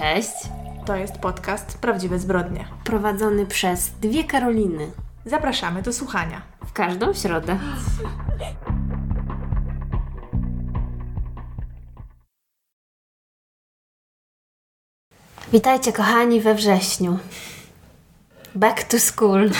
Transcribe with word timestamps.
Cześć. 0.00 0.32
To 0.86 0.96
jest 0.96 1.18
podcast 1.18 1.78
Prawdziwe 1.78 2.18
Zbrodnie. 2.18 2.64
Prowadzony 2.84 3.46
przez 3.46 3.90
dwie 3.90 4.24
Karoliny. 4.24 4.90
Zapraszamy 5.24 5.82
do 5.82 5.92
słuchania. 5.92 6.42
W 6.66 6.72
każdą 6.72 7.14
środę. 7.14 7.58
Witajcie 15.52 15.92
kochani 15.92 16.40
we 16.40 16.54
wrześniu. 16.54 17.18
Back 18.54 18.84
to 18.84 18.98
school. 18.98 19.50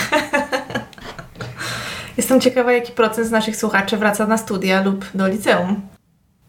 Jestem 2.17 2.41
ciekawa, 2.41 2.71
jaki 2.71 2.91
procent 2.91 3.27
z 3.27 3.31
naszych 3.31 3.55
słuchaczy 3.55 3.97
wraca 3.97 4.27
na 4.27 4.37
studia 4.37 4.81
lub 4.81 5.05
do 5.13 5.27
liceum. 5.27 5.81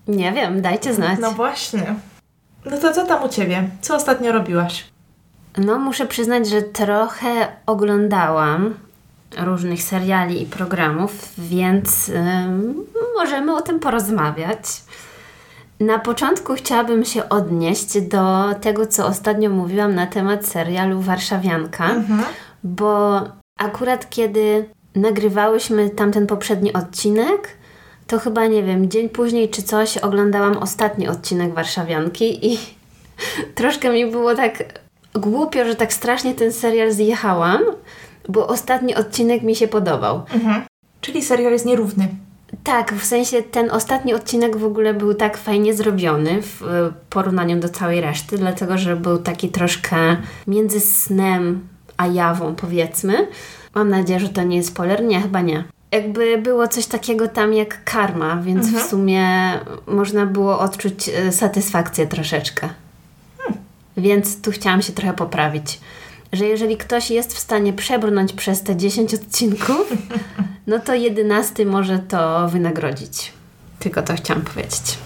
Nie 0.09 0.33
wiem, 0.33 0.63
dajcie 0.63 0.95
znać. 0.95 1.19
No 1.21 1.33
właśnie. 1.33 1.95
No 2.65 2.79
to 2.79 2.93
co 2.93 3.07
tam 3.07 3.23
u 3.23 3.29
Ciebie? 3.29 3.69
Co 3.81 3.97
ostatnio 3.97 4.33
robiłaś? 4.33 4.85
No, 5.59 5.79
muszę 5.79 6.07
przyznać, 6.07 6.49
że 6.49 6.63
trochę 6.63 7.49
oglądałam 7.67 8.75
różnych 9.39 9.83
seriali 9.83 10.43
i 10.43 10.47
programów, 10.47 11.33
więc 11.39 12.09
ym, 12.09 12.75
możemy 13.17 13.57
o 13.57 13.61
tym 13.61 13.81
porozmawiać. 13.81 14.59
Na 15.81 15.99
początku 15.99 16.55
chciałabym 16.55 17.05
się 17.05 17.29
odnieść 17.29 18.01
do 18.01 18.55
tego, 18.61 18.87
co 18.87 19.07
ostatnio 19.07 19.51
mówiłam 19.51 19.95
na 19.95 20.07
temat 20.07 20.47
serialu 20.47 21.01
Warszawianka, 21.01 21.89
bo 22.65 23.21
akurat 23.59 24.11
kiedy 24.11 24.69
nagrywałyśmy 24.95 25.91
tamten 25.91 26.27
poprzedni 26.27 26.73
odcinek, 26.73 27.49
to 28.13 28.19
chyba 28.19 28.47
nie 28.47 28.63
wiem, 28.63 28.91
dzień 28.91 29.09
później 29.09 29.49
czy 29.49 29.63
coś 29.63 29.99
oglądałam 29.99 30.57
ostatni 30.57 31.09
odcinek 31.09 31.55
Warszawianki 31.55 32.53
i 32.53 32.59
troszkę 33.55 33.93
mi 33.93 34.11
było 34.11 34.35
tak 34.35 34.81
głupio, 35.15 35.65
że 35.65 35.75
tak 35.75 35.93
strasznie 35.93 36.35
ten 36.35 36.53
serial 36.53 36.93
zjechałam, 36.93 37.61
bo 38.29 38.47
ostatni 38.47 38.95
odcinek 38.95 39.43
mi 39.43 39.57
się 39.57 39.69
podobał. 39.69 40.23
Czyli 41.01 41.23
serial 41.23 41.53
jest 41.53 41.67
nierówny. 41.67 42.09
Tak, 42.65 42.95
w 42.95 43.05
sensie 43.05 43.43
ten 43.43 43.71
ostatni 43.71 44.15
odcinek 44.15 44.57
w 44.57 44.65
ogóle 44.65 44.95
był 44.95 45.15
tak 45.15 45.37
fajnie 45.37 45.75
zrobiony 45.75 46.43
w 46.43 46.63
e, 46.63 46.93
porównaniu 47.11 47.61
do 47.61 47.69
całej 47.69 48.01
reszty, 48.01 48.39
dlatego 48.39 48.79
że 48.79 48.97
był 48.97 49.19
taki 49.19 49.49
troszkę 49.49 50.17
między 50.47 50.81
snem 50.81 51.69
a 51.97 52.07
jawą, 52.07 52.55
powiedzmy. 52.55 53.29
Mam 53.75 53.89
nadzieję, 53.89 54.21
że 54.21 54.29
to 54.29 54.43
nie 54.43 54.57
jest 54.57 54.69
spoiler. 54.69 55.05
Nie, 55.05 55.21
chyba 55.21 55.41
nie. 55.41 55.65
Jakby 55.93 56.39
było 56.39 56.69
coś 56.69 56.87
takiego 56.87 57.29
tam 57.29 57.53
jak 57.53 57.85
karma, 57.85 58.37
więc 58.37 58.67
w 58.67 58.89
sumie 58.91 59.29
można 59.87 60.27
było 60.27 60.59
odczuć 60.59 61.09
e, 61.09 61.33
satysfakcję 61.33 62.07
troszeczkę. 62.07 62.69
Więc 63.97 64.43
tu 64.43 64.51
chciałam 64.51 64.83
się 64.83 64.93
trochę 64.93 65.13
poprawić. 65.13 65.81
Że 66.33 66.47
jeżeli 66.47 66.77
ktoś 66.77 67.11
jest 67.11 67.35
w 67.35 67.39
stanie 67.39 67.73
przebrnąć 67.73 68.33
przez 68.33 68.63
te 68.63 68.77
10 68.77 69.15
odcinków, 69.15 69.93
no 70.67 70.79
to 70.79 70.95
11 70.95 71.67
może 71.67 71.99
to 71.99 72.49
wynagrodzić. 72.49 73.33
Tylko 73.79 74.03
to 74.03 74.15
chciałam 74.15 74.43
powiedzieć. 74.43 74.99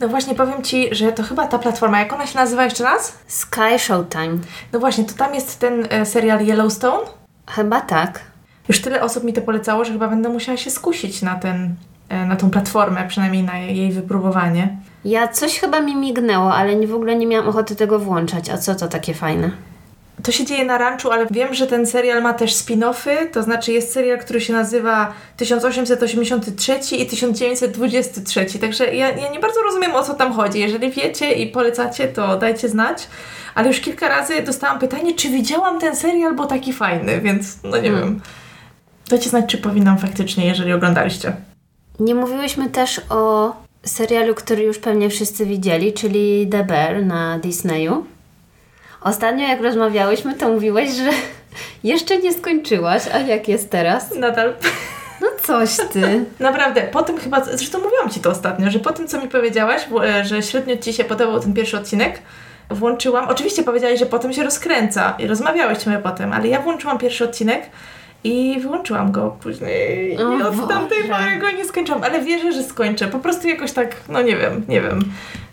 No 0.00 0.08
właśnie, 0.08 0.34
powiem 0.34 0.62
Ci, 0.62 0.94
że 0.94 1.12
to 1.12 1.22
chyba 1.22 1.46
ta 1.46 1.58
platforma, 1.58 1.98
jak 2.00 2.12
ona 2.12 2.26
się 2.26 2.38
nazywa 2.38 2.64
jeszcze 2.64 2.84
raz? 2.84 3.18
Sky 3.26 3.78
Showtime. 3.78 4.38
No 4.72 4.78
właśnie, 4.78 5.04
to 5.04 5.14
tam 5.14 5.34
jest 5.34 5.58
ten 5.58 5.86
e, 5.90 6.06
serial 6.06 6.46
Yellowstone. 6.46 7.06
Chyba 7.46 7.80
tak. 7.80 8.20
Już 8.68 8.80
tyle 8.80 9.02
osób 9.02 9.24
mi 9.24 9.32
to 9.32 9.42
polecało, 9.42 9.84
że 9.84 9.92
chyba 9.92 10.08
będę 10.08 10.28
musiała 10.28 10.58
się 10.58 10.70
skusić 10.70 11.22
na, 11.22 11.34
ten, 11.34 11.74
e, 12.08 12.26
na 12.26 12.36
tą 12.36 12.50
platformę, 12.50 13.08
przynajmniej 13.08 13.42
na 13.42 13.58
jej 13.58 13.92
wypróbowanie. 13.92 14.76
Ja 15.04 15.28
coś 15.28 15.60
chyba 15.60 15.80
mi 15.80 15.96
mignęło, 15.96 16.54
ale 16.54 16.76
nie, 16.76 16.86
w 16.86 16.94
ogóle 16.94 17.16
nie 17.16 17.26
miałam 17.26 17.48
ochoty 17.48 17.76
tego 17.76 17.98
włączać. 17.98 18.50
A 18.50 18.58
co 18.58 18.74
to 18.74 18.88
takie 18.88 19.14
fajne? 19.14 19.50
To 20.22 20.32
się 20.32 20.44
dzieje 20.44 20.64
na 20.64 20.78
ranczu, 20.78 21.12
ale 21.12 21.26
wiem, 21.30 21.54
że 21.54 21.66
ten 21.66 21.86
serial 21.86 22.22
ma 22.22 22.34
też 22.34 22.54
spin-offy, 22.54 23.30
to 23.32 23.42
znaczy 23.42 23.72
jest 23.72 23.92
serial, 23.92 24.18
który 24.18 24.40
się 24.40 24.52
nazywa 24.52 25.12
1883 25.36 26.96
i 26.96 27.06
1923, 27.06 28.58
także 28.58 28.94
ja, 28.94 29.10
ja 29.10 29.30
nie 29.30 29.40
bardzo 29.40 29.62
rozumiem 29.62 29.94
o 29.94 30.02
co 30.02 30.14
tam 30.14 30.32
chodzi. 30.32 30.60
Jeżeli 30.60 30.90
wiecie 30.90 31.32
i 31.32 31.46
polecacie, 31.46 32.08
to 32.08 32.36
dajcie 32.36 32.68
znać, 32.68 33.08
ale 33.54 33.68
już 33.68 33.80
kilka 33.80 34.08
razy 34.08 34.42
dostałam 34.42 34.78
pytanie, 34.78 35.14
czy 35.14 35.28
widziałam 35.28 35.80
ten 35.80 35.96
serial, 35.96 36.34
bo 36.34 36.46
taki 36.46 36.72
fajny, 36.72 37.20
więc 37.20 37.58
no 37.64 37.76
nie 37.76 37.90
wiem. 37.90 38.20
Dajcie 39.08 39.30
znać, 39.30 39.44
czy 39.46 39.58
powinnam 39.58 39.98
faktycznie, 39.98 40.46
jeżeli 40.46 40.72
oglądaliście. 40.72 41.32
Nie 42.00 42.14
mówiłyśmy 42.14 42.70
też 42.70 43.00
o 43.10 43.52
serialu, 43.84 44.34
który 44.34 44.62
już 44.62 44.78
pewnie 44.78 45.10
wszyscy 45.10 45.46
widzieli, 45.46 45.92
czyli 45.92 46.48
The 46.50 46.64
Bear 46.64 47.04
na 47.04 47.38
Disneyu. 47.38 48.06
Ostatnio 49.00 49.48
jak 49.48 49.60
rozmawiałyśmy, 49.60 50.34
to 50.34 50.48
mówiłaś, 50.48 50.88
że 50.88 51.10
jeszcze 51.90 52.18
nie 52.18 52.32
skończyłaś, 52.32 53.02
a 53.14 53.18
jak 53.18 53.48
jest 53.48 53.70
teraz? 53.70 54.14
Nadal. 54.16 54.54
No 55.20 55.26
coś 55.42 55.76
ty. 55.92 56.24
Naprawdę, 56.40 56.82
po 56.82 57.02
tym 57.02 57.18
chyba, 57.18 57.44
zresztą 57.44 57.78
mówiłam 57.78 58.10
Ci 58.10 58.20
to 58.20 58.30
ostatnio, 58.30 58.70
że 58.70 58.78
po 58.78 58.92
tym, 58.92 59.08
co 59.08 59.20
mi 59.22 59.28
powiedziałaś, 59.28 59.82
że 60.22 60.42
średnio 60.42 60.76
Ci 60.76 60.92
się 60.92 61.04
podobał 61.04 61.40
ten 61.40 61.54
pierwszy 61.54 61.76
odcinek, 61.76 62.22
włączyłam, 62.70 63.28
oczywiście 63.28 63.62
powiedziałeś, 63.62 64.00
że 64.00 64.06
potem 64.06 64.32
się 64.32 64.42
rozkręca 64.42 65.14
i 65.18 65.26
rozmawiałyśmy 65.26 65.98
potem, 65.98 66.32
ale 66.32 66.48
ja 66.48 66.60
włączyłam 66.60 66.98
pierwszy 66.98 67.24
odcinek 67.24 67.62
i 68.26 68.60
wyłączyłam 68.60 69.12
go 69.12 69.36
później 69.42 70.14
i 70.14 70.42
od 70.42 70.68
tamtej 70.68 71.04
pory 71.04 71.36
go 71.38 71.50
nie 71.50 71.64
skończyłam, 71.64 72.04
ale 72.04 72.24
wierzę, 72.24 72.52
że 72.52 72.62
skończę. 72.62 73.08
Po 73.08 73.18
prostu 73.18 73.48
jakoś 73.48 73.72
tak, 73.72 73.96
no 74.08 74.22
nie 74.22 74.36
wiem, 74.36 74.64
nie 74.68 74.80
wiem. 74.80 75.00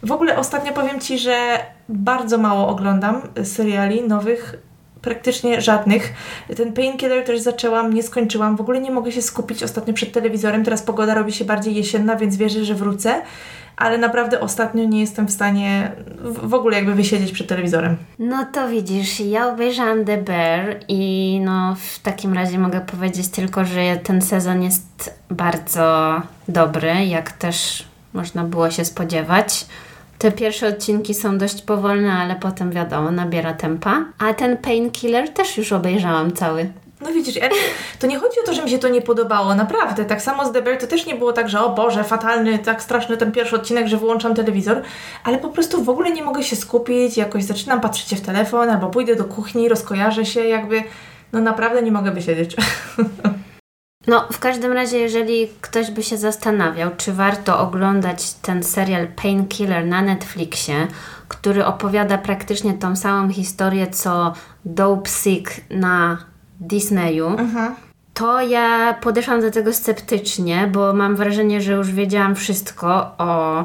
W 0.03 0.11
ogóle 0.11 0.37
ostatnio 0.37 0.73
powiem 0.73 0.99
Ci, 0.99 1.19
że 1.19 1.59
bardzo 1.89 2.37
mało 2.37 2.67
oglądam 2.67 3.21
seriali 3.43 4.03
nowych, 4.07 4.55
praktycznie 5.01 5.61
żadnych. 5.61 6.13
Ten 6.57 6.73
Painkiller 6.73 7.25
też 7.25 7.39
zaczęłam, 7.39 7.93
nie 7.93 8.03
skończyłam. 8.03 8.55
W 8.55 8.61
ogóle 8.61 8.79
nie 8.79 8.91
mogę 8.91 9.11
się 9.11 9.21
skupić 9.21 9.63
ostatnio 9.63 9.93
przed 9.93 10.11
telewizorem. 10.11 10.63
Teraz 10.63 10.81
pogoda 10.81 11.13
robi 11.13 11.31
się 11.31 11.45
bardziej 11.45 11.75
jesienna, 11.75 12.15
więc 12.15 12.37
wierzę, 12.37 12.65
że 12.65 12.75
wrócę. 12.75 13.21
Ale 13.77 13.97
naprawdę 13.97 14.39
ostatnio 14.39 14.85
nie 14.85 14.99
jestem 14.99 15.27
w 15.27 15.31
stanie 15.31 15.91
w 16.43 16.53
ogóle 16.53 16.77
jakby 16.77 16.95
wysiedzieć 16.95 17.31
przed 17.31 17.47
telewizorem. 17.47 17.97
No 18.19 18.45
to 18.53 18.69
widzisz, 18.69 19.19
ja 19.19 19.47
obejrzałam 19.47 20.05
The 20.05 20.17
Bear 20.17 20.75
i 20.87 21.41
no 21.45 21.75
w 21.75 21.99
takim 21.99 22.33
razie 22.33 22.59
mogę 22.59 22.81
powiedzieć 22.81 23.27
tylko, 23.27 23.65
że 23.65 23.97
ten 24.03 24.21
sezon 24.21 24.63
jest 24.63 25.19
bardzo 25.29 26.21
dobry, 26.47 27.05
jak 27.05 27.31
też 27.31 27.85
można 28.13 28.43
było 28.43 28.71
się 28.71 28.85
spodziewać. 28.85 29.65
Te 30.17 30.31
pierwsze 30.31 30.67
odcinki 30.67 31.13
są 31.13 31.37
dość 31.37 31.61
powolne, 31.61 32.13
ale 32.13 32.35
potem 32.35 32.71
wiadomo, 32.71 33.11
nabiera 33.11 33.53
tempa. 33.53 34.05
A 34.19 34.33
ten 34.33 34.57
Painkiller 34.57 35.29
też 35.29 35.57
już 35.57 35.71
obejrzałam 35.71 36.31
cały. 36.31 36.71
No 37.03 37.11
widzisz, 37.11 37.39
to 37.99 38.07
nie 38.07 38.19
chodzi 38.19 38.39
o 38.39 38.45
to, 38.45 38.53
że 38.53 38.63
mi 38.63 38.69
się 38.69 38.79
to 38.79 38.89
nie 38.89 39.01
podobało, 39.01 39.55
naprawdę. 39.55 40.05
Tak 40.05 40.21
samo 40.21 40.45
z 40.45 40.51
The 40.51 40.61
Bear 40.61 40.77
to 40.77 40.87
też 40.87 41.05
nie 41.05 41.15
było 41.15 41.33
tak, 41.33 41.49
że 41.49 41.61
o 41.61 41.69
Boże, 41.69 42.03
fatalny, 42.03 42.59
tak 42.59 42.83
straszny 42.83 43.17
ten 43.17 43.31
pierwszy 43.31 43.55
odcinek, 43.55 43.87
że 43.87 43.97
wyłączam 43.97 44.35
telewizor, 44.35 44.81
ale 45.23 45.37
po 45.37 45.49
prostu 45.49 45.83
w 45.83 45.89
ogóle 45.89 46.11
nie 46.11 46.23
mogę 46.23 46.43
się 46.43 46.55
skupić, 46.55 47.17
jakoś 47.17 47.43
zaczynam 47.43 47.81
patrzeć 47.81 48.19
w 48.19 48.25
telefon, 48.25 48.69
albo 48.69 48.89
pójdę 48.89 49.15
do 49.15 49.23
kuchni, 49.23 49.69
rozkojarzę 49.69 50.25
się, 50.25 50.43
jakby, 50.43 50.83
no 51.33 51.41
naprawdę 51.41 51.81
nie 51.81 51.91
mogę 51.91 52.11
wysiedzieć. 52.11 52.55
No, 54.07 54.27
w 54.31 54.39
każdym 54.39 54.71
razie, 54.71 54.99
jeżeli 54.99 55.47
ktoś 55.61 55.91
by 55.91 56.03
się 56.03 56.17
zastanawiał, 56.17 56.91
czy 56.97 57.13
warto 57.13 57.59
oglądać 57.59 58.33
ten 58.33 58.63
serial 58.63 59.07
Painkiller 59.07 59.85
na 59.85 60.01
Netflixie, 60.01 60.87
który 61.27 61.65
opowiada 61.65 62.17
praktycznie 62.17 62.73
tą 62.73 62.95
samą 62.95 63.29
historię 63.29 63.87
co 63.87 64.33
Dope 64.65 65.09
Sick 65.09 65.51
na 65.69 66.17
Disneyu, 66.67 67.29
to 68.13 68.41
ja 68.41 68.93
podeszłam 69.01 69.41
do 69.41 69.51
tego 69.51 69.73
sceptycznie, 69.73 70.69
bo 70.71 70.93
mam 70.93 71.15
wrażenie, 71.15 71.61
że 71.61 71.71
już 71.73 71.91
wiedziałam 71.91 72.35
wszystko 72.35 73.15
o 73.17 73.63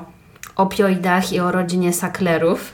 opioidach 0.56 1.32
i 1.32 1.40
o 1.40 1.52
rodzinie 1.52 1.92
Sacklerów. 1.92 2.72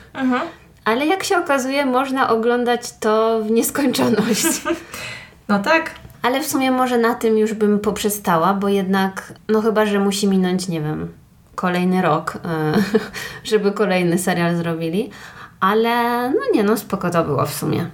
Ale 0.85 1.05
jak 1.05 1.23
się 1.23 1.37
okazuje, 1.37 1.85
można 1.85 2.29
oglądać 2.29 2.81
to 2.99 3.41
w 3.41 3.51
nieskończoność. 3.51 4.45
No 5.47 5.59
tak, 5.59 5.91
Ale 6.21 6.41
w 6.41 6.47
sumie 6.47 6.71
może 6.71 6.97
na 6.97 7.13
tym 7.15 7.37
już 7.37 7.53
bym 7.53 7.79
poprzestała, 7.79 8.53
bo 8.53 8.67
jednak, 8.69 9.33
no 9.49 9.61
chyba, 9.61 9.85
że 9.85 9.99
musi 9.99 10.27
minąć, 10.27 10.67
nie 10.67 10.81
wiem, 10.81 11.11
kolejny 11.55 12.01
rok, 12.01 12.37
e, 12.45 12.73
żeby 13.51 13.71
kolejny 13.71 14.17
serial 14.17 14.55
zrobili. 14.55 15.09
Ale 15.59 16.29
no 16.29 16.41
nie, 16.53 16.63
no 16.63 16.77
spoko 16.77 17.09
to 17.09 17.23
było 17.23 17.45
w 17.45 17.53
sumie. 17.53 17.89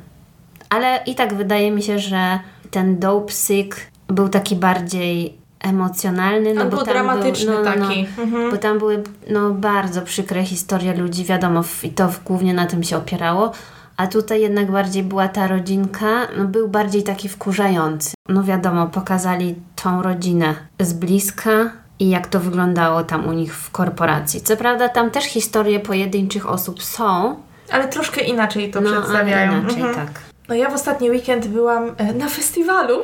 Ale 0.71 1.00
i 1.06 1.15
tak 1.15 1.33
wydaje 1.33 1.71
mi 1.71 1.83
się, 1.83 2.00
że 2.00 2.39
ten 2.71 3.00
Dope 3.00 3.33
Sick 3.33 3.75
był 4.07 4.29
taki 4.29 4.56
bardziej 4.56 5.38
emocjonalny. 5.59 6.53
No 6.53 6.63
bo 6.63 6.69
był 6.69 6.79
tam 6.79 6.88
dramatyczny 6.88 7.51
był, 7.51 7.63
no, 7.63 7.75
no, 7.75 7.88
taki. 7.88 8.07
Mhm. 8.18 8.51
Bo 8.51 8.57
tam 8.57 8.79
były 8.79 9.03
no, 9.29 9.50
bardzo 9.51 10.01
przykre 10.01 10.44
historie 10.44 10.94
ludzi, 10.94 11.23
wiadomo, 11.25 11.62
i 11.83 11.89
to 11.89 12.09
głównie 12.25 12.53
na 12.53 12.65
tym 12.65 12.83
się 12.83 12.97
opierało. 12.97 13.51
A 13.97 14.07
tutaj 14.07 14.41
jednak 14.41 14.71
bardziej 14.71 15.03
była 15.03 15.27
ta 15.27 15.47
rodzinka, 15.47 16.07
no, 16.38 16.45
był 16.45 16.68
bardziej 16.68 17.03
taki 17.03 17.29
wkurzający. 17.29 18.13
No 18.29 18.44
wiadomo, 18.44 18.88
pokazali 18.88 19.56
tą 19.83 20.01
rodzinę 20.01 20.56
z 20.79 20.94
bliska 20.94 21.51
i 22.00 22.09
jak 22.09 22.27
to 22.27 22.39
wyglądało 22.39 23.03
tam 23.03 23.27
u 23.27 23.31
nich 23.31 23.56
w 23.56 23.71
korporacji. 23.71 24.41
Co 24.41 24.57
prawda 24.57 24.89
tam 24.89 25.12
też 25.12 25.25
historie 25.25 25.79
pojedynczych 25.79 26.50
osób 26.50 26.83
są, 26.83 27.35
ale 27.71 27.88
troszkę 27.88 28.21
inaczej 28.21 28.71
to 28.71 28.81
no, 28.81 28.91
przedstawiają. 28.91 29.51
Inaczej, 29.59 29.81
Mhm. 29.81 30.07
tak. 30.07 30.31
No 30.51 30.56
ja 30.56 30.69
w 30.69 30.74
ostatni 30.74 31.12
weekend 31.12 31.48
byłam 31.48 31.95
e, 31.98 32.13
na 32.13 32.27
festiwalu. 32.27 33.00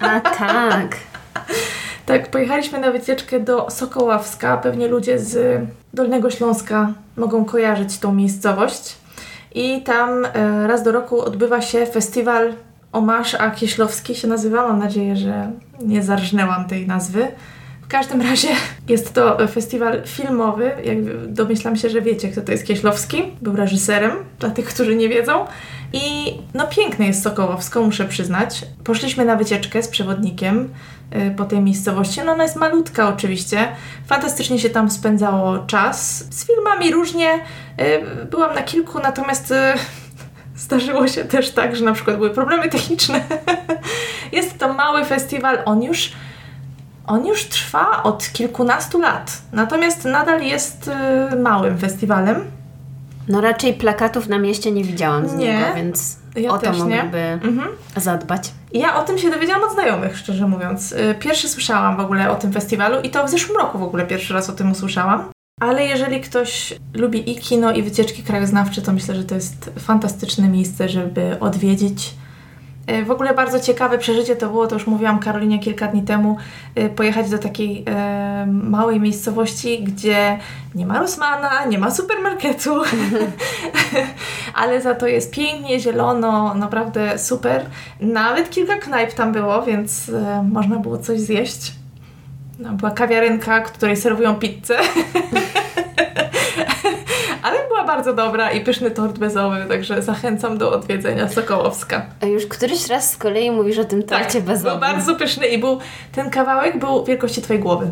A 0.00 0.20
tak. 0.20 0.96
Tak, 2.06 2.30
pojechaliśmy 2.30 2.78
na 2.78 2.90
wycieczkę 2.90 3.40
do 3.40 3.70
Sokoławska. 3.70 4.56
Pewnie 4.56 4.88
ludzie 4.88 5.18
z 5.18 5.62
Dolnego 5.94 6.30
Śląska 6.30 6.92
mogą 7.16 7.44
kojarzyć 7.44 7.98
tą 7.98 8.14
miejscowość. 8.14 8.96
I 9.54 9.82
tam 9.82 10.24
e, 10.24 10.66
raz 10.66 10.82
do 10.82 10.92
roku 10.92 11.20
odbywa 11.20 11.60
się 11.60 11.86
festiwal 11.86 12.52
Omasz 12.92 13.34
a 13.34 13.50
Kieślowski 13.50 14.14
się 14.14 14.28
nazywa. 14.28 14.68
Mam 14.68 14.78
nadzieję, 14.78 15.16
że 15.16 15.50
nie 15.80 16.02
zarżnęłam 16.02 16.64
tej 16.64 16.86
nazwy. 16.86 17.26
W 17.82 17.88
każdym 17.88 18.22
razie 18.22 18.48
jest 18.88 19.12
to 19.12 19.48
festiwal 19.48 20.02
filmowy. 20.06 20.70
Jak 20.84 21.28
domyślam 21.28 21.76
się, 21.76 21.90
że 21.90 22.02
wiecie, 22.02 22.28
kto 22.28 22.42
to 22.42 22.52
jest 22.52 22.66
Kieślowski. 22.66 23.22
Był 23.42 23.56
reżyserem, 23.56 24.12
dla 24.40 24.50
tych, 24.50 24.66
którzy 24.66 24.96
nie 24.96 25.08
wiedzą. 25.08 25.46
I 25.92 26.34
no 26.54 26.66
piękne 26.66 27.06
jest 27.06 27.22
Sokołowsko, 27.22 27.82
muszę 27.82 28.04
przyznać. 28.04 28.64
Poszliśmy 28.84 29.24
na 29.24 29.36
wycieczkę 29.36 29.82
z 29.82 29.88
przewodnikiem 29.88 30.74
y, 31.16 31.34
po 31.36 31.44
tej 31.44 31.60
miejscowości. 31.60 32.20
No 32.24 32.32
ona 32.32 32.42
jest 32.42 32.56
malutka 32.56 33.08
oczywiście. 33.08 33.68
Fantastycznie 34.06 34.58
się 34.58 34.70
tam 34.70 34.90
spędzało 34.90 35.58
czas. 35.58 36.24
Z 36.34 36.46
filmami 36.46 36.92
różnie. 36.92 37.34
Y, 37.34 38.24
Byłam 38.30 38.54
na 38.54 38.62
kilku, 38.62 38.98
natomiast 38.98 39.50
y, 39.50 39.54
zdarzyło 40.56 41.08
się 41.08 41.24
też 41.24 41.50
tak, 41.50 41.76
że 41.76 41.84
na 41.84 41.92
przykład 41.92 42.16
były 42.16 42.30
problemy 42.30 42.68
techniczne. 42.68 43.20
Jest 44.32 44.58
to 44.58 44.72
mały 44.72 45.04
festiwal. 45.04 45.58
On 45.64 45.82
już 45.82 46.12
on 47.06 47.26
już 47.26 47.44
trwa 47.44 48.02
od 48.02 48.32
kilkunastu 48.32 49.00
lat. 49.00 49.42
Natomiast 49.52 50.04
nadal 50.04 50.42
jest 50.42 50.90
małym 51.42 51.78
festiwalem. 51.78 52.50
No 53.28 53.40
raczej 53.40 53.74
plakatów 53.74 54.28
na 54.28 54.38
mieście 54.38 54.72
nie 54.72 54.84
widziałam 54.84 55.28
z 55.28 55.34
Nie, 55.34 55.46
niego, 55.52 55.66
więc 55.76 56.16
ja 56.36 56.50
o 56.50 56.58
to 56.58 56.72
mogliby 56.72 57.18
Mhm. 57.18 57.68
zadbać. 57.96 58.50
Ja 58.72 58.96
o 59.00 59.04
tym 59.04 59.18
się 59.18 59.30
dowiedziałam 59.30 59.62
od 59.62 59.72
znajomych, 59.72 60.18
szczerze 60.18 60.48
mówiąc. 60.48 60.92
Y, 60.92 61.14
Pierwszy 61.20 61.48
słyszałam 61.48 61.96
w 61.96 62.00
ogóle 62.00 62.30
o 62.30 62.34
tym 62.34 62.52
festiwalu 62.52 63.00
i 63.00 63.10
to 63.10 63.26
w 63.26 63.30
zeszłym 63.30 63.56
roku 63.58 63.78
w 63.78 63.82
ogóle 63.82 64.06
pierwszy 64.06 64.34
raz 64.34 64.50
o 64.50 64.52
tym 64.52 64.70
usłyszałam. 64.72 65.30
Ale 65.60 65.86
jeżeli 65.86 66.20
ktoś 66.20 66.74
lubi 66.94 67.30
i 67.32 67.36
kino, 67.36 67.72
i 67.72 67.82
wycieczki 67.82 68.22
krajoznawcze, 68.22 68.82
to 68.82 68.92
myślę, 68.92 69.14
że 69.14 69.24
to 69.24 69.34
jest 69.34 69.70
fantastyczne 69.78 70.48
miejsce, 70.48 70.88
żeby 70.88 71.36
odwiedzić. 71.40 72.14
Y, 72.90 73.04
W 73.04 73.10
ogóle 73.10 73.34
bardzo 73.34 73.60
ciekawe 73.60 73.98
przeżycie 73.98 74.36
to 74.36 74.48
było, 74.48 74.66
to 74.66 74.74
już 74.74 74.86
mówiłam 74.86 75.18
Karolinie 75.18 75.58
kilka 75.58 75.86
dni 75.86 76.02
temu, 76.02 76.36
y, 76.78 76.88
pojechać 76.88 77.30
do 77.30 77.38
takiej 77.38 77.84
e, 77.86 78.46
małej 78.46 79.00
miejscowości, 79.00 79.84
gdzie 79.84 80.38
nie 80.74 80.86
ma 80.86 80.98
Rosmana, 80.98 81.64
nie 81.64 81.78
ma 81.78 81.90
supermarketu, 81.90 82.82
ale 84.54 84.80
za 84.80 84.94
to 84.94 85.06
jest 85.06 85.30
pięknie, 85.30 85.80
zielono, 85.80 86.54
naprawdę 86.54 87.18
super. 87.18 87.66
Nawet 88.00 88.50
kilka 88.50 88.76
knajp 88.76 89.12
tam 89.12 89.32
było, 89.32 89.62
więc 89.62 90.08
e, 90.08 90.42
można 90.52 90.76
było 90.76 90.98
coś 90.98 91.20
zjeść. 91.20 91.72
No, 92.58 92.72
była 92.72 92.90
kawiarenka, 92.90 93.60
której 93.60 93.96
serwują 93.96 94.34
pizzę. 94.34 94.78
Bardzo 97.86 98.14
dobra 98.14 98.52
i 98.52 98.60
pyszny 98.60 98.90
tort 98.90 99.18
bezowy, 99.18 99.64
także 99.68 100.02
zachęcam 100.02 100.58
do 100.58 100.72
odwiedzenia 100.72 101.28
Sokołowska. 101.28 102.06
A 102.22 102.26
już 102.26 102.46
któryś 102.46 102.88
raz 102.88 103.10
z 103.10 103.16
kolei 103.16 103.50
mówisz 103.50 103.78
o 103.78 103.84
tym 103.84 104.02
torcie 104.02 104.40
bezowym. 104.40 104.80
Tak, 104.80 104.90
był 104.90 104.96
bardzo 104.96 105.14
pyszny 105.14 105.46
i 105.46 105.58
był, 105.58 105.78
ten 106.12 106.30
kawałek 106.30 106.78
był 106.78 107.04
wielkości 107.04 107.42
twojej 107.42 107.62
głowy. 107.62 107.90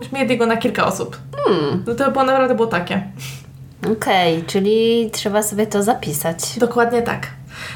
Myśmy 0.00 0.18
jedli 0.18 0.38
go 0.38 0.46
na 0.46 0.56
kilka 0.56 0.86
osób. 0.86 1.18
Hmm. 1.36 1.84
No 1.86 1.94
to 1.94 2.10
było 2.10 2.24
naprawdę 2.24 2.54
było 2.54 2.68
takie. 2.68 3.02
Okej, 3.92 4.44
czyli 4.46 5.10
trzeba 5.12 5.42
sobie 5.42 5.66
to 5.66 5.82
zapisać. 5.82 6.58
Dokładnie 6.58 7.02
tak. 7.02 7.26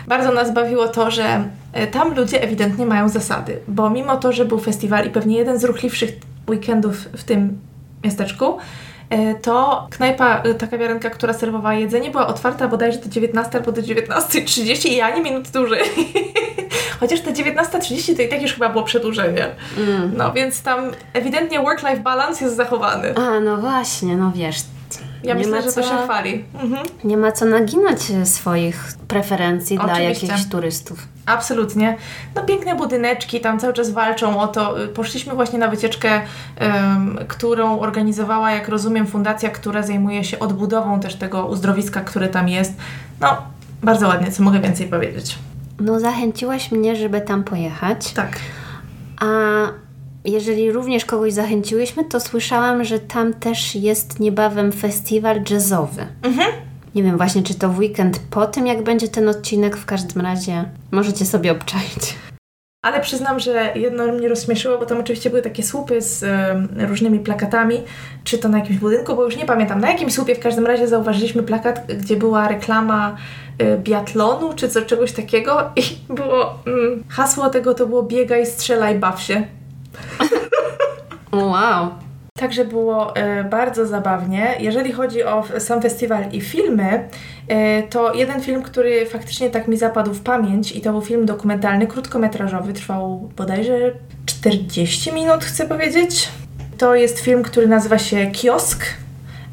Bardzo 0.06 0.32
nas 0.32 0.54
bawiło 0.54 0.88
to, 0.88 1.10
że 1.10 1.44
e, 1.72 1.86
tam 1.86 2.14
ludzie 2.14 2.42
ewidentnie 2.42 2.86
mają 2.86 3.08
zasady, 3.08 3.58
bo 3.68 3.90
mimo 3.90 4.16
to, 4.16 4.32
że 4.32 4.44
był 4.44 4.58
festiwal 4.58 5.06
i 5.06 5.10
pewnie 5.10 5.36
jeden 5.36 5.58
z 5.58 5.64
ruchliwszych 5.64 6.10
weekendów 6.48 6.96
w 6.96 7.24
tym 7.24 7.58
miasteczku, 8.04 8.58
to 9.42 9.86
knajpa, 9.90 10.42
e, 10.42 10.54
ta 10.54 10.66
kawiarenka, 10.66 11.10
która 11.10 11.32
serwowała 11.32 11.74
jedzenie, 11.74 12.10
była 12.10 12.26
otwarta 12.26 12.68
bodajże 12.68 12.98
do 12.98 13.08
19 13.08 13.58
albo 13.58 13.72
do 13.72 13.82
19.30 13.82 14.88
i 14.88 15.00
ani 15.00 15.22
minut 15.22 15.48
dłużej. 15.48 15.84
Chociaż 17.00 17.20
te 17.20 17.32
19.30 17.32 18.16
to 18.16 18.22
i 18.22 18.28
tak 18.28 18.42
już 18.42 18.52
chyba 18.52 18.68
było 18.68 18.84
przedłużenie. 18.84 19.48
Mm. 19.78 20.12
No 20.16 20.32
więc 20.32 20.62
tam 20.62 20.90
ewidentnie 21.12 21.60
work-life 21.60 21.96
balance 21.96 22.44
jest 22.44 22.56
zachowany. 22.56 23.14
A, 23.16 23.40
no 23.40 23.56
właśnie, 23.56 24.16
no 24.16 24.32
wiesz. 24.34 24.56
Ja 25.22 25.34
nie 25.34 25.40
myślę, 25.40 25.50
ma 25.56 25.60
że 25.60 25.66
to 25.66 25.72
co- 25.72 25.82
się 25.82 25.96
chwali. 26.04 26.44
Mhm. 26.62 26.86
Nie 27.04 27.16
ma 27.16 27.32
co 27.32 27.44
naginać 27.44 28.10
e, 28.10 28.26
swoich 28.26 28.92
preferencji 29.08 29.78
dla 29.78 29.92
Oczywiście. 29.92 30.26
jakichś 30.26 30.48
turystów. 30.48 31.08
Absolutnie. 31.26 31.96
No 32.34 32.42
piękne 32.42 32.74
budyneczki, 32.76 33.40
tam 33.40 33.58
cały 33.60 33.72
czas 33.72 33.90
walczą 33.90 34.40
o 34.40 34.48
to. 34.48 34.82
Y, 34.84 34.88
Poszliśmy 34.88 35.34
właśnie 35.34 35.58
na 35.58 35.68
wycieczkę, 35.68 36.20
em, 36.56 37.18
którą 37.28 37.78
organizowała, 37.80 38.50
jak 38.50 38.68
rozumiem, 38.68 39.06
fundacja, 39.06 39.50
która 39.50 39.82
zajmuje 39.82 40.24
się 40.24 40.38
odbudową 40.38 41.00
też 41.00 41.14
tego 41.14 41.46
uzdrowiska, 41.46 42.00
które 42.00 42.28
tam 42.28 42.48
jest. 42.48 42.72
No, 43.20 43.36
bardzo 43.82 44.08
ładnie, 44.08 44.32
co 44.32 44.42
mogę 44.42 44.60
więcej 44.60 44.86
powiedzieć. 44.86 45.38
No 45.80 46.00
zachęciłaś 46.00 46.72
mnie, 46.72 46.96
żeby 46.96 47.20
tam 47.20 47.44
pojechać. 47.44 48.12
Tak. 48.12 48.36
A 49.20 49.26
jeżeli 50.24 50.72
również 50.72 51.04
kogoś 51.04 51.32
zachęciłyśmy, 51.32 52.04
to 52.04 52.20
słyszałam, 52.20 52.84
że 52.84 52.98
tam 52.98 53.34
też 53.34 53.74
jest 53.74 54.20
niebawem 54.20 54.72
festiwal 54.72 55.42
jazzowy. 55.50 56.06
Mhm. 56.22 56.52
Nie 56.94 57.02
wiem 57.02 57.16
właśnie, 57.16 57.42
czy 57.42 57.54
to 57.54 57.68
w 57.68 57.78
weekend 57.78 58.20
po 58.30 58.46
tym, 58.46 58.66
jak 58.66 58.82
będzie 58.82 59.08
ten 59.08 59.28
odcinek, 59.28 59.76
w 59.76 59.86
każdym 59.86 60.22
razie 60.22 60.64
możecie 60.90 61.26
sobie 61.26 61.52
obczaić. 61.52 62.14
Ale 62.82 63.00
przyznam, 63.00 63.40
że 63.40 63.72
jedno 63.74 64.06
mnie 64.06 64.28
rozśmieszyło, 64.28 64.78
bo 64.78 64.86
tam 64.86 65.00
oczywiście 65.00 65.30
były 65.30 65.42
takie 65.42 65.62
słupy 65.62 66.02
z 66.02 66.22
em, 66.22 66.68
różnymi 66.88 67.18
plakatami, 67.18 67.82
czy 68.24 68.38
to 68.38 68.48
na 68.48 68.58
jakimś 68.58 68.78
budynku, 68.78 69.16
bo 69.16 69.24
już 69.24 69.36
nie 69.36 69.44
pamiętam, 69.44 69.80
na 69.80 69.90
jakim 69.90 70.10
słupie 70.10 70.34
w 70.34 70.40
każdym 70.40 70.66
razie 70.66 70.88
zauważyliśmy 70.88 71.42
plakat, 71.42 71.86
gdzie 71.86 72.16
była 72.16 72.48
reklama 72.48 73.16
y, 73.62 73.78
biatlonu, 73.78 74.52
czy 74.56 74.68
co, 74.68 74.82
czegoś 74.82 75.12
takiego 75.12 75.70
i 75.76 75.82
było, 76.14 76.58
mm, 76.66 77.04
hasło 77.08 77.50
tego 77.50 77.74
to 77.74 77.86
było 77.86 78.02
biegaj, 78.02 78.46
strzelaj, 78.46 78.98
baw 78.98 79.22
się. 79.22 79.46
Wow. 81.32 81.90
Także 82.38 82.64
było 82.64 83.16
e, 83.16 83.44
bardzo 83.44 83.86
zabawnie. 83.86 84.54
Jeżeli 84.60 84.92
chodzi 84.92 85.24
o 85.24 85.44
sam 85.58 85.82
festiwal 85.82 86.30
i 86.32 86.40
filmy, 86.40 87.08
e, 87.48 87.82
to 87.82 88.14
jeden 88.14 88.42
film, 88.42 88.62
który 88.62 89.06
faktycznie 89.06 89.50
tak 89.50 89.68
mi 89.68 89.76
zapadł 89.76 90.14
w 90.14 90.20
pamięć 90.20 90.72
i 90.72 90.80
to 90.80 90.92
był 90.92 91.00
film 91.00 91.26
dokumentalny, 91.26 91.86
krótkometrażowy, 91.86 92.72
trwał 92.72 93.30
bodajże 93.36 93.92
40 94.26 95.12
minut, 95.12 95.44
chcę 95.44 95.66
powiedzieć. 95.66 96.28
To 96.78 96.94
jest 96.94 97.18
film, 97.18 97.42
który 97.42 97.66
nazywa 97.66 97.98
się 97.98 98.26
Kiosk 98.26 98.84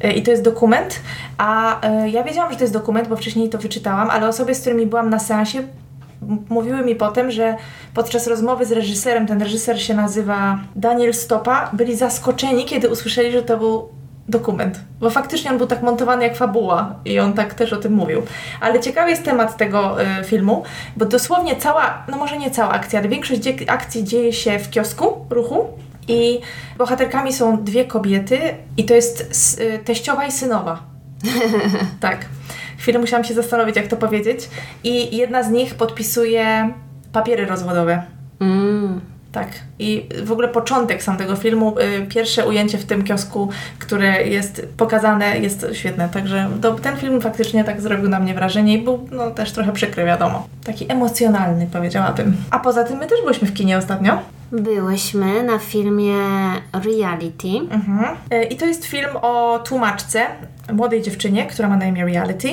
e, 0.00 0.12
i 0.12 0.22
to 0.22 0.30
jest 0.30 0.42
dokument, 0.42 1.00
a 1.38 1.80
ja 2.12 2.24
wiedziałam, 2.24 2.50
że 2.50 2.56
to 2.56 2.64
jest 2.64 2.74
dokument, 2.74 3.08
bo 3.08 3.16
wcześniej 3.16 3.48
to 3.48 3.58
wyczytałam, 3.58 4.10
ale 4.10 4.28
osoby, 4.28 4.54
z 4.54 4.60
którymi 4.60 4.86
byłam 4.86 5.10
na 5.10 5.18
seansie, 5.18 5.62
mówiły 6.48 6.84
mi 6.84 6.94
potem, 6.94 7.30
że 7.30 7.56
podczas 7.94 8.26
rozmowy 8.26 8.66
z 8.66 8.72
reżyserem, 8.72 9.26
ten 9.26 9.42
reżyser 9.42 9.82
się 9.82 9.94
nazywa 9.94 10.58
Daniel 10.76 11.14
Stopa, 11.14 11.70
byli 11.72 11.96
zaskoczeni, 11.96 12.64
kiedy 12.64 12.88
usłyszeli, 12.88 13.32
że 13.32 13.42
to 13.42 13.56
był 13.56 13.88
dokument. 14.28 14.80
Bo 15.00 15.10
faktycznie 15.10 15.50
on 15.50 15.58
był 15.58 15.66
tak 15.66 15.82
montowany 15.82 16.24
jak 16.24 16.36
fabuła 16.36 16.94
i 17.04 17.18
on 17.18 17.32
tak 17.32 17.54
też 17.54 17.72
o 17.72 17.76
tym 17.76 17.92
mówił. 17.92 18.22
Ale 18.60 18.80
ciekawy 18.80 19.10
jest 19.10 19.24
temat 19.24 19.56
tego 19.56 20.02
y, 20.02 20.24
filmu, 20.24 20.62
bo 20.96 21.04
dosłownie 21.04 21.56
cała, 21.56 22.04
no 22.08 22.16
może 22.16 22.38
nie 22.38 22.50
cała 22.50 22.70
akcja, 22.70 22.98
ale 23.00 23.08
większość 23.08 23.40
dzie- 23.40 23.70
akcji 23.70 24.04
dzieje 24.04 24.32
się 24.32 24.58
w 24.58 24.70
kiosku 24.70 25.26
ruchu 25.30 25.66
i 26.08 26.40
bohaterkami 26.78 27.32
są 27.32 27.64
dwie 27.64 27.84
kobiety 27.84 28.40
i 28.76 28.84
to 28.84 28.94
jest 28.94 29.60
y, 29.60 29.78
teściowa 29.78 30.26
i 30.26 30.32
synowa. 30.32 30.82
Tak. 32.00 32.18
Chwilę 32.88 32.98
musiałam 32.98 33.24
się 33.24 33.34
zastanowić, 33.34 33.76
jak 33.76 33.86
to 33.86 33.96
powiedzieć. 33.96 34.48
I 34.84 35.16
jedna 35.16 35.42
z 35.42 35.50
nich 35.50 35.74
podpisuje 35.74 36.72
papiery 37.12 37.46
rozwodowe. 37.46 38.02
Mm. 38.40 39.00
Tak. 39.32 39.48
I 39.78 40.08
w 40.24 40.32
ogóle 40.32 40.48
początek 40.48 41.02
sam 41.02 41.16
tego 41.16 41.36
filmu, 41.36 41.74
y, 41.78 42.06
pierwsze 42.06 42.46
ujęcie 42.46 42.78
w 42.78 42.86
tym 42.86 43.04
kiosku, 43.04 43.48
które 43.78 44.28
jest 44.28 44.68
pokazane, 44.76 45.38
jest 45.38 45.66
świetne. 45.72 46.08
Także 46.08 46.48
to, 46.62 46.74
ten 46.74 46.96
film 46.96 47.20
faktycznie 47.20 47.64
tak 47.64 47.80
zrobił 47.80 48.08
na 48.08 48.20
mnie 48.20 48.34
wrażenie 48.34 48.74
i 48.74 48.82
był 48.82 49.08
no, 49.10 49.30
też 49.30 49.52
trochę 49.52 49.72
przykry, 49.72 50.04
wiadomo. 50.04 50.48
Taki 50.64 50.92
emocjonalny, 50.92 51.68
powiedziałabym. 51.72 52.36
A 52.50 52.58
poza 52.58 52.84
tym 52.84 52.98
my 52.98 53.06
też 53.06 53.18
byliśmy 53.24 53.48
w 53.48 53.54
kinie 53.54 53.78
ostatnio. 53.78 54.18
Byłyśmy 54.52 55.42
na 55.42 55.58
filmie 55.58 56.16
Reality. 56.72 57.48
Mhm. 57.70 58.16
Y, 58.32 58.44
I 58.44 58.56
to 58.56 58.66
jest 58.66 58.84
film 58.84 59.10
o 59.22 59.58
tłumaczce, 59.58 60.26
młodej 60.72 61.02
dziewczynie, 61.02 61.46
która 61.46 61.68
ma 61.68 61.76
na 61.76 61.86
imię 61.86 62.04
Reality. 62.04 62.48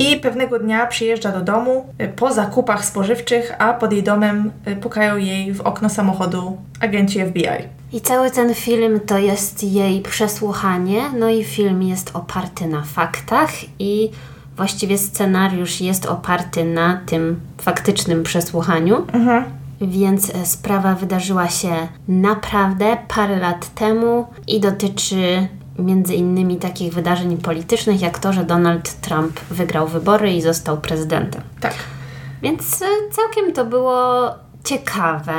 I 0.00 0.16
pewnego 0.16 0.58
dnia 0.58 0.86
przyjeżdża 0.86 1.32
do 1.32 1.40
domu 1.40 1.86
y, 2.02 2.08
po 2.08 2.32
zakupach 2.32 2.84
spożywczych, 2.84 3.52
a 3.58 3.72
pod 3.72 3.92
jej 3.92 4.02
domem 4.02 4.52
y, 4.68 4.76
pukają 4.76 5.16
jej 5.16 5.54
w 5.54 5.60
okno 5.60 5.88
samochodu 5.88 6.56
agenci 6.80 7.20
FBI. 7.26 7.68
I 7.92 8.00
cały 8.00 8.30
ten 8.30 8.54
film 8.54 9.00
to 9.06 9.18
jest 9.18 9.64
jej 9.64 10.00
przesłuchanie, 10.00 11.02
no 11.18 11.28
i 11.28 11.44
film 11.44 11.82
jest 11.82 12.10
oparty 12.16 12.66
na 12.66 12.82
faktach 12.82 13.50
i 13.78 14.10
właściwie 14.56 14.98
scenariusz 14.98 15.80
jest 15.80 16.06
oparty 16.06 16.64
na 16.64 17.00
tym 17.06 17.40
faktycznym 17.62 18.22
przesłuchaniu. 18.22 19.06
Mhm. 19.12 19.44
Więc 19.80 20.34
e, 20.34 20.46
sprawa 20.46 20.94
wydarzyła 20.94 21.48
się 21.48 21.72
naprawdę 22.08 22.96
parę 23.08 23.36
lat 23.36 23.74
temu 23.74 24.26
i 24.46 24.60
dotyczy 24.60 25.48
między 25.80 26.14
innymi 26.14 26.56
takich 26.56 26.92
wydarzeń 26.92 27.36
politycznych, 27.36 28.00
jak 28.00 28.18
to, 28.18 28.32
że 28.32 28.44
Donald 28.44 29.00
Trump 29.00 29.40
wygrał 29.40 29.88
wybory 29.88 30.32
i 30.32 30.42
został 30.42 30.80
prezydentem. 30.80 31.42
Tak. 31.60 31.74
Więc 32.42 32.82
e, 32.82 32.86
całkiem 33.10 33.52
to 33.52 33.64
było 33.64 34.30
ciekawe. 34.64 35.32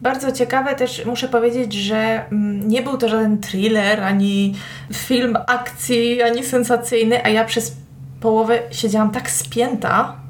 Bardzo 0.00 0.32
ciekawe 0.32 0.74
też 0.74 1.06
muszę 1.06 1.28
powiedzieć, 1.28 1.72
że 1.72 2.26
mm, 2.32 2.68
nie 2.68 2.82
był 2.82 2.96
to 2.96 3.08
żaden 3.08 3.40
thriller, 3.40 4.00
ani 4.00 4.54
film 4.92 5.36
akcji, 5.46 6.22
ani 6.22 6.44
sensacyjny, 6.44 7.24
a 7.24 7.28
ja 7.28 7.44
przez 7.44 7.76
połowę 8.20 8.58
siedziałam 8.70 9.10
tak 9.10 9.30
spięta, 9.30 10.23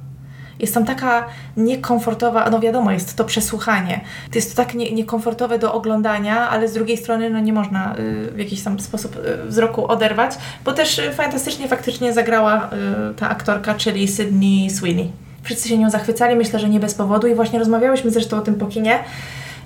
jest 0.58 0.75
tam 0.75 0.84
taka 0.84 1.26
niekomfortowa, 1.56 2.50
no 2.50 2.61
wiadomo, 2.61 2.92
jest 2.92 3.16
to 3.16 3.25
przesłuchanie. 3.25 4.00
Jest 4.34 4.56
to 4.56 4.62
tak 4.62 4.75
nie, 4.75 4.92
niekomfortowe 4.92 5.58
do 5.58 5.75
oglądania, 5.75 6.49
ale 6.50 6.68
z 6.68 6.73
drugiej 6.73 6.96
strony 6.96 7.30
no 7.30 7.40
nie 7.40 7.52
można 7.52 7.96
y, 7.99 8.30
w 8.30 8.38
jakiś 8.38 8.62
tam 8.62 8.80
sposób 8.80 9.16
y, 9.16 9.46
wzroku 9.46 9.87
oderwać, 9.87 10.34
bo 10.64 10.73
też 10.73 10.99
y, 10.99 11.12
fantastycznie 11.12 11.68
faktycznie 11.68 12.12
zagrała 12.12 12.70
y, 13.11 13.14
ta 13.14 13.28
aktorka, 13.30 13.75
czyli 13.75 14.08
Sydney 14.08 14.70
Sweeney. 14.70 15.12
Wszyscy 15.42 15.68
się 15.68 15.78
nią 15.78 15.90
zachwycali, 15.90 16.37
myślę, 16.37 16.58
że 16.58 16.68
nie 16.68 16.80
bez 16.80 16.94
powodu 16.94 17.26
i 17.26 17.34
właśnie 17.34 17.58
rozmawiałyśmy 17.58 18.11
zresztą 18.11 18.37
o 18.37 18.40
tym 18.40 18.54
po 18.54 18.66
kinie, 18.66 18.99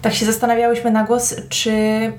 tak 0.02 0.14
się 0.14 0.26
zastanawiałyśmy 0.26 0.90
na 0.90 1.05
głos, 1.05 1.35
czy 1.49 1.73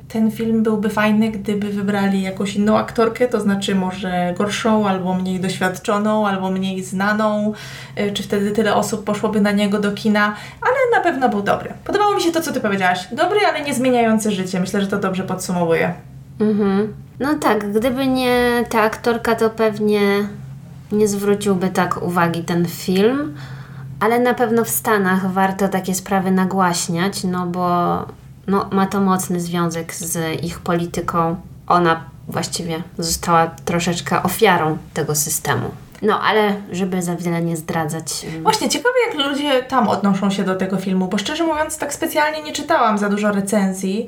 ten 0.07 0.31
film 0.31 0.63
byłby 0.63 0.89
fajny, 0.89 1.31
gdyby 1.31 1.69
wybrali 1.69 2.21
jakąś 2.21 2.55
inną 2.55 2.77
aktorkę, 2.77 3.27
to 3.27 3.41
znaczy 3.41 3.75
może 3.75 4.33
gorszą, 4.37 4.87
albo 4.87 5.13
mniej 5.13 5.39
doświadczoną, 5.39 6.27
albo 6.27 6.51
mniej 6.51 6.83
znaną, 6.83 7.53
y, 7.99 8.11
czy 8.11 8.23
wtedy 8.23 8.51
tyle 8.51 8.75
osób 8.75 9.03
poszłoby 9.03 9.41
na 9.41 9.51
niego 9.51 9.79
do 9.79 9.91
kina, 9.91 10.35
ale 10.61 10.97
na 10.97 11.03
pewno 11.03 11.29
był 11.29 11.41
dobry. 11.41 11.73
Podobało 11.85 12.15
mi 12.15 12.21
się 12.21 12.31
to, 12.31 12.41
co 12.41 12.51
Ty 12.51 12.61
powiedziałaś. 12.61 13.07
Dobry, 13.11 13.39
ale 13.49 13.61
nie 13.61 13.73
zmieniający 13.73 14.31
życie. 14.31 14.59
Myślę, 14.59 14.81
że 14.81 14.87
to 14.87 14.99
dobrze 14.99 15.23
podsumowuje. 15.23 15.93
Mhm. 16.39 16.93
No 17.19 17.35
tak, 17.35 17.71
gdyby 17.71 18.07
nie 18.07 18.63
ta 18.69 18.81
aktorka, 18.81 19.35
to 19.35 19.49
pewnie 19.49 20.01
nie 20.91 21.07
zwróciłby 21.07 21.69
tak 21.69 22.03
uwagi 22.03 22.43
ten 22.43 22.65
film. 22.65 23.35
Ale 23.99 24.19
na 24.19 24.33
pewno 24.33 24.65
w 24.65 24.69
Stanach 24.69 25.31
warto 25.31 25.67
takie 25.67 25.95
sprawy 25.95 26.31
nagłaśniać, 26.31 27.23
no 27.23 27.45
bo 27.45 28.05
no, 28.47 28.69
ma 28.71 28.87
to 28.87 29.01
mocny 29.01 29.39
związek 29.39 29.95
z 29.95 30.43
ich 30.43 30.59
polityką. 30.59 31.35
Ona 31.67 32.03
właściwie 32.27 32.83
została 32.97 33.47
troszeczkę 33.47 34.23
ofiarą 34.23 34.77
tego 34.93 35.15
systemu. 35.15 35.71
No, 36.01 36.21
ale 36.21 36.55
żeby 36.71 37.01
za 37.01 37.15
wiele 37.15 37.41
nie 37.41 37.57
zdradzać. 37.57 38.25
Mm. 38.25 38.43
Właśnie, 38.43 38.69
ciekawe 38.69 38.95
jak 39.07 39.27
ludzie 39.27 39.63
tam 39.63 39.87
odnoszą 39.87 40.29
się 40.29 40.43
do 40.43 40.55
tego 40.55 40.77
filmu, 40.77 41.07
bo 41.07 41.17
szczerze 41.17 41.43
mówiąc, 41.43 41.77
tak 41.77 41.93
specjalnie 41.93 42.43
nie 42.43 42.53
czytałam 42.53 42.97
za 42.97 43.09
dużo 43.09 43.31
recenzji 43.31 44.07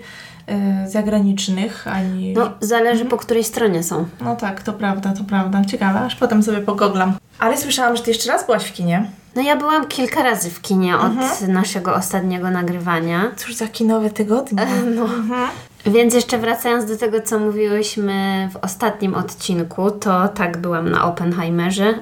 zagranicznych, 0.88 1.88
ani... 1.88 2.34
No, 2.34 2.50
zależy 2.62 3.02
mhm. 3.02 3.10
po 3.10 3.18
której 3.18 3.44
stronie 3.44 3.84
są. 3.84 4.06
No 4.22 4.36
tak, 4.36 4.64
to 4.64 4.74
prawda, 4.74 5.14
to 5.18 5.24
prawda. 5.24 5.66
Ciekawe, 5.66 6.00
aż 6.00 6.16
potem 6.16 6.44
sobie 6.44 6.58
pogoglam. 6.58 7.14
Ale 7.40 7.58
słyszałam, 7.58 7.96
że 7.96 8.04
Ty 8.04 8.12
jeszcze 8.12 8.32
raz 8.32 8.46
byłaś 8.46 8.64
w 8.64 8.74
kinie. 8.74 9.06
No 9.36 9.42
ja 9.42 9.56
byłam 9.56 9.88
kilka 9.88 10.24
razy 10.24 10.50
w 10.50 10.62
kinie 10.62 10.98
od 10.98 11.12
mhm. 11.12 11.54
naszego 11.54 11.96
ostatniego 11.96 12.52
nagrywania. 12.52 13.32
Cóż 13.36 13.56
za 13.56 13.68
kinowe 13.68 14.10
tygodnie. 14.10 14.66
No. 14.96 15.04
Mhm. 15.04 15.50
Więc 15.86 16.14
jeszcze 16.14 16.38
wracając 16.38 16.86
do 16.86 16.98
tego, 16.98 17.22
co 17.22 17.40
mówiłyśmy 17.40 18.50
w 18.54 18.56
ostatnim 18.56 19.16
odcinku, 19.16 19.92
to 19.92 20.28
tak 20.28 20.58
byłam 20.58 20.90
na 20.90 21.06
Oppenheimerze 21.06 21.94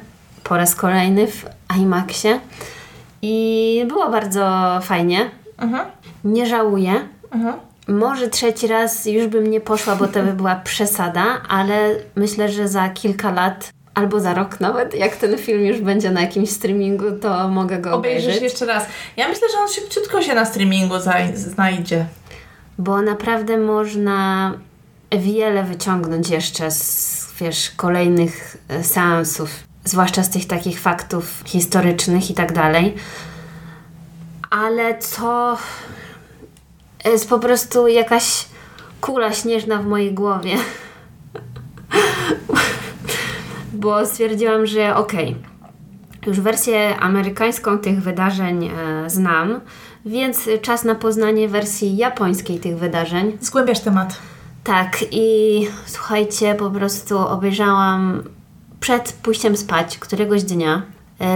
po 0.43 0.57
raz 0.57 0.75
kolejny 0.75 1.27
w 1.27 1.45
IMAXie 1.77 2.39
i 3.21 3.85
było 3.87 4.09
bardzo 4.09 4.79
fajnie. 4.81 5.31
Mhm. 5.57 5.85
Nie 6.23 6.45
żałuję. 6.45 6.93
Mhm. 7.31 7.68
Może 7.89 8.27
trzeci 8.27 8.67
raz 8.67 9.05
już 9.05 9.27
bym 9.27 9.47
nie 9.47 9.61
poszła, 9.61 9.95
bo 9.95 10.07
to 10.07 10.23
by 10.23 10.33
była 10.33 10.55
przesada, 10.55 11.41
ale 11.47 11.95
myślę, 12.15 12.49
że 12.49 12.67
za 12.67 12.89
kilka 12.89 13.31
lat 13.31 13.69
albo 13.93 14.19
za 14.19 14.33
rok 14.33 14.59
nawet, 14.59 14.95
jak 14.95 15.15
ten 15.15 15.37
film 15.37 15.65
już 15.65 15.81
będzie 15.81 16.11
na 16.11 16.21
jakimś 16.21 16.49
streamingu, 16.49 17.11
to 17.11 17.47
mogę 17.47 17.77
go 17.77 17.93
obejrzeć. 17.93 18.23
Obejrzysz 18.23 18.43
jeszcze 18.43 18.65
raz. 18.65 18.85
Ja 19.17 19.27
myślę, 19.27 19.47
że 19.51 19.57
on 19.57 19.69
szybciutko 19.69 20.21
się 20.21 20.35
na 20.35 20.45
streamingu 20.45 20.95
znajdzie. 21.33 22.05
Bo 22.77 23.01
naprawdę 23.01 23.57
można 23.57 24.53
wiele 25.11 25.63
wyciągnąć 25.63 26.29
jeszcze 26.29 26.71
z, 26.71 27.33
wiesz, 27.39 27.71
kolejnych 27.71 28.57
e, 28.67 28.83
seansów, 28.83 29.49
zwłaszcza 29.85 30.23
z 30.23 30.29
tych 30.29 30.47
takich 30.47 30.79
faktów 30.79 31.43
historycznych 31.45 32.29
i 32.29 32.33
tak 32.33 32.53
dalej. 32.53 32.95
Ale 34.49 34.97
co 34.97 35.57
jest 37.05 37.29
po 37.29 37.39
prostu 37.39 37.87
jakaś 37.87 38.45
kula 39.01 39.33
śnieżna 39.33 39.77
w 39.77 39.85
mojej 39.85 40.13
głowie. 40.13 40.53
bo 43.73 44.05
stwierdziłam, 44.05 44.65
że 44.65 44.95
okej, 44.95 45.29
okay, 45.29 46.27
już 46.27 46.39
wersję 46.39 46.97
amerykańską 46.97 47.77
tych 47.77 48.01
wydarzeń 48.01 48.65
e, 48.65 49.09
znam, 49.09 49.61
więc 50.05 50.49
czas 50.61 50.83
na 50.83 50.95
poznanie 50.95 51.49
wersji 51.49 51.97
japońskiej 51.97 52.59
tych 52.59 52.77
wydarzeń. 52.77 53.37
Zgłębiasz 53.41 53.79
temat. 53.79 54.17
Tak, 54.63 54.97
i 55.11 55.67
słuchajcie, 55.85 56.55
po 56.55 56.69
prostu 56.69 57.17
obejrzałam 57.17 58.23
przed 58.79 59.13
pójściem 59.13 59.57
spać 59.57 59.97
któregoś 59.97 60.43
dnia 60.43 60.81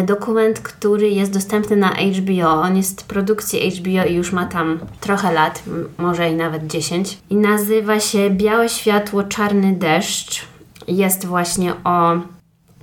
dokument, 0.05 0.59
który 0.59 1.09
jest 1.09 1.33
dostępny 1.33 1.75
na 1.75 1.89
HBO. 1.89 2.51
On 2.51 2.77
jest 2.77 3.07
produkcji 3.07 3.71
HBO 3.71 4.05
i 4.09 4.13
już 4.13 4.31
ma 4.31 4.45
tam 4.45 4.79
trochę 4.99 5.33
lat, 5.33 5.63
może 5.97 6.29
i 6.29 6.35
nawet 6.35 6.67
10. 6.67 7.17
I 7.29 7.35
nazywa 7.35 7.99
się 7.99 8.29
Białe 8.29 8.69
światło, 8.69 9.23
czarny 9.23 9.73
deszcz. 9.73 10.45
Jest 10.87 11.25
właśnie 11.25 11.73
o 11.83 12.17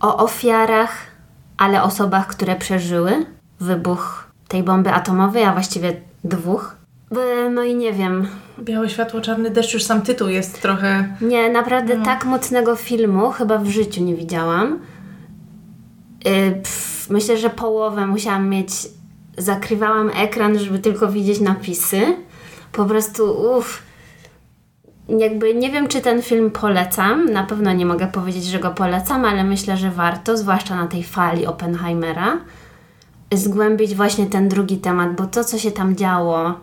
o 0.00 0.16
ofiarach, 0.16 1.06
ale 1.56 1.82
osobach, 1.82 2.26
które 2.26 2.56
przeżyły 2.56 3.26
wybuch 3.60 4.24
tej 4.48 4.62
bomby 4.62 4.92
atomowej, 4.92 5.44
a 5.44 5.52
właściwie 5.52 6.00
dwóch. 6.24 6.76
No 7.54 7.62
i 7.62 7.74
nie 7.74 7.92
wiem. 7.92 8.28
Białe 8.58 8.88
światło, 8.88 9.20
czarny 9.20 9.50
deszcz, 9.50 9.74
już 9.74 9.84
sam 9.84 10.02
tytuł 10.02 10.28
jest 10.28 10.62
trochę. 10.62 11.08
Nie, 11.20 11.50
naprawdę 11.50 11.96
no. 11.96 12.04
tak 12.04 12.24
mocnego 12.24 12.76
filmu 12.76 13.30
chyba 13.30 13.58
w 13.58 13.68
życiu 13.68 14.04
nie 14.04 14.14
widziałam. 14.14 14.78
Yy, 16.24 16.52
pff, 16.52 17.10
myślę, 17.10 17.38
że 17.38 17.50
połowę 17.50 18.06
musiałam 18.06 18.48
mieć. 18.48 18.70
Zakrywałam 19.38 20.10
ekran, 20.16 20.58
żeby 20.58 20.78
tylko 20.78 21.08
widzieć 21.08 21.40
napisy. 21.40 22.16
Po 22.72 22.84
prostu, 22.84 23.56
uff 23.56 23.82
jakby 25.18 25.54
nie 25.54 25.70
wiem, 25.70 25.88
czy 25.88 26.00
ten 26.00 26.22
film 26.22 26.50
polecam. 26.50 27.32
Na 27.32 27.44
pewno 27.44 27.72
nie 27.72 27.86
mogę 27.86 28.06
powiedzieć, 28.06 28.44
że 28.44 28.58
go 28.58 28.70
polecam, 28.70 29.24
ale 29.24 29.44
myślę, 29.44 29.76
że 29.76 29.90
warto, 29.90 30.36
zwłaszcza 30.36 30.76
na 30.76 30.86
tej 30.86 31.04
fali 31.04 31.46
Oppenheimera, 31.46 32.38
zgłębić 33.32 33.94
właśnie 33.94 34.26
ten 34.26 34.48
drugi 34.48 34.78
temat, 34.78 35.16
bo 35.16 35.26
to, 35.26 35.44
co 35.44 35.58
się 35.58 35.70
tam 35.70 35.96
działo, 35.96 36.54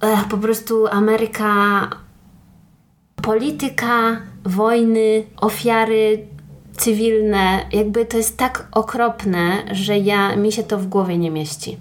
ech, 0.00 0.24
po 0.24 0.36
prostu 0.36 0.86
Ameryka, 0.86 1.88
polityka, 3.22 4.16
wojny, 4.44 5.24
ofiary 5.36 6.26
cywilne, 6.76 7.66
jakby 7.72 8.06
to 8.06 8.16
jest 8.16 8.36
tak 8.36 8.68
okropne, 8.72 9.64
że 9.72 9.98
ja, 9.98 10.36
mi 10.36 10.52
się 10.52 10.62
to 10.62 10.78
w 10.78 10.86
głowie 10.86 11.18
nie 11.18 11.30
mieści. 11.30 11.78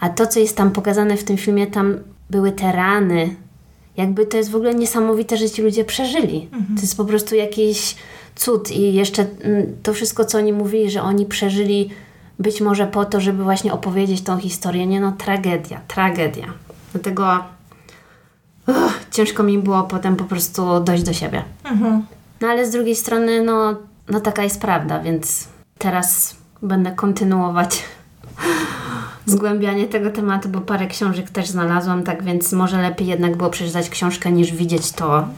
A 0.00 0.08
to, 0.08 0.26
co 0.26 0.40
jest 0.40 0.56
tam 0.56 0.70
pokazane 0.70 1.16
w 1.16 1.24
tym 1.24 1.36
filmie, 1.36 1.66
tam 1.66 1.98
były 2.30 2.52
te 2.52 2.72
rany, 2.72 3.36
jakby 3.96 4.26
to 4.26 4.36
jest 4.36 4.50
w 4.50 4.56
ogóle 4.56 4.74
niesamowite, 4.74 5.36
że 5.36 5.50
ci 5.50 5.62
ludzie 5.62 5.84
przeżyli. 5.84 6.48
Mhm. 6.52 6.76
To 6.76 6.80
jest 6.80 6.96
po 6.96 7.04
prostu 7.04 7.34
jakiś 7.34 7.96
cud 8.36 8.70
i 8.70 8.94
jeszcze 8.94 9.26
mm, 9.42 9.76
to 9.82 9.94
wszystko, 9.94 10.24
co 10.24 10.38
oni 10.38 10.52
mówili, 10.52 10.90
że 10.90 11.02
oni 11.02 11.26
przeżyli 11.26 11.90
być 12.38 12.60
może 12.60 12.86
po 12.86 13.04
to, 13.04 13.20
żeby 13.20 13.44
właśnie 13.44 13.72
opowiedzieć 13.72 14.22
tą 14.22 14.38
historię. 14.38 14.86
Nie 14.86 15.00
no, 15.00 15.12
tragedia, 15.12 15.80
tragedia. 15.88 16.46
Dlatego 16.92 17.38
uch, 18.66 19.00
ciężko 19.10 19.42
mi 19.42 19.58
było 19.58 19.82
potem 19.82 20.16
po 20.16 20.24
prostu 20.24 20.80
dojść 20.80 21.02
do 21.04 21.12
siebie. 21.12 21.42
Mhm. 21.64 22.06
No 22.40 22.48
ale 22.48 22.66
z 22.66 22.70
drugiej 22.70 22.96
strony, 22.96 23.42
no, 23.42 23.76
no 24.08 24.20
taka 24.20 24.42
jest 24.42 24.60
prawda, 24.60 25.00
więc 25.00 25.48
teraz 25.78 26.36
będę 26.62 26.92
kontynuować 26.92 27.84
zgłębianie 29.26 29.86
tego 29.86 30.10
tematu, 30.10 30.48
bo 30.48 30.60
parę 30.60 30.86
książek 30.86 31.30
też 31.30 31.48
znalazłam, 31.48 32.02
tak 32.02 32.22
więc 32.22 32.52
może 32.52 32.82
lepiej 32.82 33.06
jednak 33.06 33.36
było 33.36 33.50
przeczytać 33.50 33.90
książkę 33.90 34.32
niż 34.32 34.52
widzieć 34.52 34.92
to 34.92 35.28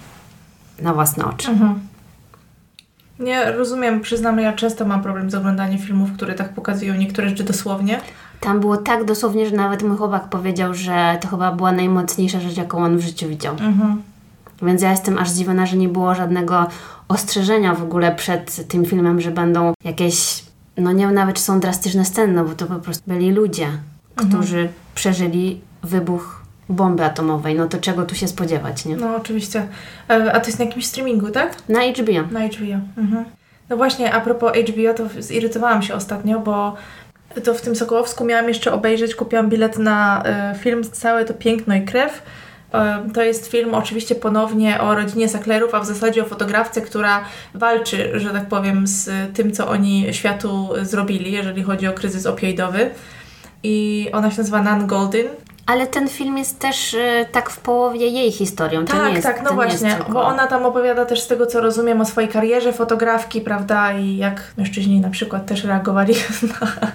na 0.82 0.94
własne 0.94 1.25
oczy. 1.25 1.50
Mhm. 1.50 1.80
Nie 3.18 3.52
rozumiem, 3.52 4.00
przyznam, 4.00 4.40
ja 4.40 4.52
często 4.52 4.84
mam 4.84 5.02
problem 5.02 5.30
z 5.30 5.34
oglądaniem 5.34 5.78
filmów, 5.78 6.12
które 6.12 6.34
tak 6.34 6.54
pokazują 6.54 6.94
niektóre 6.94 7.28
rzeczy 7.28 7.44
dosłownie. 7.44 8.00
Tam 8.40 8.60
było 8.60 8.76
tak 8.76 9.04
dosłownie, 9.04 9.48
że 9.48 9.56
nawet 9.56 9.82
mój 9.82 9.96
chłopak 9.96 10.28
powiedział, 10.28 10.75
że 10.75 11.18
to 11.20 11.28
chyba 11.28 11.52
była 11.52 11.72
najmocniejsza 11.72 12.40
rzecz, 12.40 12.56
jaką 12.56 12.78
on 12.78 12.98
w 12.98 13.00
życiu 13.00 13.28
widział. 13.28 13.52
Mhm. 13.52 14.02
Więc 14.62 14.83
ja 14.83 14.91
jestem 14.91 15.19
aż 15.19 15.31
zdziwiona, 15.31 15.67
że 15.67 15.77
nie 15.77 15.88
było 15.88 16.15
żadnego 16.15 16.67
ostrzeżenia 17.09 17.75
w 17.75 17.83
ogóle 17.83 18.15
przed 18.15 18.69
tym 18.69 18.85
filmem, 18.85 19.21
że 19.21 19.31
będą 19.31 19.73
jakieś, 19.85 20.43
no 20.77 20.93
nie 20.93 21.07
wiem 21.07 21.15
nawet 21.15 21.37
czy 21.37 21.43
są 21.43 21.61
drastyczne 21.61 22.05
sceny, 22.05 22.33
no 22.33 22.45
bo 22.45 22.55
to 22.55 22.67
po 22.67 22.75
prostu 22.75 23.03
byli 23.07 23.31
ludzie, 23.33 23.67
Mhm. 24.17 24.29
którzy 24.38 24.69
przeżyli 24.95 25.61
wybuch 25.83 26.43
bomby 26.69 27.05
atomowej. 27.05 27.55
No 27.55 27.67
to 27.69 27.79
czego 27.79 28.05
tu 28.05 28.15
się 28.15 28.29
spodziewać, 28.29 28.85
nie? 28.85 28.97
No 28.97 29.17
oczywiście. 29.17 29.67
E, 30.11 30.33
A 30.33 30.41
to 30.41 30.47
jest 30.47 30.59
na 30.59 30.65
jakimś 30.65 30.87
streamingu, 30.87 31.31
tak? 31.31 31.57
Na 31.69 31.81
HBO. 31.81 32.23
Na 32.33 32.41
HBO. 32.49 32.79
Mhm. 32.99 33.25
No 33.71 33.77
właśnie, 33.77 34.12
a 34.15 34.21
propos 34.21 34.53
HBO, 34.57 34.95
to 34.95 35.23
zirytowałam 35.23 35.83
się 35.83 35.95
ostatnio, 35.95 36.41
bo 36.41 36.75
to 37.45 37.55
w 37.55 37.61
tym 37.61 37.77
Sokołowsku 37.77 38.25
miałam 38.25 38.49
jeszcze 38.49 38.73
obejrzeć, 38.73 39.15
kupiłam 39.15 39.49
bilet 39.49 39.79
na 39.79 40.23
e, 40.25 40.55
film 40.59 40.85
Całe 40.93 41.25
to 41.25 41.35
piękno 41.35 41.75
i 41.75 41.83
krew. 41.85 42.23
To 43.14 43.22
jest 43.22 43.46
film 43.46 43.75
oczywiście 43.75 44.14
ponownie 44.14 44.80
o 44.80 44.94
rodzinie 44.94 45.28
Sacklerów, 45.28 45.75
a 45.75 45.80
w 45.80 45.87
zasadzie 45.87 46.22
o 46.22 46.26
fotografce, 46.26 46.80
która 46.80 47.25
walczy, 47.54 48.20
że 48.20 48.30
tak 48.30 48.48
powiem, 48.48 48.87
z 48.87 49.10
tym, 49.37 49.52
co 49.52 49.68
oni 49.68 50.06
światu 50.14 50.68
zrobili, 50.82 51.32
jeżeli 51.32 51.62
chodzi 51.62 51.87
o 51.87 51.92
kryzys 51.92 52.26
opioidowy. 52.26 52.90
I 53.62 54.08
ona 54.12 54.30
się 54.30 54.38
nazywa 54.38 54.62
Nan 54.62 54.87
Goldin. 54.87 55.26
Ale 55.68 55.87
ten 55.87 56.08
film 56.08 56.38
jest 56.38 56.58
też 56.58 56.94
e, 56.94 57.26
tak 57.32 57.50
w 57.50 57.60
połowie 57.60 58.06
jej 58.06 58.32
historią. 58.32 58.84
To 58.84 58.92
Tak, 58.92 59.12
jest, 59.12 59.22
tak, 59.22 59.42
no 59.42 59.52
właśnie, 59.52 59.94
tylko... 59.94 60.12
bo 60.12 60.22
ona 60.22 60.46
tam 60.46 60.66
opowiada 60.66 61.04
też 61.04 61.20
z 61.20 61.26
tego, 61.26 61.46
co 61.46 61.60
rozumiem, 61.60 62.00
o 62.00 62.04
swojej 62.04 62.30
karierze 62.30 62.72
fotografki, 62.72 63.40
prawda, 63.40 63.92
i 63.92 64.16
jak 64.16 64.52
mężczyźni 64.56 65.00
na 65.00 65.10
przykład 65.10 65.46
też 65.46 65.64
reagowali 65.64 66.14
na, 66.60 66.90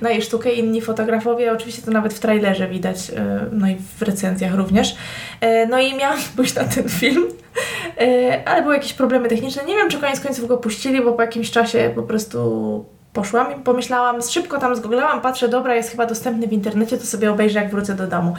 na 0.00 0.10
jej 0.10 0.22
sztukę, 0.22 0.52
inni 0.52 0.80
fotografowie, 0.80 1.52
oczywiście 1.52 1.82
to 1.82 1.90
nawet 1.90 2.14
w 2.14 2.20
trailerze 2.20 2.68
widać, 2.68 3.10
e, 3.10 3.46
no 3.52 3.68
i 3.68 3.76
w 3.98 4.02
recenzjach 4.02 4.54
również. 4.54 4.96
E, 5.40 5.66
No 5.66 5.78
i 5.80 5.96
miałam 5.96 6.18
pójść 6.36 6.54
na 6.54 6.64
ten 6.64 6.88
film, 6.88 7.24
e, 8.00 8.42
ale 8.48 8.62
były 8.62 8.74
jakieś 8.74 8.92
problemy 8.92 9.28
techniczne, 9.28 9.64
nie 9.64 9.74
wiem, 9.74 9.88
czy 9.90 9.98
koniec 10.00 10.20
końców 10.20 10.48
go 10.48 10.56
puścili, 10.58 11.04
bo 11.04 11.12
po 11.12 11.22
jakimś 11.22 11.50
czasie 11.50 11.92
po 11.94 12.02
prostu 12.02 12.94
poszłam 13.14 13.52
i 13.52 13.54
pomyślałam, 13.54 14.22
szybko 14.22 14.58
tam 14.58 14.76
zgooglałam, 14.76 15.20
patrzę, 15.20 15.48
dobra, 15.48 15.74
jest 15.74 15.90
chyba 15.90 16.06
dostępny 16.06 16.46
w 16.46 16.52
internecie, 16.52 16.98
to 16.98 17.06
sobie 17.06 17.30
obejrzę, 17.30 17.58
jak 17.58 17.70
wrócę 17.70 17.94
do 17.94 18.06
domu. 18.06 18.34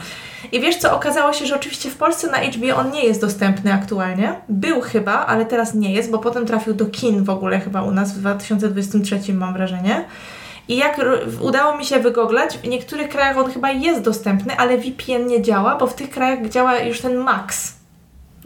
I 0.52 0.60
wiesz 0.60 0.76
co, 0.76 0.96
okazało 0.96 1.32
się, 1.32 1.46
że 1.46 1.56
oczywiście 1.56 1.90
w 1.90 1.96
Polsce 1.96 2.30
na 2.30 2.38
HBO 2.38 2.76
on 2.76 2.90
nie 2.90 3.04
jest 3.04 3.20
dostępny 3.20 3.72
aktualnie. 3.72 4.34
Był 4.48 4.80
chyba, 4.80 5.26
ale 5.26 5.46
teraz 5.46 5.74
nie 5.74 5.92
jest, 5.92 6.10
bo 6.10 6.18
potem 6.18 6.46
trafił 6.46 6.74
do 6.74 6.86
kin 6.86 7.24
w 7.24 7.30
ogóle 7.30 7.60
chyba 7.60 7.82
u 7.82 7.90
nas 7.90 8.12
w 8.12 8.18
2023 8.18 9.34
mam 9.34 9.52
wrażenie. 9.52 10.04
I 10.68 10.76
jak 10.76 11.00
udało 11.40 11.78
mi 11.78 11.84
się 11.84 11.98
wygooglać, 11.98 12.58
w 12.58 12.68
niektórych 12.68 13.08
krajach 13.08 13.38
on 13.38 13.50
chyba 13.50 13.70
jest 13.70 14.02
dostępny, 14.02 14.56
ale 14.56 14.78
VPN 14.78 15.26
nie 15.26 15.42
działa, 15.42 15.76
bo 15.76 15.86
w 15.86 15.94
tych 15.94 16.10
krajach 16.10 16.48
działa 16.48 16.78
już 16.78 17.00
ten 17.00 17.16
Max. 17.16 17.76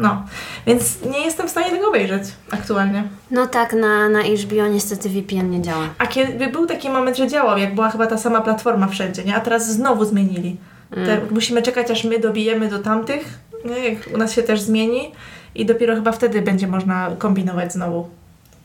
No, 0.02 0.22
więc 0.66 0.98
nie 1.12 1.20
jestem 1.20 1.48
w 1.48 1.50
stanie 1.50 1.70
tego 1.70 1.88
obejrzeć 1.88 2.22
aktualnie. 2.50 3.04
No 3.30 3.46
tak, 3.46 3.72
na, 3.72 4.08
na 4.08 4.22
HBO 4.22 4.66
niestety 4.66 5.08
VPN 5.08 5.50
nie 5.50 5.62
działa. 5.62 5.88
A 5.98 6.06
kiedy 6.06 6.46
był 6.46 6.66
taki 6.66 6.90
moment, 6.90 7.16
że 7.16 7.28
działał, 7.28 7.58
jak 7.58 7.74
była 7.74 7.90
chyba 7.90 8.06
ta 8.06 8.18
sama 8.18 8.40
platforma 8.40 8.86
wszędzie, 8.86 9.24
nie? 9.24 9.36
A 9.36 9.40
teraz 9.40 9.72
znowu 9.72 10.04
zmienili. 10.04 10.56
Te, 10.94 11.20
musimy 11.30 11.62
czekać, 11.62 11.90
aż 11.90 12.04
my 12.04 12.18
dobijemy 12.18 12.68
do 12.68 12.78
tamtych, 12.78 13.38
nie? 13.64 13.88
jak 13.88 14.14
u 14.14 14.18
nas 14.18 14.32
się 14.32 14.42
też 14.42 14.60
zmieni 14.60 15.12
i 15.54 15.66
dopiero 15.66 15.94
chyba 15.94 16.12
wtedy 16.12 16.42
będzie 16.42 16.66
można 16.66 17.10
kombinować 17.18 17.72
znowu. 17.72 18.08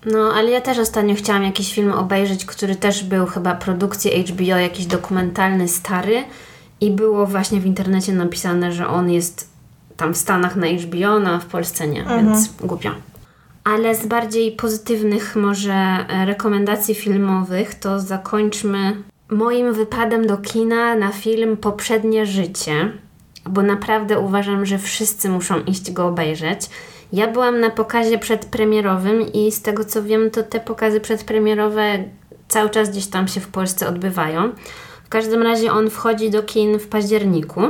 No, 0.06 0.34
ale 0.36 0.52
ja 0.52 0.62
też 0.62 0.80
ostatnio 0.80 1.16
chciałam 1.16 1.44
jakiś 1.44 1.74
film 1.74 1.92
obejrzeć, 1.92 2.46
który 2.46 2.76
też 2.76 3.04
był 3.04 3.26
chyba 3.26 3.56
produkcji 3.56 4.24
HBO, 4.24 4.58
jakiś 4.58 4.86
dokumentalny, 4.86 5.68
stary 5.68 6.24
i 6.82 6.92
było 6.92 7.26
właśnie 7.26 7.60
w 7.60 7.66
internecie 7.66 8.14
napisane, 8.14 8.72
że 8.72 8.88
on 8.88 9.12
jest 9.12 9.55
tam 9.98 10.14
w 10.14 10.18
Stanach 10.18 10.56
na 10.56 10.68
HBO, 10.68 11.20
no 11.20 11.30
a 11.30 11.40
w 11.40 11.46
Polsce 11.46 11.88
nie, 11.88 12.06
więc 12.18 12.54
głupio. 12.62 12.90
Ale 13.64 13.96
z 13.96 14.06
bardziej 14.06 14.52
pozytywnych 14.52 15.36
może 15.36 15.74
e, 15.74 16.26
rekomendacji 16.26 16.96
filmowych 16.96 17.76
to 17.76 18.00
zakończmy 18.00 18.96
moim 19.30 19.74
wypadem 19.74 20.28
do 20.28 20.38
kina 20.38 20.96
na 20.96 21.12
film 21.12 21.58
Poprzednie 21.58 22.26
Życie, 22.26 22.92
bo 23.50 23.62
naprawdę 23.62 24.20
uważam, 24.20 24.66
że 24.66 24.78
wszyscy 24.78 25.30
muszą 25.30 25.64
iść 25.64 25.92
go 25.92 26.08
obejrzeć. 26.08 26.62
Ja 27.14 27.28
byłam 27.28 27.60
na 27.60 27.70
pokazie 27.70 28.18
przedpremierowym 28.18 29.34
i 29.34 29.52
z 29.52 29.62
tego 29.62 29.86
co 29.86 30.04
wiem, 30.04 30.32
to 30.32 30.44
te 30.44 30.60
pokazy 30.60 31.00
przedpremierowe 31.00 32.04
cały 32.48 32.70
czas 32.70 32.90
gdzieś 32.90 33.08
tam 33.08 33.28
się 33.28 33.40
w 33.40 33.48
Polsce 33.48 33.88
odbywają. 33.88 34.52
W 35.06 35.10
każdym 35.10 35.42
razie 35.42 35.72
on 35.72 35.90
wchodzi 35.90 36.30
do 36.30 36.44
kin 36.44 36.80
w 36.80 36.88
październiku 36.88 37.62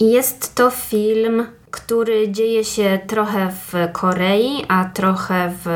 i 0.00 0.10
jest 0.10 0.54
to 0.54 0.70
film, 0.70 1.46
który 1.70 2.32
dzieje 2.32 2.64
się 2.64 2.98
trochę 3.06 3.50
w 3.50 3.92
Korei, 3.92 4.64
a 4.68 4.84
trochę 4.84 5.52
w 5.64 5.68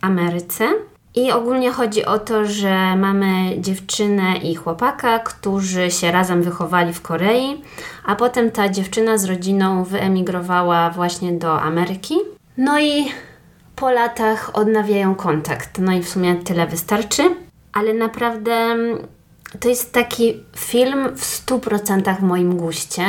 Ameryce. 0.00 0.68
I 1.14 1.32
ogólnie 1.32 1.72
chodzi 1.72 2.04
o 2.04 2.18
to, 2.18 2.46
że 2.46 2.96
mamy 2.96 3.60
dziewczynę 3.60 4.36
i 4.36 4.54
chłopaka, 4.54 5.18
którzy 5.18 5.90
się 5.90 6.12
razem 6.12 6.42
wychowali 6.42 6.92
w 6.92 7.02
Korei, 7.02 7.62
a 8.04 8.16
potem 8.16 8.50
ta 8.50 8.68
dziewczyna 8.68 9.18
z 9.18 9.24
rodziną 9.24 9.84
wyemigrowała 9.84 10.90
właśnie 10.90 11.32
do 11.32 11.60
Ameryki. 11.60 12.14
No 12.56 12.80
i 12.80 13.06
po 13.76 13.90
latach 13.90 14.50
odnawiają 14.52 15.14
kontakt. 15.14 15.78
No 15.78 15.92
i 15.92 16.02
w 16.02 16.08
sumie 16.08 16.34
tyle 16.34 16.66
wystarczy, 16.66 17.22
ale 17.72 17.94
naprawdę 17.94 18.76
to 19.60 19.68
jest 19.68 19.92
taki 19.92 20.44
film 20.56 21.08
w 21.16 21.46
100% 21.46 22.16
w 22.16 22.22
moim 22.22 22.56
guście. 22.56 23.02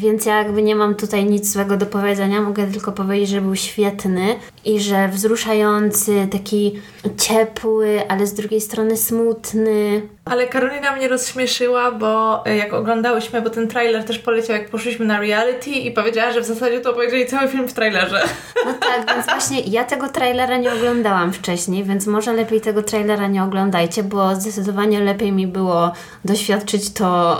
Więc 0.00 0.26
ja 0.26 0.38
jakby 0.38 0.62
nie 0.62 0.76
mam 0.76 0.94
tutaj 0.94 1.24
nic 1.24 1.52
złego 1.52 1.76
do 1.76 1.86
powiedzenia, 1.86 2.40
mogę 2.40 2.66
tylko 2.66 2.92
powiedzieć, 2.92 3.28
że 3.28 3.40
był 3.40 3.56
świetny 3.56 4.36
i 4.64 4.80
że 4.80 5.08
wzruszający, 5.08 6.28
taki 6.32 6.80
ciepły, 7.16 8.02
ale 8.08 8.26
z 8.26 8.34
drugiej 8.34 8.60
strony 8.60 8.96
smutny. 8.96 10.02
Ale 10.24 10.46
Karolina 10.46 10.96
mnie 10.96 11.08
rozśmieszyła, 11.08 11.92
bo 11.92 12.42
e, 12.46 12.56
jak 12.56 12.72
oglądałyśmy, 12.72 13.42
bo 13.42 13.50
ten 13.50 13.68
trailer 13.68 14.04
też 14.04 14.18
poleciał, 14.18 14.56
jak 14.56 14.70
poszliśmy 14.70 15.06
na 15.06 15.20
reality 15.20 15.70
i 15.70 15.90
powiedziała, 15.90 16.32
że 16.32 16.40
w 16.40 16.44
zasadzie 16.44 16.80
to 16.80 16.92
obejrzeli 16.92 17.26
cały 17.26 17.48
film 17.48 17.68
w 17.68 17.72
trailerze. 17.72 18.20
No 18.66 18.72
tak, 18.72 19.14
więc 19.14 19.26
właśnie 19.26 19.60
ja 19.60 19.84
tego 19.84 20.08
trailera 20.08 20.56
nie 20.56 20.72
oglądałam 20.72 21.32
wcześniej, 21.32 21.84
więc 21.84 22.06
może 22.06 22.32
lepiej 22.32 22.60
tego 22.60 22.82
trailera 22.82 23.26
nie 23.26 23.42
oglądajcie, 23.42 24.02
bo 24.02 24.34
zdecydowanie 24.34 25.00
lepiej 25.00 25.32
mi 25.32 25.46
było 25.46 25.92
doświadczyć 26.24 26.92
to 26.92 27.36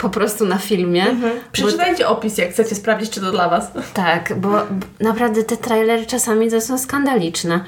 po 0.00 0.08
prostu 0.10 0.46
na 0.46 0.58
filmie. 0.58 1.06
Przeczytajcie 1.52 2.08
opis, 2.08 2.38
jak 2.38 2.50
chcecie 2.50 2.74
sprawdzić, 2.74 3.10
czy 3.10 3.20
to 3.20 3.30
dla 3.30 3.48
Was. 3.48 3.70
Tak, 3.94 4.34
bo 4.36 4.48
naprawdę 5.00 5.42
te 5.44 5.56
trailery 5.56 6.06
czasami 6.06 6.50
to 6.50 6.60
są 6.60 6.78
skandaliczne. 6.78 7.64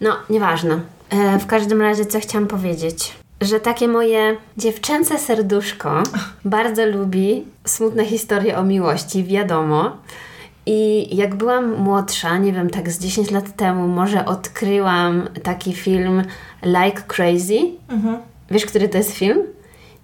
No, 0.00 0.16
nieważne. 0.30 0.80
E, 1.10 1.38
w 1.38 1.46
każdym 1.46 1.80
razie, 1.80 2.06
co 2.06 2.20
chciałam 2.20 2.46
powiedzieć? 2.48 3.12
Że 3.40 3.60
takie 3.60 3.88
moje 3.88 4.36
dziewczęce 4.56 5.18
serduszko 5.18 6.02
bardzo 6.44 6.86
lubi 6.86 7.44
smutne 7.64 8.04
historie 8.04 8.58
o 8.58 8.64
miłości, 8.64 9.24
wiadomo. 9.24 9.96
I 10.66 11.16
jak 11.16 11.34
byłam 11.34 11.74
młodsza, 11.74 12.38
nie 12.38 12.52
wiem, 12.52 12.70
tak 12.70 12.90
z 12.90 12.98
10 12.98 13.30
lat 13.30 13.56
temu, 13.56 13.88
może 13.88 14.24
odkryłam 14.24 15.28
taki 15.42 15.72
film 15.74 16.22
Like 16.62 17.02
Crazy. 17.06 17.58
Wiesz, 18.50 18.66
który 18.66 18.88
to 18.88 18.98
jest 18.98 19.12
film? 19.12 19.42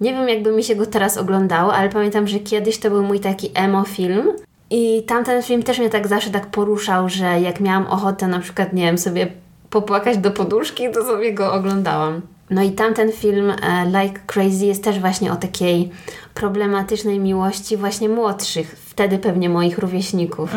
Nie 0.03 0.13
wiem, 0.13 0.29
jakby 0.29 0.51
mi 0.51 0.63
się 0.63 0.75
go 0.75 0.85
teraz 0.85 1.17
oglądało, 1.17 1.73
ale 1.73 1.89
pamiętam, 1.89 2.27
że 2.27 2.39
kiedyś 2.39 2.79
to 2.79 2.89
był 2.89 3.03
mój 3.03 3.19
taki 3.19 3.51
emo 3.53 3.83
film. 3.83 4.31
I 4.69 5.03
tamten 5.07 5.43
film 5.43 5.63
też 5.63 5.79
mnie 5.79 5.89
tak 5.89 6.07
zawsze 6.07 6.29
tak 6.29 6.47
poruszał, 6.47 7.09
że 7.09 7.41
jak 7.41 7.59
miałam 7.59 7.87
ochotę 7.87 8.27
na 8.27 8.39
przykład, 8.39 8.73
nie 8.73 8.83
wiem, 8.83 8.97
sobie 8.97 9.27
popłakać 9.69 10.17
do 10.17 10.31
poduszki, 10.31 10.91
to 10.91 11.03
sobie 11.03 11.33
go 11.33 11.53
oglądałam. 11.53 12.21
No 12.49 12.63
i 12.63 12.71
tamten 12.71 13.11
film 13.11 13.49
e, 13.49 13.85
Like 13.85 14.19
Crazy 14.27 14.65
jest 14.65 14.83
też 14.83 14.99
właśnie 14.99 15.31
o 15.31 15.35
takiej 15.35 15.91
problematycznej 16.33 17.19
miłości 17.19 17.77
właśnie 17.77 18.09
młodszych, 18.09 18.75
wtedy 18.85 19.17
pewnie 19.17 19.49
moich 19.49 19.77
rówieśników. 19.77 20.53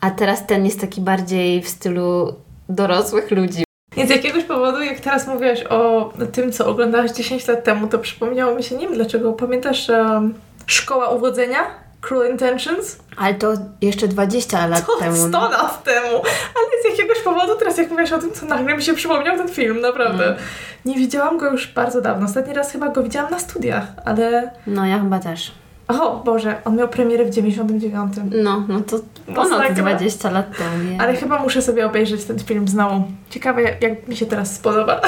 A 0.00 0.10
teraz 0.10 0.46
ten 0.46 0.64
jest 0.64 0.80
taki 0.80 1.00
bardziej 1.00 1.62
w 1.62 1.68
stylu 1.68 2.34
dorosłych 2.68 3.30
ludzi. 3.30 3.63
Więc 3.96 4.10
z 4.10 4.12
jakiegoś 4.12 4.44
powodu, 4.44 4.82
jak 4.82 5.00
teraz 5.00 5.26
mówiłaś 5.26 5.62
o 5.62 6.12
tym, 6.32 6.52
co 6.52 6.66
oglądałaś 6.66 7.10
10 7.10 7.48
lat 7.48 7.64
temu, 7.64 7.86
to 7.86 7.98
przypomniało 7.98 8.54
mi 8.54 8.62
się, 8.62 8.76
nie 8.76 8.86
wiem 8.86 8.96
dlaczego, 8.96 9.32
pamiętasz 9.32 9.88
um, 9.88 10.34
Szkoła 10.66 11.08
Uwodzenia? 11.08 11.58
Cruel 12.00 12.30
Intentions? 12.30 12.98
Ale 13.16 13.34
to 13.34 13.52
jeszcze 13.80 14.08
20 14.08 14.66
lat 14.66 14.86
To 14.86 14.96
temu. 14.96 15.16
100 15.16 15.28
no. 15.28 15.48
lat 15.48 15.84
temu! 15.84 16.16
Ale 16.56 16.82
z 16.82 16.98
jakiegoś 16.98 17.18
powodu, 17.20 17.56
teraz 17.58 17.78
jak 17.78 17.90
mówisz 17.90 18.12
o 18.12 18.18
tym, 18.18 18.30
to 18.30 18.46
nagle 18.46 18.76
mi 18.76 18.82
się 18.82 18.94
przypomniał 18.94 19.36
ten 19.36 19.48
film, 19.48 19.80
naprawdę. 19.80 20.24
Mm. 20.24 20.38
Nie 20.84 20.94
widziałam 20.94 21.38
go 21.38 21.50
już 21.50 21.66
bardzo 21.66 22.00
dawno. 22.00 22.26
Ostatni 22.26 22.54
raz 22.54 22.72
chyba 22.72 22.88
go 22.88 23.02
widziałam 23.02 23.30
na 23.30 23.38
studiach, 23.38 23.86
ale... 24.04 24.50
No 24.66 24.86
ja 24.86 24.98
chyba 24.98 25.18
też. 25.18 25.52
O 25.88 26.22
Boże, 26.24 26.62
on 26.64 26.76
miał 26.76 26.88
premierę 26.88 27.24
w 27.24 27.30
99. 27.30 28.12
No, 28.44 28.64
no 28.68 28.80
to 28.80 28.96
ponad 29.34 29.50
Masakra. 29.50 29.74
20 29.74 30.30
lat 30.30 30.56
temu. 30.58 30.90
nie? 30.90 31.00
Ale 31.00 31.16
chyba 31.16 31.42
muszę 31.42 31.62
sobie 31.62 31.86
obejrzeć 31.86 32.24
ten 32.24 32.38
film 32.38 32.68
znowu. 32.68 33.02
Ciekawe, 33.30 33.62
jak, 33.62 33.82
jak 33.82 34.08
mi 34.08 34.16
się 34.16 34.26
teraz 34.26 34.54
spodoba. 34.54 35.00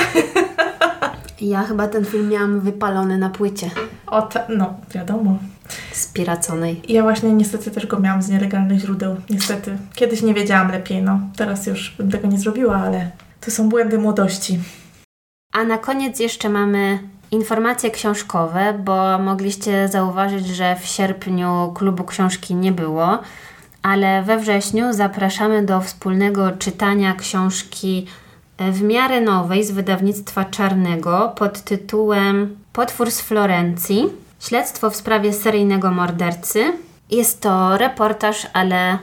Ja 1.40 1.62
chyba 1.62 1.88
ten 1.88 2.04
film 2.04 2.28
miałam 2.28 2.60
wypalony 2.60 3.18
na 3.18 3.30
płycie. 3.30 3.70
O, 4.06 4.22
ta, 4.22 4.40
no, 4.48 4.74
wiadomo. 4.94 5.38
spiraconej. 5.92 6.82
Ja 6.88 7.02
właśnie 7.02 7.32
niestety 7.32 7.70
też 7.70 7.86
go 7.86 8.00
miałam 8.00 8.22
z 8.22 8.28
nielegalnych 8.28 8.78
źródeł. 8.80 9.16
Niestety. 9.30 9.76
Kiedyś 9.94 10.22
nie 10.22 10.34
wiedziałam 10.34 10.72
lepiej, 10.72 11.02
no. 11.02 11.20
Teraz 11.36 11.66
już 11.66 11.94
bym 11.98 12.10
tego 12.10 12.28
nie 12.28 12.38
zrobiła, 12.38 12.76
ale 12.76 13.10
to 13.40 13.50
są 13.50 13.68
błędy 13.68 13.98
młodości. 13.98 14.58
A 15.52 15.64
na 15.64 15.78
koniec 15.78 16.20
jeszcze 16.20 16.48
mamy 16.48 16.98
informacje 17.30 17.90
książkowe, 17.90 18.74
bo 18.84 19.18
mogliście 19.18 19.88
zauważyć, 19.88 20.46
że 20.46 20.76
w 20.76 20.86
sierpniu 20.86 21.72
klubu 21.74 22.04
książki 22.04 22.54
nie 22.54 22.72
było, 22.72 23.18
ale 23.82 24.22
we 24.22 24.38
wrześniu 24.38 24.92
zapraszamy 24.92 25.62
do 25.62 25.80
wspólnego 25.80 26.52
czytania 26.52 27.14
książki 27.14 28.06
w 28.58 28.82
miarę 28.82 29.20
nowej 29.20 29.64
z 29.64 29.70
wydawnictwa 29.70 30.44
Czarnego 30.44 31.32
pod 31.36 31.60
tytułem 31.60 32.56
Potwór 32.72 33.10
z 33.10 33.20
Florencji. 33.20 34.08
Śledztwo 34.40 34.90
w 34.90 34.96
sprawie 34.96 35.32
seryjnego 35.32 35.90
mordercy. 35.90 36.72
Jest 37.10 37.40
to 37.40 37.78
reportaż, 37.78 38.46
ale 38.52 38.98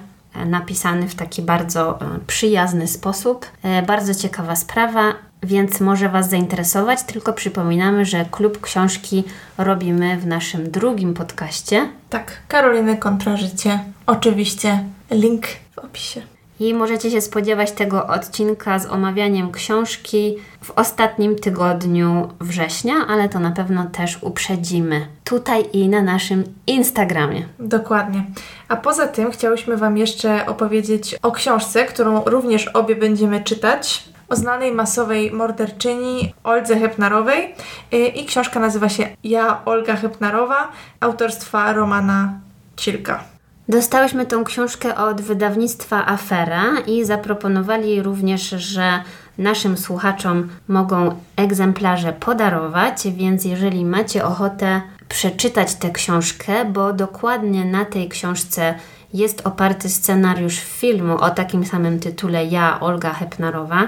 napisany 0.46 1.08
w 1.08 1.16
taki 1.16 1.42
bardzo 1.42 2.02
e, 2.02 2.20
przyjazny 2.28 2.88
sposób. 2.88 3.46
E, 3.64 3.82
bardzo 3.82 4.16
ciekawa 4.16 4.56
sprawa, 4.56 5.14
więc 5.46 5.80
może 5.80 6.10
Was 6.10 6.30
zainteresować. 6.30 7.04
Tylko 7.04 7.34
przypominamy, 7.34 8.06
że 8.06 8.26
klub 8.32 8.62
książki 8.62 9.24
robimy 9.58 10.18
w 10.18 10.28
naszym 10.28 10.72
drugim 10.72 11.14
podcaście. 11.14 11.90
Tak, 12.10 12.42
Karoliny 12.48 12.98
kontra 12.98 13.38
życie. 13.38 13.80
Oczywiście 14.06 14.84
link 15.12 15.48
w 15.72 15.80
opisie. 15.80 16.22
I 16.60 16.74
możecie 16.74 17.12
się 17.12 17.22
spodziewać 17.22 17.72
tego 17.72 18.08
odcinka 18.08 18.80
z 18.80 18.86
omawianiem 18.86 19.52
książki 19.52 20.36
w 20.62 20.72
ostatnim 20.72 21.36
tygodniu 21.36 22.30
września, 22.42 22.94
ale 23.08 23.30
to 23.30 23.40
na 23.40 23.52
pewno 23.52 23.86
też 23.86 24.18
uprzedzimy 24.22 25.08
tutaj 25.24 25.66
i 25.74 25.90
na 25.90 26.02
naszym 26.02 26.44
Instagramie. 26.68 27.48
Dokładnie. 27.60 28.24
A 28.68 28.76
poza 28.76 29.08
tym 29.08 29.32
chciałyśmy 29.32 29.78
Wam 29.78 29.98
jeszcze 29.98 30.46
opowiedzieć 30.46 31.16
o 31.22 31.32
książce, 31.32 31.86
którą 31.86 32.24
również 32.24 32.68
obie 32.68 32.96
będziemy 32.96 33.44
czytać. 33.44 34.13
O 34.30 34.36
znanej 34.36 34.72
masowej 34.72 35.32
morderczyni 35.32 36.34
Oldze 36.44 36.80
Hepnarowej. 36.80 37.56
Y, 37.94 37.98
I 37.98 38.26
książka 38.26 38.60
nazywa 38.60 38.90
się 38.90 39.08
Ja, 39.24 39.62
Olga 39.66 39.96
Hepnarowa, 39.96 40.72
autorstwa 41.00 41.74
Romana 41.74 42.34
Cilka. 42.76 43.24
Dostałyśmy 43.70 44.26
tą 44.26 44.44
książkę 44.44 44.96
od 44.96 45.22
wydawnictwa 45.22 46.08
Afera 46.08 46.64
i 46.88 47.06
zaproponowali 47.06 48.02
również, 48.02 48.50
że 48.50 49.04
naszym 49.38 49.78
słuchaczom 49.78 50.50
mogą 50.68 51.16
egzemplarze 51.36 52.14
podarować, 52.14 53.08
więc 53.08 53.46
jeżeli 53.46 53.86
macie 53.86 54.26
ochotę 54.26 54.82
przeczytać 55.10 55.76
tę 55.76 55.92
książkę, 55.92 56.66
bo 56.66 56.94
dokładnie 56.94 57.66
na 57.66 57.86
tej 57.86 58.10
książce 58.10 58.76
jest 59.14 59.48
oparty 59.48 59.90
scenariusz 59.90 60.60
filmu 60.60 61.18
o 61.18 61.30
takim 61.30 61.66
samym 61.66 62.00
tytule 62.00 62.46
Ja, 62.46 62.80
Olga 62.80 63.14
Hepnarowa. 63.14 63.88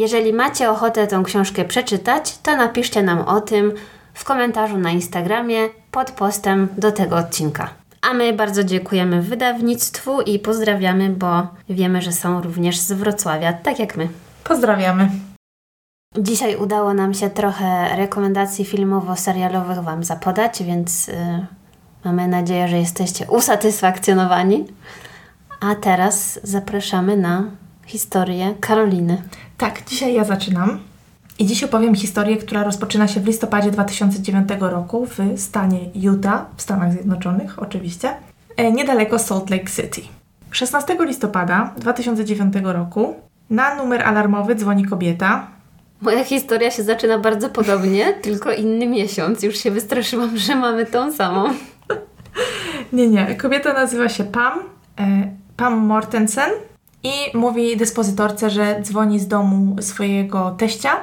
Jeżeli 0.00 0.32
macie 0.32 0.70
ochotę 0.70 1.06
tę 1.06 1.22
książkę 1.24 1.64
przeczytać, 1.64 2.38
to 2.38 2.56
napiszcie 2.56 3.02
nam 3.02 3.18
o 3.18 3.40
tym 3.40 3.72
w 4.14 4.24
komentarzu 4.24 4.78
na 4.78 4.90
Instagramie 4.90 5.68
pod 5.90 6.10
postem 6.10 6.68
do 6.78 6.92
tego 6.92 7.16
odcinka. 7.16 7.70
A 8.02 8.14
my 8.14 8.32
bardzo 8.32 8.64
dziękujemy 8.64 9.22
wydawnictwu 9.22 10.20
i 10.20 10.38
pozdrawiamy, 10.38 11.08
bo 11.08 11.46
wiemy, 11.68 12.02
że 12.02 12.12
są 12.12 12.42
również 12.42 12.78
z 12.78 12.92
Wrocławia, 12.92 13.52
tak 13.52 13.78
jak 13.78 13.96
my. 13.96 14.08
Pozdrawiamy. 14.44 15.10
Dzisiaj 16.18 16.56
udało 16.56 16.94
nam 16.94 17.14
się 17.14 17.30
trochę 17.30 17.96
rekomendacji 17.96 18.64
filmowo-serialowych 18.64 19.82
Wam 19.82 20.04
zapodać, 20.04 20.62
więc 20.62 21.08
yy, 21.08 21.14
mamy 22.04 22.28
nadzieję, 22.28 22.68
że 22.68 22.78
jesteście 22.78 23.26
usatysfakcjonowani. 23.26 24.64
A 25.60 25.74
teraz 25.74 26.40
zapraszamy 26.42 27.16
na 27.16 27.44
historię 27.86 28.54
Karoliny. 28.60 29.22
Tak, 29.60 29.84
dzisiaj 29.84 30.14
ja 30.14 30.24
zaczynam. 30.24 30.78
I 31.38 31.46
dziś 31.46 31.64
opowiem 31.64 31.94
historię, 31.94 32.36
która 32.36 32.64
rozpoczyna 32.64 33.08
się 33.08 33.20
w 33.20 33.26
listopadzie 33.26 33.70
2009 33.70 34.48
roku 34.60 35.06
w 35.06 35.40
stanie 35.40 35.78
Utah, 35.94 36.46
w 36.56 36.62
Stanach 36.62 36.92
Zjednoczonych 36.92 37.62
oczywiście, 37.62 38.14
e, 38.56 38.72
niedaleko 38.72 39.18
Salt 39.18 39.50
Lake 39.50 39.66
City. 39.66 40.00
16 40.50 40.96
listopada 41.00 41.74
2009 41.76 42.54
roku 42.62 43.14
na 43.50 43.74
numer 43.74 44.02
alarmowy 44.02 44.54
dzwoni 44.54 44.84
kobieta. 44.84 45.46
Moja 46.00 46.24
historia 46.24 46.70
się 46.70 46.82
zaczyna 46.82 47.18
bardzo 47.18 47.50
podobnie, 47.50 48.12
tylko 48.22 48.52
inny 48.52 48.86
miesiąc. 48.86 49.42
Już 49.42 49.56
się 49.56 49.70
wystraszyłam, 49.70 50.36
że 50.36 50.56
mamy 50.56 50.86
tą 50.86 51.12
samą. 51.12 51.44
nie, 52.92 53.08
nie. 53.08 53.34
Kobieta 53.34 53.72
nazywa 53.72 54.08
się 54.08 54.24
Pam, 54.24 54.58
e, 54.98 55.30
Pam 55.56 55.76
Mortensen 55.76 56.50
i 57.02 57.12
mówi 57.34 57.76
dyspozytorce, 57.76 58.50
że 58.50 58.80
dzwoni 58.82 59.20
z 59.20 59.28
domu 59.28 59.76
swojego 59.82 60.50
teścia, 60.50 60.96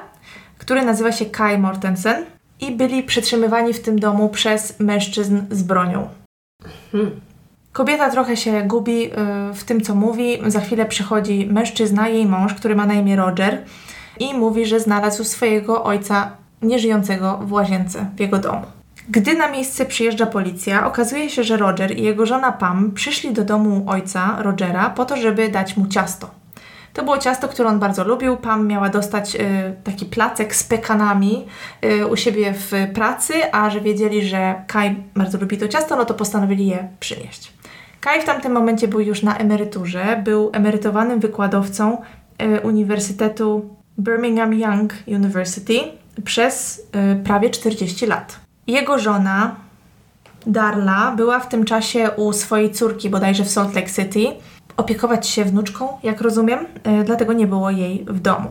który 0.57 0.85
nazywa 0.85 1.11
się 1.11 1.25
Kai 1.25 1.57
Mortensen 1.57 2.25
i 2.61 2.71
byli 2.71 3.03
przetrzymywani 3.03 3.73
w 3.73 3.81
tym 3.81 3.99
domu 3.99 4.29
przez 4.29 4.79
mężczyzn 4.79 5.41
z 5.51 5.63
bronią. 5.63 6.07
Hmm. 6.91 7.11
Kobieta 7.71 8.09
trochę 8.09 8.37
się 8.37 8.61
gubi 8.61 9.05
y, 9.05 9.09
w 9.53 9.63
tym, 9.63 9.81
co 9.81 9.95
mówi. 9.95 10.37
Za 10.47 10.59
chwilę 10.59 10.85
przychodzi 10.85 11.47
mężczyzna, 11.51 12.07
jej 12.07 12.25
mąż, 12.25 12.53
który 12.53 12.75
ma 12.75 12.85
na 12.85 12.93
imię 12.93 13.15
Roger 13.15 13.63
i 14.19 14.33
mówi, 14.33 14.65
że 14.65 14.79
znalazł 14.79 15.23
swojego 15.23 15.83
ojca 15.83 16.31
nieżyjącego 16.61 17.37
w 17.37 17.51
łazience 17.51 18.05
w 18.15 18.19
jego 18.19 18.37
domu. 18.37 18.76
Gdy 19.09 19.33
na 19.33 19.51
miejsce 19.51 19.85
przyjeżdża 19.85 20.25
policja, 20.25 20.87
okazuje 20.87 21.29
się, 21.29 21.43
że 21.43 21.57
Roger 21.57 21.97
i 21.97 22.03
jego 22.03 22.25
żona 22.25 22.51
Pam 22.51 22.91
przyszli 22.91 23.33
do 23.33 23.43
domu 23.43 23.83
ojca 23.87 24.35
Rogera 24.39 24.89
po 24.89 25.05
to, 25.05 25.17
żeby 25.17 25.49
dać 25.49 25.77
mu 25.77 25.87
ciasto. 25.87 26.29
To 26.93 27.03
było 27.03 27.17
ciasto, 27.17 27.47
które 27.47 27.69
on 27.69 27.79
bardzo 27.79 28.03
lubił. 28.03 28.37
Pam 28.37 28.67
miała 28.67 28.89
dostać 28.89 29.35
y, 29.35 29.39
taki 29.83 30.05
placek 30.05 30.55
z 30.55 30.63
pekanami 30.63 31.45
y, 31.85 32.07
u 32.07 32.15
siebie 32.15 32.53
w 32.53 32.71
pracy, 32.93 33.33
a 33.51 33.69
że 33.69 33.81
wiedzieli, 33.81 34.27
że 34.27 34.55
Kai 34.67 34.95
bardzo 35.15 35.37
lubi 35.37 35.57
to 35.57 35.67
ciasto, 35.67 35.95
no 35.95 36.05
to 36.05 36.13
postanowili 36.13 36.67
je 36.67 36.87
przynieść. 36.99 37.53
Kai 38.01 38.21
w 38.21 38.25
tamtym 38.25 38.51
momencie 38.51 38.87
był 38.87 38.99
już 38.99 39.23
na 39.23 39.37
emeryturze, 39.37 40.21
był 40.23 40.49
emerytowanym 40.53 41.19
wykładowcą 41.19 42.01
y, 42.41 42.61
Uniwersytetu 42.61 43.75
Birmingham 43.99 44.53
Young 44.53 44.93
University 45.07 45.79
przez 46.23 46.79
y, 46.79 47.23
prawie 47.23 47.49
40 47.49 48.05
lat. 48.05 48.46
Jego 48.67 48.99
żona 48.99 49.55
Darla 50.47 51.13
była 51.15 51.39
w 51.39 51.49
tym 51.49 51.65
czasie 51.65 52.11
u 52.11 52.33
swojej 52.33 52.71
córki, 52.71 53.09
bodajże 53.09 53.43
w 53.43 53.49
Salt 53.49 53.75
Lake 53.75 53.89
City, 53.89 54.27
opiekować 54.77 55.27
się 55.27 55.45
wnuczką, 55.45 55.87
jak 56.03 56.21
rozumiem, 56.21 56.59
e, 56.83 57.03
dlatego 57.03 57.33
nie 57.33 57.47
było 57.47 57.69
jej 57.69 58.05
w 58.07 58.19
domu. 58.19 58.49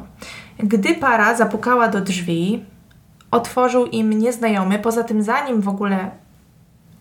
Gdy 0.59 0.94
para 0.94 1.37
zapukała 1.37 1.88
do 1.88 2.00
drzwi, 2.00 2.64
otworzył 3.31 3.87
im 3.87 4.11
nieznajomy, 4.11 4.79
poza 4.79 5.05
tym 5.05 5.22
zanim 5.22 5.61
w 5.61 5.68
ogóle 5.68 6.11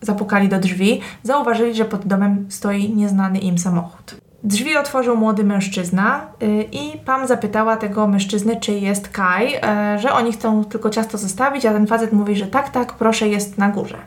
zapukali 0.00 0.48
do 0.48 0.58
drzwi, 0.58 1.00
zauważyli, 1.22 1.74
że 1.74 1.84
pod 1.84 2.06
domem 2.06 2.46
stoi 2.48 2.94
nieznany 2.94 3.38
im 3.38 3.58
samochód. 3.58 4.25
Drzwi 4.46 4.76
otworzył 4.76 5.16
młody 5.16 5.44
mężczyzna 5.44 6.26
yy, 6.40 6.62
i 6.62 6.98
Pam 6.98 7.26
zapytała 7.26 7.76
tego 7.76 8.06
mężczyzny, 8.06 8.60
czy 8.60 8.72
jest 8.72 9.08
Kai, 9.08 9.52
yy, 9.52 9.98
że 9.98 10.12
oni 10.12 10.32
chcą 10.32 10.64
tylko 10.64 10.90
ciasto 10.90 11.18
zostawić, 11.18 11.66
a 11.66 11.72
ten 11.72 11.86
facet 11.86 12.12
mówi, 12.12 12.36
że 12.36 12.46
tak, 12.46 12.70
tak, 12.70 12.92
proszę, 12.92 13.28
jest 13.28 13.58
na 13.58 13.68
górze. 13.68 13.98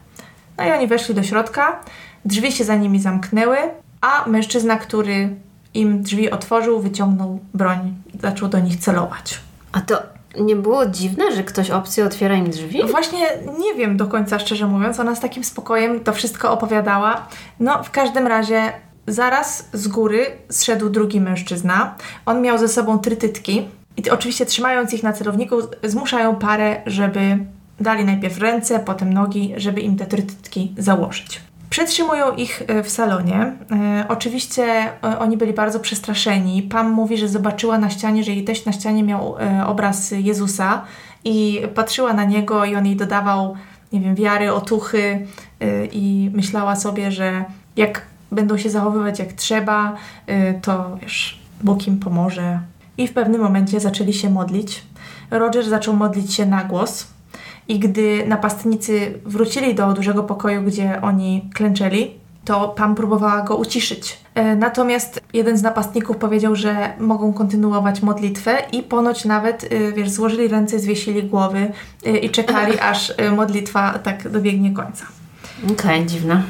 No 0.58 0.65
i 0.65 0.71
oni 0.71 0.88
weszli 0.88 1.15
do 1.15 1.23
środka, 1.23 1.80
drzwi 2.25 2.52
się 2.52 2.63
za 2.63 2.75
nimi 2.75 2.99
zamknęły, 2.99 3.58
a 4.02 4.30
mężczyzna, 4.30 4.78
który 4.78 5.36
im 5.73 6.04
drzwi 6.04 6.32
otworzył, 6.32 6.80
wyciągnął 6.80 7.39
broń 7.54 7.93
i 8.13 8.17
zaczął 8.17 8.49
do 8.49 8.60
nich 8.60 8.78
celować. 8.78 9.39
A 9.71 9.82
to 9.82 9.97
nie 10.39 10.56
było 10.56 10.86
dziwne, 10.86 11.36
że 11.36 11.43
ktoś 11.43 11.71
obcy 11.71 12.06
otwiera 12.06 12.36
im 12.36 12.49
drzwi? 12.49 12.82
Właśnie 12.91 13.19
nie 13.60 13.75
wiem 13.75 13.97
do 13.97 14.08
końca, 14.08 14.39
szczerze 14.39 14.67
mówiąc. 14.67 14.99
Ona 14.99 15.15
z 15.15 15.19
takim 15.19 15.43
spokojem 15.43 15.99
to 15.99 16.13
wszystko 16.13 16.52
opowiadała. 16.52 17.28
No, 17.60 17.84
w 17.84 17.91
każdym 17.91 18.28
razie 18.28 18.73
zaraz 19.10 19.69
z 19.74 19.88
góry 19.88 20.26
zszedł 20.50 20.89
drugi 20.89 21.22
mężczyzna. 21.22 21.95
On 22.26 22.41
miał 22.41 22.58
ze 22.58 22.67
sobą 22.67 23.00
trytytki 23.00 23.67
i 23.98 24.10
oczywiście 24.10 24.45
trzymając 24.45 24.93
ich 24.93 25.04
na 25.04 25.13
celowniku 25.13 25.56
zmuszają 25.84 26.36
parę, 26.36 26.82
żeby 26.86 27.38
dali 27.80 28.06
najpierw 28.06 28.38
ręce, 28.38 28.80
potem 28.80 29.13
nogi, 29.13 29.54
żeby 29.58 29.82
im 29.82 29.98
te 29.98 30.06
trytytki 30.06 30.76
założyć. 30.78 31.41
Przetrzymują 31.69 32.36
ich 32.36 32.63
e, 32.67 32.84
w 32.84 32.89
salonie. 32.89 33.54
E, 33.72 34.06
oczywiście 34.10 34.63
e, 34.63 35.19
oni 35.19 35.38
byli 35.38 35.54
bardzo 35.54 35.80
przestraszeni. 35.80 36.63
Pam 36.63 36.91
mówi, 36.91 37.17
że 37.17 37.28
zobaczyła 37.28 37.78
na 37.78 37.89
ścianie, 37.89 38.24
że 38.24 38.32
jej 38.32 38.43
teść 38.43 38.65
na 38.65 38.72
ścianie 38.72 39.04
miał 39.04 39.36
obraz 39.65 40.12
Jezusa 40.12 40.82
i 41.24 41.62
patrzyła 41.76 42.13
na 42.13 42.24
niego 42.24 42.65
i 42.65 42.76
on 42.76 42.86
jej 42.86 42.95
dodawał, 42.95 43.56
nie 43.93 44.00
wiem, 44.00 44.15
wiary, 44.15 44.54
otuchy 44.54 45.28
i 45.91 46.32
myślała 46.34 46.76
sobie, 46.76 47.12
że 47.12 47.45
jak 47.76 48.02
będą 48.32 48.58
się 48.58 48.70
zachowywać 48.70 49.20
jak 49.20 49.34
trzeba, 49.34 49.96
to 50.62 50.98
wiesz, 51.02 51.39
Bóg 51.63 51.88
im 51.88 52.00
pomoże. 52.00 52.60
I 52.98 53.08
w 53.08 53.13
pewnym 53.13 53.42
momencie 53.42 53.80
zaczęli 53.80 54.13
się 54.13 54.30
modlić. 54.30 54.84
Roger 55.32 55.70
zaczął 55.70 55.96
modlić 55.96 56.34
się 56.34 56.46
na 56.46 56.63
głos 56.63 57.08
I 57.68 57.80
gdy 57.80 58.28
napastnicy 58.28 59.20
wrócili 59.26 59.76
do 59.76 59.94
dużego 59.94 60.24
pokoju, 60.24 60.63
gdzie 60.63 61.02
oni 61.02 61.50
klęczeli, 61.54 62.12
to 62.46 62.70
Pam 62.70 62.96
próbowała 62.96 63.42
go 63.42 63.56
uciszyć. 63.56 64.20
E, 64.36 64.56
natomiast 64.56 65.22
jeden 65.34 65.58
z 65.58 65.62
napastników 65.62 66.18
powiedział, 66.18 66.56
że 66.56 66.94
mogą 67.00 67.34
kontynuować 67.34 68.02
modlitwę 68.02 68.58
i 68.72 68.84
ponoć 68.84 69.26
nawet, 69.26 69.63
e, 69.63 69.92
wiesz, 69.92 70.10
złożyli 70.10 70.48
ręce, 70.48 70.80
zwiesili 70.80 71.24
głowy 71.24 71.72
e, 72.06 72.18
i 72.18 72.30
czekali, 72.30 72.80
aż 72.92 73.13
modlitwa 73.36 74.00
tak 74.00 74.30
dobiegnie 74.30 74.74
końca. 74.74 75.06
Okej, 75.63 75.76
okay, 75.76 76.06
dziwne. 76.06 76.44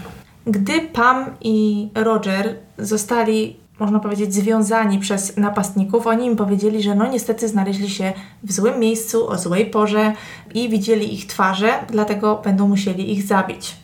Gdy 0.49 0.81
Pam 0.81 1.25
i 1.41 1.87
Roger 1.95 2.55
zostali, 2.77 3.57
można 3.79 3.99
powiedzieć, 3.99 4.33
związani 4.33 4.99
przez 4.99 5.37
napastników, 5.37 6.07
oni 6.07 6.25
im 6.25 6.35
powiedzieli, 6.35 6.83
że 6.83 6.95
no 6.95 7.07
niestety 7.07 7.47
znaleźli 7.47 7.89
się 7.89 8.13
w 8.43 8.51
złym 8.51 8.79
miejscu, 8.79 9.29
o 9.29 9.37
złej 9.37 9.65
porze 9.65 10.13
i 10.53 10.69
widzieli 10.69 11.13
ich 11.13 11.27
twarze, 11.27 11.73
dlatego 11.89 12.41
będą 12.43 12.67
musieli 12.67 13.11
ich 13.13 13.23
zabić. 13.23 13.75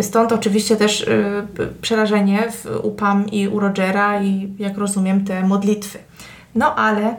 Stąd 0.00 0.32
oczywiście 0.32 0.76
też 0.76 1.00
y, 1.00 1.46
przerażenie 1.80 2.50
w, 2.50 2.80
u 2.82 2.90
Pam 2.90 3.26
i 3.30 3.48
u 3.48 3.60
Rogera 3.60 4.22
i 4.22 4.52
jak 4.58 4.78
rozumiem 4.78 5.24
te 5.24 5.42
modlitwy. 5.42 5.98
No 6.54 6.74
ale 6.74 7.16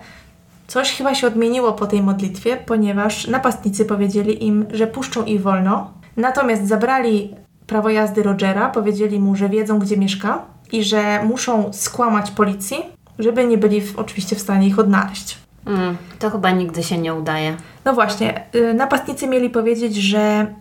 coś 0.67 0.91
chyba 0.91 1.15
się 1.15 1.27
odmieniło 1.27 1.73
po 1.73 1.86
tej 1.86 2.01
modlitwie, 2.01 2.58
ponieważ 2.58 3.27
napastnicy 3.27 3.86
powiedzieli 3.86 4.45
im, 4.45 4.65
że 4.71 4.88
puszczą 4.88 5.25
ich 5.25 5.41
wolno, 5.41 5.91
natomiast 6.17 6.67
zabrali 6.67 7.42
prawo 7.73 7.89
jazdy 7.89 8.23
Rogera, 8.23 8.69
powiedzieli 8.69 9.19
mu, 9.19 9.36
że 9.36 9.49
wiedzą 9.49 9.79
gdzie 9.79 9.97
mieszka 9.97 10.45
i 10.71 10.83
że 10.83 11.23
muszą 11.23 11.73
skłamać 11.73 12.31
policji, 12.31 12.77
żeby 13.19 13.45
nie 13.45 13.57
byli 13.57 13.81
w, 13.81 13.99
oczywiście 13.99 14.36
w 14.36 14.39
stanie 14.39 14.67
ich 14.67 14.79
odnaleźć. 14.79 15.38
Mm, 15.65 15.97
to 16.19 16.29
chyba 16.29 16.51
nigdy 16.51 16.83
się 16.83 16.97
nie 16.97 17.13
udaje. 17.13 17.57
No 17.86 17.93
właśnie, 17.93 18.43
y, 18.55 18.73
napastnicy 18.73 19.27
mieli 19.27 19.49
powiedzieć, 19.49 19.95
że 19.95 20.53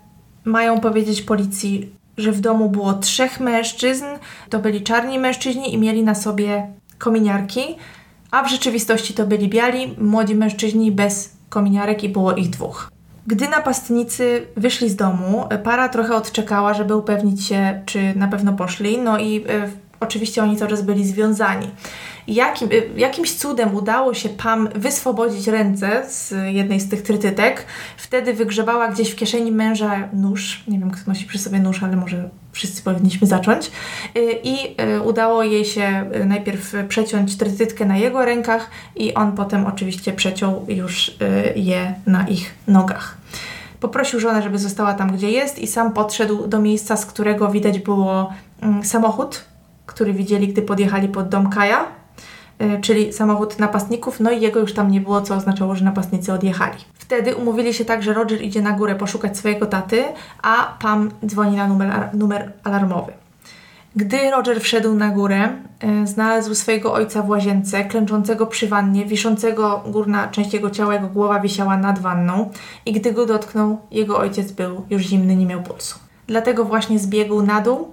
mają 0.44 0.80
powiedzieć 0.80 1.22
policji, 1.22 1.92
że 2.16 2.32
w 2.32 2.40
domu 2.40 2.68
było 2.68 2.92
trzech 2.92 3.40
mężczyzn, 3.40 4.04
to 4.50 4.58
byli 4.58 4.82
czarni 4.82 5.18
mężczyźni 5.18 5.74
i 5.74 5.78
mieli 5.78 6.02
na 6.02 6.14
sobie 6.14 6.66
kominiarki, 6.98 7.62
a 8.30 8.42
w 8.42 8.50
rzeczywistości 8.50 9.14
to 9.14 9.26
byli 9.26 9.48
biali, 9.48 9.94
młodzi 9.98 10.34
mężczyźni 10.34 10.92
bez 10.92 11.36
kominiarek 11.48 12.04
i 12.04 12.08
było 12.08 12.34
ich 12.34 12.50
dwóch. 12.50 12.91
Gdy 13.26 13.48
napastnicy 13.48 14.46
wyszli 14.56 14.90
z 14.90 14.96
domu, 14.96 15.48
para 15.64 15.88
trochę 15.88 16.14
odczekała, 16.16 16.74
żeby 16.74 16.96
upewnić 16.96 17.46
się, 17.46 17.82
czy 17.86 18.14
na 18.16 18.28
pewno 18.28 18.52
poszli, 18.52 18.98
no 18.98 19.18
i 19.18 19.44
e, 19.48 19.68
oczywiście 20.00 20.42
oni 20.42 20.56
czas 20.56 20.82
byli 20.82 21.04
związani 21.04 21.68
jakim, 22.28 22.72
y, 22.72 22.88
jakimś 22.96 23.34
cudem 23.34 23.74
udało 23.74 24.14
się 24.14 24.28
Pam 24.28 24.68
wyswobodzić 24.74 25.46
ręce 25.46 26.02
z 26.08 26.34
jednej 26.54 26.80
z 26.80 26.88
tych 26.88 27.02
trytytek. 27.02 27.66
Wtedy 27.96 28.34
wygrzebała 28.34 28.88
gdzieś 28.88 29.10
w 29.10 29.16
kieszeni 29.16 29.52
męża 29.52 30.08
nóż. 30.12 30.64
Nie 30.68 30.78
wiem, 30.78 30.90
kto 30.90 31.10
nosi 31.10 31.26
przy 31.26 31.38
sobie 31.38 31.58
nóż, 31.58 31.82
ale 31.82 31.96
może 31.96 32.28
wszyscy 32.52 32.82
powinniśmy 32.82 33.26
zacząć. 33.26 33.70
Y, 34.16 34.38
I 34.42 34.56
y, 34.96 35.02
udało 35.02 35.42
jej 35.42 35.64
się 35.64 36.04
najpierw 36.24 36.74
przeciąć 36.88 37.36
trytytkę 37.36 37.84
na 37.84 37.96
jego 37.96 38.24
rękach 38.24 38.70
i 38.96 39.14
on 39.14 39.32
potem 39.32 39.66
oczywiście 39.66 40.12
przeciął 40.12 40.66
już 40.68 41.16
je 41.56 41.94
na 42.06 42.28
ich 42.28 42.54
nogach. 42.68 43.16
Poprosił 43.82 44.20
żonę, 44.20 44.42
żeby 44.42 44.58
została 44.58 44.94
tam, 44.94 45.12
gdzie 45.12 45.30
jest 45.30 45.58
i 45.58 45.66
sam 45.66 45.92
podszedł 45.92 46.46
do 46.46 46.58
miejsca, 46.58 46.96
z 46.96 47.06
którego 47.06 47.48
widać 47.48 47.78
było 47.78 48.32
mm, 48.60 48.84
samochód, 48.84 49.44
który 49.86 50.12
widzieli, 50.12 50.48
gdy 50.48 50.62
podjechali 50.62 51.08
pod 51.08 51.28
dom 51.28 51.50
Kaja 51.50 52.01
czyli 52.80 53.12
samochód 53.12 53.58
napastników, 53.58 54.20
no 54.20 54.30
i 54.30 54.40
jego 54.40 54.60
już 54.60 54.74
tam 54.74 54.90
nie 54.90 55.00
było, 55.00 55.22
co 55.22 55.34
oznaczało, 55.34 55.74
że 55.74 55.84
napastnicy 55.84 56.32
odjechali. 56.32 56.78
Wtedy 56.94 57.36
umówili 57.36 57.74
się 57.74 57.84
tak, 57.84 58.02
że 58.02 58.14
Roger 58.14 58.42
idzie 58.42 58.62
na 58.62 58.72
górę 58.72 58.94
poszukać 58.94 59.38
swojego 59.38 59.66
taty, 59.66 60.04
a 60.42 60.76
Pam 60.80 61.10
dzwoni 61.26 61.56
na 61.56 61.68
numer, 61.68 62.10
numer 62.14 62.52
alarmowy. 62.64 63.12
Gdy 63.96 64.30
Roger 64.30 64.60
wszedł 64.60 64.94
na 64.94 65.08
górę, 65.08 65.48
e, 65.80 66.06
znalazł 66.06 66.54
swojego 66.54 66.92
ojca 66.92 67.22
w 67.22 67.28
łazience, 67.28 67.84
klęczącego 67.84 68.46
przy 68.46 68.68
wannie, 68.68 69.04
wiszącego 69.04 69.82
górna 69.86 70.28
część 70.28 70.54
jego 70.54 70.70
ciała, 70.70 70.94
jego 70.94 71.08
głowa 71.08 71.40
wisiała 71.40 71.76
nad 71.76 71.98
wanną 71.98 72.50
i 72.86 72.92
gdy 72.92 73.12
go 73.12 73.26
dotknął, 73.26 73.78
jego 73.90 74.18
ojciec 74.18 74.52
był 74.52 74.84
już 74.90 75.02
zimny, 75.02 75.36
nie 75.36 75.46
miał 75.46 75.62
pulsu. 75.62 75.98
Dlatego 76.26 76.64
właśnie 76.64 76.98
zbiegł 76.98 77.42
na 77.42 77.60
dół 77.60 77.90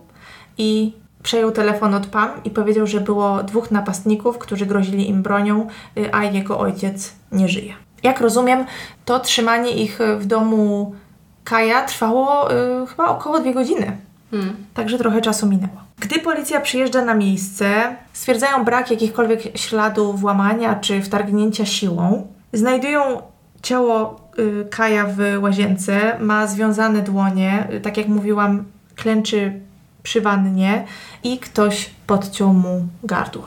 i 0.58 0.94
przejął 1.24 1.52
telefon 1.52 1.94
od 1.94 2.08
Pam 2.08 2.30
i 2.44 2.50
powiedział, 2.50 2.88
że 2.88 3.02
było 3.02 3.44
dwóch 3.44 3.72
napastników, 3.72 4.38
którzy 4.38 4.66
grozili 4.66 5.10
im 5.10 5.24
bronią, 5.24 5.68
y, 5.98 6.14
a 6.14 6.24
jego 6.24 6.60
ojciec 6.60 7.14
nie 7.32 7.48
żyje. 7.48 7.74
Jak 8.04 8.22
rozumiem, 8.22 8.66
to 9.06 9.20
trzymanie 9.20 9.72
ich 9.72 10.00
w 10.20 10.26
domu 10.26 10.96
Kaja 11.44 11.86
trwało 11.86 12.54
y, 12.54 12.88
chyba 12.88 13.08
około 13.08 13.40
dwie 13.40 13.54
godziny. 13.54 13.98
Hmm. 14.32 14.56
Także 14.74 14.98
trochę 14.98 15.22
czasu 15.22 15.48
minęło. 15.48 15.80
Gdy 16.00 16.20
policja 16.20 16.62
przyjeżdża 16.62 17.06
na 17.06 17.14
miejsce, 17.14 17.96
stwierdzają 18.14 18.66
brak 18.66 18.92
jakichkolwiek 18.92 19.58
śladów 19.58 20.20
włamania 20.20 20.76
czy 20.76 21.02
wtargnięcia 21.02 21.66
siłą. 21.66 22.28
Znajdują 22.54 23.22
ciało 23.62 24.22
y, 24.40 24.68
Kaja 24.70 25.06
w 25.06 25.42
łazience, 25.42 26.18
ma 26.20 26.48
związane 26.48 27.02
dłonie, 27.02 27.68
y, 27.74 27.82
tak 27.82 27.98
jak 27.98 28.08
mówiłam, 28.08 28.64
klęczy 28.96 29.60
przy 30.04 30.22
wannie 30.22 30.86
i 31.24 31.40
ktoś 31.40 31.90
podciął 32.08 32.54
mu 32.54 32.88
gardło. 33.04 33.44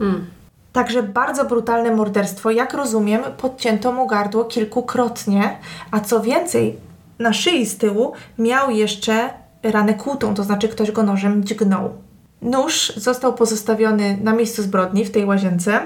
Mm. 0.00 0.26
Także 0.72 1.02
bardzo 1.02 1.44
brutalne 1.44 1.90
morderstwo. 1.90 2.50
Jak 2.50 2.74
rozumiem, 2.74 3.22
podcięto 3.38 3.92
mu 3.92 4.06
gardło 4.06 4.44
kilkukrotnie, 4.44 5.56
a 5.90 6.00
co 6.00 6.20
więcej, 6.20 6.76
na 7.18 7.32
szyi 7.32 7.66
z 7.66 7.78
tyłu 7.78 8.12
miał 8.38 8.70
jeszcze 8.70 9.30
ranę 9.62 9.94
kłutą, 9.94 10.34
to 10.34 10.44
znaczy 10.44 10.68
ktoś 10.68 10.90
go 10.90 11.02
nożem 11.02 11.44
dźgnął. 11.44 11.90
Nóż 12.42 12.92
został 12.96 13.34
pozostawiony 13.34 14.18
na 14.22 14.32
miejscu 14.32 14.62
zbrodni 14.62 15.04
w 15.04 15.10
tej 15.10 15.24
łazience. 15.24 15.80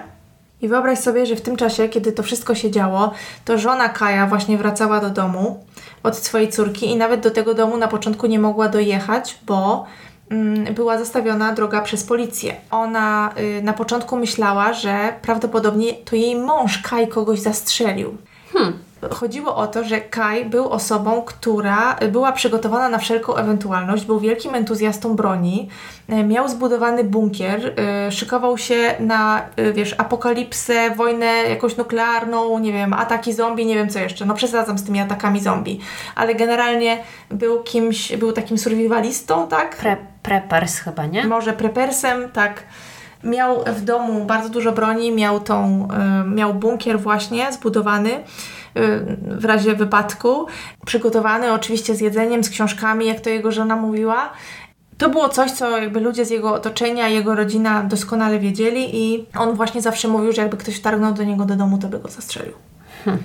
I 0.63 0.69
wyobraź 0.69 0.99
sobie, 0.99 1.27
że 1.27 1.37
w 1.37 1.41
tym 1.41 1.57
czasie, 1.57 1.89
kiedy 1.89 2.13
to 2.13 2.23
wszystko 2.23 2.55
się 2.55 2.71
działo, 2.71 3.13
to 3.45 3.59
żona 3.59 3.89
Kaja 3.89 4.27
właśnie 4.27 4.59
wracała 4.59 5.01
do 5.01 5.11
domu 5.11 5.65
od 6.03 6.17
swojej 6.17 6.49
córki 6.49 6.87
i 6.87 6.97
nawet 6.97 7.21
do 7.21 7.31
tego 7.31 7.55
domu 7.55 7.77
na 7.77 7.89
początku 7.89 8.27
nie 8.27 8.39
mogła 8.39 8.69
dojechać, 8.69 9.39
bo 9.47 9.87
Mm, 10.31 10.75
była 10.75 10.99
zastawiona 10.99 11.53
droga 11.53 11.81
przez 11.81 12.05
policję. 12.05 12.55
Ona 12.71 13.35
y, 13.59 13.63
na 13.63 13.73
początku 13.73 14.17
myślała, 14.17 14.73
że 14.73 15.15
prawdopodobnie 15.23 15.93
to 15.93 16.17
jej 16.17 16.37
mąż 16.37 16.79
Kaj 16.79 17.09
kogoś 17.09 17.41
zastrzelił. 17.41 18.17
Hmm. 18.53 18.79
Chodziło 19.09 19.57
o 19.57 19.67
to, 19.67 19.85
że 19.85 20.01
Kai 20.01 20.45
był 20.45 20.69
osobą, 20.69 21.23
która 21.23 21.97
była 22.13 22.33
przygotowana 22.33 22.89
na 22.89 22.99
wszelką 22.99 23.37
ewentualność, 23.37 24.05
był 24.05 24.21
wielkim 24.21 24.55
entuzjastą 24.55 25.17
broni, 25.17 25.69
e, 26.09 26.25
miał 26.25 26.49
zbudowany 26.49 27.05
bunkier, 27.05 27.73
e, 27.77 28.13
szykował 28.13 28.59
się 28.59 28.95
na, 28.99 29.43
e, 29.57 29.73
wiesz, 29.73 29.95
apokalipsę, 29.99 30.91
wojnę 30.91 31.27
jakąś 31.27 31.77
nuklearną, 31.77 32.59
nie 32.59 32.73
wiem, 32.73 32.93
ataki 32.93 33.33
zombie, 33.33 33.67
nie 33.67 33.75
wiem 33.75 33.89
co 33.89 33.99
jeszcze. 33.99 34.27
No 34.27 34.35
przesadzam 34.35 34.79
z 34.79 34.85
tymi 34.85 35.01
atakami 35.01 35.41
zombie, 35.41 35.81
ale 36.15 36.35
generalnie 36.35 36.99
był 37.31 37.63
kimś, 37.63 38.17
był 38.17 38.33
takim 38.33 38.59
survivalistą, 38.59 39.49
tak? 39.49 39.77
Pre 39.77 39.97
preppers 40.23 40.79
chyba, 40.79 41.07
nie? 41.07 41.27
Może 41.27 41.53
preppersem, 41.53 42.31
tak. 42.31 42.63
Miał 43.25 43.65
w 43.67 43.81
domu 43.81 44.25
bardzo 44.25 44.49
dużo 44.49 44.73
broni, 44.73 45.13
miał 45.13 45.41
tą, 45.41 45.89
miał 46.27 46.55
bunkier 46.55 47.01
właśnie 47.01 47.53
zbudowany 47.53 48.11
w 49.23 49.45
razie 49.45 49.75
wypadku. 49.75 50.47
Przygotowany 50.87 51.53
oczywiście 51.53 51.95
z 51.95 52.01
jedzeniem, 52.01 52.45
z 52.45 52.51
książkami, 52.51 53.07
jak 53.07 53.21
to 53.21 53.31
jego 53.31 53.53
żona 53.53 53.77
mówiła. 53.77 54.31
To 54.99 55.11
było 55.11 55.29
coś, 55.29 55.51
co 55.51 55.79
jakby 55.79 56.01
ludzie 56.01 56.25
z 56.25 56.31
jego 56.31 56.55
otoczenia, 56.55 57.09
jego 57.09 57.35
rodzina 57.35 57.83
doskonale 57.83 58.39
wiedzieli 58.39 58.97
i 58.97 59.27
on 59.39 59.55
właśnie 59.55 59.83
zawsze 59.83 60.09
mówił, 60.09 60.33
że 60.33 60.43
jakby 60.43 60.57
ktoś 60.57 60.77
wtargnął 60.77 61.15
do 61.15 61.25
niego 61.25 61.45
do 61.45 61.57
domu, 61.57 61.79
to 61.79 61.89
by 61.89 61.99
go 61.99 62.09
zastrzelił. 62.09 62.55
Hmm. 63.05 63.23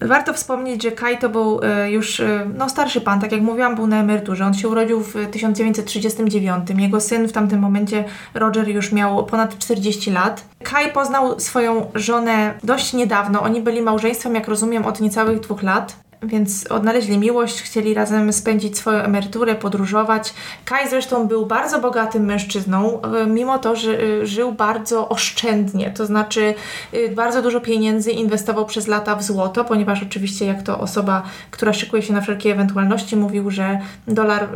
Warto 0.00 0.32
wspomnieć, 0.32 0.82
że 0.82 0.92
Kai 0.92 1.18
to 1.18 1.28
był 1.28 1.60
e, 1.62 1.90
już 1.90 2.20
e, 2.20 2.46
no, 2.58 2.68
starszy 2.68 3.00
pan, 3.00 3.20
tak 3.20 3.32
jak 3.32 3.40
mówiłam, 3.40 3.74
był 3.74 3.86
na 3.86 4.00
emeryturze. 4.00 4.46
On 4.46 4.54
się 4.54 4.68
urodził 4.68 5.00
w 5.00 5.14
1939. 5.30 6.68
Jego 6.78 7.00
syn 7.00 7.28
w 7.28 7.32
tamtym 7.32 7.60
momencie, 7.60 8.04
Roger, 8.34 8.68
już 8.68 8.92
miał 8.92 9.26
ponad 9.26 9.58
40 9.58 10.10
lat. 10.10 10.44
Kai 10.62 10.92
poznał 10.92 11.40
swoją 11.40 11.90
żonę 11.94 12.54
dość 12.64 12.92
niedawno. 12.92 13.42
Oni 13.42 13.60
byli 13.60 13.82
małżeństwem, 13.82 14.34
jak 14.34 14.48
rozumiem, 14.48 14.84
od 14.84 15.00
niecałych 15.00 15.40
dwóch 15.40 15.62
lat 15.62 16.09
więc 16.22 16.66
odnaleźli 16.66 17.18
miłość, 17.18 17.62
chcieli 17.62 17.94
razem 17.94 18.32
spędzić 18.32 18.78
swoją 18.78 18.98
emeryturę, 18.98 19.54
podróżować. 19.54 20.34
Kai 20.64 20.88
zresztą 20.88 21.28
był 21.28 21.46
bardzo 21.46 21.80
bogatym 21.80 22.24
mężczyzną, 22.24 23.02
e, 23.02 23.26
mimo 23.26 23.58
to, 23.58 23.76
że 23.76 23.98
e, 24.02 24.26
żył 24.26 24.52
bardzo 24.52 25.08
oszczędnie, 25.08 25.90
to 25.90 26.06
znaczy 26.06 26.54
e, 26.92 27.08
bardzo 27.08 27.42
dużo 27.42 27.60
pieniędzy 27.60 28.10
inwestował 28.10 28.66
przez 28.66 28.86
lata 28.86 29.16
w 29.16 29.22
złoto, 29.22 29.64
ponieważ 29.64 30.02
oczywiście 30.02 30.46
jak 30.46 30.62
to 30.62 30.80
osoba, 30.80 31.22
która 31.50 31.72
szykuje 31.72 32.02
się 32.02 32.12
na 32.12 32.20
wszelkie 32.20 32.52
ewentualności, 32.52 33.16
mówił, 33.16 33.50
że 33.50 33.78
dolar 34.08 34.48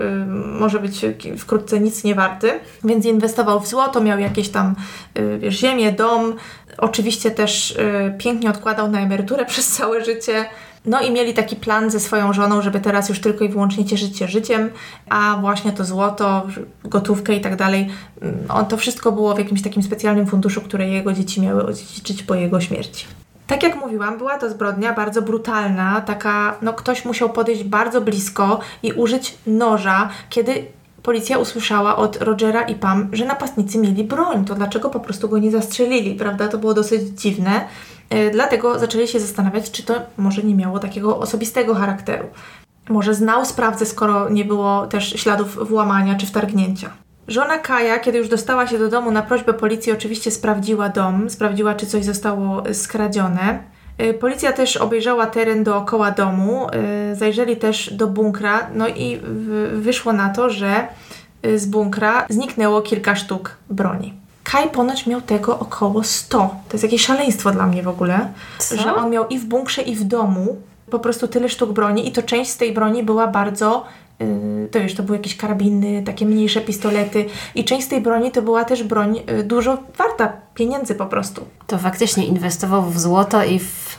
może 0.47 0.81
być 0.81 1.07
wkrótce 1.39 1.81
nic 1.81 2.05
nie 2.05 2.15
warty, 2.15 2.51
więc 2.85 3.07
inwestował 3.07 3.61
w 3.61 3.69
złoto, 3.69 4.01
miał 4.01 4.19
jakieś 4.19 4.49
tam 4.49 4.75
wiesz, 5.39 5.55
ziemię, 5.55 5.93
dom, 5.93 6.35
oczywiście 6.79 7.31
też 7.31 7.79
pięknie 8.19 8.51
odkładał 8.51 8.91
na 8.91 9.01
emeryturę 9.01 9.47
przez 9.55 9.69
całe 9.69 10.05
życie 10.05 10.45
No 10.85 11.01
i 11.01 11.11
mieli 11.11 11.35
taki 11.35 11.57
plan 11.57 11.91
ze 11.91 12.01
swoją 12.01 12.33
żoną, 12.33 12.63
żeby 12.63 12.81
teraz 12.81 13.09
już 13.09 13.21
tylko 13.21 13.45
i 13.45 13.49
wyłącznie 13.49 13.85
cieszyć 13.85 14.19
się 14.19 14.29
życiem, 14.29 14.71
a 15.09 15.37
właśnie 15.41 15.73
to 15.73 15.85
złoto, 15.85 16.47
gotówkę 16.85 17.35
i 17.35 17.41
tak 17.41 17.57
dalej, 17.57 17.89
mm, 18.21 18.67
to 18.69 18.77
wszystko 18.77 19.13
było 19.13 19.35
w 19.35 19.39
jakimś 19.39 19.63
takim 19.63 19.83
specjalnym 19.83 20.27
funduszu, 20.27 20.61
które 20.61 20.89
jego 20.89 21.13
dzieci 21.13 21.41
miały 21.41 21.67
odziedziczyć 21.67 22.23
po 22.23 22.35
jego 22.35 22.61
śmierci. 22.61 23.07
Tak 23.47 23.63
jak 23.63 23.77
mówiłam, 23.77 24.19
była 24.19 24.39
to 24.39 24.51
zbrodnia 24.51 24.93
bardzo 24.93 25.23
brutalna, 25.23 26.01
taka, 26.01 26.57
no 26.63 26.73
ktoś 26.73 27.05
musiał 27.05 27.31
podejść 27.31 27.65
bardzo 27.65 28.01
blisko 28.01 28.61
i 28.83 28.93
użyć 28.93 29.39
noża, 29.47 30.09
kiedy 30.31 30.67
policja 31.03 31.39
usłyszała 31.39 31.97
od 31.97 32.17
Rogera 32.17 32.63
i 32.63 32.75
Pam, 32.75 33.09
że 33.13 33.25
napastnicy 33.25 33.79
mieli 33.79 34.05
broń. 34.05 34.45
To 34.45 34.55
dlaczego 34.55 34.91
po 34.91 35.01
prostu 35.01 35.29
go 35.29 35.39
nie 35.39 35.51
zastrzelili, 35.51 36.15
prawda? 36.15 36.49
To 36.49 36.59
było 36.59 36.75
dosyć 36.75 37.03
dziwne. 37.21 37.65
Yy, 38.11 38.31
dlatego 38.31 38.79
zaczęli 38.79 39.09
się 39.09 39.21
zastanawiać, 39.21 39.71
czy 39.71 39.83
to 39.83 39.95
może 40.17 40.43
nie 40.43 40.55
miało 40.55 40.79
takiego 40.79 41.19
osobistego 41.19 41.75
charakteru. 41.75 42.27
Może 42.89 43.15
znał 43.15 43.45
sprawcę, 43.45 43.87
skoro 43.87 44.29
nie 44.29 44.45
było 44.45 44.87
też 44.87 45.11
śladów 45.11 45.69
włamania 45.69 46.15
czy 46.15 46.27
wtargnięcia. 46.27 46.91
Żona 47.29 47.59
Kaja, 47.59 47.99
kiedy 47.99 48.19
już 48.19 48.29
dostała 48.29 48.67
się 48.67 48.79
do 48.79 48.89
domu 48.89 49.11
na 49.11 49.23
prośbę 49.23 49.55
policji, 49.55 49.93
oczywiście 49.93 50.31
sprawdziła 50.31 50.89
dom, 50.89 51.31
sprawdziła, 51.31 51.75
czy 51.75 51.87
coś 51.87 52.05
zostało 52.05 52.63
skradzione. 52.75 53.59
Y, 54.03 54.15
policja 54.15 54.53
też 54.53 54.77
obejrzała 54.77 55.27
teren 55.27 55.65
dookoła 55.65 56.11
domu, 56.11 56.67
y, 57.13 57.17
zajrzeli 57.17 57.57
też 57.57 57.93
do 57.93 58.07
bunkra, 58.07 58.67
no 58.75 58.89
i 58.89 59.21
wyszło 59.73 60.13
na 60.13 60.29
to, 60.29 60.51
że 60.51 60.89
z 61.57 61.67
bunkra 61.67 62.27
zniknęło 62.29 62.83
kilka 62.83 63.17
sztuk 63.17 63.57
broni. 63.71 64.24
Kaj 64.45 64.71
ponoć 64.71 65.07
miał 65.07 65.21
tego 65.21 65.59
około 65.59 66.05
100. 66.05 66.39
To 66.39 66.55
jest 66.73 66.85
jakieś 66.85 67.07
szaleństwo 67.07 67.51
dla 67.51 67.67
mnie 67.67 67.83
w 67.83 67.89
ogóle, 67.89 68.33
Co? 68.59 68.77
że 68.77 68.95
on 68.95 69.11
miał 69.11 69.29
i 69.29 69.39
w 69.39 69.45
bunkrze, 69.45 69.83
i 69.83 69.97
w 69.97 70.05
domu 70.05 70.57
po 70.91 70.99
prostu 70.99 71.29
tyle 71.29 71.49
sztuk 71.49 71.73
broni 71.73 72.09
i 72.09 72.13
to 72.13 72.23
część 72.23 72.51
z 72.51 72.57
tej 72.57 72.73
broni 72.73 73.03
była 73.03 73.27
bardzo 73.27 73.85
Y, 74.23 74.69
to 74.71 74.81
wiesz, 74.81 74.95
to 74.95 75.03
były 75.03 75.19
jakieś 75.19 75.37
karabiny, 75.37 76.03
takie 76.03 76.27
mniejsze 76.27 76.61
pistolety 76.61 77.27
i 77.55 77.65
część 77.65 77.87
z 77.87 77.89
tej 77.89 78.01
broni 78.01 78.31
to 78.31 78.43
była 78.43 78.65
też 78.65 78.83
broń 78.83 79.21
y, 79.31 79.45
dużo 79.45 79.79
warta 79.99 80.33
pieniędzy 80.55 80.95
po 80.95 81.07
prostu. 81.07 81.47
To 81.67 81.79
faktycznie 81.79 82.27
inwestował 82.27 82.83
w 82.83 83.01
złoto 83.01 83.45
i 83.45 83.59
w... 83.59 83.99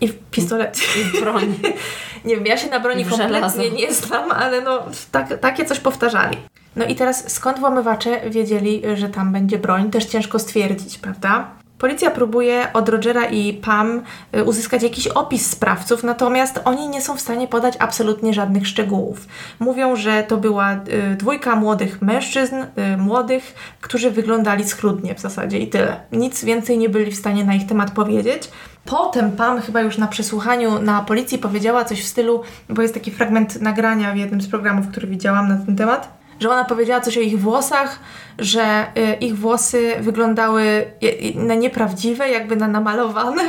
I 0.00 0.08
w 0.08 0.18
pistolet. 0.18 0.78
I 1.00 1.04
w 1.04 1.20
broń. 1.20 1.54
nie 2.24 2.36
wiem, 2.36 2.46
ja 2.46 2.56
się 2.56 2.70
na 2.70 2.80
broni 2.80 3.04
kompletnie 3.04 3.70
nie 3.70 3.92
znam, 3.92 4.32
ale 4.32 4.60
no 4.60 4.82
tak, 5.12 5.38
takie 5.40 5.64
coś 5.64 5.80
powtarzali. 5.80 6.38
No 6.76 6.84
i 6.84 6.94
teraz 6.94 7.32
skąd 7.32 7.58
włamywacze 7.58 8.30
wiedzieli, 8.30 8.82
że 8.94 9.08
tam 9.08 9.32
będzie 9.32 9.58
broń? 9.58 9.90
Też 9.90 10.04
ciężko 10.04 10.38
stwierdzić, 10.38 10.98
prawda? 10.98 11.62
Policja 11.82 12.10
próbuje 12.10 12.72
od 12.72 12.88
Rogera 12.88 13.24
i 13.24 13.52
Pam 13.52 14.02
y, 14.36 14.44
uzyskać 14.44 14.82
jakiś 14.82 15.06
opis 15.06 15.50
sprawców, 15.50 16.04
natomiast 16.04 16.60
oni 16.64 16.88
nie 16.88 17.02
są 17.02 17.16
w 17.16 17.20
stanie 17.20 17.48
podać 17.48 17.74
absolutnie 17.78 18.34
żadnych 18.34 18.66
szczegółów. 18.66 19.26
Mówią, 19.60 19.96
że 19.96 20.22
to 20.22 20.36
była 20.36 20.72
y, 20.74 21.16
dwójka 21.16 21.56
młodych 21.56 22.02
mężczyzn, 22.02 22.54
y, 22.54 22.96
młodych, 22.96 23.54
którzy 23.80 24.10
wyglądali 24.10 24.64
schludnie 24.64 25.14
w 25.14 25.20
zasadzie 25.20 25.58
i 25.58 25.68
tyle. 25.68 26.00
Nic 26.12 26.44
więcej 26.44 26.78
nie 26.78 26.88
byli 26.88 27.12
w 27.12 27.18
stanie 27.18 27.44
na 27.44 27.54
ich 27.54 27.66
temat 27.66 27.90
powiedzieć. 27.90 28.50
Potem 28.84 29.32
Pam 29.32 29.60
chyba 29.60 29.80
już 29.80 29.98
na 29.98 30.06
przesłuchaniu 30.06 30.82
na 30.82 31.02
policji 31.02 31.38
powiedziała 31.38 31.84
coś 31.84 32.02
w 32.02 32.08
stylu, 32.08 32.42
bo 32.68 32.82
jest 32.82 32.94
taki 32.94 33.10
fragment 33.10 33.60
nagrania 33.60 34.12
w 34.12 34.16
jednym 34.16 34.40
z 34.40 34.48
programów, 34.48 34.88
który 34.88 35.06
widziałam 35.06 35.48
na 35.48 35.56
ten 35.56 35.76
temat, 35.76 36.21
że 36.40 36.50
ona 36.50 36.64
powiedziała 36.64 37.00
coś 37.00 37.18
o 37.18 37.20
ich 37.20 37.40
włosach, 37.40 37.98
że 38.38 38.86
y, 38.98 39.14
ich 39.14 39.38
włosy 39.38 39.92
wyglądały 40.00 40.62
y, 41.02 41.32
na 41.34 41.54
nieprawdziwe, 41.54 42.28
jakby 42.28 42.56
na 42.56 42.68
namalowane. 42.68 43.42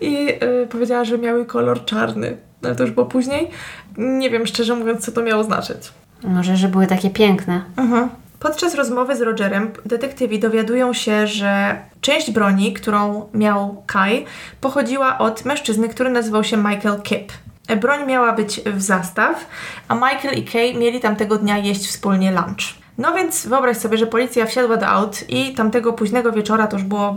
I 0.00 0.28
y, 0.62 0.66
powiedziała, 0.66 1.04
że 1.04 1.18
miały 1.18 1.46
kolor 1.46 1.84
czarny. 1.84 2.36
Ale 2.64 2.76
to 2.76 2.82
już 2.82 2.92
było 2.92 3.06
później. 3.06 3.50
Nie 3.98 4.30
wiem 4.30 4.46
szczerze 4.46 4.74
mówiąc, 4.74 5.04
co 5.04 5.12
to 5.12 5.22
miało 5.22 5.44
znaczyć. 5.44 5.92
Może, 6.22 6.56
że 6.56 6.68
były 6.68 6.86
takie 6.86 7.10
piękne. 7.10 7.64
Mhm. 7.76 8.08
Podczas 8.40 8.74
rozmowy 8.74 9.16
z 9.16 9.20
Rogerem 9.20 9.70
detektywi 9.84 10.38
dowiadują 10.38 10.92
się, 10.92 11.26
że 11.26 11.76
część 12.00 12.30
broni, 12.30 12.72
którą 12.72 13.28
miał 13.34 13.82
Kai, 13.86 14.24
pochodziła 14.60 15.18
od 15.18 15.44
mężczyzny, 15.44 15.88
który 15.88 16.10
nazywał 16.10 16.44
się 16.44 16.56
Michael 16.56 17.02
Kipp. 17.02 17.32
Broń 17.80 18.06
miała 18.06 18.32
być 18.32 18.60
w 18.60 18.82
zastaw, 18.82 19.46
a 19.88 19.94
Michael 19.94 20.38
i 20.38 20.44
Kay 20.44 20.74
mieli 20.74 21.00
tamtego 21.00 21.38
dnia 21.38 21.58
jeść 21.58 21.86
wspólnie 21.86 22.32
lunch. 22.32 22.74
No 22.98 23.14
więc 23.14 23.46
wyobraź 23.46 23.76
sobie, 23.76 23.98
że 23.98 24.06
policja 24.06 24.46
wsiadła 24.46 24.76
do 24.76 24.86
aut 24.86 25.24
i 25.28 25.54
tamtego 25.54 25.92
późnego 25.92 26.32
wieczora, 26.32 26.66
to 26.66 26.76
już 26.76 26.84
było 26.84 27.16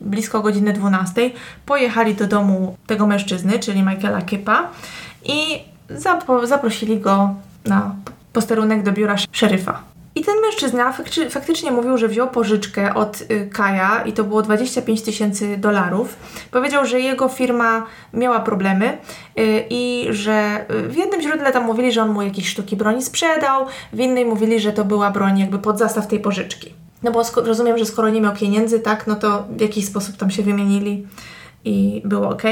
blisko 0.00 0.40
godziny 0.40 0.72
12, 0.72 1.30
pojechali 1.66 2.14
do 2.14 2.26
domu 2.26 2.76
tego 2.86 3.06
mężczyzny, 3.06 3.58
czyli 3.58 3.82
Michaela 3.82 4.22
Kippa 4.22 4.68
i 5.24 5.62
zap- 5.90 6.46
zaprosili 6.46 7.00
go 7.00 7.34
na 7.64 7.94
posterunek 8.32 8.82
do 8.82 8.92
biura 8.92 9.16
szeryfa. 9.32 9.82
I 10.16 10.24
ten 10.24 10.34
mężczyzna 10.42 10.92
fakty 10.92 11.30
faktycznie 11.30 11.70
mówił, 11.70 11.98
że 11.98 12.08
wziął 12.08 12.28
pożyczkę 12.28 12.94
od 12.94 13.20
y, 13.20 13.50
Kaja 13.52 14.02
i 14.04 14.12
to 14.12 14.24
było 14.24 14.42
25 14.42 15.02
tysięcy 15.02 15.56
dolarów. 15.56 16.16
Powiedział, 16.50 16.86
że 16.86 17.00
jego 17.00 17.28
firma 17.28 17.86
miała 18.12 18.40
problemy 18.40 18.98
y, 19.38 19.64
i 19.70 20.06
że 20.10 20.66
y, 20.70 20.88
w 20.88 20.96
jednym 20.96 21.22
źródle 21.22 21.52
tam 21.52 21.64
mówili, 21.64 21.92
że 21.92 22.02
on 22.02 22.10
mu 22.10 22.22
jakieś 22.22 22.48
sztuki 22.48 22.76
broni 22.76 23.02
sprzedał, 23.02 23.66
w 23.92 24.00
innej 24.00 24.24
mówili, 24.24 24.60
że 24.60 24.72
to 24.72 24.84
była 24.84 25.10
broń 25.10 25.38
jakby 25.38 25.58
pod 25.58 25.78
zastaw 25.78 26.06
tej 26.06 26.20
pożyczki. 26.20 26.74
No 27.02 27.10
bo 27.12 27.22
rozumiem, 27.36 27.78
że 27.78 27.86
skoro 27.86 28.08
nie 28.08 28.20
miał 28.20 28.34
pieniędzy, 28.34 28.80
tak, 28.80 29.06
no 29.06 29.16
to 29.16 29.44
w 29.50 29.60
jakiś 29.60 29.86
sposób 29.86 30.16
tam 30.16 30.30
się 30.30 30.42
wymienili 30.42 31.06
i 31.64 32.02
było 32.04 32.28
ok. 32.28 32.42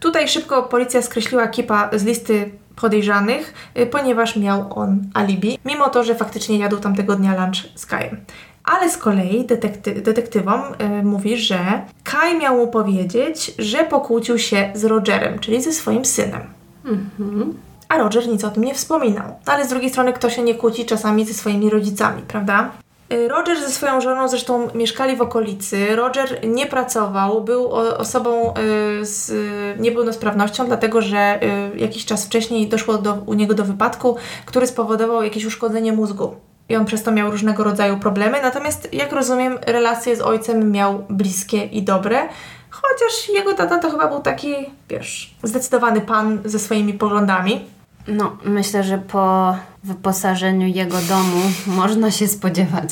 Tutaj 0.00 0.28
szybko 0.28 0.62
policja 0.62 1.02
skreśliła 1.02 1.48
Kipa 1.48 1.90
z 1.92 2.04
listy 2.04 2.50
podejrzanych, 2.80 3.54
y, 3.78 3.86
ponieważ 3.86 4.36
miał 4.36 4.78
on 4.78 5.02
alibi, 5.14 5.58
mimo 5.64 5.88
to, 5.88 6.04
że 6.04 6.14
faktycznie 6.14 6.58
jadł 6.58 6.76
tamtego 6.76 7.16
dnia 7.16 7.44
lunch 7.44 7.56
z 7.74 7.86
Kajem. 7.86 8.20
Ale 8.64 8.90
z 8.90 8.96
kolei 8.98 9.44
detekty 9.44 9.94
detektywom 9.94 10.60
y, 11.00 11.04
mówi, 11.04 11.36
że 11.36 11.58
Kai 12.04 12.38
miał 12.38 12.56
mu 12.56 12.68
powiedzieć, 12.68 13.54
że 13.58 13.84
pokłócił 13.84 14.38
się 14.38 14.70
z 14.74 14.84
Rogerem, 14.84 15.38
czyli 15.38 15.62
ze 15.62 15.72
swoim 15.72 16.04
synem. 16.04 16.42
Mhm. 16.84 17.54
A 17.88 17.98
Roger 17.98 18.28
nic 18.28 18.44
o 18.44 18.50
tym 18.50 18.64
nie 18.64 18.74
wspominał. 18.74 19.38
Ale 19.46 19.66
z 19.66 19.68
drugiej 19.68 19.90
strony, 19.90 20.12
kto 20.12 20.30
się 20.30 20.42
nie 20.42 20.54
kłóci 20.54 20.86
czasami 20.86 21.26
ze 21.26 21.34
swoimi 21.34 21.70
rodzicami, 21.70 22.22
prawda? 22.28 22.70
Y, 23.12 23.28
Roger 23.28 23.60
ze 23.60 23.68
swoją 23.68 24.00
żoną 24.00 24.28
zresztą 24.28 24.68
mieszkali 24.74 25.16
w 25.16 25.22
okolicy. 25.22 25.96
Roger 25.96 26.48
nie 26.48 26.66
pracował, 26.66 27.44
był 27.44 27.72
osobą 27.72 28.54
y, 29.00 29.04
z 29.06 29.32
niepełnosprawnością, 29.80 30.66
dlatego 30.66 31.02
że 31.02 31.40
y, 31.74 31.78
jakiś 31.78 32.04
czas 32.04 32.26
wcześniej 32.26 32.68
doszło 32.68 32.98
do, 32.98 33.14
u 33.26 33.34
niego 33.34 33.54
do 33.54 33.64
wypadku, 33.64 34.16
który 34.46 34.66
spowodował 34.66 35.22
jakieś 35.22 35.44
uszkodzenie 35.44 35.92
mózgu. 35.92 36.36
I 36.68 36.76
on 36.76 36.84
przez 36.84 37.02
to 37.02 37.12
miał 37.12 37.30
różnego 37.30 37.64
rodzaju 37.64 37.96
problemy. 37.96 38.42
Natomiast, 38.42 38.92
jak 38.92 39.12
rozumiem, 39.12 39.58
relacje 39.66 40.16
z 40.16 40.20
ojcem 40.20 40.72
miał 40.72 41.04
bliskie 41.08 41.64
i 41.64 41.82
dobre. 41.82 42.28
Chociaż 42.70 43.28
jego 43.28 43.54
tata 43.54 43.78
to 43.78 43.90
chyba 43.90 44.08
był 44.08 44.20
taki, 44.20 44.54
wiesz, 44.88 45.34
zdecydowany 45.42 46.00
pan 46.00 46.38
ze 46.44 46.58
swoimi 46.58 46.94
poglądami. 46.94 47.66
No, 48.08 48.36
myślę, 48.44 48.84
że 48.84 48.98
po 48.98 49.56
wyposażeniu 49.84 50.66
jego 50.66 50.98
domu 50.98 51.40
można 51.66 52.10
się 52.10 52.28
spodziewać. 52.28 52.90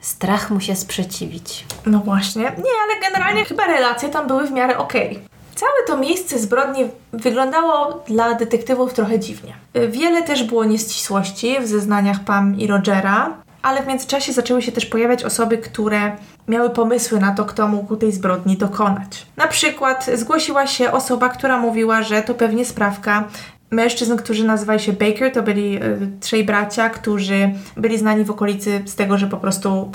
Strach 0.00 0.50
mu 0.50 0.60
się 0.60 0.76
sprzeciwić. 0.76 1.66
No 1.86 1.98
właśnie. 1.98 2.42
Nie, 2.42 2.72
ale 2.84 3.00
generalnie 3.02 3.44
chyba 3.44 3.66
relacje 3.66 4.08
tam 4.08 4.26
były 4.26 4.46
w 4.46 4.50
miarę 4.50 4.78
okej. 4.78 5.10
Okay. 5.10 5.22
Całe 5.54 5.86
to 5.86 5.96
miejsce 5.96 6.38
zbrodni 6.38 6.84
wyglądało 7.12 8.04
dla 8.08 8.34
detektywów 8.34 8.94
trochę 8.94 9.18
dziwnie. 9.18 9.54
Wiele 9.88 10.22
też 10.22 10.42
było 10.42 10.64
nieścisłości 10.64 11.60
w 11.60 11.68
zeznaniach 11.68 12.24
Pam 12.24 12.58
i 12.58 12.66
Rogera, 12.66 13.34
ale 13.62 13.82
w 13.82 13.86
międzyczasie 13.86 14.32
zaczęły 14.32 14.62
się 14.62 14.72
też 14.72 14.86
pojawiać 14.86 15.24
osoby, 15.24 15.58
które 15.58 16.16
miały 16.48 16.70
pomysły 16.70 17.20
na 17.20 17.34
to, 17.34 17.44
kto 17.44 17.68
mógł 17.68 17.96
tej 17.96 18.12
zbrodni 18.12 18.56
dokonać. 18.56 19.26
Na 19.36 19.46
przykład 19.46 20.06
zgłosiła 20.14 20.66
się 20.66 20.92
osoba, 20.92 21.28
która 21.28 21.58
mówiła, 21.58 22.02
że 22.02 22.22
to 22.22 22.34
pewnie 22.34 22.64
sprawka 22.64 23.24
mężczyzn, 23.70 24.16
którzy 24.16 24.44
nazywali 24.44 24.80
się 24.80 24.92
Baker, 24.92 25.32
to 25.32 25.42
byli 25.42 25.76
y, 25.76 26.10
trzej 26.20 26.44
bracia, 26.44 26.90
którzy 26.90 27.50
byli 27.76 27.98
znani 27.98 28.24
w 28.24 28.30
okolicy 28.30 28.82
z 28.86 28.94
tego, 28.94 29.18
że 29.18 29.26
po 29.26 29.36
prostu 29.36 29.92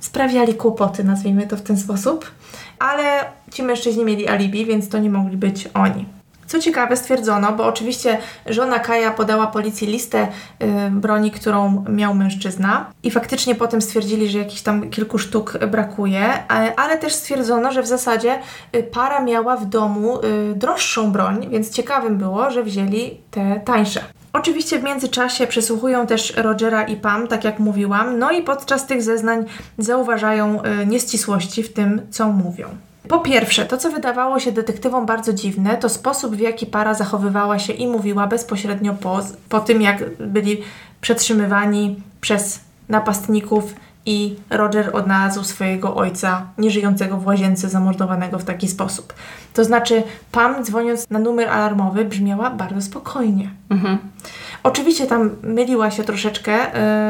sprawiali 0.00 0.54
kłopoty, 0.54 1.04
nazwijmy 1.04 1.46
to 1.46 1.56
w 1.56 1.62
ten 1.62 1.76
sposób. 1.76 2.30
Ale 2.78 3.24
ci 3.50 3.62
mężczyźni 3.62 4.04
mieli 4.04 4.28
alibi, 4.28 4.66
więc 4.66 4.88
to 4.88 4.98
nie 4.98 5.10
mogli 5.10 5.36
być 5.36 5.68
oni. 5.74 6.19
Co 6.50 6.60
ciekawe, 6.60 6.96
stwierdzono, 6.96 7.52
bo 7.52 7.66
oczywiście 7.66 8.18
żona 8.46 8.78
Kaja 8.78 9.10
podała 9.10 9.46
policji 9.46 9.86
listę 9.86 10.28
y, 10.62 10.66
broni, 10.90 11.30
którą 11.30 11.84
miał 11.88 12.14
mężczyzna, 12.14 12.90
i 13.02 13.10
faktycznie 13.10 13.54
potem 13.54 13.82
stwierdzili, 13.82 14.28
że 14.28 14.38
jakichś 14.38 14.62
tam 14.62 14.90
kilku 14.90 15.18
sztuk 15.18 15.58
brakuje, 15.70 16.48
ale, 16.48 16.76
ale 16.76 16.98
też 16.98 17.14
stwierdzono, 17.14 17.72
że 17.72 17.82
w 17.82 17.86
zasadzie 17.86 18.38
y, 18.76 18.82
para 18.82 19.20
miała 19.20 19.56
w 19.56 19.66
domu 19.66 20.18
y, 20.18 20.54
droższą 20.54 21.12
broń, 21.12 21.48
więc 21.50 21.70
ciekawym 21.70 22.18
było, 22.18 22.50
że 22.50 22.62
wzięli 22.62 23.20
te 23.30 23.60
tańsze. 23.64 24.00
Oczywiście 24.32 24.78
w 24.78 24.82
międzyczasie 24.82 25.46
przesłuchują 25.46 26.06
też 26.06 26.36
Rogera 26.36 26.82
i 26.82 26.96
Pam, 26.96 27.28
tak 27.28 27.44
jak 27.44 27.58
mówiłam, 27.58 28.18
no 28.18 28.30
i 28.30 28.42
podczas 28.42 28.86
tych 28.86 29.02
zeznań 29.02 29.44
zauważają 29.78 30.62
nieścisłości 30.86 31.62
w 31.62 31.72
tym, 31.72 32.02
co 32.10 32.28
mówią. 32.28 32.89
Po 33.08 33.18
pierwsze, 33.18 33.66
to 33.66 33.76
co 33.76 33.90
wydawało 33.90 34.40
się 34.40 34.52
detektywom 34.52 35.06
bardzo 35.06 35.32
dziwne, 35.32 35.76
to 35.76 35.88
sposób 35.88 36.36
w 36.36 36.40
jaki 36.40 36.66
para 36.66 36.94
zachowywała 36.94 37.58
się 37.58 37.72
i 37.72 37.86
mówiła 37.86 38.26
bezpośrednio 38.26 38.94
po, 38.94 39.20
po 39.48 39.60
tym, 39.60 39.82
jak 39.82 40.16
byli 40.18 40.62
przetrzymywani 41.00 42.02
przez 42.20 42.60
napastników 42.88 43.74
i 44.10 44.36
Roger 44.50 44.90
odnalazł 44.92 45.44
swojego 45.44 45.94
ojca 45.94 46.46
nieżyjącego 46.58 47.16
w 47.16 47.26
łazience, 47.26 47.68
zamordowanego 47.68 48.38
w 48.38 48.44
taki 48.44 48.68
sposób. 48.68 49.14
To 49.54 49.64
znaczy, 49.64 50.02
Pam 50.32 50.64
dzwoniąc 50.64 51.10
na 51.10 51.18
numer 51.18 51.48
alarmowy 51.48 52.04
brzmiała 52.04 52.50
bardzo 52.50 52.82
spokojnie. 52.82 53.50
Mhm. 53.70 53.98
Oczywiście 54.62 55.06
tam 55.06 55.30
myliła 55.42 55.90
się 55.90 56.04
troszeczkę, 56.04 56.52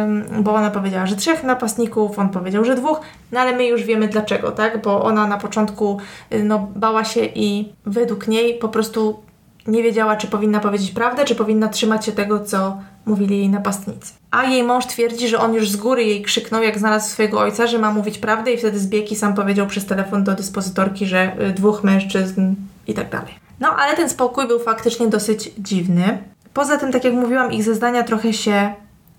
ym, 0.03 0.43
bo 0.43 0.55
ona 0.55 0.71
powiedziała, 0.71 1.07
że 1.07 1.17
trzech 1.17 1.45
napastników, 1.45 2.19
on 2.19 2.29
powiedział, 2.29 2.65
że 2.65 2.75
dwóch, 2.75 3.01
no 3.33 3.41
ale 3.41 3.57
my 3.57 3.67
już 3.67 3.83
wiemy 3.83 4.09
dlaczego, 4.09 4.51
tak? 4.51 4.83
Bo 4.83 5.03
ona 5.05 5.27
na 5.27 5.39
początku 5.39 5.99
y, 6.33 6.45
no, 6.45 6.69
bała 6.77 7.05
się 7.05 7.25
i 7.25 7.73
według 7.87 8.29
niej 8.29 8.59
po 8.59 8.69
prostu 8.69 9.21
nie 9.67 9.83
wiedziała, 9.83 10.17
czy 10.17 10.27
powinna 10.27 10.61
powiedzieć 10.61 10.91
prawdę, 10.91 11.25
czy 11.25 11.35
powinna 11.35 11.69
trzymać 11.69 12.07
się 12.07 12.13
tego, 12.13 12.41
co 12.41 12.79
mówili 13.07 13.39
jej 13.39 13.49
napastnicy. 13.49 14.13
A 14.31 14.45
jej 14.45 14.63
mąż 14.63 14.87
twierdzi, 14.87 15.29
że 15.29 15.39
on 15.39 15.55
już 15.55 15.71
z 15.71 15.77
góry 15.77 16.05
jej 16.05 16.23
krzyknął, 16.23 16.63
jak 16.63 16.79
znalazł 16.79 17.11
swojego 17.11 17.41
ojca, 17.41 17.67
że 17.67 17.79
ma 17.79 17.93
mówić 17.93 18.19
prawdę 18.19 18.53
i 18.53 18.59
wtedy 18.59 18.79
zbiegi 18.79 19.17
sam 19.17 19.35
powiedział 19.35 19.67
przez 19.67 19.87
telefon 19.87 20.25
do 20.25 20.35
dyspozytorki, 20.35 21.07
że 21.07 21.37
y, 21.49 21.53
dwóch 21.53 21.85
mężczyzn 21.85 22.55
i 22.87 22.95
tak 22.95 23.11
dalej. 23.11 23.35
No 23.61 23.69
ale 23.69 23.97
ten 23.97 24.11
spokój 24.11 24.47
był 24.47 24.59
faktycznie 24.59 25.07
dosyć 25.07 25.51
dziwny. 25.59 26.19
Poza 26.55 26.77
tym, 26.77 26.93
tak 26.93 27.05
jak 27.05 27.15
mówiłam, 27.15 27.53
ich 27.53 27.65
zeznania 27.65 28.03
trochę 28.03 28.33
się 28.33 28.75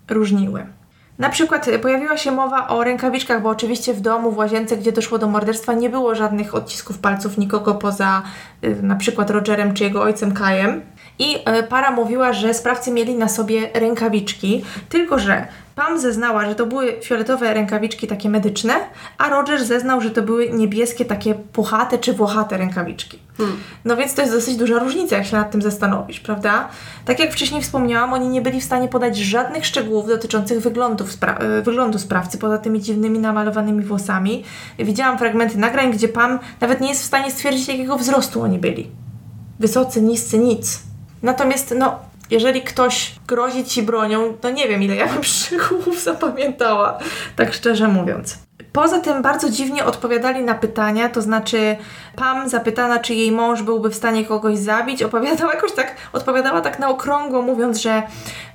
różniły. 0.10 0.66
Na 1.20 1.30
przykład 1.30 1.68
y, 1.68 1.80
pojawiła 1.80 2.18
się 2.18 2.32
mowa 2.32 2.68
o 2.68 2.84
rękawiczkach, 2.84 3.42
bo 3.42 3.50
oczywiście 3.50 3.94
w 3.94 4.02
domu, 4.02 4.32
w 4.32 4.38
łazience, 4.38 4.78
gdzie 4.78 4.92
doszło 4.92 5.18
do 5.18 5.28
morderstwa, 5.28 5.74
nie 5.74 5.90
było 5.90 6.16
żadnych 6.16 6.56
odcisków 6.56 6.98
palców 6.98 7.38
nikogo 7.38 7.76
poza 7.76 8.22
y, 8.64 8.84
na 8.84 8.96
przykład 8.96 9.30
Rogerem 9.30 9.74
czy 9.74 9.84
jego 9.84 10.02
ojcem 10.02 10.32
Kajem. 10.34 10.82
I 11.22 11.36
y, 11.36 11.64
para 11.64 11.92
mówiła, 11.92 12.34
że 12.34 12.54
sprawcy 12.54 12.92
mieli 12.92 13.16
na 13.16 13.30
sobie 13.30 13.70
rękawiczki, 13.74 14.64
tylko 14.90 15.20
że 15.20 15.48
Pam 15.76 16.00
zeznała, 16.00 16.46
że 16.46 16.56
to 16.56 16.66
były 16.66 16.94
fioletowe 17.04 17.54
rękawiczki 17.54 18.08
takie 18.08 18.30
medyczne, 18.30 18.74
a 19.18 19.30
Roger 19.30 19.66
zeznał, 19.66 20.02
że 20.02 20.12
to 20.12 20.22
były 20.22 20.50
niebieskie 20.50 21.06
takie 21.06 21.34
puchate 21.34 21.98
czy 21.98 22.14
włochate 22.14 22.58
rękawiczki. 22.58 23.20
No 23.86 23.98
więc 23.98 24.14
to 24.14 24.22
jest 24.22 24.34
dosyć 24.34 24.56
duża 24.56 24.80
różnica, 24.80 25.18
jak 25.18 25.26
się 25.26 25.38
nad 25.38 25.52
tym 25.52 25.62
zastanowisz, 25.62 26.20
prawda? 26.20 26.68
Tak 27.06 27.20
jak 27.20 27.32
wcześniej 27.32 27.62
wspomniałam, 27.62 28.14
oni 28.14 28.28
nie 28.28 28.42
byli 28.42 28.62
w 28.62 28.64
stanie 28.64 28.88
podać 28.88 29.18
żadnych 29.18 29.66
szczegółów 29.66 30.08
dotyczących 30.08 30.60
wyglądów 30.62 31.10
spra- 31.20 31.44
y, 31.44 31.62
wyglądu 31.62 32.00
sprawcy, 32.00 32.38
poza 32.38 32.58
tymi 32.58 32.82
dziwnymi 32.82 33.20
namalowanymi 33.20 33.84
włosami. 33.84 34.44
Widziałam 34.80 35.18
fragmenty 35.18 35.58
nagrań, 35.58 35.92
gdzie 35.92 36.08
Pam 36.08 36.40
nawet 36.62 36.82
nie 36.82 36.90
jest 36.90 37.02
w 37.02 37.06
stanie 37.06 37.32
stwierdzić, 37.32 37.68
jakiego 37.68 37.98
wzrostu 37.98 38.42
oni 38.42 38.60
byli. 38.60 38.92
Wysocy, 39.60 40.02
niscy, 40.02 40.38
nic. 40.38 40.91
Natomiast, 41.24 41.74
no, 41.78 42.00
jeżeli 42.30 42.62
ktoś 42.62 43.16
grozi 43.28 43.64
ci 43.64 43.84
bronią, 43.84 44.34
to 44.42 44.50
nie 44.50 44.68
wiem, 44.68 44.84
ile 44.84 44.96
ja 44.96 45.08
bym 45.08 45.24
szczegółów 45.34 46.04
zapamiętała, 46.04 46.98
tak 47.36 47.54
szczerze 47.54 47.88
mówiąc. 47.88 48.38
Poza 48.74 49.00
tym 49.00 49.22
bardzo 49.22 49.50
dziwnie 49.50 49.86
odpowiadali 49.86 50.44
na 50.44 50.56
pytania, 50.56 51.10
to 51.10 51.22
znaczy 51.22 51.78
Pam 52.16 52.50
zapytana, 52.50 53.00
czy 53.00 53.14
jej 53.14 53.32
mąż 53.32 53.62
byłby 53.62 53.90
w 53.90 53.96
stanie 53.96 54.26
kogoś 54.26 54.58
zabić, 54.58 55.04
opowiadała 55.04 55.54
jakoś 55.54 55.72
tak, 55.72 55.96
odpowiadała 56.14 56.62
tak 56.62 56.80
na 56.80 56.90
okrągło, 56.90 57.42
mówiąc, 57.42 57.82
że 57.82 58.04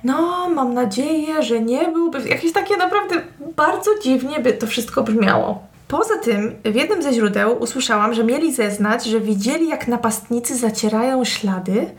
no, 0.03 0.49
mam 0.49 0.73
nadzieję, 0.73 1.43
że 1.43 1.59
nie 1.59 1.87
byłby, 1.87 2.29
jakieś 2.29 2.53
takie 2.53 2.77
naprawdę 2.77 3.15
bardzo 3.55 3.91
dziwnie 4.03 4.39
by 4.39 4.53
to 4.53 4.67
wszystko 4.67 5.03
brzmiało. 5.03 5.63
Poza 5.87 6.17
tym, 6.17 6.55
w 6.65 6.75
jednym 6.75 7.03
ze 7.03 7.13
źródeł 7.13 7.59
usłyszałam, 7.59 8.13
że 8.13 8.23
mieli 8.23 8.53
zeznać, 8.53 9.05
że 9.05 9.19
widzieli, 9.19 9.67
jak 9.67 9.87
napastnicy 9.87 10.57
zacierają 10.57 11.25
ślady, 11.25 11.89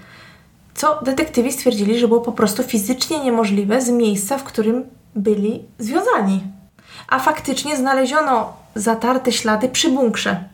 co 0.78 1.00
detektywi 1.02 1.52
stwierdzili, 1.52 1.98
że 1.98 2.08
było 2.08 2.20
po 2.20 2.32
prostu 2.32 2.62
fizycznie 2.62 3.20
niemożliwe 3.20 3.80
z 3.80 3.88
miejsca, 3.90 4.38
w 4.38 4.44
którym 4.44 4.84
byli 5.14 5.64
związani. 5.78 6.42
A 7.08 7.18
faktycznie 7.18 7.76
znaleziono 7.76 8.52
zatarte 8.74 9.32
ślady 9.32 9.68
przy 9.68 9.90
bunkrze, 9.90 10.44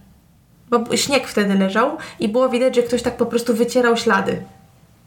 bo 0.71 0.97
śnieg 0.97 1.29
wtedy 1.29 1.55
leżał 1.55 1.97
i 2.21 2.29
było 2.29 2.49
widać, 2.49 2.77
że 2.77 2.83
ktoś 2.83 3.03
tak 3.03 3.17
po 3.17 3.27
prostu 3.27 3.55
wycierał 3.55 3.97
ślady, 3.97 4.43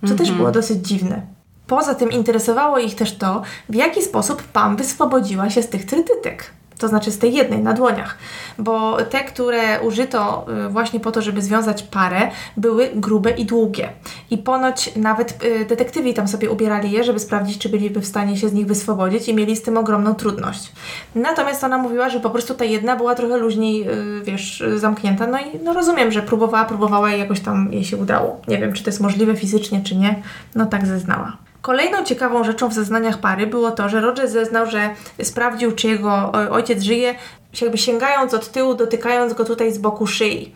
co 0.08 0.16
też 0.16 0.32
było 0.32 0.52
dosyć 0.52 0.88
dziwne. 0.88 1.22
Poza 1.68 1.96
tym 1.96 2.12
interesowało 2.12 2.78
ich 2.78 2.96
też 2.96 3.18
to, 3.18 3.42
w 3.70 3.76
jaki 3.76 4.02
sposób 4.02 4.44
Pam 4.44 4.78
wyswobodziła 4.78 5.50
się 5.50 5.64
z 5.64 5.70
tych 5.70 5.86
trytytek. 5.86 6.52
To 6.78 6.88
znaczy 6.88 7.12
z 7.12 7.20
tej 7.20 7.34
jednej 7.34 7.60
na 7.60 7.74
dłoniach, 7.74 8.18
bo 8.60 8.98
te, 9.04 9.20
które 9.20 9.82
użyto 9.82 10.46
y, 10.66 10.70
właśnie 10.70 11.00
po 11.00 11.12
to, 11.12 11.22
żeby 11.22 11.42
związać 11.42 11.84
parę, 11.84 12.32
były 12.58 12.90
grube 12.96 13.32
i 13.32 13.46
długie. 13.46 13.90
I 14.30 14.38
ponoć 14.38 14.96
nawet 14.96 15.44
y, 15.44 15.66
detektywi 15.66 16.14
tam 16.14 16.28
sobie 16.28 16.50
ubierali 16.50 16.92
je, 16.92 17.04
żeby 17.04 17.20
sprawdzić, 17.20 17.58
czy 17.58 17.70
byliby 17.70 18.02
w 18.02 18.06
stanie 18.06 18.38
się 18.38 18.50
z 18.50 18.54
nich 18.54 18.68
wyswobodzić 18.68 19.28
i 19.28 19.34
mieli 19.34 19.56
z 19.56 19.62
tym 19.62 19.78
ogromną 19.78 20.16
trudność. 20.16 20.72
Natomiast 21.16 21.64
ona 21.64 21.78
mówiła, 21.78 22.10
że 22.10 22.20
po 22.20 22.30
prostu 22.30 22.54
ta 22.54 22.66
jedna 22.66 22.96
była 22.96 23.16
trochę 23.16 23.38
luźniej, 23.38 23.90
y, 23.90 24.22
wiesz, 24.24 24.64
zamknięta. 24.76 25.28
No 25.28 25.40
i 25.40 25.60
no 25.64 25.74
rozumiem, 25.74 26.12
że 26.12 26.22
próbowała, 26.22 26.66
próbowała 26.66 27.14
i 27.14 27.20
jakoś 27.20 27.40
tam 27.40 27.74
jej 27.74 27.84
się 27.84 27.98
udało. 27.98 28.42
Nie 28.48 28.58
wiem, 28.58 28.74
czy 28.74 28.84
to 28.84 28.90
jest 28.90 29.02
możliwe 29.02 29.36
fizycznie, 29.36 29.82
czy 29.84 29.96
nie. 29.96 30.22
No 30.56 30.66
tak 30.66 30.86
zeznała. 30.86 31.47
Kolejną 31.68 32.04
ciekawą 32.04 32.44
rzeczą 32.44 32.70
w 32.70 32.74
zeznaniach 32.74 33.18
pary 33.18 33.48
było 33.48 33.72
to, 33.72 33.90
że 33.90 34.02
Roger 34.02 34.30
zeznał, 34.30 34.66
że 34.66 34.90
sprawdził, 35.24 35.72
czy 35.72 35.88
jego 35.88 36.32
ojciec 36.32 36.84
żyje, 36.84 37.16
jakby 37.62 37.78
sięgając 37.78 38.34
od 38.34 38.52
tyłu, 38.52 38.74
dotykając 38.76 39.34
go 39.34 39.46
tutaj 39.46 39.74
z 39.74 39.78
boku 39.78 40.08
szyi. 40.08 40.56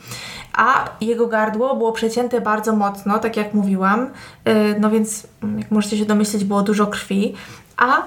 A 0.54 0.90
jego 1.02 1.28
gardło 1.28 1.76
było 1.76 1.92
przecięte 1.92 2.42
bardzo 2.42 2.76
mocno, 2.76 3.20
tak 3.20 3.38
jak 3.38 3.54
mówiłam, 3.54 4.10
Yy, 4.46 4.54
no 4.80 4.90
więc, 4.90 5.28
mm, 5.44 5.60
jak 5.60 5.72
możecie 5.72 5.98
się 5.98 6.06
domyśleć, 6.06 6.44
było 6.44 6.62
dużo 6.62 6.88
krwi. 6.88 7.36
A 7.78 8.04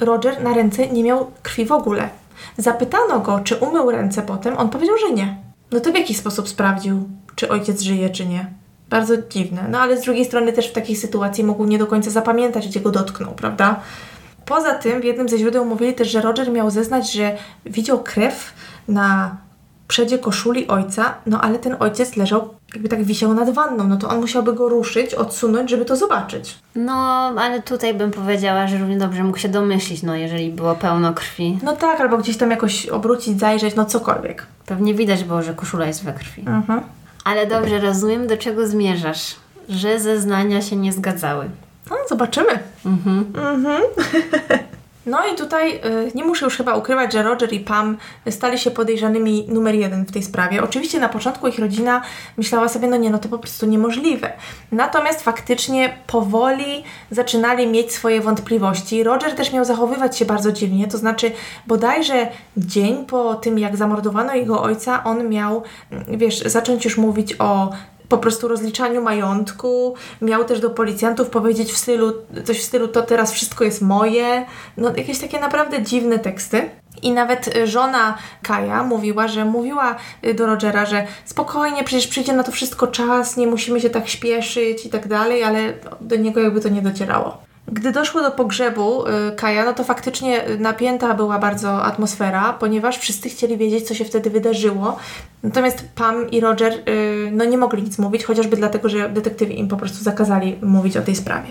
Roger 0.00 0.42
na 0.42 0.54
ręce 0.54 0.88
nie 0.88 1.02
miał 1.04 1.30
krwi 1.42 1.66
w 1.66 1.72
ogóle. 1.72 2.08
Zapytano 2.56 3.20
go, 3.20 3.40
czy 3.44 3.56
umył 3.56 3.90
ręce 3.90 4.22
potem, 4.22 4.58
on 4.58 4.68
powiedział, 4.68 4.96
że 4.98 5.14
nie. 5.14 5.36
No 5.72 5.80
to 5.80 5.92
w 5.92 5.94
jaki 5.94 6.14
sposób 6.14 6.48
sprawdził, 6.48 7.08
czy 7.34 7.48
ojciec 7.48 7.80
żyje, 7.80 8.10
czy 8.10 8.26
nie? 8.26 8.52
Bardzo 8.90 9.14
dziwne. 9.30 9.64
No 9.70 9.78
ale 9.78 9.96
z 9.96 10.04
drugiej 10.04 10.24
strony 10.24 10.52
też 10.52 10.68
w 10.68 10.72
takiej 10.72 10.96
sytuacji 10.96 11.44
mógł 11.44 11.64
nie 11.64 11.78
do 11.78 11.86
końca 11.86 12.10
zapamiętać, 12.10 12.68
gdzie 12.68 12.80
go 12.80 12.90
dotknął, 12.90 13.34
prawda? 13.34 13.80
Poza 14.46 14.74
tym 14.74 15.00
w 15.00 15.04
jednym 15.04 15.28
ze 15.28 15.38
źródeł 15.38 15.64
mówili 15.64 15.94
też, 15.94 16.10
że 16.10 16.20
Roger 16.20 16.52
miał 16.52 16.70
zeznać, 16.70 17.12
że 17.12 17.36
widział 17.66 18.02
krew 18.02 18.52
na 18.88 19.36
przedzie 19.88 20.18
koszuli 20.18 20.68
ojca, 20.68 21.14
no 21.26 21.40
ale 21.40 21.58
ten 21.58 21.76
ojciec 21.80 22.16
leżał, 22.16 22.48
jakby 22.72 22.88
tak 22.88 23.04
wisiał 23.04 23.34
nad 23.34 23.50
wanną, 23.50 23.88
no 23.88 23.96
to 23.96 24.08
on 24.08 24.20
musiałby 24.20 24.52
go 24.52 24.68
ruszyć, 24.68 25.14
odsunąć, 25.14 25.70
żeby 25.70 25.84
to 25.84 25.96
zobaczyć. 25.96 26.58
No, 26.74 26.94
ale 27.38 27.62
tutaj 27.62 27.94
bym 27.94 28.10
powiedziała, 28.10 28.66
że 28.66 28.78
równie 28.78 28.98
dobrze 28.98 29.24
mógł 29.24 29.38
się 29.38 29.48
domyślić, 29.48 30.02
no 30.02 30.14
jeżeli 30.14 30.50
było 30.50 30.74
pełno 30.74 31.14
krwi. 31.14 31.58
No 31.62 31.76
tak, 31.76 32.00
albo 32.00 32.18
gdzieś 32.18 32.36
tam 32.36 32.50
jakoś 32.50 32.86
obrócić, 32.86 33.40
zajrzeć, 33.40 33.74
no 33.74 33.84
cokolwiek. 33.84 34.46
Pewnie 34.66 34.94
widać 34.94 35.24
było, 35.24 35.42
że 35.42 35.54
koszula 35.54 35.86
jest 35.86 36.04
we 36.04 36.12
krwi. 36.12 36.40
Mhm. 36.46 36.80
Ale 37.28 37.46
dobrze 37.46 37.78
rozumiem, 37.78 38.26
do 38.26 38.36
czego 38.36 38.66
zmierzasz. 38.66 39.36
Że 39.68 40.00
zeznania 40.00 40.62
się 40.62 40.76
nie 40.76 40.92
zgadzały. 40.92 41.50
No, 41.90 41.96
zobaczymy. 42.08 42.58
Mhm. 42.86 43.32
Mhm. 43.36 43.82
No 45.06 45.26
i 45.32 45.36
tutaj 45.36 45.76
y, 45.76 45.80
nie 46.14 46.24
muszę 46.24 46.44
już 46.44 46.56
chyba 46.56 46.74
ukrywać, 46.74 47.12
że 47.12 47.22
Roger 47.22 47.52
i 47.52 47.60
Pam 47.60 47.96
stali 48.30 48.58
się 48.58 48.70
podejrzanymi 48.70 49.46
numer 49.48 49.74
jeden 49.74 50.04
w 50.04 50.12
tej 50.12 50.22
sprawie. 50.22 50.62
Oczywiście 50.62 51.00
na 51.00 51.08
początku 51.08 51.48
ich 51.48 51.58
rodzina 51.58 52.02
myślała 52.36 52.68
sobie, 52.68 52.88
no 52.88 52.96
nie, 52.96 53.10
no 53.10 53.18
to 53.18 53.28
po 53.28 53.38
prostu 53.38 53.66
niemożliwe. 53.66 54.32
Natomiast 54.72 55.22
faktycznie 55.22 55.98
powoli 56.06 56.84
zaczynali 57.10 57.66
mieć 57.66 57.92
swoje 57.92 58.20
wątpliwości. 58.20 59.02
Roger 59.02 59.34
też 59.34 59.52
miał 59.52 59.64
zachowywać 59.64 60.18
się 60.18 60.24
bardzo 60.24 60.52
dziwnie, 60.52 60.88
to 60.88 60.98
znaczy 60.98 61.32
bodajże 61.66 62.28
dzień 62.56 63.06
po 63.06 63.34
tym, 63.34 63.58
jak 63.58 63.76
zamordowano 63.76 64.34
jego 64.34 64.62
ojca, 64.62 65.04
on 65.04 65.28
miał, 65.28 65.62
mm, 65.90 66.18
wiesz, 66.18 66.40
zacząć 66.40 66.84
już 66.84 66.96
mówić 66.96 67.34
o 67.38 67.70
po 68.08 68.18
prostu 68.18 68.48
rozliczaniu 68.48 69.02
majątku. 69.02 69.94
Miał 70.22 70.44
też 70.44 70.60
do 70.60 70.70
policjantów 70.70 71.30
powiedzieć 71.30 71.72
w 71.72 71.76
stylu, 71.76 72.12
coś 72.44 72.60
w 72.60 72.64
stylu 72.64 72.88
to 72.88 73.02
teraz 73.02 73.32
wszystko 73.32 73.64
jest 73.64 73.82
moje. 73.82 74.46
No 74.76 74.96
jakieś 74.96 75.18
takie 75.18 75.40
naprawdę 75.40 75.82
dziwne 75.82 76.18
teksty. 76.18 76.70
I 77.02 77.12
nawet 77.12 77.54
żona 77.64 78.18
Kaja 78.42 78.82
mówiła, 78.82 79.28
że 79.28 79.44
mówiła 79.44 79.96
y, 80.24 80.34
do 80.34 80.46
Rogera, 80.46 80.86
że 80.86 81.06
spokojnie, 81.24 81.84
przecież 81.84 82.06
przyjdzie 82.06 82.32
na 82.32 82.42
to 82.42 82.52
wszystko 82.52 82.86
czas, 82.86 83.36
nie 83.36 83.46
musimy 83.46 83.80
się 83.80 83.90
tak 83.90 84.08
śpieszyć 84.08 84.86
i 84.86 84.90
tak 84.90 85.08
dalej, 85.08 85.44
ale 85.44 85.72
do 86.00 86.16
niego 86.16 86.40
jakby 86.40 86.60
to 86.60 86.68
nie 86.68 86.82
docierało. 86.82 87.47
Gdy 87.72 87.92
doszło 87.92 88.22
do 88.22 88.30
pogrzebu 88.30 89.06
y, 89.06 89.36
Kaja, 89.36 89.64
no 89.64 89.74
to 89.74 89.84
faktycznie 89.84 90.44
napięta 90.58 91.14
była 91.14 91.38
bardzo 91.38 91.84
atmosfera, 91.84 92.52
ponieważ 92.52 92.98
wszyscy 92.98 93.28
chcieli 93.28 93.56
wiedzieć, 93.56 93.88
co 93.88 93.94
się 93.94 94.04
wtedy 94.04 94.30
wydarzyło. 94.30 94.96
Natomiast 95.42 95.84
Pam 95.94 96.30
i 96.30 96.40
Roger 96.40 96.72
y, 96.72 97.30
no 97.32 97.44
nie 97.44 97.58
mogli 97.58 97.82
nic 97.82 97.98
mówić, 97.98 98.24
chociażby 98.24 98.56
dlatego, 98.56 98.88
że 98.88 99.08
detektywi 99.08 99.58
im 99.58 99.68
po 99.68 99.76
prostu 99.76 100.04
zakazali 100.04 100.58
mówić 100.62 100.96
o 100.96 101.02
tej 101.02 101.16
sprawie. 101.16 101.48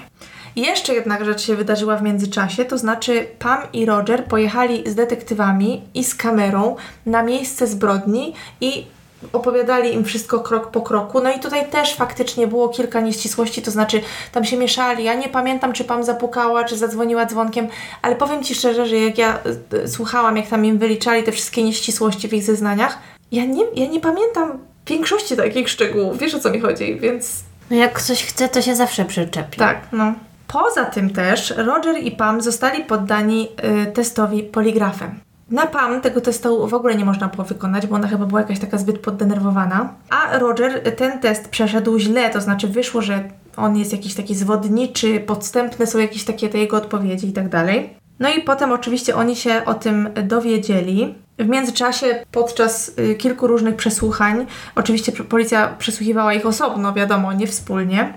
Jeszcze 0.56 0.94
jedna 0.94 1.26
rzecz 1.26 1.42
się 1.42 1.56
wydarzyła 1.56 1.98
w 1.98 2.04
międzyczasie, 2.04 2.66
to 2.66 2.78
znaczy 2.78 3.28
Pam 3.40 3.60
i 3.74 3.86
Roger 3.86 4.26
pojechali 4.26 4.90
z 4.90 4.96
detektywami 4.96 5.82
i 5.94 6.04
z 6.04 6.16
kamerą 6.16 6.76
na 7.06 7.24
miejsce 7.24 7.68
zbrodni 7.68 8.34
i 8.62 8.86
opowiadali 9.34 9.94
im 9.94 10.06
wszystko 10.06 10.40
krok 10.40 10.72
po 10.72 10.82
kroku. 10.82 11.22
No 11.22 11.32
i 11.32 11.40
tutaj 11.40 11.70
też 11.70 11.96
faktycznie 11.96 12.48
było 12.48 12.70
kilka 12.70 13.02
nieścisłości, 13.02 13.62
to 13.62 13.72
znaczy 13.72 14.02
tam 14.32 14.46
się 14.46 14.58
mieszali. 14.58 15.04
Ja 15.04 15.14
nie 15.14 15.30
pamiętam, 15.30 15.74
czy 15.74 15.84
Pam 15.84 16.04
zapukała, 16.04 16.64
czy 16.64 16.78
zadzwoniła 16.78 17.26
dzwonkiem, 17.26 17.68
ale 18.02 18.16
powiem 18.16 18.44
Ci 18.44 18.56
szczerze, 18.56 18.88
że 18.88 18.98
jak 18.98 19.18
ja 19.18 19.40
y, 19.74 19.88
słuchałam, 19.88 20.38
jak 20.38 20.48
tam 20.48 20.66
im 20.66 20.78
wyliczali 20.78 21.24
te 21.24 21.32
wszystkie 21.32 21.64
nieścisłości 21.64 22.28
w 22.28 22.34
ich 22.34 22.44
zeznaniach, 22.44 22.98
ja 23.32 23.46
nie, 23.46 23.64
ja 23.76 23.88
nie 23.88 24.00
pamiętam 24.00 24.60
większości 24.88 25.38
takich 25.38 25.70
szczegółów. 25.70 26.18
Wiesz 26.18 26.36
o 26.36 26.40
co 26.40 26.52
mi 26.52 26.60
chodzi, 26.60 27.00
więc... 27.00 27.44
No 27.70 27.78
jak 27.78 27.94
ktoś 27.94 28.26
chce, 28.26 28.50
to 28.50 28.62
się 28.62 28.76
zawsze 28.76 29.06
przyczepi. 29.06 29.58
Tak, 29.58 29.88
no. 29.92 30.14
Poza 30.48 30.86
tym 30.86 31.10
też 31.10 31.54
Roger 31.58 31.98
i 32.04 32.12
Pam 32.12 32.42
zostali 32.42 32.84
poddani 32.84 33.48
y, 33.88 33.92
testowi 33.92 34.44
poligrafem. 34.44 35.20
Na 35.52 35.68
Pam 35.68 36.02
tego 36.02 36.22
testu 36.22 36.68
w 36.68 36.74
ogóle 36.74 36.96
nie 36.96 37.06
można 37.06 37.28
było 37.28 37.44
wykonać, 37.44 37.88
bo 37.88 37.96
ona 37.96 38.08
chyba 38.08 38.26
była 38.26 38.42
jakaś 38.42 38.60
taka 38.60 38.78
zbyt 38.78 39.00
poddenerwowana. 39.00 39.94
A 40.10 40.38
Roger 40.38 40.96
ten 40.96 41.20
test 41.20 41.50
przeszedł 41.50 42.00
źle, 42.00 42.30
to 42.30 42.42
znaczy 42.42 42.68
wyszło, 42.68 43.02
że 43.02 43.24
on 43.58 43.78
jest 43.78 43.92
jakiś 43.92 44.14
taki 44.14 44.36
zwodniczy, 44.36 45.20
podstępne 45.20 45.88
są 45.88 46.00
jakieś 46.00 46.24
takie 46.24 46.50
te 46.50 46.58
jego 46.58 46.78
odpowiedzi 46.78 47.28
i 47.28 47.34
tak 47.34 47.50
dalej. 47.50 47.98
No 48.20 48.30
i 48.30 48.42
potem 48.42 48.72
oczywiście 48.72 49.16
oni 49.16 49.36
się 49.36 49.62
o 49.66 49.74
tym 49.74 50.10
dowiedzieli. 50.24 51.16
W 51.40 51.48
międzyczasie, 51.48 52.26
podczas 52.32 52.92
y, 53.00 53.16
kilku 53.16 53.48
różnych 53.48 53.76
przesłuchań, 53.76 54.46
oczywiście 54.76 55.12
policja 55.12 55.68
przesłuchiwała 55.68 56.34
ich 56.34 56.46
osobno, 56.46 56.94
wiadomo, 56.94 57.34
nie 57.34 57.48
wspólnie, 57.48 58.14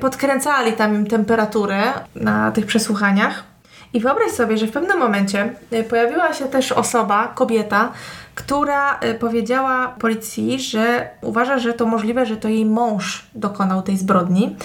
podkręcali 0.00 0.72
tam 0.72 0.94
im 0.94 1.06
temperaturę 1.06 1.82
na 2.14 2.52
tych 2.52 2.66
przesłuchaniach. 2.66 3.51
I 3.94 4.00
wyobraź 4.00 4.30
sobie, 4.30 4.56
że 4.56 4.66
w 4.66 4.72
pewnym 4.72 4.98
momencie 4.98 5.54
y, 5.72 5.84
pojawiła 5.84 6.34
się 6.34 6.44
też 6.44 6.72
osoba, 6.72 7.28
kobieta, 7.34 7.92
która 8.34 9.00
y, 9.00 9.14
powiedziała 9.14 9.94
policji, 9.98 10.60
że 10.60 11.08
uważa, 11.20 11.58
że 11.58 11.74
to 11.74 11.86
możliwe, 11.86 12.26
że 12.26 12.36
to 12.36 12.48
jej 12.48 12.66
mąż 12.66 13.26
dokonał 13.34 13.82
tej 13.82 13.96
zbrodni, 13.96 14.56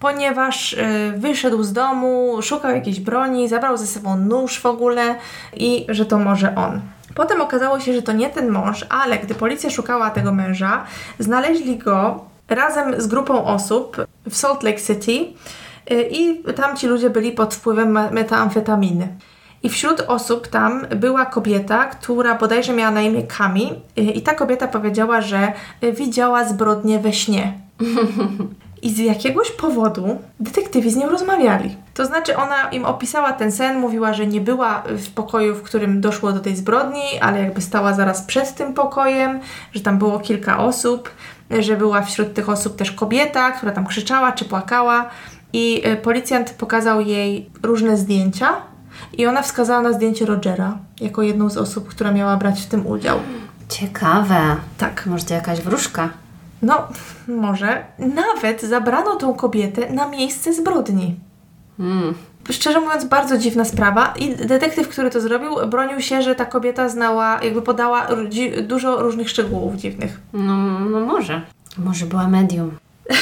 ponieważ 0.00 0.72
y, 0.72 1.12
wyszedł 1.16 1.62
z 1.62 1.72
domu, 1.72 2.38
szukał 2.42 2.70
jakiejś 2.70 3.00
broni, 3.00 3.48
zabrał 3.48 3.76
ze 3.76 3.86
sobą 3.86 4.16
nóż 4.16 4.60
w 4.60 4.66
ogóle 4.66 5.14
i 5.56 5.86
że 5.88 6.06
to 6.06 6.18
może 6.18 6.54
on. 6.54 6.80
Potem 7.14 7.40
okazało 7.40 7.80
się, 7.80 7.94
że 7.94 8.02
to 8.02 8.12
nie 8.12 8.30
ten 8.30 8.48
mąż, 8.48 8.86
ale 8.88 9.18
gdy 9.18 9.34
policja 9.34 9.70
szukała 9.70 10.10
tego 10.10 10.32
męża, 10.32 10.84
znaleźli 11.18 11.78
go 11.78 12.24
razem 12.48 13.00
z 13.00 13.06
grupą 13.06 13.44
osób 13.44 13.96
w 14.30 14.36
Salt 14.36 14.62
Lake 14.62 14.80
City 14.80 15.32
i 16.10 16.42
tam 16.56 16.76
ci 16.76 16.86
ludzie 16.86 17.10
byli 17.10 17.32
pod 17.32 17.54
wpływem 17.54 17.98
metamfetaminy. 18.10 19.08
I 19.62 19.68
wśród 19.68 20.00
osób 20.00 20.48
tam 20.48 20.86
była 20.96 21.26
kobieta, 21.26 21.84
która 21.84 22.34
bodajże 22.34 22.72
miała 22.72 22.90
na 22.90 23.02
imię 23.02 23.22
Kami, 23.22 23.72
i 23.96 24.22
ta 24.22 24.34
kobieta 24.34 24.68
powiedziała, 24.68 25.20
że 25.20 25.52
widziała 25.92 26.44
zbrodnię 26.44 26.98
we 26.98 27.12
śnie. 27.12 27.52
I 28.82 28.90
z 28.90 28.98
jakiegoś 28.98 29.50
powodu 29.50 30.18
detektywi 30.40 30.90
z 30.90 30.96
nią 30.96 31.08
rozmawiali. 31.08 31.76
To 31.94 32.06
znaczy, 32.06 32.36
ona 32.36 32.68
im 32.70 32.84
opisała 32.84 33.32
ten 33.32 33.52
sen, 33.52 33.78
mówiła, 33.78 34.14
że 34.14 34.26
nie 34.26 34.40
była 34.40 34.82
w 34.86 35.10
pokoju, 35.10 35.54
w 35.54 35.62
którym 35.62 36.00
doszło 36.00 36.32
do 36.32 36.40
tej 36.40 36.56
zbrodni, 36.56 37.02
ale 37.20 37.40
jakby 37.40 37.60
stała 37.60 37.92
zaraz 37.92 38.22
przed 38.22 38.54
tym 38.54 38.74
pokojem, 38.74 39.40
że 39.72 39.80
tam 39.80 39.98
było 39.98 40.18
kilka 40.18 40.58
osób, 40.58 41.10
że 41.50 41.76
była 41.76 42.02
wśród 42.02 42.34
tych 42.34 42.48
osób 42.48 42.76
też 42.76 42.92
kobieta, 42.92 43.52
która 43.52 43.72
tam 43.72 43.86
krzyczała 43.86 44.32
czy 44.32 44.44
płakała. 44.44 45.10
I 45.54 45.80
e, 45.84 45.96
policjant 45.96 46.50
pokazał 46.50 47.00
jej 47.00 47.50
różne 47.62 47.96
zdjęcia, 47.96 48.48
i 49.18 49.26
ona 49.26 49.42
wskazała 49.42 49.82
na 49.82 49.92
zdjęcie 49.92 50.26
Rogera 50.26 50.78
jako 51.00 51.22
jedną 51.22 51.50
z 51.50 51.56
osób, 51.56 51.88
która 51.88 52.12
miała 52.12 52.36
brać 52.36 52.62
w 52.62 52.66
tym 52.66 52.86
udział. 52.86 53.18
Ciekawe. 53.68 54.56
Tak. 54.78 55.06
Może 55.06 55.24
to 55.24 55.34
jakaś 55.34 55.60
wróżka? 55.60 56.10
No, 56.62 56.88
może. 57.28 57.84
Nawet 57.98 58.62
zabrano 58.62 59.16
tą 59.16 59.34
kobietę 59.34 59.92
na 59.92 60.08
miejsce 60.08 60.54
zbrodni. 60.54 61.16
Mm. 61.78 62.14
Szczerze 62.50 62.80
mówiąc, 62.80 63.04
bardzo 63.04 63.38
dziwna 63.38 63.64
sprawa. 63.64 64.14
I 64.18 64.36
detektyw, 64.36 64.88
który 64.88 65.10
to 65.10 65.20
zrobił, 65.20 65.50
bronił 65.66 66.00
się, 66.00 66.22
że 66.22 66.34
ta 66.34 66.44
kobieta 66.44 66.88
znała, 66.88 67.40
jakby 67.42 67.62
podała 67.62 68.08
dużo 68.62 69.02
różnych 69.02 69.30
szczegółów 69.30 69.74
dziwnych. 69.74 70.20
No, 70.32 70.80
no 70.80 71.00
może. 71.00 71.42
Może 71.78 72.06
była 72.06 72.28
medium. 72.28 72.70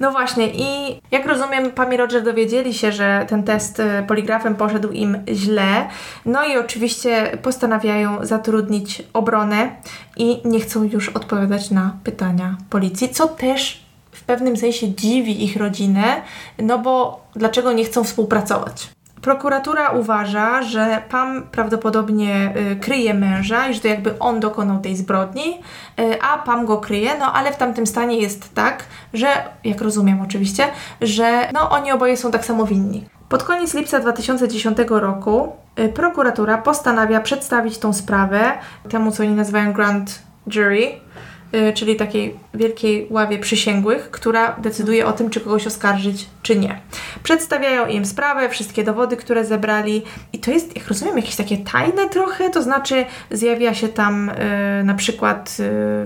No 0.00 0.10
właśnie 0.10 0.48
i 0.48 1.00
jak 1.10 1.26
rozumiem, 1.26 1.70
Pam 1.70 1.92
i 1.92 1.96
Roger 1.96 2.22
dowiedzieli 2.22 2.74
się, 2.74 2.92
że 2.92 3.26
ten 3.28 3.42
test 3.42 3.80
y, 3.80 3.84
poligrafem 4.08 4.56
poszedł 4.56 4.90
im 4.90 5.18
źle, 5.32 5.88
no 6.26 6.44
i 6.44 6.56
oczywiście 6.56 7.38
postanawiają 7.42 8.26
zatrudnić 8.26 9.02
obronę 9.12 9.70
i 10.16 10.40
nie 10.44 10.60
chcą 10.60 10.84
już 10.84 11.08
odpowiadać 11.08 11.70
na 11.70 11.96
pytania 12.04 12.56
policji, 12.70 13.08
co 13.08 13.28
też 13.28 13.84
w 14.12 14.24
pewnym 14.24 14.56
sensie 14.56 14.94
dziwi 14.94 15.44
ich 15.44 15.56
rodzinę, 15.56 16.22
no 16.58 16.78
bo 16.78 17.24
dlaczego 17.36 17.72
nie 17.72 17.84
chcą 17.84 18.04
współpracować? 18.04 18.99
Prokuratura 19.22 19.88
uważa, 19.90 20.62
że 20.62 21.02
Pam 21.08 21.42
prawdopodobnie 21.42 22.52
y, 22.72 22.76
kryje 22.76 23.14
męża 23.14 23.68
i 23.68 23.74
że 23.74 23.80
to 23.80 23.88
jakby 23.88 24.18
on 24.18 24.40
dokonał 24.40 24.80
tej 24.80 24.96
zbrodni, 24.96 25.60
y, 26.00 26.22
a 26.22 26.38
Pam 26.38 26.66
go 26.66 26.78
kryje, 26.78 27.18
no 27.18 27.32
ale 27.32 27.52
w 27.52 27.56
tamtym 27.56 27.86
stanie 27.86 28.18
jest 28.18 28.54
tak, 28.54 28.84
że, 29.14 29.28
jak 29.64 29.80
rozumiem 29.80 30.20
oczywiście, 30.20 30.64
że 31.00 31.48
no 31.52 31.70
oni 31.70 31.92
oboje 31.92 32.16
są 32.16 32.30
tak 32.30 32.44
samo 32.44 32.66
winni. 32.66 33.06
Pod 33.28 33.42
koniec 33.42 33.74
lipca 33.74 34.00
2010 34.00 34.78
roku 34.88 35.52
y, 35.78 35.88
prokuratura 35.88 36.58
postanawia 36.58 37.20
przedstawić 37.20 37.78
tą 37.78 37.92
sprawę 37.92 38.52
temu, 38.90 39.12
co 39.12 39.22
oni 39.22 39.32
nazywają 39.32 39.72
grand 39.72 40.22
jury, 40.46 40.86
czyli 41.74 41.96
takiej 41.96 42.36
wielkiej 42.54 43.06
ławie 43.10 43.38
przysięgłych, 43.38 44.10
która 44.10 44.56
decyduje 44.58 45.06
o 45.06 45.12
tym, 45.12 45.30
czy 45.30 45.40
kogoś 45.40 45.66
oskarżyć, 45.66 46.26
czy 46.42 46.58
nie. 46.58 46.80
Przedstawiają 47.22 47.86
im 47.86 48.06
sprawę, 48.06 48.48
wszystkie 48.48 48.84
dowody, 48.84 49.16
które 49.16 49.44
zebrali 49.44 50.02
i 50.32 50.38
to 50.38 50.50
jest, 50.50 50.76
jak 50.76 50.88
rozumiem, 50.88 51.16
jakieś 51.16 51.36
takie 51.36 51.58
tajne 51.58 52.08
trochę, 52.08 52.50
to 52.50 52.62
znaczy 52.62 53.04
zjawia 53.30 53.74
się 53.74 53.88
tam 53.88 54.28
y, 54.28 54.84
na 54.84 54.94
przykład 54.94 55.56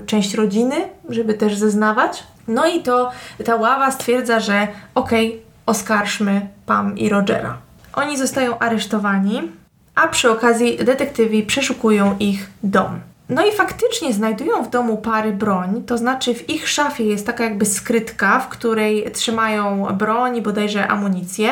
y, 0.01 0.05
część 0.05 0.33
rodziny, 0.33 0.75
żeby 1.09 1.33
też 1.33 1.55
zeznawać. 1.55 2.23
No 2.47 2.67
i 2.67 2.83
to 2.83 3.11
ta 3.45 3.55
ława 3.55 3.91
stwierdza, 3.91 4.39
że 4.39 4.67
okej, 4.95 5.27
okay, 5.27 5.41
oskarżmy 5.65 6.47
Pam 6.65 6.97
i 6.97 7.09
Rogera. 7.09 7.57
Oni 7.93 8.17
zostają 8.17 8.59
aresztowani, 8.59 9.51
a 9.95 10.07
przy 10.07 10.31
okazji 10.31 10.77
detektywi 10.77 11.43
przeszukują 11.43 12.15
ich 12.19 12.49
dom. 12.63 12.99
No 13.29 13.45
i 13.45 13.51
faktycznie 13.51 14.13
znajdują 14.13 14.63
w 14.63 14.69
domu 14.69 14.97
pary 14.97 15.33
broń, 15.33 15.83
to 15.83 15.97
znaczy 15.97 16.33
w 16.35 16.49
ich 16.49 16.69
szafie 16.69 17.03
jest 17.03 17.25
taka 17.25 17.43
jakby 17.43 17.65
skrytka, 17.65 18.39
w 18.39 18.47
której 18.47 19.11
trzymają 19.11 19.87
broń 19.97 20.37
i 20.37 20.41
bodajże 20.41 20.87
amunicję. 20.87 21.49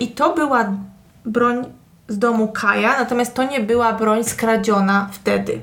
I 0.00 0.08
to 0.08 0.34
była 0.34 0.72
broń 1.24 1.64
z 2.08 2.18
domu 2.18 2.48
Kaja, 2.48 2.98
natomiast 2.98 3.34
to 3.34 3.44
nie 3.44 3.60
była 3.60 3.92
broń 3.92 4.24
skradziona 4.24 5.08
wtedy. 5.12 5.60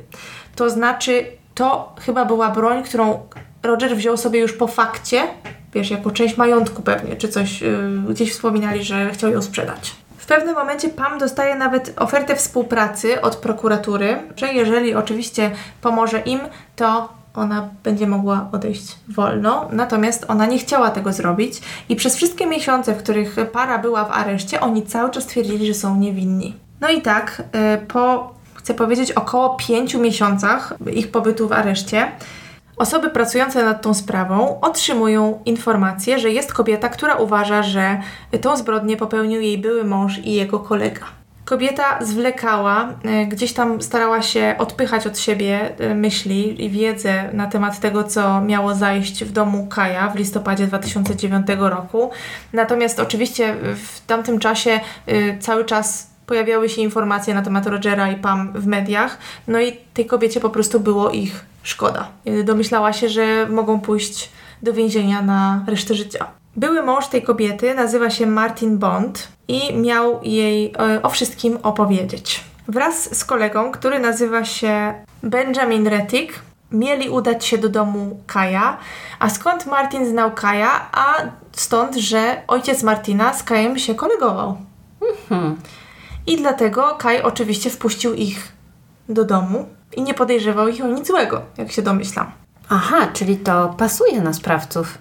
To 0.56 0.70
znaczy, 0.70 1.26
to 1.56 1.96
chyba 2.00 2.26
była 2.26 2.50
broń, 2.50 2.84
którą 2.84 3.20
Roger 3.64 3.96
wziął 3.98 4.18
sobie 4.18 4.40
już 4.40 4.54
po 4.54 4.68
fakcie, 4.68 5.24
wiesz, 5.74 5.92
jako 5.92 6.12
część 6.12 6.38
majątku 6.38 6.82
pewnie, 6.82 7.16
czy 7.16 7.28
coś, 7.28 7.62
yy, 7.62 8.02
gdzieś 8.10 8.32
wspominali, 8.32 8.84
że 8.84 9.12
chciał 9.12 9.32
ją 9.32 9.42
sprzedać. 9.42 9.96
Pewnym 10.28 10.56
momencie 10.56 10.90
Pam 10.90 11.18
dostaje 11.18 11.56
nawet 11.56 11.94
ofertę 11.96 12.36
współpracy 12.36 13.22
od 13.22 13.36
prokuratury, 13.36 14.18
że 14.36 14.54
jeżeli 14.54 14.96
oczywiście 14.96 15.52
pomoże 15.82 16.20
im, 16.20 16.40
to 16.76 17.10
ona 17.34 17.70
będzie 17.84 18.08
mogła 18.08 18.50
odejść 18.52 18.96
wolno, 19.10 19.70
natomiast 19.72 20.26
ona 20.28 20.46
nie 20.46 20.58
chciała 20.58 20.92
tego 20.92 21.14
zrobić 21.14 21.62
i 21.90 21.96
przez 21.96 22.16
wszystkie 22.16 22.46
miesiące, 22.46 22.94
w 22.94 22.98
których 22.98 23.36
para 23.52 23.78
była 23.78 24.06
w 24.06 24.12
areszcie, 24.12 24.60
oni 24.60 24.84
cały 24.84 25.10
czas 25.12 25.26
twierdzili, 25.26 25.68
że 25.68 25.74
są 25.74 25.96
niewinni. 25.96 26.56
No 26.82 26.90
i 26.90 27.02
tak, 27.02 27.44
y, 27.76 27.86
po, 27.86 28.34
chcę 28.54 28.74
powiedzieć, 28.74 29.12
około 29.12 29.56
pięciu 29.56 30.00
miesiącach 30.00 30.74
ich 30.94 31.12
pobytu 31.12 31.48
w 31.48 31.52
areszcie, 31.52 32.12
Osoby 32.78 33.10
pracujące 33.10 33.64
nad 33.64 33.82
tą 33.82 33.94
sprawą 33.94 34.60
otrzymują 34.60 35.42
informację, 35.46 36.20
że 36.20 36.32
jest 36.32 36.54
kobieta, 36.54 36.90
która 36.90 37.16
uważa, 37.16 37.64
że 37.64 38.02
tą 38.42 38.58
zbrodnię 38.58 38.98
popełnił 38.98 39.42
jej 39.42 39.58
były 39.58 39.84
mąż 39.84 40.18
i 40.18 40.34
jego 40.34 40.60
kolega. 40.60 41.06
Kobieta 41.46 42.00
zwlekała, 42.02 42.94
e, 43.04 43.26
gdzieś 43.26 43.54
tam 43.54 43.82
starała 43.82 44.22
się 44.22 44.56
odpychać 44.58 45.08
od 45.08 45.20
siebie 45.20 45.80
e, 45.80 45.96
myśli 45.96 46.66
i 46.66 46.70
wiedzę 46.70 47.30
na 47.34 47.48
temat 47.48 47.80
tego, 47.80 48.04
co 48.04 48.42
miało 48.42 48.76
zajść 48.76 49.24
w 49.24 49.32
domu 49.32 49.68
Kaja 49.68 50.10
w 50.10 50.16
listopadzie 50.16 50.68
2009 50.68 51.48
roku. 51.60 52.12
Natomiast 52.54 53.00
oczywiście 53.00 53.56
w 53.76 54.06
tamtym 54.06 54.40
czasie 54.40 54.80
e, 55.06 55.38
cały 55.38 55.66
czas 55.66 56.07
pojawiały 56.28 56.70
się 56.70 56.82
informacje 56.82 57.34
na 57.34 57.42
temat 57.42 57.68
Rogera 57.68 58.12
i 58.12 58.16
Pam 58.16 58.54
w 58.54 58.68
mediach, 58.68 59.18
no 59.48 59.62
i 59.62 59.78
tej 59.94 60.06
kobiecie 60.06 60.40
po 60.40 60.50
prostu 60.50 60.80
było 60.80 61.10
ich 61.10 61.46
szkoda. 61.64 62.08
Domyślała 62.44 62.94
się, 62.94 63.10
że 63.10 63.48
mogą 63.50 63.80
pójść 63.80 64.30
do 64.64 64.74
więzienia 64.74 65.22
na 65.22 65.64
resztę 65.68 65.94
życia. 65.96 66.26
Były 66.56 66.84
mąż 66.84 67.08
tej 67.08 67.22
kobiety 67.22 67.74
nazywa 67.74 68.10
się 68.10 68.26
Martin 68.26 68.78
Bond 68.78 69.28
i 69.48 69.74
miał 69.74 70.20
jej 70.24 70.74
e, 70.80 71.02
o 71.04 71.10
wszystkim 71.10 71.60
opowiedzieć. 71.64 72.44
wraz 72.68 73.18
z 73.18 73.26
kolegą, 73.26 73.72
który 73.72 74.00
nazywa 74.00 74.46
się 74.46 74.94
Benjamin 75.24 75.88
Rettig, 75.88 76.40
mieli 76.72 77.10
udać 77.10 77.46
się 77.46 77.58
do 77.58 77.70
domu 77.70 78.20
Kaja. 78.28 78.78
A 79.20 79.30
skąd 79.30 79.66
Martin 79.66 80.06
znał 80.06 80.32
Kaja? 80.32 80.90
A 80.92 81.16
stąd, 81.52 81.96
że 81.96 82.42
ojciec 82.48 82.84
Martina 82.84 83.34
z 83.34 83.44
Kajem 83.44 83.80
się 83.80 83.96
kolegował. 83.96 84.58
Hmm. 85.30 85.56
I 86.28 86.38
dlatego 86.38 86.96
Kaj 86.98 87.22
oczywiście 87.22 87.70
wpuścił 87.70 88.14
ich 88.14 88.52
do 89.10 89.24
domu 89.26 89.66
i 89.96 90.02
nie 90.02 90.14
podejrzewał 90.14 90.68
ich 90.68 90.86
o 90.86 90.88
nic 90.88 91.08
złego, 91.08 91.42
jak 91.58 91.72
się 91.72 91.82
domyślam. 91.82 92.32
Aha, 92.70 93.08
czyli 93.14 93.38
to 93.38 93.76
pasuje 93.78 94.22
na 94.22 94.34
sprawców. 94.34 94.98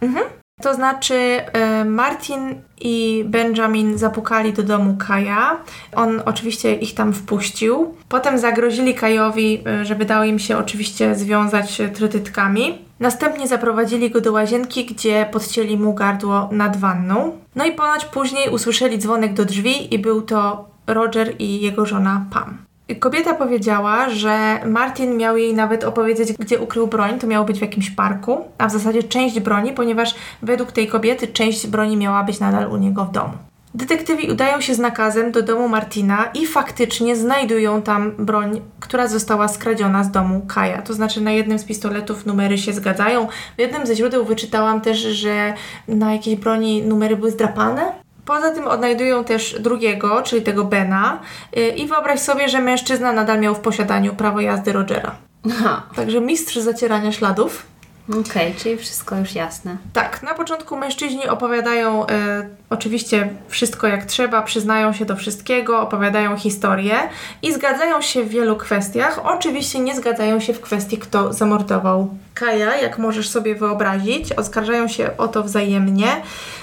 To 0.63 0.75
znaczy, 0.75 1.15
e, 1.15 1.85
Martin 1.85 2.63
i 2.81 3.25
Benjamin 3.29 3.99
zapukali 3.99 4.53
do 4.53 4.63
domu 4.63 4.97
Kaja. 5.07 5.61
On 5.95 6.23
oczywiście 6.25 6.75
ich 6.75 6.95
tam 6.95 7.13
wpuścił. 7.13 7.95
Potem 8.09 8.39
zagrozili 8.39 8.95
Kajowi, 8.95 9.63
e, 9.67 9.85
żeby 9.85 10.05
dał 10.05 10.25
im 10.25 10.39
się 10.39 10.59
oczywiście 10.59 11.15
związać 11.15 11.81
e, 11.81 11.89
trytytkami. 11.89 12.79
Następnie 13.01 13.49
zaprowadzili 13.49 14.11
go 14.11 14.21
do 14.21 14.33
łazienki, 14.33 14.85
gdzie 14.85 15.29
podcięli 15.33 15.79
mu 15.79 15.95
gardło 15.95 16.49
nad 16.53 16.77
wanną. 16.77 17.39
No 17.55 17.65
i 17.65 17.73
ponoć 17.73 18.05
później 18.05 18.51
usłyszeli 18.51 18.99
dzwonek 18.99 19.35
do 19.35 19.45
drzwi 19.45 19.95
i 19.95 19.99
był 19.99 20.23
to 20.23 20.69
Roger 20.87 21.35
i 21.39 21.61
jego 21.61 21.87
żona 21.87 22.25
Pam. 22.33 22.59
Kobieta 23.01 23.35
powiedziała, 23.35 24.11
że 24.11 24.61
Martin 24.67 25.17
miał 25.17 25.37
jej 25.37 25.55
nawet 25.55 25.85
opowiedzieć, 25.85 26.33
gdzie 26.33 26.59
ukrył 26.59 26.87
broń. 26.87 27.19
To 27.19 27.27
miało 27.27 27.47
być 27.47 27.59
w 27.59 27.63
jakimś 27.63 27.91
parku, 27.91 28.45
a 28.59 28.69
w 28.69 28.73
zasadzie 28.73 29.03
część 29.03 29.41
broni, 29.41 29.73
ponieważ 29.73 30.15
według 30.43 30.73
tej 30.73 30.89
kobiety 30.89 31.29
część 31.29 31.67
broni 31.67 31.97
miała 31.97 32.25
być 32.25 32.41
nadal 32.41 32.71
u 32.71 32.77
niego 32.77 33.05
w 33.05 33.13
domu. 33.13 33.33
Detektywi 33.75 34.31
udają 34.31 34.61
się 34.61 34.75
z 34.75 34.79
nakazem 34.79 35.33
do 35.33 35.43
domu 35.43 35.69
Martina 35.69 36.25
i 36.35 36.47
faktycznie 36.47 37.17
znajdują 37.17 37.83
tam 37.83 38.13
broń, 38.19 38.61
która 38.81 39.09
została 39.09 39.49
skradziona 39.49 40.05
z 40.05 40.11
domu 40.11 40.47
Kaja. 40.49 40.83
To 40.83 40.95
znaczy 40.95 41.21
na 41.21 41.31
jednym 41.31 41.59
z 41.59 41.65
pistoletów 41.65 42.27
numery 42.27 42.59
się 42.59 42.73
zgadzają. 42.73 43.27
W 43.57 43.61
jednym 43.61 43.87
ze 43.87 43.97
źródeł 43.97 44.25
wyczytałam 44.25 44.81
też, 44.81 44.99
że 44.99 45.55
na 45.89 46.13
jakiejś 46.13 46.37
broni 46.37 46.83
numery 46.83 47.17
były 47.17 47.31
zdrapane. 47.31 48.06
Poza 48.27 48.51
tym 48.51 48.69
odnajdują 48.69 49.25
też 49.25 49.57
drugiego, 49.61 50.23
czyli 50.23 50.43
tego 50.43 50.65
Bena 50.65 51.21
yy, 51.57 51.69
i 51.69 51.87
wyobraź 51.87 52.21
sobie, 52.21 52.49
że 52.49 52.61
mężczyzna 52.61 53.13
nadal 53.13 53.41
miał 53.41 53.55
w 53.55 53.61
posiadaniu 53.61 54.15
prawo 54.15 54.41
jazdy 54.41 54.73
Rogera. 54.73 55.17
Aha, 55.51 55.83
Także 55.97 56.21
mistrz 56.21 56.57
zacierania 56.57 57.13
śladów. 57.13 57.67
Okej, 58.11 58.55
czyli 58.55 58.77
wszystko 58.77 59.17
już 59.17 59.35
jasne. 59.35 59.77
Tak, 59.93 60.23
na 60.23 60.35
początku 60.35 60.77
mężczyźni 60.77 61.29
opowiadają 61.29 62.07
e, 62.07 62.49
oczywiście 62.71 63.29
wszystko 63.49 63.87
jak 63.87 64.05
trzeba, 64.05 64.43
przyznają 64.43 64.93
się 64.93 65.05
do 65.05 65.17
wszystkiego, 65.17 65.81
opowiadają 65.81 66.37
historię 66.37 66.97
i 67.43 67.53
zgadzają 67.53 68.01
się 68.01 68.23
w 68.23 68.29
wielu 68.29 68.57
kwestiach. 68.57 69.21
Oczywiście 69.25 69.79
nie 69.79 69.97
zgadzają 69.97 70.41
się 70.41 70.53
w 70.53 70.61
kwestii, 70.61 70.99
kto 70.99 71.33
zamordował 71.33 72.11
Kaja, 72.35 72.77
jak 72.77 72.99
możesz 72.99 73.29
sobie 73.29 73.55
wyobrazić. 73.55 74.33
Oskarżają 74.33 74.89
się 74.89 75.17
o 75.17 75.29
to 75.29 75.43
wzajemnie. 75.43 76.07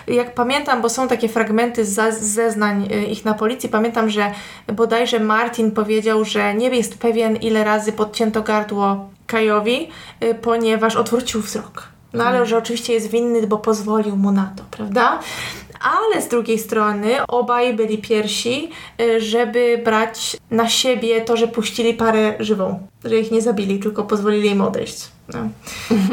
Jak 0.07 0.33
pamiętam, 0.33 0.81
bo 0.81 0.89
są 0.89 1.07
takie 1.07 1.29
fragmenty 1.29 1.85
z 1.85 2.19
zeznań 2.19 2.87
e, 2.91 3.03
ich 3.03 3.25
na 3.25 3.33
policji, 3.33 3.69
pamiętam, 3.69 4.09
że 4.09 4.31
bodajże 4.73 5.19
Martin 5.19 5.71
powiedział, 5.71 6.25
że 6.25 6.53
nie 6.53 6.69
jest 6.69 6.97
pewien, 6.97 7.35
ile 7.35 7.63
razy 7.63 7.91
podcięto 7.91 8.41
gardło 8.41 9.09
Kajowi, 9.33 9.89
y, 10.23 10.35
ponieważ 10.35 10.95
odwrócił 10.95 11.41
wzrok. 11.41 11.87
No 12.13 12.23
ale 12.23 12.45
że 12.45 12.57
oczywiście 12.57 12.93
jest 12.93 13.11
winny, 13.11 13.47
bo 13.47 13.57
pozwolił 13.57 14.15
mu 14.15 14.31
na 14.31 14.53
to, 14.55 14.63
prawda? 14.71 15.19
Ale 15.81 16.21
z 16.21 16.27
drugiej 16.27 16.59
strony 16.59 17.25
obaj 17.27 17.73
byli 17.73 17.97
pierwsi, 17.97 18.69
y, 19.01 19.21
żeby 19.21 19.81
brać 19.85 20.37
na 20.51 20.69
siebie 20.69 21.21
to, 21.21 21.37
że 21.37 21.47
puścili 21.47 21.93
parę 21.93 22.33
żywą. 22.39 22.87
Że 23.05 23.17
ich 23.17 23.31
nie 23.31 23.41
zabili, 23.41 23.79
tylko 23.79 24.03
pozwolili 24.03 24.49
im 24.49 24.61
odejść. 24.61 25.07
No. 25.33 25.39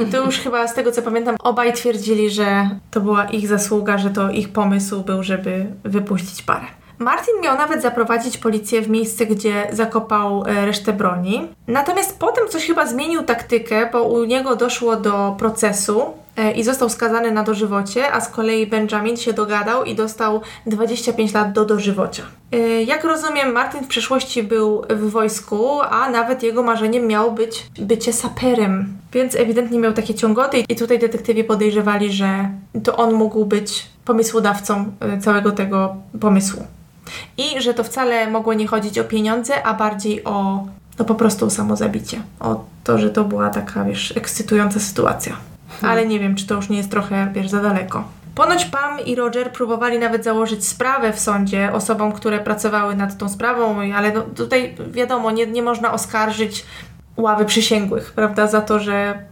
I 0.03 0.07
to 0.13 0.25
już 0.25 0.39
chyba 0.39 0.69
z 0.69 0.75
tego 0.75 0.93
co 0.93 1.03
pamiętam, 1.03 1.37
obaj 1.41 1.73
twierdzili, 1.73 2.31
że 2.31 2.71
to 2.91 3.01
była 3.01 3.25
ich 3.25 3.49
zasługa, 3.49 3.99
że 3.99 4.11
to 4.11 4.31
ich 4.31 4.49
pomysł 4.49 5.03
był, 5.03 5.23
żeby 5.23 5.67
wypuścić 5.85 6.43
parę. 6.43 6.67
Martin 7.01 7.35
miał 7.43 7.57
nawet 7.57 7.83
zaprowadzić 7.83 8.39
policję 8.39 8.83
w 8.83 8.89
miejsce, 8.91 9.27
gdzie 9.27 9.67
zakopał 9.73 10.45
e, 10.47 10.67
resztę 10.67 10.93
broni. 10.93 11.49
Natomiast 11.67 12.19
potem 12.19 12.49
coś 12.49 12.67
chyba 12.67 12.87
zmienił 12.87 13.23
taktykę, 13.23 13.89
bo 13.93 14.03
u 14.03 14.25
niego 14.25 14.57
doszło 14.57 14.97
do 14.97 15.37
procesu 15.39 16.03
e, 16.37 16.53
i 16.53 16.65
został 16.65 16.89
skazany 16.89 17.31
na 17.31 17.43
dożywocie, 17.43 18.13
a 18.13 18.21
z 18.21 18.29
kolei 18.29 18.67
Benjamin 18.67 19.17
się 19.17 19.33
dogadał 19.33 19.85
i 19.85 19.95
dostał 19.95 20.41
25 20.67 21.35
lat 21.35 21.53
do 21.53 21.65
dożywocia. 21.65 22.23
E, 22.53 22.59
Jak 22.83 23.05
rozumiem, 23.05 23.53
Martin 23.53 23.85
w 23.85 23.89
przeszłości 23.89 24.43
był 24.43 24.83
w 24.91 25.11
wojsku, 25.11 25.81
a 25.91 26.11
nawet 26.11 26.43
jego 26.43 26.63
marzeniem 26.63 27.07
miało 27.07 27.31
być 27.31 27.67
bycie 27.79 28.13
saperem, 28.13 28.97
więc 29.13 29.37
ewidentnie 29.37 29.79
miał 29.79 29.93
takie 29.93 30.15
ciągoty 30.15 30.59
i 30.69 30.77
tutaj 30.77 30.99
detektywi 30.99 31.45
podejrzewali, 31.45 32.13
że 32.13 32.49
to 32.85 32.97
on 32.97 33.15
mógł 33.15 33.45
być 33.45 33.87
pomysłodawcą 34.05 34.93
całego 35.21 35.53
tego 35.53 35.97
pomysłu. 36.21 36.63
I 37.39 37.63
że 37.63 37.75
to 37.75 37.85
wcale 37.85 38.31
mogło 38.31 38.55
nie 38.55 38.67
chodzić 38.67 38.99
o 38.99 39.05
pieniądze, 39.05 39.63
a 39.63 39.75
bardziej 39.75 40.25
o 40.25 40.67
no 40.99 41.05
po 41.05 41.15
prostu 41.15 41.47
o 41.47 41.51
samozabicie. 41.51 42.23
O 42.41 42.65
to, 42.85 42.99
że 42.99 43.11
to 43.11 43.25
była 43.25 43.51
taka, 43.51 43.85
wiesz, 43.85 44.17
ekscytująca 44.17 44.81
sytuacja. 44.81 45.37
Ale 45.83 46.07
nie 46.07 46.21
wiem, 46.21 46.35
czy 46.35 46.47
to 46.47 46.55
już 46.55 46.69
nie 46.69 46.77
jest 46.77 46.91
trochę, 46.91 47.31
wiesz, 47.33 47.49
za 47.49 47.63
daleko. 47.63 48.05
Ponoć 48.35 48.65
Pam 48.65 49.01
i 49.01 49.15
Roger 49.15 49.53
próbowali 49.53 49.99
nawet 49.99 50.25
założyć 50.25 50.67
sprawę 50.67 51.13
w 51.13 51.21
sądzie 51.21 51.73
osobom, 51.73 52.13
które 52.13 52.39
pracowały 52.39 52.97
nad 52.97 53.19
tą 53.19 53.29
sprawą, 53.29 53.81
ale 53.95 54.13
no, 54.13 54.21
tutaj 54.21 54.77
wiadomo, 54.91 55.31
nie, 55.31 55.47
nie 55.47 55.63
można 55.63 55.93
oskarżyć 55.93 56.67
ławy 57.17 57.45
przysięgłych, 57.45 58.13
prawda, 58.13 58.47
za 58.47 58.61
to, 58.61 58.79
że 58.79 59.25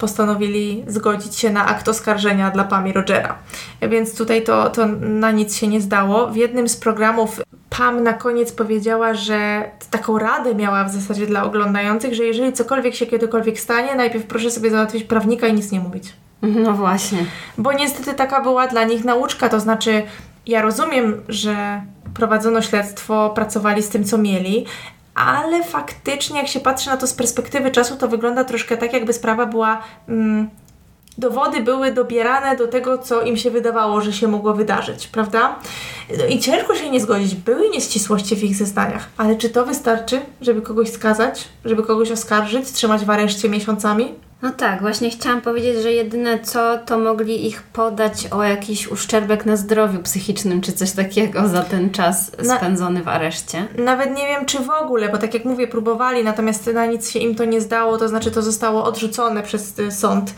postanowili 0.00 0.84
zgodzić 0.86 1.36
się 1.36 1.50
na 1.50 1.66
akt 1.66 1.88
oskarżenia 1.88 2.50
dla 2.50 2.64
Pam 2.64 2.88
i 2.88 2.92
Rogera. 2.92 3.38
Więc 3.82 4.16
tutaj 4.16 4.42
to, 4.42 4.70
to 4.70 4.86
na 5.00 5.30
nic 5.30 5.56
się 5.56 5.68
nie 5.68 5.80
zdało. 5.80 6.26
W 6.26 6.36
jednym 6.36 6.68
z 6.68 6.76
programów 6.76 7.40
Pam 7.70 8.02
na 8.02 8.12
koniec 8.12 8.52
powiedziała, 8.52 9.14
że 9.14 9.70
taką 9.90 10.18
radę 10.18 10.54
miała 10.54 10.84
w 10.84 10.92
zasadzie 10.92 11.26
dla 11.26 11.44
oglądających, 11.44 12.14
że 12.14 12.24
jeżeli 12.24 12.52
cokolwiek 12.52 12.94
się 12.94 13.06
kiedykolwiek 13.06 13.60
stanie, 13.60 13.94
najpierw 13.94 14.26
proszę 14.26 14.50
sobie 14.50 14.70
załatwić 14.70 15.04
prawnika 15.04 15.46
i 15.46 15.54
nic 15.54 15.72
nie 15.72 15.80
mówić. 15.80 16.12
No 16.42 16.72
właśnie. 16.72 17.18
Bo 17.58 17.72
niestety 17.72 18.14
taka 18.14 18.40
była 18.40 18.66
dla 18.66 18.84
nich 18.84 19.04
nauczka, 19.04 19.48
to 19.48 19.60
znaczy 19.60 20.02
ja 20.46 20.62
rozumiem, 20.62 21.22
że 21.28 21.82
prowadzono 22.14 22.62
śledztwo, 22.62 23.30
pracowali 23.30 23.82
z 23.82 23.88
tym, 23.88 24.04
co 24.04 24.18
mieli, 24.18 24.66
ale 25.14 25.64
faktycznie 25.64 26.38
jak 26.38 26.48
się 26.48 26.60
patrzy 26.60 26.90
na 26.90 26.96
to 26.96 27.06
z 27.06 27.14
perspektywy 27.14 27.70
czasu, 27.70 27.96
to 27.96 28.08
wygląda 28.08 28.44
troszkę 28.44 28.76
tak, 28.76 28.92
jakby 28.92 29.12
sprawa 29.12 29.46
była... 29.46 29.82
Mm, 30.08 30.50
dowody 31.18 31.62
były 31.62 31.92
dobierane 31.92 32.56
do 32.56 32.68
tego, 32.68 32.98
co 32.98 33.22
im 33.22 33.36
się 33.36 33.50
wydawało, 33.50 34.00
że 34.00 34.12
się 34.12 34.28
mogło 34.28 34.54
wydarzyć, 34.54 35.08
prawda? 35.08 35.58
No 36.18 36.26
I 36.26 36.38
ciężko 36.38 36.74
się 36.74 36.90
nie 36.90 37.00
zgodzić. 37.00 37.34
Były 37.34 37.68
nieścisłości 37.68 38.36
w 38.36 38.44
ich 38.44 38.56
zeznaniach, 38.56 39.08
ale 39.16 39.36
czy 39.36 39.50
to 39.50 39.66
wystarczy, 39.66 40.20
żeby 40.40 40.62
kogoś 40.62 40.90
skazać, 40.90 41.48
żeby 41.64 41.82
kogoś 41.82 42.10
oskarżyć, 42.10 42.72
trzymać 42.72 43.04
w 43.04 43.10
areszcie 43.10 43.48
miesiącami? 43.48 44.14
No 44.42 44.50
tak, 44.50 44.80
właśnie 44.80 45.10
chciałam 45.10 45.40
powiedzieć, 45.40 45.82
że 45.82 45.92
jedyne 45.92 46.38
co, 46.38 46.78
to 46.78 46.98
mogli 46.98 47.46
ich 47.46 47.62
podać 47.62 48.26
o 48.26 48.42
jakiś 48.42 48.88
uszczerbek 48.88 49.46
na 49.46 49.56
zdrowiu 49.56 50.02
psychicznym, 50.02 50.60
czy 50.60 50.72
coś 50.72 50.92
takiego 50.92 51.48
za 51.48 51.62
ten 51.62 51.90
czas 51.90 52.32
Na- 52.44 52.56
spędzony 52.56 53.02
w 53.02 53.08
areszcie. 53.08 53.68
Nawet 53.78 54.16
nie 54.16 54.26
wiem, 54.26 54.46
czy 54.46 54.58
w 54.58 54.70
ogóle, 54.70 55.08
bo 55.08 55.18
tak 55.18 55.34
jak 55.34 55.44
mówię, 55.44 55.68
próbowali, 55.68 56.24
natomiast 56.24 56.66
na 56.66 56.86
nic 56.86 57.10
się 57.10 57.18
im 57.18 57.34
to 57.34 57.44
nie 57.44 57.60
zdało, 57.60 57.98
to 57.98 58.08
znaczy 58.08 58.30
to 58.30 58.42
zostało 58.42 58.84
odrzucone 58.84 59.42
przez 59.42 59.78
y, 59.78 59.92
sąd. 59.92 60.34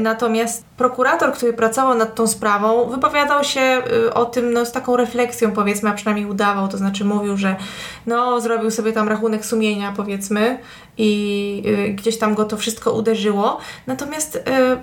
Natomiast 0.00 0.64
prokurator, 0.76 1.32
który 1.32 1.52
pracował 1.52 1.98
nad 1.98 2.14
tą 2.14 2.26
sprawą, 2.26 2.90
wypowiadał 2.90 3.44
się 3.44 3.82
y, 4.06 4.14
o 4.14 4.24
tym 4.24 4.52
no, 4.52 4.66
z 4.66 4.72
taką 4.72 4.96
refleksją, 4.96 5.52
powiedzmy, 5.52 5.90
a 5.90 5.92
przynajmniej 5.92 6.26
udawał, 6.26 6.68
to 6.68 6.76
znaczy 6.76 7.04
mówił, 7.04 7.36
że 7.36 7.56
no, 8.06 8.40
zrobił 8.40 8.70
sobie 8.70 8.92
tam 8.92 9.08
rachunek 9.08 9.46
sumienia, 9.46 9.92
powiedzmy, 9.96 10.58
i 10.98 11.62
y, 11.66 11.92
gdzieś 11.92 12.18
tam 12.18 12.34
go 12.34 12.44
to 12.44 12.56
wszystko 12.56 12.92
uderzyło. 12.92 13.58
Natomiast 13.86 14.36
y, 14.36 14.40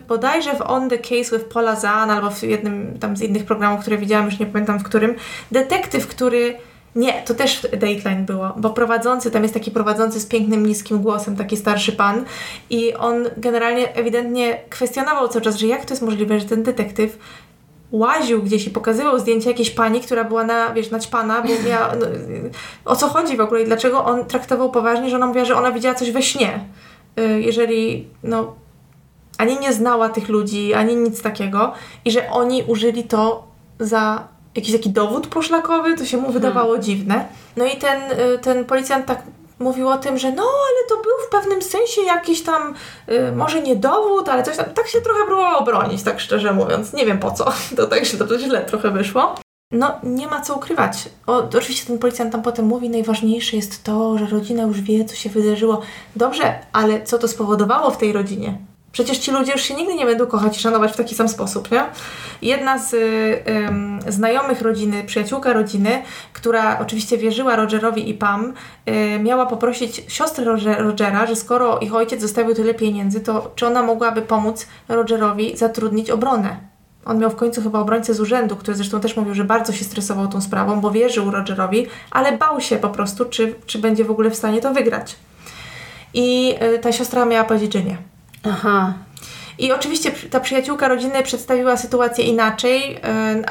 bodajże 0.07 0.55
w 0.55 0.61
On 0.61 0.89
the 0.89 0.97
Case 0.97 1.37
with 1.37 1.45
Paula 1.53 1.75
Zahn 1.75 2.09
albo 2.09 2.31
w 2.31 2.43
jednym 2.43 2.97
tam 2.99 3.17
z 3.17 3.21
innych 3.21 3.45
programów, 3.45 3.81
które 3.81 3.97
widziałam, 3.97 4.25
już 4.25 4.39
nie 4.39 4.45
pamiętam 4.45 4.79
w 4.79 4.83
którym, 4.83 5.15
detektyw, 5.51 6.07
który 6.07 6.57
nie, 6.95 7.13
to 7.25 7.33
też 7.33 7.61
Dateline 7.61 8.25
było, 8.25 8.53
bo 8.57 8.69
prowadzący, 8.69 9.31
tam 9.31 9.41
jest 9.43 9.53
taki 9.53 9.71
prowadzący 9.71 10.19
z 10.19 10.25
pięknym, 10.25 10.65
niskim 10.65 11.01
głosem, 11.01 11.35
taki 11.35 11.57
starszy 11.57 11.91
pan 11.91 12.25
i 12.69 12.93
on 12.93 13.29
generalnie 13.37 13.95
ewidentnie 13.95 14.61
kwestionował 14.69 15.27
cały 15.27 15.41
czas, 15.41 15.57
że 15.57 15.67
jak 15.67 15.85
to 15.85 15.93
jest 15.93 16.03
możliwe, 16.03 16.39
że 16.39 16.45
ten 16.45 16.63
detektyw 16.63 17.17
łaził 17.91 18.43
gdzieś 18.43 18.67
i 18.67 18.69
pokazywał 18.69 19.19
zdjęcie 19.19 19.49
jakiejś 19.49 19.69
pani, 19.69 20.01
która 20.01 20.23
była 20.23 20.43
na, 20.43 20.73
wiesz, 20.73 20.91
naćpana, 20.91 21.41
bo 21.41 21.69
miała, 21.69 21.95
no, 21.99 22.05
o 22.85 22.95
co 22.95 23.07
chodzi 23.07 23.37
w 23.37 23.41
ogóle 23.41 23.61
i 23.61 23.65
dlaczego 23.65 24.05
on 24.05 24.25
traktował 24.25 24.71
poważnie, 24.71 25.09
że 25.09 25.15
ona 25.15 25.27
mówiła, 25.27 25.45
że 25.45 25.55
ona 25.55 25.71
widziała 25.71 25.95
coś 25.95 26.11
we 26.11 26.21
śnie. 26.21 26.59
Y, 27.19 27.41
Jeżeli, 27.41 28.07
no, 28.23 28.55
ani 29.37 29.59
nie 29.59 29.73
znała 29.73 30.09
tych 30.09 30.29
ludzi, 30.29 30.73
ani 30.73 30.95
nic 30.95 31.21
takiego 31.21 31.73
i 32.05 32.11
że 32.11 32.29
oni 32.29 32.63
użyli 32.67 33.03
to 33.03 33.47
za 33.79 34.27
jakiś 34.55 34.71
taki 34.71 34.89
dowód 34.89 35.27
poszlakowy, 35.27 35.97
to 35.97 36.05
się 36.05 36.17
mu 36.17 36.31
wydawało 36.31 36.67
Hmm. 36.67 36.83
dziwne. 36.83 37.25
No 37.57 37.65
i 37.65 37.77
ten, 37.77 38.01
y, 38.11 38.39
ten 38.41 38.65
policjant 38.65 39.05
tak 39.05 39.23
mówił 39.61 39.89
o 39.89 39.97
tym, 39.97 40.17
że 40.17 40.31
no, 40.31 40.43
ale 40.43 40.89
to 40.89 40.95
był 40.95 41.13
w 41.27 41.29
pewnym 41.29 41.61
sensie 41.61 42.01
jakiś 42.01 42.43
tam, 42.43 42.75
y, 43.09 43.31
może 43.31 43.61
nie 43.61 43.75
dowód, 43.75 44.29
ale 44.29 44.43
coś 44.43 44.57
tam, 44.57 44.65
tak 44.65 44.87
się 44.87 45.01
trochę 45.01 45.25
próbował 45.25 45.57
obronić, 45.57 46.03
tak 46.03 46.19
szczerze 46.19 46.53
mówiąc. 46.53 46.93
Nie 46.93 47.05
wiem 47.05 47.19
po 47.19 47.31
co, 47.31 47.45
to 47.77 47.87
tak 47.87 48.05
źle, 48.05 48.27
to 48.27 48.39
źle 48.39 48.65
trochę 48.65 48.91
wyszło. 48.91 49.35
No, 49.71 49.99
nie 50.03 50.27
ma 50.27 50.41
co 50.41 50.55
ukrywać. 50.55 51.09
O, 51.27 51.37
oczywiście 51.37 51.87
ten 51.87 51.99
policjant 51.99 52.31
tam 52.31 52.41
potem 52.41 52.65
mówi, 52.65 52.89
najważniejsze 52.89 53.55
jest 53.55 53.83
to, 53.83 54.17
że 54.17 54.25
rodzina 54.25 54.63
już 54.63 54.81
wie, 54.81 55.05
co 55.05 55.15
się 55.15 55.29
wydarzyło. 55.29 55.81
Dobrze, 56.15 56.59
ale 56.73 57.03
co 57.03 57.17
to 57.17 57.27
spowodowało 57.27 57.91
w 57.91 57.97
tej 57.97 58.13
rodzinie? 58.13 58.57
Przecież 58.91 59.17
ci 59.17 59.31
ludzie 59.31 59.51
już 59.51 59.61
się 59.61 59.73
nigdy 59.73 59.95
nie 59.95 60.05
będą 60.05 60.27
kochać 60.27 60.57
i 60.57 60.59
szanować 60.59 60.91
w 60.91 60.95
taki 60.95 61.15
sam 61.15 61.29
sposób, 61.29 61.71
nie? 61.71 61.83
Jedna 62.41 62.77
z 62.77 62.95
znajomych 64.07 64.61
rodziny, 64.61 65.03
przyjaciółka 65.03 65.53
rodziny, 65.53 66.03
która 66.33 66.79
oczywiście 66.79 67.17
wierzyła 67.17 67.55
Rogerowi 67.55 68.09
i 68.09 68.13
Pam, 68.13 68.53
y, 68.87 69.19
miała 69.19 69.45
poprosić 69.45 70.03
siostrę 70.07 70.45
Roger, 70.45 70.83
Rogera, 70.83 71.25
że 71.25 71.35
skoro 71.35 71.79
ich 71.79 71.95
ojciec 71.95 72.21
zostawił 72.21 72.55
tyle 72.55 72.73
pieniędzy, 72.73 73.21
to 73.21 73.51
czy 73.55 73.67
ona 73.67 73.83
mogłaby 73.83 74.21
pomóc 74.21 74.67
Rogerowi 74.89 75.57
zatrudnić 75.57 76.09
obronę? 76.09 76.57
On 77.05 77.19
miał 77.19 77.29
w 77.29 77.35
końcu 77.35 77.61
chyba 77.61 77.79
obrońcę 77.79 78.13
z 78.13 78.19
urzędu, 78.19 78.55
który 78.55 78.77
zresztą 78.77 78.99
też 78.99 79.17
mówił, 79.17 79.33
że 79.33 79.43
bardzo 79.43 79.73
się 79.73 79.85
stresował 79.85 80.27
tą 80.27 80.41
sprawą, 80.41 80.81
bo 80.81 80.91
wierzył 80.91 81.31
Rogerowi, 81.31 81.87
ale 82.11 82.37
bał 82.37 82.61
się 82.61 82.77
po 82.77 82.89
prostu, 82.89 83.25
czy, 83.25 83.55
czy 83.65 83.79
będzie 83.79 84.05
w 84.05 84.11
ogóle 84.11 84.29
w 84.29 84.35
stanie 84.35 84.61
to 84.61 84.73
wygrać. 84.73 85.15
I 86.13 86.55
y, 86.75 86.79
ta 86.79 86.91
siostra 86.91 87.25
miała 87.25 87.43
powiedzieć, 87.43 87.73
że 87.73 87.83
nie. 87.83 88.10
Aha. 88.43 88.93
I 89.59 89.71
oczywiście 89.71 90.11
ta 90.11 90.39
przyjaciółka 90.39 90.87
rodziny 90.87 91.23
przedstawiła 91.23 91.77
sytuację 91.77 92.25
inaczej, 92.25 92.99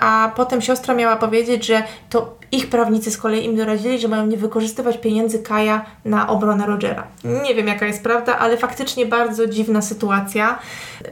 a 0.00 0.32
potem 0.36 0.62
siostra 0.62 0.94
miała 0.94 1.16
powiedzieć, 1.16 1.66
że 1.66 1.82
to 2.10 2.40
ich 2.52 2.70
prawnicy 2.70 3.10
z 3.10 3.18
kolei 3.18 3.44
im 3.44 3.56
doradzili, 3.56 3.98
że 3.98 4.08
mają 4.08 4.26
nie 4.26 4.36
wykorzystywać 4.36 4.98
pieniędzy 4.98 5.38
Kaja 5.38 5.84
na 6.04 6.28
obronę 6.28 6.66
Rogera. 6.66 7.06
Nie 7.24 7.54
wiem 7.54 7.66
jaka 7.66 7.86
jest 7.86 8.02
prawda, 8.02 8.38
ale 8.38 8.56
faktycznie 8.56 9.06
bardzo 9.06 9.46
dziwna 9.46 9.82
sytuacja. 9.82 10.58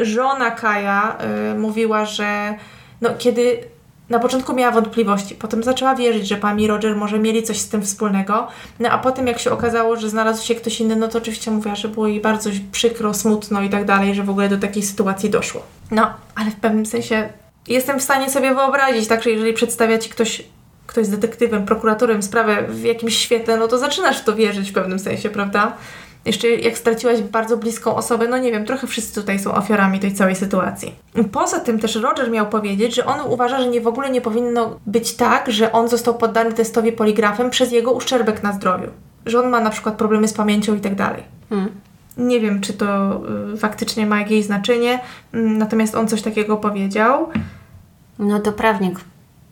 Żona 0.01 0.51
Kaja 0.51 1.16
y, 1.53 1.59
mówiła, 1.59 2.05
że 2.05 2.55
no, 3.01 3.11
kiedy 3.18 3.64
na 4.11 4.19
początku 4.19 4.55
miała 4.55 4.73
wątpliwości, 4.73 5.35
potem 5.35 5.63
zaczęła 5.63 5.95
wierzyć, 5.95 6.29
że 6.29 6.37
Pam 6.37 6.61
i 6.61 6.67
Roger 6.67 6.97
może 6.97 7.19
mieli 7.19 7.43
coś 7.43 7.59
z 7.59 7.69
tym 7.69 7.83
wspólnego, 7.83 8.49
no 8.81 8.91
a 8.91 8.99
potem 8.99 9.27
jak 9.27 9.39
się 9.39 9.51
okazało, 9.51 9.97
że 9.97 10.11
znalazł 10.11 10.47
się 10.47 10.55
ktoś 10.55 10.81
inny, 10.81 10.97
no 10.97 11.09
to 11.09 11.19
oczywiście 11.19 11.51
mówiła, 11.51 11.75
że 11.75 11.89
było 11.89 12.07
jej 12.07 12.21
bardzo 12.21 12.51
przykro, 12.73 13.15
smutno 13.15 13.63
i 13.63 13.71
tak 13.71 13.85
dalej, 13.85 14.15
że 14.15 14.23
w 14.23 14.31
ogóle 14.31 14.49
do 14.49 14.59
takiej 14.59 14.83
sytuacji 14.83 15.31
doszło. 15.31 15.63
No, 15.91 16.15
ale 16.35 16.51
w 16.51 16.57
pewnym 16.57 16.87
sensie 16.87 17.29
jestem 17.69 18.01
w 18.01 18.03
stanie 18.03 18.31
sobie 18.31 18.55
wyobrazić, 18.55 19.09
tak, 19.09 19.23
że 19.23 19.31
jeżeli 19.31 19.53
przedstawia 19.53 19.99
Ci 19.99 20.11
ktoś, 20.11 20.43
ktoś 20.87 21.07
z 21.07 21.11
detektywem, 21.11 21.67
prokuratorem 21.67 22.23
sprawę 22.23 22.67
w 22.69 22.85
jakimś 22.85 23.17
świetle, 23.17 23.57
no 23.57 23.69
to 23.69 23.79
zaczynasz 23.79 24.21
w 24.21 24.25
to 24.25 24.35
wierzyć 24.35 24.71
w 24.71 24.75
pewnym 24.75 24.99
sensie, 24.99 25.31
prawda? 25.31 25.77
Jeszcze 26.25 26.49
jak 26.49 26.79
straciłaś 26.79 27.21
bardzo 27.23 27.57
bliską 27.57 27.97
osobę, 27.97 28.29
no 28.29 28.39
nie 28.39 28.53
wiem, 28.53 28.64
trochę 28.64 28.87
wszyscy 28.87 29.21
tutaj 29.21 29.39
są 29.39 29.55
ofiarami 29.55 30.01
tej 30.01 30.14
całej 30.14 30.37
sytuacji. 30.37 30.95
Poza 31.33 31.61
tym 31.61 31.79
też 31.79 31.95
Roger 31.95 32.31
miał 32.31 32.47
powiedzieć, 32.47 32.95
że 32.95 33.07
on 33.07 33.21
uważa, 33.33 33.61
że 33.61 33.69
nie 33.69 33.81
w 33.81 33.87
ogóle 33.87 34.11
nie 34.11 34.21
powinno 34.21 34.77
być 34.87 35.14
tak, 35.16 35.53
że 35.53 35.73
on 35.73 35.89
został 35.89 36.14
poddany 36.14 36.53
testowi 36.53 36.93
poligrafem 36.93 37.51
przez 37.51 37.73
jego 37.73 37.93
uszczerbek 37.93 38.43
na 38.43 38.53
zdrowiu. 38.53 38.91
Że 39.27 39.41
on 39.41 39.49
ma 39.49 39.61
na 39.61 39.71
przykład 39.71 39.95
problemy 39.95 40.29
z 40.29 40.33
pamięcią 40.33 40.75
i 40.75 40.81
tak 40.81 40.95
dalej. 40.95 41.23
Hmm. 41.49 41.71
Nie 42.16 42.41
wiem, 42.41 42.61
czy 42.61 42.73
to 42.73 43.21
y, 43.55 43.57
faktycznie 43.57 44.07
ma 44.07 44.19
jakieś 44.19 44.45
znaczenie, 44.45 45.01
mm, 45.33 45.59
natomiast 45.59 45.95
on 45.95 46.09
coś 46.09 46.23
takiego 46.23 46.57
powiedział, 46.57 47.29
No 48.19 48.39
to 48.41 48.53
prawnik 48.53 49.01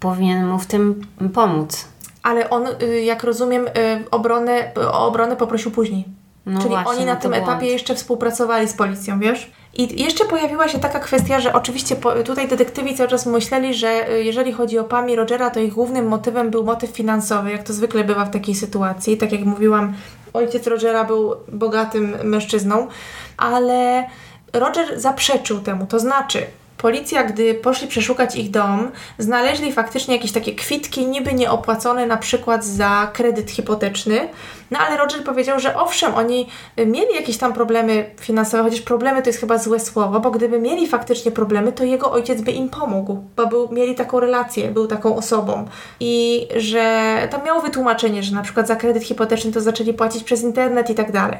powinien 0.00 0.46
mu 0.46 0.58
w 0.58 0.66
tym 0.66 1.00
pomóc. 1.34 1.88
ale 2.22 2.50
on, 2.50 2.64
y, 2.82 3.02
jak 3.02 3.24
rozumiem, 3.24 3.66
y, 3.66 3.70
obronę, 4.10 4.72
o 4.76 5.06
obronę 5.06 5.36
poprosił 5.36 5.70
później. 5.70 6.04
No 6.46 6.60
Czyli 6.60 6.70
właśnie, 6.74 6.90
oni 6.92 7.04
na 7.04 7.14
no 7.14 7.16
to 7.16 7.22
tym 7.22 7.30
błąd. 7.30 7.44
etapie 7.44 7.66
jeszcze 7.66 7.94
współpracowali 7.94 8.68
z 8.68 8.74
policją, 8.74 9.20
wiesz? 9.20 9.50
I 9.74 10.02
jeszcze 10.02 10.24
pojawiła 10.24 10.68
się 10.68 10.78
taka 10.78 11.00
kwestia, 11.00 11.40
że 11.40 11.52
oczywiście 11.52 11.96
tutaj 12.24 12.48
detektywi 12.48 12.94
cały 12.94 13.08
czas 13.08 13.26
myśleli, 13.26 13.74
że 13.74 14.10
y, 14.10 14.24
jeżeli 14.24 14.52
chodzi 14.52 14.78
o 14.78 14.84
Pam 14.84 15.10
i 15.10 15.16
Rogera, 15.16 15.50
to 15.50 15.60
ich 15.60 15.72
głównym 15.72 16.08
motywem 16.08 16.50
był 16.50 16.64
motyw 16.64 16.90
finansowy, 16.90 17.50
jak 17.50 17.62
to 17.62 17.72
zwykle 17.72 18.04
bywa 18.04 18.24
w 18.24 18.30
takiej 18.30 18.54
sytuacji. 18.54 19.16
Tak 19.16 19.32
jak 19.32 19.44
mówiłam, 19.44 19.94
ojciec 20.32 20.66
Rogera 20.66 21.04
był 21.04 21.34
bogatym 21.52 22.16
mężczyzną, 22.24 22.88
ale 23.36 24.06
Roger 24.52 25.00
zaprzeczył 25.00 25.60
temu, 25.60 25.86
to 25.86 25.98
znaczy 25.98 26.46
Policja, 26.78 27.24
gdy 27.24 27.54
poszli 27.54 27.88
przeszukać 27.88 28.36
ich 28.36 28.50
dom, 28.50 28.90
znaleźli 29.18 29.72
faktycznie 29.72 30.16
jakieś 30.16 30.32
takie 30.32 30.54
kwitki, 30.54 31.06
niby 31.06 31.34
nieopłacone, 31.34 32.06
na 32.06 32.16
przykład 32.16 32.64
za 32.64 33.10
kredyt 33.12 33.50
hipoteczny. 33.50 34.28
No 34.70 34.78
ale 34.78 34.96
Roger 34.96 35.24
powiedział, 35.24 35.60
że 35.60 35.76
owszem, 35.76 36.14
oni 36.14 36.48
y, 36.78 36.86
mieli 36.86 37.14
jakieś 37.14 37.38
tam 37.38 37.52
problemy 37.52 38.10
finansowe, 38.20 38.62
chociaż 38.62 38.80
problemy 38.80 39.22
to 39.22 39.28
jest 39.28 39.40
chyba 39.40 39.58
złe 39.58 39.80
słowo, 39.80 40.20
bo 40.20 40.30
gdyby 40.30 40.58
mieli 40.58 40.86
faktycznie 40.86 41.32
problemy, 41.32 41.72
to 41.72 41.84
jego 41.84 42.12
ojciec 42.12 42.40
by 42.40 42.52
im 42.52 42.68
pomógł, 42.68 43.24
bo 43.36 43.46
był, 43.46 43.68
mieli 43.72 43.94
taką 43.94 44.20
relację, 44.20 44.70
był 44.70 44.86
taką 44.86 45.16
osobą. 45.16 45.68
I 46.00 46.46
że 46.56 47.16
tam 47.30 47.44
miało 47.44 47.60
wytłumaczenie, 47.60 48.22
że 48.22 48.34
na 48.34 48.42
przykład 48.42 48.68
za 48.68 48.76
kredyt 48.76 49.04
hipoteczny 49.04 49.52
to 49.52 49.60
zaczęli 49.60 49.94
płacić 49.94 50.24
przez 50.24 50.42
internet 50.42 50.90
i 50.90 50.94
tak 50.94 51.12
dalej. 51.12 51.38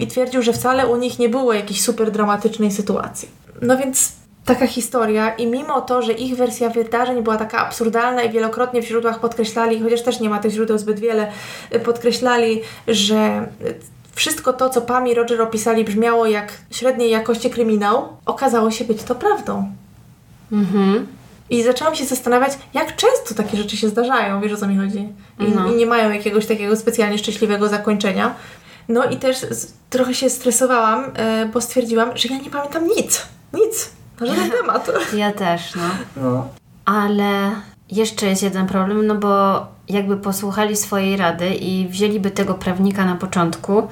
I 0.00 0.06
twierdził, 0.06 0.42
że 0.42 0.52
wcale 0.52 0.86
u 0.86 0.96
nich 0.96 1.18
nie 1.18 1.28
było 1.28 1.52
jakiejś 1.52 1.82
super 1.82 2.10
dramatycznej 2.10 2.72
sytuacji. 2.72 3.28
No 3.62 3.76
więc 3.76 4.12
taka 4.46 4.66
historia 4.66 5.34
i 5.34 5.46
mimo 5.46 5.80
to, 5.80 6.02
że 6.02 6.12
ich 6.12 6.36
wersja 6.36 6.68
wydarzeń 6.70 7.22
była 7.22 7.36
taka 7.36 7.58
absurdalna 7.58 8.22
i 8.22 8.30
wielokrotnie 8.30 8.82
w 8.82 8.86
źródłach 8.86 9.20
podkreślali, 9.20 9.82
chociaż 9.82 10.02
też 10.02 10.20
nie 10.20 10.30
ma 10.30 10.38
tych 10.38 10.52
źródeł 10.52 10.78
zbyt 10.78 11.00
wiele, 11.00 11.32
y, 11.74 11.80
podkreślali, 11.80 12.60
że 12.88 13.46
y, 13.66 13.74
wszystko 14.14 14.52
to, 14.52 14.70
co 14.70 14.80
Pam 14.82 15.08
i 15.08 15.14
Roger 15.14 15.42
opisali 15.42 15.84
brzmiało 15.84 16.26
jak 16.26 16.52
średniej 16.70 17.10
jakości 17.10 17.50
kryminał, 17.50 18.08
okazało 18.26 18.70
się 18.70 18.84
być 18.84 19.02
to 19.02 19.14
prawdą. 19.14 19.72
Mhm. 20.52 21.06
I 21.50 21.62
zaczęłam 21.62 21.94
się 21.94 22.04
zastanawiać, 22.04 22.52
jak 22.74 22.96
często 22.96 23.34
takie 23.34 23.56
rzeczy 23.56 23.76
się 23.76 23.88
zdarzają, 23.88 24.40
wiesz 24.40 24.52
o 24.52 24.56
co 24.56 24.66
mi 24.66 24.76
chodzi? 24.76 25.08
I, 25.40 25.44
No. 25.54 25.72
i 25.72 25.76
nie 25.76 25.86
mają 25.86 26.10
jakiegoś 26.10 26.46
takiego 26.46 26.76
specjalnie 26.76 27.18
szczęśliwego 27.18 27.68
zakończenia. 27.68 28.34
No 28.88 29.04
i 29.04 29.16
też 29.16 29.36
z, 29.38 29.72
trochę 29.90 30.14
się 30.14 30.30
stresowałam, 30.30 31.04
e, 31.16 31.46
bo 31.46 31.60
stwierdziłam, 31.60 32.16
że 32.16 32.28
ja 32.28 32.38
nie 32.38 32.50
pamiętam 32.50 32.86
nic. 32.86 33.22
Nic. 33.52 33.90
Na 34.20 34.26
żaden 34.34 34.50
temat. 34.50 34.90
Ja 35.16 35.32
też, 35.32 35.74
no. 35.74 35.82
No. 36.22 36.48
Ale 36.84 37.50
jeszcze 37.90 38.26
jest 38.26 38.42
jeden 38.42 38.66
problem, 38.66 39.06
no 39.06 39.14
bo 39.14 39.66
jakby 39.88 40.16
posłuchali 40.16 40.76
swojej 40.76 41.16
rady 41.16 41.48
i 41.48 41.88
wzięliby 41.88 42.30
tego 42.30 42.54
prawnika 42.54 43.04
na 43.04 43.14
początku, 43.16 43.88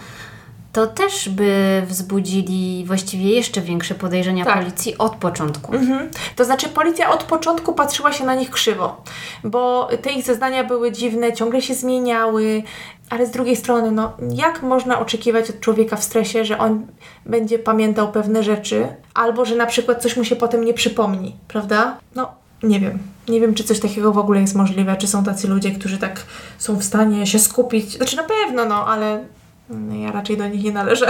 to 0.73 0.87
też 0.87 1.29
by 1.29 1.83
wzbudzili 1.87 2.85
właściwie 2.87 3.31
jeszcze 3.31 3.61
większe 3.61 3.95
podejrzenia 3.95 4.45
Tak. 4.45 4.59
policji 4.59 4.99
od 4.99 5.17
początku. 5.17 5.75
Mhm. 5.75 6.11
To 6.37 6.45
znaczy 6.45 6.69
policja 6.69 7.11
od 7.11 7.25
początku 7.25 7.73
patrzyła 7.73 8.13
się 8.13 8.25
na 8.25 8.35
nich 8.35 8.51
krzywo, 8.51 9.03
bo 9.45 9.89
te 10.03 10.13
ich 10.13 10.25
zeznania 10.25 10.65
były 10.65 10.93
dziwne, 10.93 11.33
ciągle 11.33 11.63
się 11.63 11.75
zmieniały, 11.75 12.63
ale 13.11 13.27
z 13.27 13.31
drugiej 13.31 13.57
strony, 13.57 13.91
no 13.91 14.13
jak 14.35 14.63
można 14.63 14.99
oczekiwać 14.99 15.51
od 15.51 15.61
człowieka 15.61 15.97
w 15.97 16.05
stresie, 16.05 16.45
że 16.45 16.59
on 16.59 16.87
będzie 17.27 17.59
pamiętał 17.59 18.13
pewne 18.13 18.43
rzeczy, 18.43 18.87
albo 19.15 19.45
że 19.45 19.57
na 19.57 19.67
przykład 19.67 20.03
coś 20.03 20.17
mu 20.17 20.25
się 20.25 20.37
potem 20.37 20.65
nie 20.65 20.75
przypomni, 20.75 21.37
prawda? 21.49 21.99
No, 22.15 22.33
nie 22.63 22.81
wiem. 22.81 22.99
Nie 23.29 23.41
wiem, 23.41 23.55
czy 23.55 23.65
coś 23.65 23.81
takiego 23.81 24.13
w 24.13 24.19
ogóle 24.19 24.41
jest 24.41 24.55
możliwe, 24.55 24.97
czy 24.97 25.09
są 25.09 25.25
tacy 25.25 25.49
ludzie, 25.49 25.71
którzy 25.71 25.99
tak 25.99 26.23
są 26.59 26.77
w 26.77 26.85
stanie 26.85 27.27
się 27.27 27.39
skupić. 27.39 27.97
Znaczy 27.97 28.17
na 28.17 28.23
pewno, 28.23 28.65
no, 28.65 28.87
ale 28.87 29.25
no, 29.69 29.95
ja 29.95 30.13
raczej 30.13 30.37
do 30.37 30.49
nich 30.49 30.65
nie 30.65 30.73
należę 30.73 31.07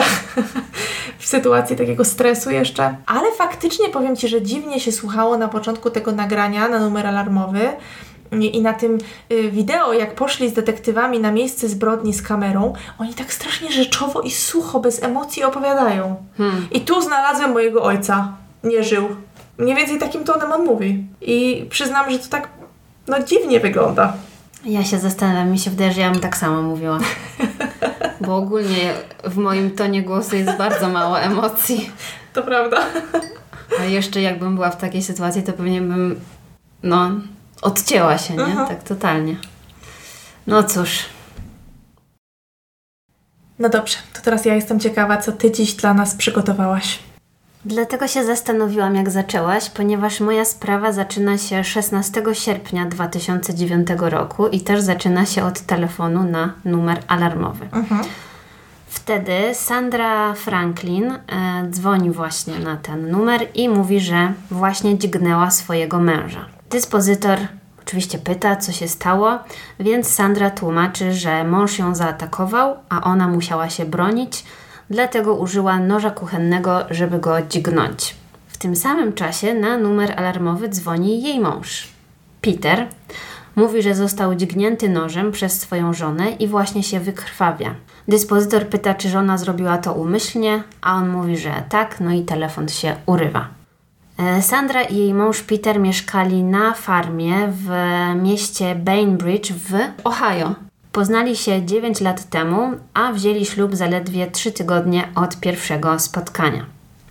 w 1.19 1.27
sytuacji 1.27 1.77
takiego 1.77 2.05
stresu 2.05 2.51
jeszcze. 2.51 2.97
Ale 3.07 3.33
faktycznie 3.33 3.89
powiem 3.89 4.17
Ci, 4.17 4.29
że 4.29 4.43
dziwnie 4.43 4.81
się 4.81 4.93
słuchało 4.93 5.39
na 5.39 5.49
początku 5.49 5.91
tego 5.91 6.13
nagrania 6.13 6.69
na 6.69 6.79
numer 6.79 7.07
alarmowy 7.07 7.69
i 8.43 8.63
na 8.63 8.73
tym 8.73 8.99
y, 9.33 9.51
wideo, 9.51 9.93
jak 9.93 10.15
poszli 10.15 10.51
z 10.51 10.53
detektywami 10.53 11.21
na 11.21 11.33
miejsce 11.33 11.69
zbrodni 11.69 12.15
z 12.15 12.23
kamerą, 12.23 12.73
oni 12.99 13.15
tak 13.15 13.33
strasznie 13.33 13.73
rzeczowo 13.73 14.21
i 14.21 14.31
sucho, 14.31 14.81
bez 14.81 15.03
emocji 15.03 15.45
opowiadają. 15.45 16.17
Hmm. 16.37 16.69
I 16.71 16.81
tu 16.81 17.03
znalazłem 17.03 17.53
mojego 17.53 17.83
ojca. 17.83 18.33
Nie 18.65 18.85
żył. 18.85 19.09
Mniej 19.59 19.77
więcej 19.77 19.99
takim 19.99 20.25
tonem 20.25 20.53
on 20.53 20.65
mówi. 20.65 21.05
I 21.21 21.67
przyznam, 21.71 22.11
że 22.11 22.19
to 22.19 22.29
tak 22.29 22.49
no 23.09 23.23
dziwnie 23.23 23.61
wygląda. 23.61 24.13
Ja 24.65 24.85
się 24.85 24.99
zastanawiam, 24.99 25.51
mi 25.51 25.59
się 25.59 25.71
wydaje, 25.71 25.93
że 25.93 26.01
ja 26.01 26.11
bym 26.11 26.21
tak 26.21 26.37
samo 26.37 26.63
mówiła. 26.63 26.99
Bo 28.27 28.37
ogólnie 28.37 28.95
w 29.25 29.37
moim 29.37 29.71
tonie 29.71 30.03
głosu 30.03 30.37
jest 30.37 30.59
bardzo 30.59 30.89
mało 30.89 31.21
emocji. 31.21 31.91
To 32.33 32.43
prawda. 32.43 32.87
A 33.81 33.85
jeszcze 33.85 34.21
jakbym 34.21 34.55
była 34.55 34.71
w 34.71 34.77
takiej 34.77 35.03
sytuacji, 35.03 35.43
to 35.43 35.53
pewnie 35.53 35.81
bym, 35.81 36.21
no, 36.83 37.11
odcięła 37.63 38.19
się, 38.19 38.37
nie? 38.37 38.45
Aha. 38.45 38.67
Tak 38.69 38.83
totalnie. 38.83 39.37
No 40.47 40.63
cóż, 40.63 41.05
No 43.59 43.69
dobrze, 43.69 43.97
to 44.13 44.21
teraz 44.23 44.45
ja 44.45 44.55
jestem 44.55 44.81
ciekawa, 44.81 45.17
co 45.17 45.33
Ty 45.33 45.51
dziś 45.53 45.75
dla 45.75 45.95
nas 45.95 46.15
przygotowałaś. 46.15 46.99
Dlatego 47.65 48.09
się 48.09 48.25
zastanowiłam, 48.25 48.95
jak 48.95 49.11
zaczęłaś, 49.11 49.71
ponieważ 49.71 50.21
moja 50.21 50.45
sprawa 50.45 50.93
zaczyna 50.93 51.39
się 51.39 51.65
16 51.65 52.23
sierpnia 52.33 52.87
2009 52.87 53.89
roku 53.99 54.49
i 54.49 54.61
też 54.61 54.81
zaczyna 54.81 55.27
się 55.27 55.45
od 55.45 55.61
telefonu 55.61 56.23
na 56.23 56.53
numer 56.65 57.03
alarmowy. 57.09 57.69
Mhm. 57.73 58.05
Wtedy 58.87 59.33
Sandra 59.55 60.35
Franklin 60.35 61.13
e, 61.13 61.19
dzwoni 61.71 62.11
właśnie 62.11 62.59
na 62.59 62.77
ten 62.77 63.11
numer 63.11 63.41
i 63.55 63.69
mówi, 63.69 64.01
że 64.01 64.33
właśnie 64.51 64.99
dźgnęła 64.99 65.51
swojego 65.51 66.01
męża. 66.01 66.54
Dyspozytor 66.71 67.39
oczywiście 67.83 68.19
pyta, 68.19 68.57
co 68.57 68.73
się 68.73 68.89
stało, 68.89 69.39
więc 69.81 70.09
Sandra 70.09 70.51
tłumaczy, 70.51 71.13
że 71.13 71.45
mąż 71.45 71.79
ją 71.79 71.95
zaatakował, 71.95 72.77
a 72.89 73.03
ona 73.03 73.29
musiała 73.29 73.71
się 73.71 73.85
bronić, 73.85 74.45
dlatego 74.91 75.35
użyła 75.35 75.79
noża 75.79 76.11
kuchennego, 76.11 76.85
żeby 76.91 77.19
go 77.19 77.43
dźgnąć. 77.43 78.17
W 78.49 78.59
tym 78.59 78.77
samym 78.77 79.13
czasie 79.13 79.55
na 79.55 79.79
numer 79.79 80.15
alarmowy 80.17 80.69
dzwoni 80.69 81.23
jej 81.23 81.41
mąż, 81.41 81.89
Peter. 82.41 82.87
Mówi, 83.57 83.83
że 83.83 83.95
został 83.95 84.35
dźgnięty 84.35 84.89
nożem 84.89 85.33
przez 85.33 85.61
swoją 85.61 85.93
żonę 85.93 86.31
i 86.31 86.49
właśnie 86.49 86.83
się 86.83 87.01
wykrwawia. 87.01 87.75
Dyspozytor 88.09 88.67
pyta, 88.67 88.95
czy 88.95 89.09
żona 89.09 89.39
zrobiła 89.39 89.79
to 89.79 89.93
umyślnie, 89.93 90.63
a 90.83 90.95
on 90.95 91.09
mówi, 91.09 91.37
że 91.37 91.63
tak, 91.69 92.01
no 92.01 92.13
i 92.13 92.23
telefon 92.23 92.69
się 92.69 92.97
urywa. 93.07 93.49
E, 94.19 94.43
Sandra 94.43 94.83
i 94.83 94.97
jej 94.97 95.15
mąż 95.15 95.43
Peter 95.43 95.81
mieszkali 95.81 96.43
na 96.43 96.75
farmie 96.75 97.35
w 97.49 97.71
mieście 98.23 98.75
Bainbridge 98.75 99.53
w 99.53 99.73
Ohio. 100.05 100.55
Poznali 100.93 101.37
się 101.37 101.67
9 101.67 102.01
lat 102.01 102.31
temu, 102.31 102.73
a 102.95 103.13
wzięli 103.13 103.47
ślub 103.47 103.77
zaledwie 103.77 104.31
3 104.31 104.53
tygodnie 104.53 105.09
od 105.15 105.41
pierwszego 105.41 105.99
spotkania. 105.99 106.67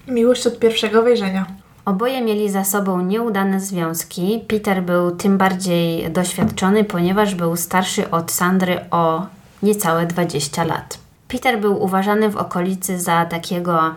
Miłość 0.08 0.48
od 0.48 0.60
pierwszego 0.60 1.04
wejrzenia. 1.04 1.46
Oboje 1.86 2.22
mieli 2.22 2.50
za 2.50 2.64
sobą 2.64 3.02
nieudane 3.02 3.60
związki. 3.60 4.44
Peter 4.48 4.84
był 4.84 5.12
tym 5.12 5.38
bardziej 5.38 6.12
doświadczony, 6.12 6.84
ponieważ 6.84 7.36
był 7.36 7.56
starszy 7.56 8.12
od 8.12 8.32
Sandry 8.32 8.80
o 8.92 9.26
niecałe 9.64 10.06
20 10.06 10.64
lat. 10.64 11.00
Peter 11.28 11.60
był 11.60 11.84
uważany 11.84 12.30
w 12.30 12.38
okolicy 12.38 13.00
za 13.00 13.26
takiego 13.26 13.96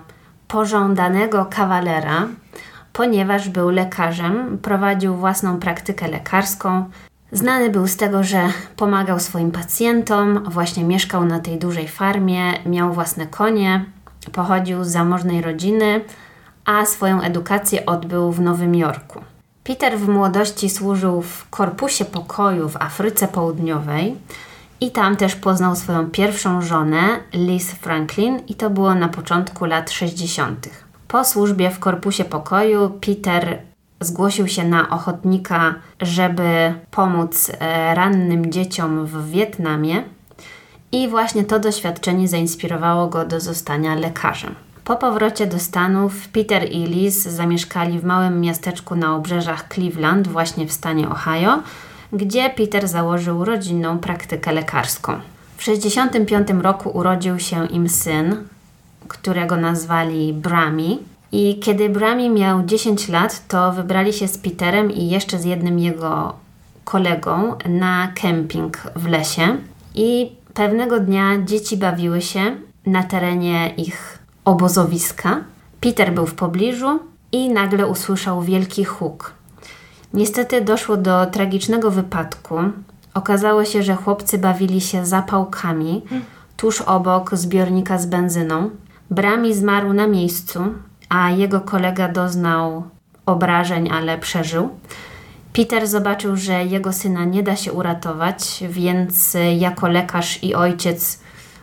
pożądanego 0.49 1.47
kawalera, 1.51 2.29
ponieważ 2.97 3.49
był 3.49 3.71
lekarzem, 3.71 4.59
prowadził 4.59 5.17
własną 5.17 5.59
praktykę 5.59 6.09
lekarską. 6.09 6.85
Znany 7.33 7.71
był 7.71 7.87
z 7.87 7.97
tego, 7.97 8.25
że 8.25 8.49
pomagał 8.77 9.21
swoim 9.21 9.51
pacjentom, 9.51 10.45
właśnie 10.45 10.85
mieszkał 10.85 11.25
na 11.25 11.41
tej 11.41 11.59
dużej 11.59 11.89
farmie, 11.89 12.53
miał 12.67 12.93
własne 12.93 13.27
konie, 13.27 13.85
pochodził 14.33 14.85
z 14.85 14.89
zamożnej 14.89 15.43
rodziny, 15.43 16.01
a 16.65 16.87
swoją 16.87 17.21
edukację 17.21 17.87
odbył 17.87 18.33
w 18.33 18.41
Nowym 18.41 18.75
Jorku. 18.75 19.21
Peter 19.65 19.99
w 19.99 20.09
młodości 20.09 20.71
służył 20.71 21.23
w 21.23 21.49
Korpusie 21.51 22.05
Pokoju 22.05 22.69
w 22.69 22.77
Afryce 22.77 23.29
Południowej 23.29 24.17
i 24.81 24.91
tam 24.91 25.17
też 25.17 25.37
poznał 25.37 25.77
swoją 25.77 26.11
pierwszą 26.11 26.63
żonę, 26.63 27.03
Liz 27.33 27.71
Franklin, 27.71 28.41
i 28.49 28.55
to 28.55 28.71
było 28.71 28.95
na 28.95 29.09
początku 29.09 29.65
lat 29.65 29.91
60. 29.91 30.86
Po 31.09 31.25
służbie 31.25 31.71
w 31.71 31.79
Korpusie 31.79 32.25
Pokoju 32.25 32.91
Peter 32.91 33.59
zgłosił 34.01 34.49
się 34.49 34.65
na 34.65 34.91
ochotnika, 34.91 35.75
żeby 36.01 36.75
pomóc 36.91 37.51
e, 37.61 37.95
rannym 37.95 38.53
dzieciom 38.53 39.07
w 39.07 39.31
Wietnamie. 39.31 40.03
I 40.93 41.09
właśnie 41.09 41.45
to 41.45 41.59
doświadczenie 41.59 42.29
zainspirowało 42.29 43.07
go 43.07 43.25
do 43.25 43.41
zostania 43.41 43.95
lekarzem. 43.95 44.55
Po 44.85 44.97
powrocie 44.97 45.47
do 45.47 45.59
Stanów 45.59 46.29
Peter 46.29 46.73
i 46.73 46.85
Liz 46.85 47.23
zamieszkali 47.23 47.99
w 47.99 48.05
małym 48.05 48.41
miasteczku 48.41 48.97
na 48.97 49.17
obrzeżach 49.17 49.69
Cleveland, 49.75 50.29
właśnie 50.29 50.67
w 50.67 50.73
stanie 50.73 51.09
Ohio, 51.09 51.63
gdzie 52.13 52.51
Peter 52.51 52.89
założył 52.89 53.45
rodzinną 53.45 53.99
praktykę 53.99 54.53
lekarską. 54.53 55.13
W 55.57 55.65
1965 55.65 56.65
roku 56.65 56.91
urodził 56.91 57.39
się 57.39 57.67
im 57.67 57.89
syn, 57.89 58.49
którego 59.09 59.57
nazwali 59.57 60.33
Brami. 60.33 60.99
I 61.33 61.59
kiedy 61.59 61.89
Brami 61.89 62.31
miał 62.31 62.65
10 62.65 63.09
lat, 63.09 63.49
to 63.49 63.73
wybrali 63.73 64.13
się 64.13 64.29
z 64.29 64.39
Peterem 64.39 64.93
i 64.93 65.09
jeszcze 65.09 65.39
z 65.39 65.45
jednym 65.45 65.79
jego 65.79 66.35
kolegą 66.85 67.55
na 67.69 68.13
kemping 68.15 68.83
w 68.97 69.07
lesie. 69.07 69.57
I 69.95 70.33
pewnego 70.55 71.01
dnia 71.01 71.43
dzieci 71.45 71.77
bawiły 71.77 72.23
się 72.23 72.57
na 72.87 73.03
terenie 73.03 73.75
ich 73.77 74.19
obozowiska. 74.45 75.41
Peter 75.81 76.13
był 76.15 76.27
w 76.27 76.35
pobliżu 76.35 77.01
i 77.33 77.49
nagle 77.49 77.87
usłyszał 77.87 78.43
wielki 78.43 78.85
huk. 78.85 79.33
Niestety 80.15 80.61
doszło 80.61 80.97
do 80.97 81.27
tragicznego 81.27 81.91
wypadku. 81.91 82.55
Okazało 83.15 83.65
się, 83.65 83.83
że 83.83 83.95
chłopcy 83.95 84.39
bawili 84.39 84.81
się 84.81 85.07
zapałkami 85.07 86.03
tuż 86.57 86.81
obok 86.81 87.35
zbiornika 87.35 87.99
z 87.99 88.07
benzyną. 88.07 88.71
Brami 89.11 89.55
zmarł 89.55 89.93
na 89.93 90.07
miejscu, 90.07 90.61
a 91.09 91.31
jego 91.31 91.61
kolega 91.61 92.09
doznał 92.09 92.83
obrażeń, 93.27 93.91
ale 93.91 94.19
przeżył. 94.19 94.69
Peter 95.53 95.87
zobaczył, 95.87 96.37
że 96.37 96.65
jego 96.65 96.93
syna 96.93 97.25
nie 97.25 97.43
da 97.43 97.57
się 97.57 97.73
uratować, 97.73 98.65
więc 98.69 99.37
jako 99.59 99.89
lekarz 99.89 100.45
i 100.45 100.55
ojciec 100.55 101.21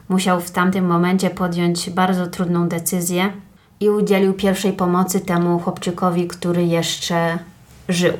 musiał 0.09 0.41
w 0.41 0.51
tamtym 0.51 0.85
momencie 0.85 1.29
podjąć 1.29 1.89
bardzo 1.89 2.27
trudną 2.27 2.67
decyzję 2.67 3.31
i 3.79 3.89
udzielił 3.89 4.33
pierwszej 4.33 4.73
pomocy 4.73 5.19
temu 5.19 5.59
chłopczykowi, 5.59 6.27
który 6.27 6.65
jeszcze 6.65 7.39
żył, 7.89 8.13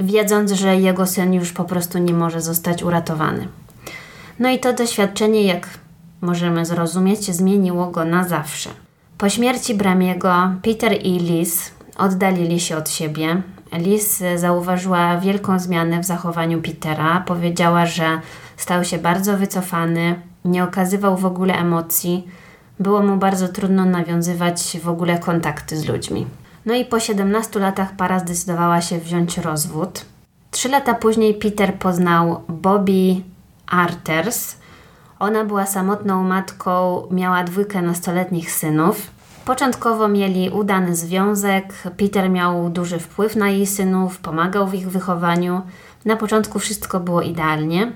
wiedząc, 0.00 0.52
że 0.52 0.76
jego 0.76 1.06
syn 1.06 1.34
już 1.34 1.52
po 1.52 1.64
prostu 1.64 1.98
nie 1.98 2.12
może 2.12 2.40
zostać 2.40 2.82
uratowany. 2.82 3.48
No 4.38 4.50
i 4.50 4.58
to 4.58 4.72
doświadczenie, 4.72 5.42
jak 5.42 5.68
możemy 6.20 6.66
zrozumieć, 6.66 7.34
zmieniło 7.34 7.86
go 7.86 8.04
na 8.04 8.24
zawsze. 8.24 8.70
Po 9.18 9.28
śmierci 9.28 9.74
Bramiego, 9.74 10.32
Peter 10.62 10.92
i 11.06 11.18
Liz 11.18 11.70
oddalili 11.98 12.60
się 12.60 12.76
od 12.76 12.90
siebie. 12.90 13.42
Liz 13.72 14.22
zauważyła 14.36 15.18
wielką 15.18 15.58
zmianę 15.58 16.00
w 16.00 16.04
zachowaniu 16.04 16.62
Petera. 16.62 17.20
Powiedziała, 17.26 17.86
że 17.86 18.20
stał 18.56 18.84
się 18.84 18.98
bardzo 18.98 19.36
wycofany, 19.36 20.20
nie 20.44 20.64
okazywał 20.64 21.16
w 21.16 21.26
ogóle 21.26 21.54
emocji. 21.54 22.28
Było 22.80 23.02
mu 23.02 23.16
bardzo 23.16 23.48
trudno 23.48 23.84
nawiązywać 23.84 24.78
w 24.82 24.88
ogóle 24.88 25.18
kontakty 25.18 25.76
z 25.76 25.88
ludźmi. 25.88 26.26
No 26.66 26.74
i 26.74 26.84
po 26.84 27.00
17 27.00 27.60
latach 27.60 27.96
para 27.96 28.18
zdecydowała 28.18 28.80
się 28.80 28.98
wziąć 28.98 29.38
rozwód. 29.38 30.04
Trzy 30.50 30.68
lata 30.68 30.94
później 30.94 31.34
Peter 31.34 31.74
poznał 31.74 32.42
Bobby 32.48 33.22
Arters. 33.66 34.56
Ona 35.18 35.44
była 35.44 35.66
samotną 35.66 36.24
matką, 36.24 37.02
miała 37.10 37.44
dwójkę 37.44 37.82
nastoletnich 37.82 38.52
synów. 38.52 39.10
Początkowo 39.44 40.08
mieli 40.08 40.50
udany 40.50 40.96
związek. 40.96 41.74
Peter 41.96 42.30
miał 42.30 42.70
duży 42.70 42.98
wpływ 42.98 43.36
na 43.36 43.48
jej 43.48 43.66
synów, 43.66 44.18
pomagał 44.18 44.66
w 44.66 44.74
ich 44.74 44.90
wychowaniu. 44.90 45.62
Na 46.04 46.16
początku 46.16 46.58
wszystko 46.58 47.00
było 47.00 47.22
idealnie. 47.22 47.92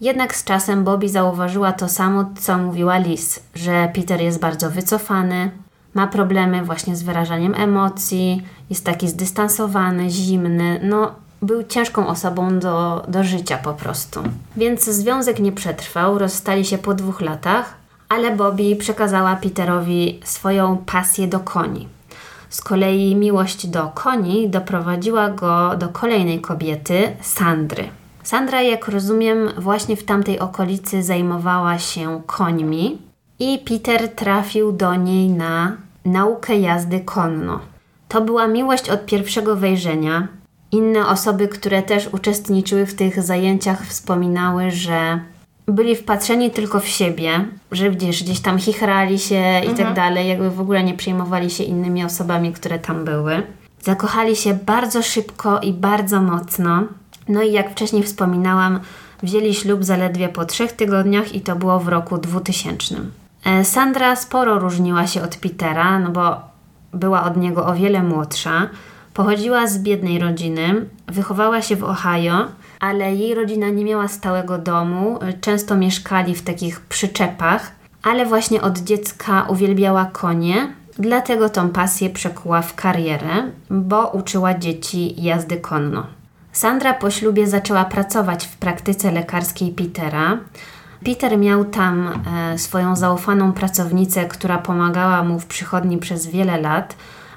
Jednak 0.00 0.34
z 0.34 0.44
czasem 0.44 0.84
Bobby 0.84 1.08
zauważyła 1.08 1.72
to 1.72 1.88
samo, 1.88 2.24
co 2.40 2.58
mówiła 2.58 2.98
Liz, 2.98 3.40
że 3.54 3.90
Peter 3.94 4.20
jest 4.20 4.40
bardzo 4.40 4.70
wycofany, 4.70 5.50
ma 5.94 6.06
problemy 6.06 6.64
właśnie 6.64 6.96
z 6.96 7.02
wyrażaniem 7.02 7.54
emocji, 7.54 8.42
jest 8.70 8.84
taki 8.84 9.08
zdystansowany, 9.08 10.10
zimny, 10.10 10.80
no 10.82 11.14
był 11.46 11.64
ciężką 11.64 12.06
osobą 12.06 12.58
do, 12.58 13.04
do 13.08 13.24
życia 13.24 13.58
po 13.58 13.72
prostu. 13.72 14.22
Więc 14.56 14.84
związek 14.84 15.38
nie 15.38 15.52
przetrwał, 15.52 16.18
rozstali 16.18 16.64
się 16.64 16.78
po 16.78 16.94
dwóch 16.94 17.20
latach, 17.20 17.74
ale 18.08 18.36
Bobby 18.36 18.76
przekazała 18.76 19.36
Peterowi 19.36 20.20
swoją 20.24 20.76
pasję 20.76 21.26
do 21.28 21.40
koni. 21.40 21.88
Z 22.50 22.60
kolei 22.60 23.16
miłość 23.16 23.66
do 23.66 23.90
koni 23.94 24.48
doprowadziła 24.48 25.30
go 25.30 25.76
do 25.76 25.88
kolejnej 25.88 26.40
kobiety, 26.40 27.16
Sandry. 27.20 27.88
Sandra, 28.22 28.62
jak 28.62 28.88
rozumiem, 28.88 29.48
właśnie 29.58 29.96
w 29.96 30.04
tamtej 30.04 30.38
okolicy 30.38 31.02
zajmowała 31.02 31.78
się 31.78 32.22
końmi 32.26 32.98
i 33.38 33.58
Peter 33.58 34.08
trafił 34.08 34.72
do 34.72 34.94
niej 34.94 35.28
na 35.28 35.76
naukę 36.04 36.56
jazdy 36.56 37.00
konno. 37.00 37.60
To 38.08 38.20
była 38.20 38.46
miłość 38.46 38.90
od 38.90 39.06
pierwszego 39.06 39.56
wejrzenia. 39.56 40.28
Inne 40.74 41.06
osoby, 41.08 41.48
które 41.48 41.82
też 41.82 42.08
uczestniczyły 42.12 42.86
w 42.86 42.94
tych 42.94 43.22
zajęciach, 43.22 43.86
wspominały, 43.86 44.70
że 44.70 45.20
byli 45.66 45.96
wpatrzeni 45.96 46.50
tylko 46.50 46.80
w 46.80 46.88
siebie, 46.88 47.44
że 47.72 47.90
gdzieś, 47.90 48.22
gdzieś 48.22 48.40
tam 48.40 48.58
chichrali 48.58 49.18
się 49.18 49.60
i 49.60 49.68
tak 49.68 49.78
Mhm. 49.80 49.94
dalej, 49.94 50.28
jakby 50.28 50.50
w 50.50 50.60
ogóle 50.60 50.84
nie 50.84 50.94
przejmowali 50.94 51.50
się 51.50 51.64
innymi 51.64 52.04
osobami, 52.04 52.52
które 52.52 52.78
tam 52.78 53.04
były. 53.04 53.42
Zakochali 53.82 54.36
się 54.36 54.54
bardzo 54.54 55.02
szybko 55.02 55.60
i 55.60 55.72
bardzo 55.72 56.22
mocno. 56.22 56.82
No 57.28 57.42
i 57.42 57.52
jak 57.52 57.70
wcześniej 57.70 58.02
wspominałam, 58.02 58.80
wzięli 59.22 59.54
ślub 59.54 59.84
zaledwie 59.84 60.28
po 60.28 60.44
trzech 60.44 60.72
tygodniach 60.72 61.34
i 61.34 61.40
to 61.40 61.56
było 61.56 61.80
w 61.80 61.88
roku 61.88 62.18
2000. 62.18 62.94
E, 63.44 63.64
Sandra 63.64 64.16
sporo 64.16 64.58
różniła 64.58 65.06
się 65.06 65.22
od 65.22 65.36
Petera, 65.36 65.98
no 65.98 66.10
bo 66.10 66.36
była 66.92 67.24
od 67.24 67.36
niego 67.36 67.66
o 67.66 67.74
wiele 67.74 68.02
młodsza, 68.02 68.68
pochodziła 69.14 69.66
z 69.66 69.78
biednej 69.78 70.18
rodziny, 70.18 70.86
wychowała 71.06 71.62
się 71.62 71.76
w 71.76 71.84
Ohio, 71.84 72.46
ale 72.80 73.14
jej 73.14 73.34
rodzina 73.34 73.68
nie 73.68 73.84
miała 73.84 74.08
stałego 74.08 74.58
domu, 74.58 75.18
często 75.40 75.76
mieszkali 75.76 76.34
w 76.34 76.42
takich 76.42 76.80
przyczepach, 76.80 77.72
ale 78.02 78.26
właśnie 78.26 78.62
od 78.62 78.78
dziecka 78.78 79.46
uwielbiała 79.48 80.04
konie, 80.04 80.68
dlatego 80.98 81.48
tą 81.48 81.68
pasję 81.70 82.10
przekuła 82.10 82.62
w 82.62 82.74
karierę, 82.74 83.50
bo 83.70 84.06
uczyła 84.08 84.58
dzieci 84.58 85.22
jazdy 85.22 85.56
konno. 85.56 86.06
Sandra 86.52 86.94
po 86.94 87.10
ślubie 87.10 87.46
zaczęła 87.46 87.84
pracować 87.84 88.46
w 88.46 88.56
praktyce 88.56 89.12
lekarskiej 89.12 89.70
Petera. 89.70 90.38
Peter 91.04 91.38
miał 91.38 91.64
tam 91.64 92.22
e, 92.52 92.58
swoją 92.58 92.96
zaufaną 92.96 93.52
pracownicę, 93.52 94.24
która 94.24 94.58
pomagała 94.58 95.22
mu 95.22 95.40
w 95.40 95.46
przychodni 95.46 95.98
przez 95.98 96.26
wiele 96.26 96.60
lat, 96.60 96.96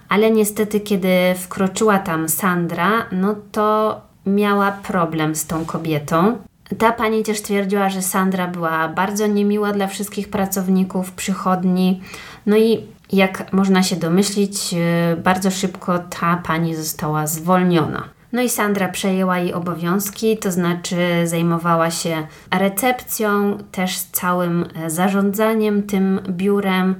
ale 0.09 0.31
niestety, 0.31 0.79
kiedy 0.79 1.09
wkroczyła 1.35 1.99
tam 1.99 2.29
Sandra, 2.29 3.05
no 3.11 3.35
to 3.51 4.01
miała 4.25 4.71
problem 4.71 5.35
z 5.35 5.47
tą 5.47 5.65
kobietą. 5.65 6.37
Ta 6.77 6.91
pani 6.91 7.23
też 7.23 7.41
twierdziła, 7.41 7.89
że 7.89 8.01
Sandra 8.01 8.47
była 8.47 8.87
bardzo 8.87 9.27
niemiła 9.27 9.73
dla 9.73 9.87
wszystkich 9.87 10.29
pracowników 10.29 11.11
przychodni. 11.11 12.01
No 12.45 12.57
i 12.57 12.83
jak 13.11 13.53
można 13.53 13.83
się 13.83 13.95
domyślić, 13.95 14.73
e, 14.73 15.15
bardzo 15.15 15.51
szybko 15.51 15.99
ta 15.99 16.41
pani 16.47 16.75
została 16.75 17.27
zwolniona. 17.27 18.03
No 18.31 18.41
i 18.41 18.49
Sandra 18.49 18.87
przejęła 18.87 19.37
jej 19.37 19.53
obowiązki, 19.53 20.37
to 20.37 20.51
znaczy 20.51 20.97
zajmowała 21.25 21.91
się 21.91 22.27
recepcją, 22.51 23.57
też 23.71 23.99
całym 23.99 24.65
zarządzaniem 24.87 25.83
tym 25.83 26.19
biurem 26.29 26.95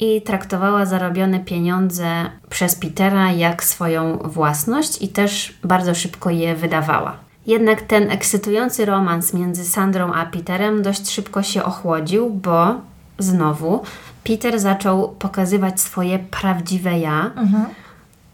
i 0.00 0.22
traktowała 0.22 0.86
zarobione 0.86 1.40
pieniądze 1.40 2.06
przez 2.50 2.74
Petera 2.74 3.32
jak 3.32 3.64
swoją 3.64 4.18
własność 4.18 5.02
i 5.02 5.08
też 5.08 5.58
bardzo 5.64 5.94
szybko 5.94 6.30
je 6.30 6.56
wydawała. 6.56 7.16
Jednak 7.46 7.82
ten 7.82 8.10
ekscytujący 8.10 8.84
romans 8.84 9.34
między 9.34 9.64
Sandrą 9.64 10.12
a 10.12 10.26
Peterem 10.26 10.82
dość 10.82 11.10
szybko 11.10 11.42
się 11.42 11.64
ochłodził, 11.64 12.30
bo 12.30 12.74
znowu 13.18 13.82
Peter 14.24 14.60
zaczął 14.60 15.08
pokazywać 15.08 15.80
swoje 15.80 16.18
prawdziwe 16.18 16.98
ja. 16.98 17.30
Mhm 17.36 17.64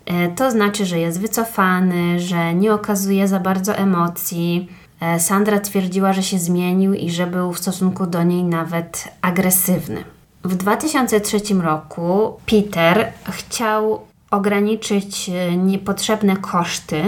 E, 0.07 0.29
to 0.29 0.51
znaczy, 0.51 0.87
że 0.87 0.99
jest 0.99 1.21
wycofany, 1.21 2.21
że 2.21 2.55
nie 2.55 2.75
okazuje 2.75 3.29
za 3.29 3.41
bardzo 3.41 3.77
emocji. 3.77 4.69
E, 5.01 5.21
Sandra 5.21 5.61
twierdziła, 5.61 6.13
że 6.13 6.23
się 6.23 6.39
zmienił 6.39 6.95
i 6.95 7.11
że 7.11 7.27
był 7.27 7.53
w 7.53 7.59
stosunku 7.59 8.07
do 8.07 8.23
niej 8.23 8.45
nawet 8.45 9.09
agresywny. 9.23 10.05
W 10.47 10.55
2003 10.55 11.41
roku 11.63 12.37
Peter 12.47 13.13
chciał 13.31 14.01
ograniczyć 14.31 15.29
e, 15.29 15.57
niepotrzebne 15.57 16.37
koszty 16.37 17.03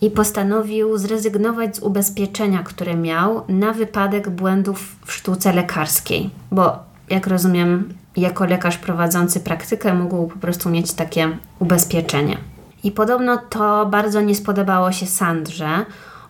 i 0.00 0.10
postanowił 0.10 0.98
zrezygnować 0.98 1.76
z 1.76 1.80
ubezpieczenia, 1.80 2.62
które 2.62 2.96
miał 2.96 3.44
na 3.48 3.72
wypadek 3.72 4.30
błędów 4.30 4.96
w 5.06 5.12
sztuce 5.12 5.52
lekarskiej, 5.52 6.30
bo 6.50 6.78
jak 7.10 7.26
rozumiem, 7.26 7.94
jako 8.16 8.44
lekarz 8.44 8.78
prowadzący 8.78 9.40
praktykę 9.40 9.94
mógł 9.94 10.26
po 10.26 10.38
prostu 10.38 10.70
mieć 10.70 10.92
takie 10.92 11.38
ubezpieczenie. 11.58 12.38
I 12.84 12.90
podobno 12.90 13.36
to 13.36 13.86
bardzo 13.86 14.20
nie 14.20 14.34
spodobało 14.34 14.92
się 14.92 15.06
Sandrze. 15.06 15.86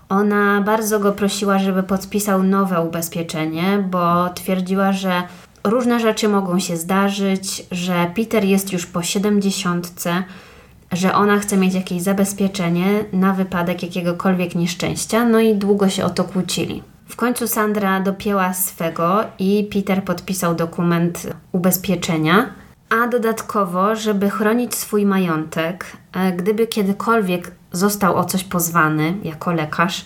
Ona 0.09 0.61
bardzo 0.61 1.01
go 1.01 1.13
prosiła, 1.13 1.59
żeby 1.59 1.83
podpisał 1.83 2.43
nowe 2.43 2.81
ubezpieczenie, 2.81 3.85
bo 3.91 4.31
twierdziła, 4.31 4.93
że 4.93 5.23
różne 5.65 6.01
rzeczy 6.01 6.29
mogą 6.29 6.59
się 6.59 6.77
zdarzyć, 6.77 7.67
że 7.71 8.11
Peter 8.17 8.45
jest 8.45 8.73
już 8.73 8.87
po 8.87 9.03
siedemdziesiątce, 9.03 10.23
że 10.93 11.15
ona 11.15 11.39
chce 11.39 11.57
mieć 11.57 11.75
jakieś 11.75 12.03
zabezpieczenie 12.03 13.05
na 13.13 13.33
wypadek 13.33 13.83
jakiegokolwiek 13.83 14.55
nieszczęścia, 14.55 15.25
no 15.25 15.41
i 15.41 15.55
długo 15.55 15.89
się 15.89 16.05
o 16.05 16.11
to 16.11 16.25
kłócili. 16.25 16.83
W 17.09 17.17
końcu 17.17 17.49
Sandra 17.49 18.01
dopięła 18.01 18.55
swego 18.55 19.25
i 19.39 19.69
Peter 19.73 20.05
podpisał 20.05 20.55
dokument 20.55 21.27
ubezpieczenia, 21.53 22.53
a 22.89 23.09
dodatkowo, 23.09 23.97
żeby 23.97 24.31
chronić 24.31 24.75
swój 24.75 25.07
majątek, 25.07 25.97
e, 26.13 26.33
gdyby 26.33 26.67
kiedykolwiek 26.67 27.53
został 27.73 28.17
o 28.17 28.25
coś 28.25 28.45
pozwany 28.45 29.15
jako 29.25 29.53
lekarz, 29.53 30.05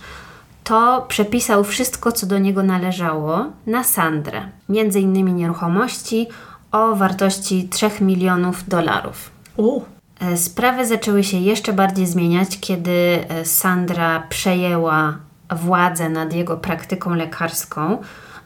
to 0.67 1.05
przepisał 1.09 1.65
wszystko, 1.65 2.13
co 2.13 2.27
do 2.27 2.39
niego 2.39 2.63
należało, 2.63 3.45
na 3.67 3.85
Sandrę, 3.85 4.49
między 4.69 5.01
innymi 5.01 5.33
nieruchomości 5.33 6.27
o 6.73 6.97
wartości 6.97 7.69
3 7.69 7.91
milionów 8.01 8.69
dolarów. 8.69 9.31
U. 9.57 9.81
E, 10.21 10.37
sprawy 10.37 10.87
zaczęły 10.87 11.25
się 11.25 11.37
jeszcze 11.37 11.73
bardziej 11.73 12.07
zmieniać, 12.07 12.59
kiedy 12.61 12.91
e, 13.29 13.45
Sandra 13.45 14.23
przejęła 14.29 15.19
władzę 15.57 16.09
nad 16.09 16.33
jego 16.33 16.57
praktyką 16.57 17.15
lekarską, 17.15 17.99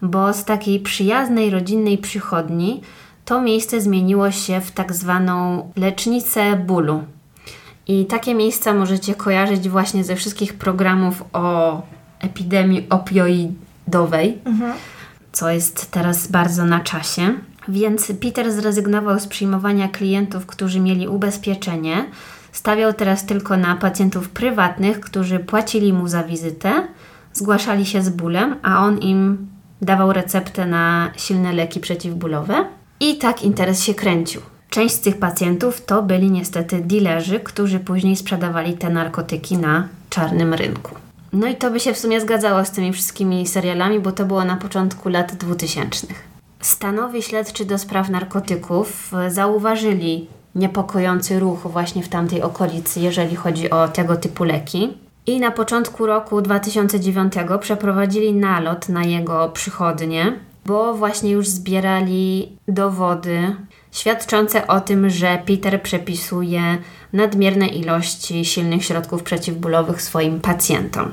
bo 0.02 0.32
z 0.32 0.44
takiej 0.44 0.80
przyjaznej, 0.80 1.50
rodzinnej 1.50 1.98
przychodni 1.98 2.82
to 3.24 3.40
miejsce 3.40 3.80
zmieniło 3.80 4.30
się 4.30 4.60
w 4.60 4.70
tak 4.70 4.92
zwaną 4.92 5.70
lecznicę 5.76 6.56
bólu. 6.56 7.02
I 7.86 8.06
takie 8.06 8.34
miejsca 8.34 8.74
możecie 8.74 9.14
kojarzyć 9.14 9.68
właśnie 9.68 10.04
ze 10.04 10.16
wszystkich 10.16 10.54
programów 10.54 11.24
o 11.32 11.82
epidemii 12.20 12.86
opioidowej, 12.90 14.38
mhm. 14.44 14.72
co 15.32 15.50
jest 15.50 15.90
teraz 15.90 16.26
bardzo 16.26 16.64
na 16.64 16.80
czasie. 16.80 17.34
Więc 17.68 18.12
Peter 18.20 18.52
zrezygnował 18.52 19.20
z 19.20 19.26
przyjmowania 19.26 19.88
klientów, 19.88 20.46
którzy 20.46 20.80
mieli 20.80 21.08
ubezpieczenie, 21.08 22.04
Stawiał 22.52 22.92
teraz 22.92 23.26
tylko 23.26 23.56
na 23.56 23.76
pacjentów 23.76 24.28
prywatnych, 24.28 25.00
którzy 25.00 25.38
płacili 25.38 25.92
mu 25.92 26.08
za 26.08 26.22
wizytę, 26.22 26.86
zgłaszali 27.32 27.86
się 27.86 28.02
z 28.02 28.08
bólem, 28.08 28.56
a 28.62 28.84
on 28.84 28.98
im 28.98 29.48
dawał 29.82 30.12
receptę 30.12 30.66
na 30.66 31.10
silne 31.16 31.52
leki 31.52 31.80
przeciwbólowe. 31.80 32.64
I 33.00 33.18
tak 33.18 33.42
interes 33.42 33.82
się 33.82 33.94
kręcił. 33.94 34.40
Część 34.70 34.94
z 34.94 35.00
tych 35.00 35.18
pacjentów 35.18 35.84
to 35.84 36.02
byli 36.02 36.30
niestety 36.30 36.80
dilerzy, 36.80 37.40
którzy 37.40 37.78
później 37.78 38.16
sprzedawali 38.16 38.72
te 38.72 38.90
narkotyki 38.90 39.58
na 39.58 39.88
czarnym 40.10 40.54
rynku. 40.54 40.94
No 41.32 41.46
i 41.46 41.56
to 41.56 41.70
by 41.70 41.80
się 41.80 41.94
w 41.94 41.98
sumie 41.98 42.20
zgadzało 42.20 42.64
z 42.64 42.70
tymi 42.70 42.92
wszystkimi 42.92 43.46
serialami, 43.46 44.00
bo 44.00 44.12
to 44.12 44.24
było 44.24 44.44
na 44.44 44.56
początku 44.56 45.08
lat 45.08 45.34
2000. 45.34 46.06
Stanowi 46.60 47.22
śledczy 47.22 47.64
do 47.64 47.78
spraw 47.78 48.08
narkotyków 48.08 49.12
zauważyli 49.28 50.28
niepokojący 50.54 51.40
ruch 51.40 51.58
właśnie 51.58 52.02
w 52.02 52.08
tamtej 52.08 52.42
okolicy, 52.42 53.00
jeżeli 53.00 53.36
chodzi 53.36 53.70
o 53.70 53.88
tego 53.88 54.16
typu 54.16 54.44
leki. 54.44 54.92
I 55.26 55.40
na 55.40 55.50
początku 55.50 56.06
roku 56.06 56.42
2009 56.42 57.32
przeprowadzili 57.60 58.32
nalot 58.34 58.88
na 58.88 59.04
jego 59.04 59.48
przychodnie, 59.48 60.32
bo 60.66 60.94
właśnie 60.94 61.30
już 61.30 61.48
zbierali 61.48 62.56
dowody 62.68 63.56
świadczące 63.92 64.66
o 64.66 64.80
tym, 64.80 65.10
że 65.10 65.42
Peter 65.46 65.82
przepisuje 65.82 66.78
nadmierne 67.12 67.66
ilości 67.66 68.44
silnych 68.44 68.84
środków 68.84 69.22
przeciwbólowych 69.22 70.02
swoim 70.02 70.40
pacjentom. 70.40 71.12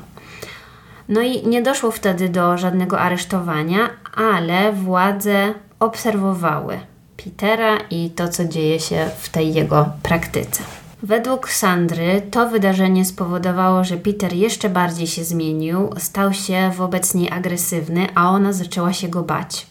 No 1.09 1.21
i 1.21 1.47
nie 1.47 1.61
doszło 1.61 1.91
wtedy 1.91 2.29
do 2.29 2.57
żadnego 2.57 2.99
aresztowania, 2.99 3.89
ale 4.15 4.73
władze 4.73 5.53
obserwowały 5.79 6.79
Petera 7.23 7.77
i 7.89 8.09
to, 8.09 8.29
co 8.29 8.45
dzieje 8.45 8.79
się 8.79 9.09
w 9.19 9.29
tej 9.29 9.53
jego 9.53 9.89
praktyce. 10.03 10.63
Według 11.03 11.49
Sandry 11.49 12.21
to 12.31 12.49
wydarzenie 12.49 13.05
spowodowało, 13.05 13.83
że 13.83 13.97
Peter 13.97 14.33
jeszcze 14.33 14.69
bardziej 14.69 15.07
się 15.07 15.23
zmienił, 15.23 15.89
stał 15.97 16.33
się 16.33 16.71
wobec 16.77 17.13
niej 17.13 17.31
agresywny, 17.31 18.07
a 18.15 18.29
ona 18.29 18.53
zaczęła 18.53 18.93
się 18.93 19.07
go 19.07 19.23
bać. 19.23 19.67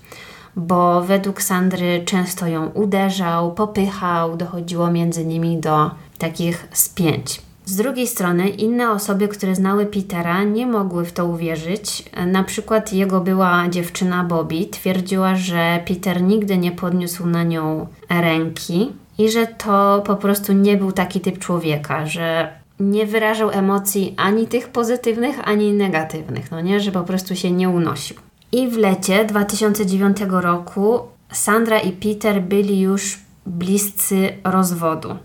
Bo 0.56 1.02
według 1.02 1.42
Sandry 1.42 2.02
często 2.04 2.46
ją 2.46 2.66
uderzał, 2.66 3.52
popychał, 3.52 4.36
dochodziło 4.36 4.90
między 4.90 5.26
nimi 5.26 5.58
do 5.58 5.90
takich 6.18 6.68
spięć. 6.72 7.46
Z 7.64 7.76
drugiej 7.76 8.06
strony 8.06 8.48
inne 8.48 8.90
osoby, 8.90 9.28
które 9.28 9.54
znały 9.54 9.86
Petera, 9.86 10.44
nie 10.44 10.66
mogły 10.66 11.04
w 11.04 11.12
to 11.12 11.26
uwierzyć. 11.26 12.10
Na 12.26 12.44
przykład 12.44 12.92
jego 12.92 13.20
była 13.20 13.68
dziewczyna 13.68 14.24
Bobby 14.24 14.66
twierdziła, 14.66 15.36
że 15.36 15.80
Peter 15.88 16.22
nigdy 16.22 16.58
nie 16.58 16.72
podniósł 16.72 17.26
na 17.26 17.42
nią 17.42 17.86
ręki 18.08 18.92
i 19.18 19.30
że 19.30 19.46
to 19.46 20.02
po 20.06 20.16
prostu 20.16 20.52
nie 20.52 20.76
był 20.76 20.92
taki 20.92 21.20
typ 21.20 21.38
człowieka, 21.38 22.06
że 22.06 22.52
nie 22.80 23.06
wyrażał 23.06 23.50
emocji 23.50 24.14
ani 24.16 24.46
tych 24.46 24.68
pozytywnych, 24.68 25.48
ani 25.48 25.72
negatywnych, 25.72 26.50
no 26.50 26.60
nie, 26.60 26.80
że 26.80 26.92
po 26.92 27.02
prostu 27.02 27.36
się 27.36 27.50
nie 27.50 27.68
unosił. 27.68 28.25
I 28.52 28.68
w 28.68 28.76
lecie 28.76 29.24
2009 29.24 30.16
roku 30.28 30.98
Sandra 31.32 31.78
i 31.78 31.92
Peter 31.92 32.42
byli 32.42 32.80
już 32.80 33.18
bliscy 33.46 34.28
rozwodu 34.44 35.16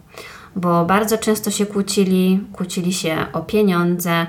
bo 0.56 0.86
bardzo 0.86 1.18
często 1.18 1.52
się 1.52 1.66
kłócili, 1.66 2.40
kłócili 2.54 2.94
się 2.94 3.26
o 3.34 3.42
pieniądze. 3.42 4.28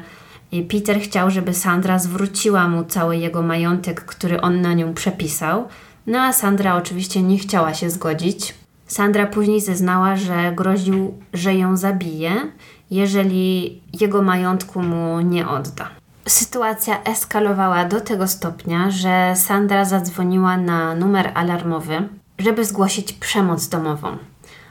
I 0.52 0.62
Peter 0.62 1.00
chciał, 1.00 1.30
żeby 1.30 1.54
Sandra 1.54 1.98
zwróciła 1.98 2.68
mu 2.68 2.84
cały 2.84 3.16
jego 3.16 3.42
majątek, 3.42 4.04
który 4.04 4.40
on 4.40 4.60
na 4.60 4.74
nią 4.74 4.94
przepisał. 4.94 5.68
No 6.06 6.20
a 6.20 6.32
Sandra 6.32 6.76
oczywiście 6.76 7.22
nie 7.22 7.38
chciała 7.38 7.74
się 7.74 7.90
zgodzić. 7.90 8.54
Sandra 8.86 9.26
później 9.26 9.60
zeznała, 9.60 10.16
że 10.16 10.52
groził, 10.56 11.14
że 11.32 11.54
ją 11.54 11.76
zabije, 11.76 12.32
jeżeli 12.90 13.80
jego 14.00 14.22
majątku 14.22 14.82
mu 14.82 15.20
nie 15.20 15.48
odda. 15.48 16.01
Sytuacja 16.28 17.02
eskalowała 17.02 17.84
do 17.84 18.00
tego 18.00 18.28
stopnia, 18.28 18.90
że 18.90 19.32
Sandra 19.36 19.84
zadzwoniła 19.84 20.56
na 20.56 20.94
numer 20.94 21.32
alarmowy, 21.34 22.08
żeby 22.38 22.64
zgłosić 22.64 23.12
przemoc 23.12 23.68
domową. 23.68 24.16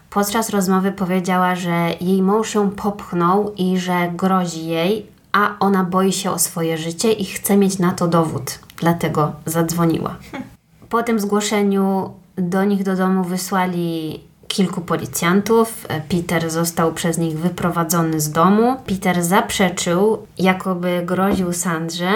Podczas 0.09 0.49
rozmowy 0.49 0.91
powiedziała, 0.91 1.55
że 1.55 1.89
jej 2.01 2.21
mąż 2.21 2.55
ją 2.55 2.69
popchnął 2.69 3.53
i 3.57 3.77
że 3.79 4.11
grozi 4.13 4.65
jej, 4.65 5.05
a 5.31 5.55
ona 5.59 5.83
boi 5.83 6.11
się 6.11 6.31
o 6.31 6.39
swoje 6.39 6.77
życie 6.77 7.11
i 7.11 7.25
chce 7.25 7.57
mieć 7.57 7.79
na 7.79 7.91
to 7.91 8.07
dowód. 8.07 8.59
Dlatego 8.77 9.31
zadzwoniła. 9.45 10.15
Po 10.89 11.03
tym 11.03 11.19
zgłoszeniu 11.19 12.11
do 12.35 12.63
nich 12.63 12.83
do 12.83 12.95
domu 12.95 13.23
wysłali 13.23 14.19
kilku 14.51 14.81
policjantów. 14.81 15.87
Peter 16.09 16.49
został 16.49 16.93
przez 16.93 17.17
nich 17.17 17.39
wyprowadzony 17.39 18.21
z 18.21 18.31
domu. 18.31 18.75
Peter 18.85 19.23
zaprzeczył, 19.23 20.27
jakoby 20.37 21.01
groził 21.05 21.53
Sandrze, 21.53 22.11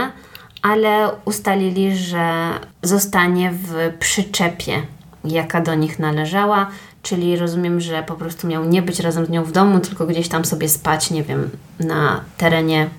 ale 0.61 1.09
ustalili, 1.25 1.97
że 1.97 2.49
zostanie 2.83 3.51
w 3.51 3.93
przyczepie, 3.99 4.81
jaka 5.25 5.61
do 5.61 5.75
nich 5.75 5.99
należała. 5.99 6.67
Czyli 7.01 7.37
rozumiem, 7.37 7.81
że 7.81 8.03
po 8.03 8.15
prostu 8.15 8.47
miał 8.47 8.65
nie 8.65 8.81
być 8.81 8.99
razem 8.99 9.25
z 9.25 9.29
nią 9.29 9.43
w 9.43 9.51
domu, 9.51 9.79
tylko 9.79 10.07
gdzieś 10.07 10.27
tam 10.27 10.45
sobie 10.45 10.69
spać, 10.69 11.11
nie 11.11 11.23
wiem, 11.23 11.49
na 11.79 12.21
terenie 12.37 12.89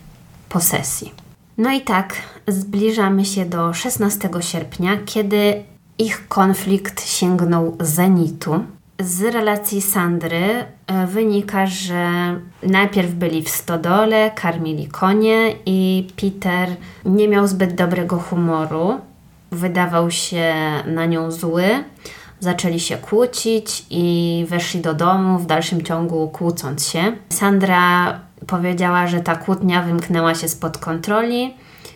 posesji. 0.49 1.13
No 1.59 1.73
i 1.73 1.81
tak, 1.81 2.15
zbliżamy 2.49 3.25
się 3.25 3.45
do 3.45 3.75
16 3.75 4.29
sierpnia, 4.41 4.97
kiedy 5.05 5.65
ich 5.99 6.29
konflikt 6.29 7.09
sięgnął 7.09 7.77
zenitu. 7.81 8.65
Z 9.01 9.23
relacji 9.23 9.83
Sandry 9.83 10.65
e, 10.87 11.07
wynika, 11.07 11.67
że 11.67 12.11
najpierw 12.63 13.11
byli 13.11 13.43
w 13.43 13.49
stodole, 13.49 14.31
karmili 14.31 14.89
konie 14.89 15.55
i 15.67 16.09
Peter 16.17 16.69
nie 17.05 17.29
miał 17.29 17.47
zbyt 17.47 17.75
dobrego 17.75 18.19
humoru. 18.19 19.01
Wydawał 19.51 20.11
się 20.11 20.55
na 20.87 21.07
nią 21.07 21.31
zły. 21.31 21.65
Zaczęli 22.41 22.81
się 22.81 22.97
kłócić 22.97 23.87
i 23.91 24.47
weszli 24.49 24.81
do 24.81 24.95
domu, 24.95 25.39
w 25.39 25.47
dalszym 25.47 25.83
ciągu 25.83 26.29
kłócąc 26.29 26.89
się. 26.89 27.13
Sandra 27.29 28.21
powiedziała, 28.47 29.07
że 29.07 29.21
ta 29.21 29.37
kłótnia 29.37 29.83
wymknęła 29.83 30.35
się 30.35 30.49
spod 30.49 30.79
kontroli, 30.79 31.55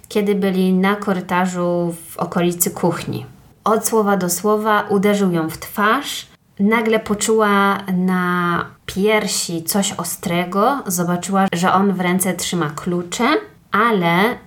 kiedy 0.09 0.35
byli 0.35 0.73
na 0.73 0.97
korytarzu 0.97 1.95
w 2.09 2.17
okolicy 2.17 2.71
kuchni. 2.71 3.27
Od 3.65 3.89
słowa 3.89 4.17
do 4.17 4.31
słowa 4.31 4.87
uderzył 4.89 5.33
ją 5.33 5.51
w 5.51 5.59
twarz. 5.59 6.30
Nagle 6.61 7.01
poczuła 7.01 7.79
na 7.97 8.67
piersi 8.87 9.63
coś 9.63 9.93
ostrego, 9.93 10.83
zobaczyła, 10.87 11.47
że 11.53 11.73
on 11.73 11.93
w 11.93 12.01
ręce 12.01 12.35
trzyma 12.35 12.71
klucze, 12.71 13.29
ale 13.73 14.39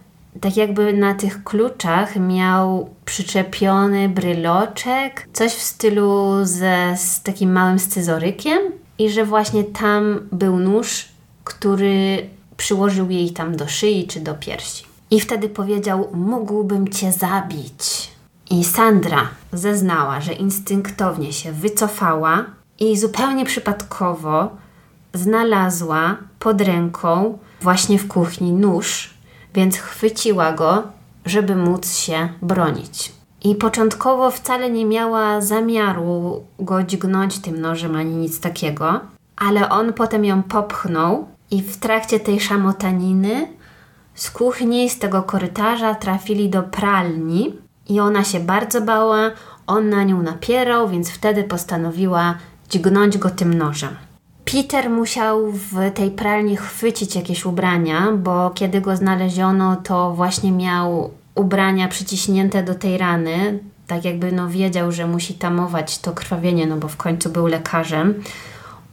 tak 0.41 0.57
jakby 0.57 0.93
na 0.93 1.14
tych 1.14 1.43
kluczach 1.43 2.16
miał 2.16 2.89
przyczepiony 3.05 4.09
bryloczek, 4.09 5.28
coś 5.34 5.51
w 5.51 5.61
stylu 5.61 6.39
ze, 6.43 6.97
z 6.97 7.24
takim 7.24 7.51
małym 7.51 7.80
scyzorykiem 7.80 8.59
i 8.97 9.09
że 9.09 9.26
właśnie 9.26 9.64
tam 9.64 10.20
był 10.32 10.57
nóż, 10.57 11.05
który 11.43 12.30
przyłożył 12.57 13.09
jej 13.09 13.32
tam 13.32 13.55
do 13.55 13.68
szyi 13.68 14.07
czy 14.07 14.20
do 14.20 14.34
piersi. 14.34 14.86
I 15.11 15.20
wtedy 15.20 15.49
powiedział: 15.49 16.09
Mógłbym 16.14 16.88
cię 16.88 17.11
zabić. 17.11 18.12
I 18.54 18.64
Sandra 18.64 19.28
zeznała, 19.54 20.22
że 20.22 20.34
instynktownie 20.34 21.34
się 21.34 21.51
wycofała 21.51 22.45
i 22.80 22.97
zupełnie 22.97 23.45
przypadkowo 23.45 24.49
znalazła 25.14 26.18
pod 26.39 26.62
ręką 26.62 27.38
właśnie 27.62 27.99
w 27.99 28.08
kuchni 28.08 28.54
nóż, 28.54 29.14
więc 29.54 29.78
chwyciła 29.78 30.51
go, 30.51 30.84
żeby 31.26 31.56
móc 31.56 31.95
się 31.95 32.30
bronić. 32.41 33.12
I 33.43 33.56
początkowo 33.56 34.32
wcale 34.32 34.70
nie 34.70 34.86
miała 34.86 35.41
zamiaru 35.41 36.43
go 36.60 36.84
dźgnąć 36.84 37.39
tym 37.39 37.62
nożem 37.62 37.95
ani 37.95 38.16
nic 38.16 38.39
takiego, 38.39 38.99
ale 39.36 39.70
on 39.70 39.93
potem 39.93 40.26
ją 40.26 40.43
popchnął 40.43 41.28
i 41.51 41.62
w 41.62 41.78
trakcie 41.78 42.20
tej 42.20 42.39
szamotaniny 42.39 43.47
z 44.16 44.32
kuchni, 44.32 44.89
z 44.89 44.99
tego 44.99 45.24
korytarza 45.24 45.95
trafili 45.95 46.49
do 46.49 46.64
pralni 46.64 47.62
i 47.90 48.00
ona 48.00 48.24
się 48.24 48.40
bardzo 48.40 48.82
bała, 48.82 49.32
on 49.68 49.90
na 49.90 50.04
nią 50.04 50.22
napierał, 50.22 50.90
więc 50.90 51.10
wtedy 51.10 51.44
postanowiła 51.44 52.36
dźgnąć 52.70 53.18
go 53.18 53.30
tym 53.30 53.54
nożem. 53.54 53.96
Peter 54.46 54.90
musiał 54.90 55.52
w 55.52 55.92
tej 55.94 56.12
pralni 56.12 56.58
chwycić 56.58 57.16
jakieś 57.16 57.46
ubrania, 57.46 58.12
bo 58.12 58.50
kiedy 58.50 58.82
go 58.82 58.96
znaleziono, 58.96 59.76
to 59.76 60.14
właśnie 60.14 60.52
miał 60.52 61.12
ubrania 61.36 61.88
przyciśnięte 61.88 62.64
do 62.64 62.76
tej 62.76 62.98
rany, 62.98 63.60
tak 63.88 64.06
jakby 64.06 64.32
no 64.32 64.50
wiedział, 64.50 64.92
że 64.92 65.08
musi 65.08 65.34
tamować 65.34 66.00
to 66.00 66.12
krwawienie, 66.12 66.68
no 66.68 66.78
bo 66.78 66.88
w 66.88 66.98
końcu 66.98 67.30
był 67.30 67.48
lekarzem. 67.48 68.24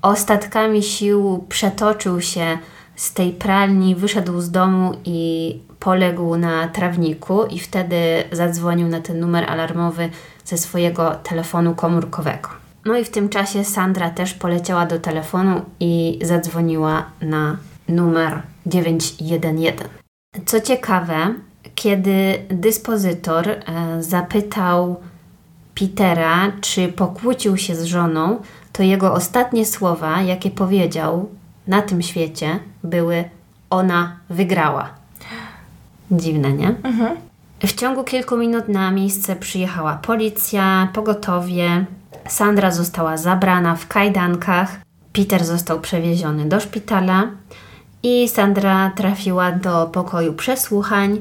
Ostatkami 0.02 0.82
sił 0.82 1.44
przetoczył 1.48 2.20
się 2.20 2.58
z 2.96 3.12
tej 3.12 3.32
pralni, 3.32 3.94
wyszedł 3.94 4.40
z 4.40 4.50
domu 4.50 4.92
i 5.04 5.58
poległ 5.80 6.36
na 6.36 6.68
trawniku 6.68 7.44
i 7.44 7.58
wtedy 7.58 8.24
zadzwonił 8.32 8.88
na 8.88 9.00
ten 9.00 9.20
numer 9.20 9.50
alarmowy 9.50 10.08
ze 10.44 10.58
swojego 10.58 11.14
telefonu 11.14 11.74
komórkowego. 11.74 12.48
No 12.84 12.98
i 12.98 13.04
w 13.04 13.10
tym 13.10 13.28
czasie 13.28 13.64
Sandra 13.64 14.10
też 14.10 14.34
poleciała 14.34 14.86
do 14.86 14.98
telefonu 14.98 15.62
i 15.80 16.18
zadzwoniła 16.22 17.04
na 17.20 17.56
numer 17.88 18.42
911. 18.66 19.84
Co 20.46 20.60
ciekawe, 20.60 21.34
kiedy 21.74 22.38
dyspozytor 22.48 23.48
e, 23.48 23.62
zapytał 24.02 25.00
Petera, 25.74 26.52
czy 26.60 26.88
pokłócił 26.88 27.56
się 27.56 27.74
z 27.74 27.84
żoną, 27.84 28.42
to 28.72 28.82
jego 28.82 29.12
ostatnie 29.12 29.66
słowa, 29.66 30.22
jakie 30.22 30.50
powiedział 30.50 31.28
na 31.66 31.82
tym 31.82 32.02
świecie, 32.02 32.58
były: 32.84 33.24
Ona 33.70 34.16
wygrała. 34.30 34.99
Dziwne, 36.10 36.52
nie? 36.52 36.68
Mhm. 36.68 37.16
W 37.60 37.72
ciągu 37.72 38.04
kilku 38.04 38.36
minut 38.36 38.68
na 38.68 38.90
miejsce 38.90 39.36
przyjechała 39.36 39.94
policja, 39.94 40.88
pogotowie. 40.92 41.84
Sandra 42.28 42.70
została 42.70 43.16
zabrana 43.16 43.76
w 43.76 43.88
kajdankach. 43.88 44.80
Peter 45.12 45.44
został 45.44 45.80
przewieziony 45.80 46.48
do 46.48 46.60
szpitala 46.60 47.30
i 48.02 48.28
Sandra 48.28 48.90
trafiła 48.96 49.52
do 49.52 49.86
pokoju 49.86 50.32
przesłuchań. 50.32 51.18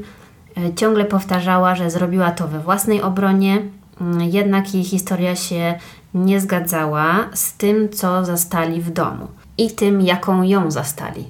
E, 0.57 0.73
ciągle 0.73 1.05
powtarzała, 1.05 1.75
że 1.75 1.89
zrobiła 1.89 2.31
to 2.31 2.47
we 2.47 2.59
własnej 2.59 3.01
obronie, 3.01 3.61
mm, 4.01 4.21
jednak 4.21 4.73
jej 4.73 4.83
historia 4.83 5.35
się 5.35 5.79
nie 6.13 6.41
zgadzała 6.41 7.29
z 7.33 7.53
tym, 7.53 7.89
co 7.89 8.25
zastali 8.25 8.81
w 8.81 8.91
domu 8.91 9.27
i 9.57 9.71
tym, 9.71 10.01
jaką 10.01 10.43
ją 10.43 10.71
zastali, 10.71 11.25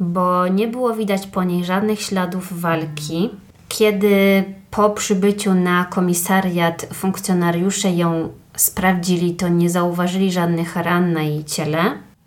bo 0.00 0.48
nie 0.48 0.68
było 0.68 0.94
widać 0.94 1.26
po 1.26 1.44
niej 1.44 1.64
żadnych 1.64 2.02
śladów 2.02 2.60
walki. 2.60 3.30
Kiedy 3.68 4.44
po 4.70 4.90
przybyciu 4.90 5.54
na 5.54 5.84
komisariat 5.84 6.86
funkcjonariusze 6.92 7.90
ją 7.90 8.28
sprawdzili, 8.56 9.34
to 9.34 9.48
nie 9.48 9.70
zauważyli 9.70 10.32
żadnych 10.32 10.76
ran 10.76 11.12
na 11.12 11.22
jej 11.22 11.44
ciele. 11.44 11.78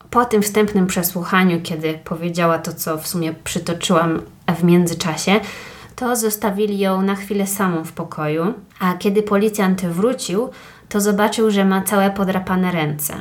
Po 0.09 0.25
tym 0.25 0.41
wstępnym 0.41 0.87
przesłuchaniu, 0.87 1.61
kiedy 1.63 1.99
powiedziała 2.03 2.59
to, 2.59 2.73
co 2.73 2.97
w 2.97 3.07
sumie 3.07 3.33
przytoczyłam 3.43 4.21
w 4.59 4.63
międzyczasie, 4.63 5.39
to 5.95 6.15
zostawili 6.15 6.79
ją 6.79 7.01
na 7.01 7.15
chwilę 7.15 7.47
samą 7.47 7.83
w 7.83 7.91
pokoju, 7.91 8.53
a 8.79 8.93
kiedy 8.93 9.23
policjant 9.23 9.85
wrócił, 9.85 10.49
to 10.89 11.01
zobaczył, 11.01 11.51
że 11.51 11.65
ma 11.65 11.81
całe 11.81 12.11
podrapane 12.11 12.71
ręce. 12.71 13.13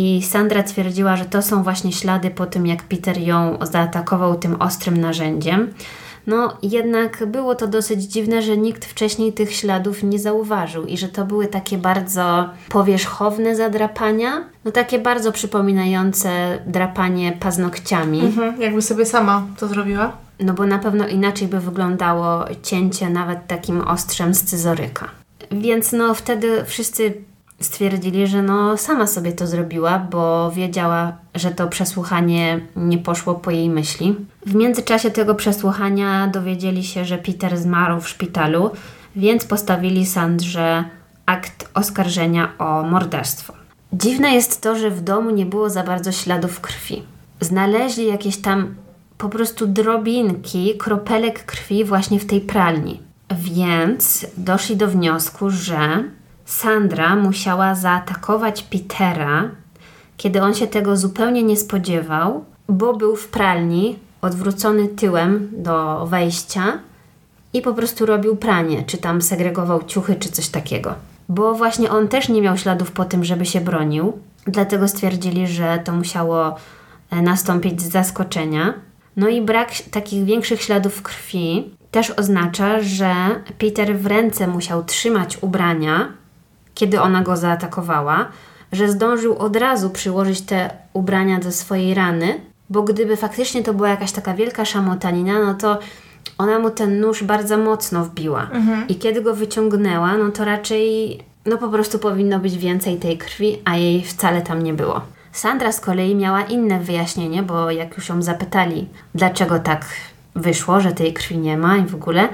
I 0.00 0.22
Sandra 0.22 0.62
twierdziła, 0.62 1.16
że 1.16 1.24
to 1.24 1.42
są 1.42 1.62
właśnie 1.62 1.92
ślady 1.92 2.30
po 2.30 2.46
tym, 2.46 2.66
jak 2.66 2.82
Peter 2.82 3.18
ją 3.18 3.58
zaatakował 3.62 4.38
tym 4.38 4.62
ostrym 4.62 4.96
narzędziem. 5.00 5.74
No, 6.26 6.56
jednak 6.62 7.26
było 7.26 7.54
to 7.54 7.66
dosyć 7.66 8.02
dziwne, 8.02 8.42
że 8.42 8.56
nikt 8.56 8.84
wcześniej 8.84 9.32
tych 9.32 9.54
śladów 9.54 10.02
nie 10.02 10.18
zauważył 10.18 10.86
i 10.86 10.98
że 10.98 11.08
to 11.08 11.24
były 11.24 11.46
takie 11.46 11.78
bardzo 11.78 12.50
powierzchowne 12.68 13.56
zadrapania, 13.56 14.44
no 14.64 14.70
takie 14.70 14.98
bardzo 14.98 15.32
przypominające 15.32 16.58
drapanie 16.66 17.32
paznokciami. 17.40 18.20
Mhm, 18.20 18.62
jakby 18.62 18.82
sobie 18.82 19.06
sama 19.06 19.46
to 19.58 19.68
zrobiła. 19.68 20.12
No 20.40 20.54
bo 20.54 20.66
na 20.66 20.78
pewno 20.78 21.08
inaczej 21.08 21.48
by 21.48 21.60
wyglądało 21.60 22.44
cięcie 22.62 23.10
nawet 23.10 23.46
takim 23.46 23.80
ostrzem 23.80 24.34
scyzoryka. 24.34 25.08
Więc 25.50 25.92
no 25.92 26.14
wtedy 26.14 26.64
wszyscy 26.64 27.14
stwierdzili, 27.60 28.26
że 28.26 28.42
no 28.42 28.76
sama 28.76 29.06
sobie 29.06 29.32
to 29.32 29.46
zrobiła, 29.46 29.98
bo 29.98 30.50
wiedziała, 30.50 31.12
że 31.34 31.50
to 31.50 31.68
przesłuchanie 31.68 32.60
nie 32.76 32.98
poszło 32.98 33.34
po 33.34 33.50
jej 33.50 33.70
myśli. 33.70 34.16
W 34.46 34.54
międzyczasie 34.54 35.10
tego 35.10 35.34
przesłuchania 35.34 36.26
dowiedzieli 36.26 36.84
się, 36.84 37.04
że 37.04 37.18
Peter 37.18 37.58
zmarł 37.58 38.00
w 38.00 38.08
szpitalu, 38.08 38.70
więc 39.16 39.44
postawili 39.44 40.06
Sandrze 40.06 40.84
akt 41.26 41.68
oskarżenia 41.74 42.52
o 42.58 42.82
morderstwo. 42.82 43.52
Dziwne 43.92 44.34
jest 44.34 44.62
to, 44.62 44.78
że 44.78 44.90
w 44.90 45.00
domu 45.00 45.30
nie 45.30 45.46
było 45.46 45.70
za 45.70 45.82
bardzo 45.82 46.12
śladów 46.12 46.60
krwi. 46.60 47.02
Znaleźli 47.40 48.06
jakieś 48.06 48.36
tam 48.36 48.74
po 49.18 49.28
prostu 49.28 49.66
drobinki, 49.66 50.74
kropelek 50.78 51.44
krwi 51.44 51.84
właśnie 51.84 52.20
w 52.20 52.26
tej 52.26 52.40
pralni. 52.40 53.00
Więc 53.30 54.26
doszli 54.36 54.76
do 54.76 54.88
wniosku, 54.88 55.50
że 55.50 56.04
Sandra 56.48 57.16
musiała 57.16 57.74
zaatakować 57.74 58.62
Petera, 58.62 59.50
kiedy 60.16 60.42
on 60.42 60.54
się 60.54 60.66
tego 60.66 60.96
zupełnie 60.96 61.42
nie 61.42 61.56
spodziewał, 61.56 62.44
bo 62.68 62.96
był 62.96 63.16
w 63.16 63.28
pralni, 63.28 63.98
odwrócony 64.22 64.88
tyłem 64.88 65.48
do 65.52 66.06
wejścia 66.06 66.78
i 67.52 67.62
po 67.62 67.74
prostu 67.74 68.06
robił 68.06 68.36
pranie, 68.36 68.82
czy 68.86 68.98
tam 68.98 69.22
segregował 69.22 69.82
ciuchy, 69.82 70.14
czy 70.14 70.28
coś 70.28 70.48
takiego. 70.48 70.94
Bo 71.28 71.54
właśnie 71.54 71.90
on 71.90 72.08
też 72.08 72.28
nie 72.28 72.42
miał 72.42 72.56
śladów 72.56 72.92
po 72.92 73.04
tym, 73.04 73.24
żeby 73.24 73.46
się 73.46 73.60
bronił, 73.60 74.18
dlatego 74.46 74.88
stwierdzili, 74.88 75.46
że 75.46 75.78
to 75.84 75.92
musiało 75.92 76.56
e, 77.10 77.22
nastąpić 77.22 77.82
z 77.82 77.90
zaskoczenia. 77.90 78.74
No 79.16 79.28
i 79.28 79.42
brak 79.42 79.70
takich 79.90 80.24
większych 80.24 80.62
śladów 80.62 81.02
krwi 81.02 81.74
też 81.90 82.10
oznacza, 82.10 82.80
że 82.80 83.14
Peter 83.58 83.98
w 83.98 84.06
ręce 84.06 84.46
musiał 84.46 84.84
trzymać 84.84 85.38
ubrania, 85.42 86.12
kiedy 86.78 87.00
ona 87.00 87.22
go 87.22 87.36
zaatakowała, 87.36 88.28
że 88.72 88.88
zdążył 88.88 89.38
od 89.38 89.56
razu 89.56 89.90
przyłożyć 89.90 90.40
te 90.40 90.70
ubrania 90.92 91.38
do 91.38 91.52
swojej 91.52 91.94
rany, 91.94 92.40
bo 92.70 92.82
gdyby 92.82 93.16
faktycznie 93.16 93.62
to 93.62 93.74
była 93.74 93.88
jakaś 93.88 94.12
taka 94.12 94.34
wielka 94.34 94.64
szamotanina, 94.64 95.44
no 95.44 95.54
to 95.54 95.78
ona 96.38 96.58
mu 96.58 96.70
ten 96.70 97.00
nóż 97.00 97.24
bardzo 97.24 97.58
mocno 97.58 98.04
wbiła. 98.04 98.42
Mhm. 98.52 98.88
I 98.88 98.96
kiedy 98.96 99.22
go 99.22 99.34
wyciągnęła, 99.34 100.16
no 100.16 100.30
to 100.30 100.44
raczej 100.44 101.18
no 101.46 101.58
po 101.58 101.68
prostu 101.68 101.98
powinno 101.98 102.38
być 102.38 102.58
więcej 102.58 102.96
tej 102.96 103.18
krwi, 103.18 103.58
a 103.64 103.76
jej 103.76 104.04
wcale 104.04 104.42
tam 104.42 104.62
nie 104.62 104.74
było. 104.74 105.00
Sandra 105.32 105.72
z 105.72 105.80
kolei 105.80 106.14
miała 106.14 106.42
inne 106.42 106.80
wyjaśnienie, 106.80 107.42
bo 107.42 107.70
jak 107.70 107.96
już 107.96 108.08
ją 108.08 108.22
zapytali, 108.22 108.88
dlaczego 109.14 109.58
tak 109.58 109.86
wyszło, 110.34 110.80
że 110.80 110.92
tej 110.92 111.12
krwi 111.12 111.38
nie 111.38 111.56
ma 111.56 111.76
i 111.76 111.86
w 111.86 111.94
ogóle, 111.94 112.28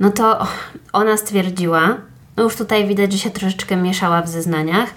no 0.00 0.10
to 0.10 0.46
ona 0.92 1.16
stwierdziła, 1.16 1.96
no 2.36 2.42
już 2.42 2.56
tutaj 2.56 2.86
widać, 2.86 3.12
że 3.12 3.18
się 3.18 3.30
troszeczkę 3.30 3.76
mieszała 3.76 4.22
w 4.22 4.28
zeznaniach, 4.28 4.94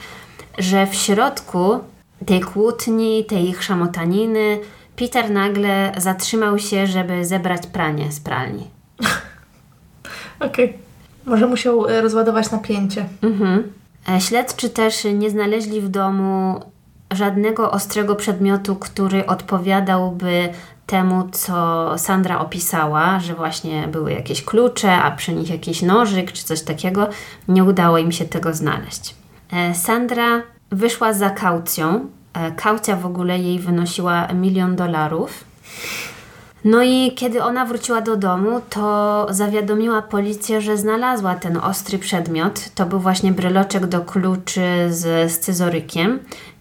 że 0.58 0.88
w 0.88 0.96
środku 0.96 1.80
tej 2.26 2.42
kłótni, 2.42 3.26
tej 3.26 3.50
ich 3.50 3.64
szamotaniny, 3.64 4.60
Peter 4.96 5.32
nagle 5.32 5.92
zatrzymał 5.98 6.60
się, 6.60 6.88
żeby 6.88 7.26
zebrać 7.26 7.68
pranie 7.68 8.12
z 8.12 8.20
pralni. 8.20 8.68
Okej. 10.40 10.78
Może 11.26 11.48
musiał 11.48 11.88
e, 11.88 12.02
rozładować 12.02 12.52
napięcie. 12.52 13.06
Mhm. 13.22 13.64
E, 14.10 14.22
Śledczy 14.22 14.70
też 14.70 15.04
nie 15.14 15.30
znaleźli 15.30 15.82
w 15.82 15.90
domu 15.90 16.62
żadnego 17.12 17.72
ostrego 17.72 18.16
przedmiotu, 18.16 18.76
który 18.76 19.26
odpowiadałby 19.26 20.50
temu, 20.88 21.30
co 21.32 21.94
Sandra 21.98 22.40
opisała, 22.40 23.20
że 23.20 23.36
właśnie 23.36 23.88
były 23.88 24.14
jakieś 24.14 24.44
klucze, 24.44 24.94
a 24.94 25.12
przy 25.12 25.34
nich 25.34 25.50
jakiś 25.50 25.82
nożyk 25.82 26.32
czy 26.32 26.44
coś 26.44 26.62
takiego. 26.62 27.08
Nie 27.48 27.64
udało 27.64 27.98
im 27.98 28.12
się 28.12 28.26
tego 28.26 28.54
znaleźć. 28.54 29.16
E, 29.52 29.76
Sandra 29.76 30.42
wyszła 30.72 31.14
za 31.14 31.30
kaucją. 31.30 32.10
E, 32.34 32.52
Kaucja 32.52 32.96
w 32.96 33.06
ogóle 33.06 33.40
jej 33.40 33.60
wynosiła 33.60 34.28
milion 34.28 34.76
dolarów. 34.76 35.44
No 36.66 36.84
i 36.84 37.12
kiedy 37.16 37.44
ona 37.44 37.66
wróciła 37.66 38.02
do 38.02 38.18
domu, 38.18 38.62
to 38.70 39.28
zawiadomiła 39.30 40.02
policję, 40.02 40.62
że 40.62 40.78
znalazła 40.78 41.36
ten 41.36 41.58
ostry 41.58 42.00
przedmiot. 42.00 42.70
To 42.76 42.86
był 42.86 43.00
właśnie 43.00 43.32
bryloczek 43.32 43.86
do 43.86 44.02
kluczy 44.02 44.88
z 44.90 45.32
scyzorykiem 45.32 46.20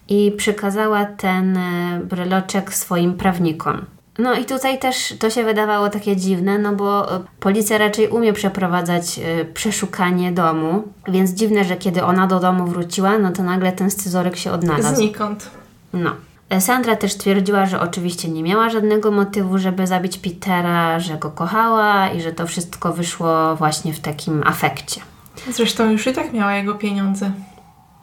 i 0.09 0.31
przekazała 0.37 1.05
ten 1.05 1.57
e, 1.57 1.99
bryloczek 2.03 2.73
swoim 2.73 3.13
prawnikom. 3.13 3.96
No 4.17 4.33
i 4.33 4.45
tutaj 4.45 4.79
też 4.79 5.15
to 5.19 5.29
się 5.29 5.43
wydawało 5.43 5.89
takie 5.89 6.15
dziwne, 6.15 6.59
no 6.59 6.73
bo 6.73 7.15
e, 7.15 7.19
policja 7.39 7.77
raczej 7.77 8.07
umie 8.07 8.33
przeprowadzać 8.33 9.19
e, 9.19 9.45
przeszukanie 9.45 10.31
domu, 10.31 10.83
więc 11.07 11.31
dziwne, 11.31 11.63
że 11.63 11.75
kiedy 11.75 12.03
ona 12.03 12.27
do 12.27 12.39
domu 12.39 12.65
wróciła, 12.65 13.17
no 13.17 13.31
to 13.31 13.43
nagle 13.43 13.71
ten 13.71 13.91
scyzoryk 13.91 14.35
się 14.35 14.51
odnalazł. 14.51 14.95
Znikąd. 14.95 15.51
No. 15.93 16.11
Sandra 16.59 16.95
też 16.95 17.15
twierdziła, 17.15 17.65
że 17.65 17.79
oczywiście 17.81 18.29
nie 18.29 18.43
miała 18.43 18.69
żadnego 18.69 19.11
motywu, 19.11 19.57
żeby 19.57 19.87
zabić 19.87 20.17
Petera, 20.17 20.99
że 20.99 21.17
go 21.17 21.31
kochała 21.31 22.09
i 22.09 22.21
że 22.21 22.31
to 22.31 22.47
wszystko 22.47 22.93
wyszło 22.93 23.55
właśnie 23.55 23.93
w 23.93 23.99
takim 23.99 24.43
afekcie. 24.45 25.01
Zresztą 25.49 25.91
już 25.91 26.07
i 26.07 26.13
tak 26.13 26.33
miała 26.33 26.55
jego 26.55 26.75
pieniądze. 26.75 27.31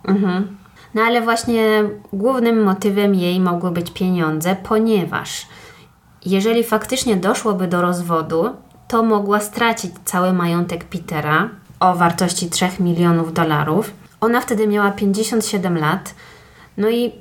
Mhm. 0.05 0.57
No 0.95 1.03
ale 1.03 1.23
właśnie 1.23 1.85
głównym 2.13 2.63
motywem 2.63 3.15
jej 3.15 3.41
mogły 3.41 3.71
być 3.71 3.91
pieniądze, 3.91 4.57
ponieważ 4.63 5.47
jeżeli 6.27 6.65
faktycznie 6.65 7.17
doszłoby 7.17 7.69
do 7.69 7.83
rozwodu, 7.83 8.51
to 8.89 9.03
mogła 9.03 9.41
stracić 9.41 9.93
cały 10.05 10.33
majątek 10.33 10.85
Petera 10.85 11.49
o 11.81 11.95
wartości 11.95 12.51
3 12.51 12.69
milionów 12.81 13.33
dolarów. 13.33 13.91
Ona 14.21 14.41
wtedy 14.41 14.67
miała 14.67 14.91
57 14.91 15.79
lat, 15.79 16.15
no 16.77 16.91
i 16.91 17.13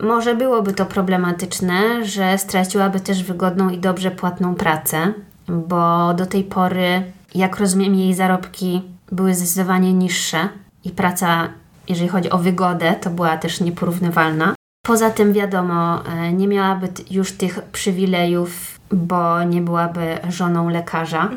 może 0.00 0.34
byłoby 0.34 0.72
to 0.72 0.86
problematyczne, 0.86 2.04
że 2.04 2.38
straciłaby 2.38 3.00
też 3.00 3.22
wygodną 3.24 3.70
i 3.70 3.78
dobrze 3.78 4.10
płatną 4.10 4.54
pracę, 4.54 5.12
bo 5.48 6.14
do 6.14 6.26
tej 6.26 6.44
pory, 6.44 7.12
jak 7.34 7.56
rozumiem, 7.56 7.94
jej 7.94 8.14
zarobki 8.14 8.82
były 9.12 9.34
zdecydowanie 9.34 9.92
niższe 9.92 10.48
i 10.84 10.90
praca, 10.90 11.48
jeżeli 11.88 12.08
chodzi 12.08 12.30
o 12.30 12.38
wygodę, 12.38 12.94
to 13.00 13.10
była 13.10 13.36
też 13.36 13.60
nieporównywalna. 13.60 14.54
Poza 14.86 15.10
tym, 15.10 15.32
wiadomo, 15.32 16.06
e, 16.06 16.32
nie 16.32 16.48
miałaby 16.48 16.88
już 17.10 17.32
tych 17.32 17.62
przywilejów, 17.62 18.80
bo 18.92 19.44
nie 19.44 19.60
byłaby 19.60 20.18
żoną 20.28 20.68
lekarza. 20.68 21.30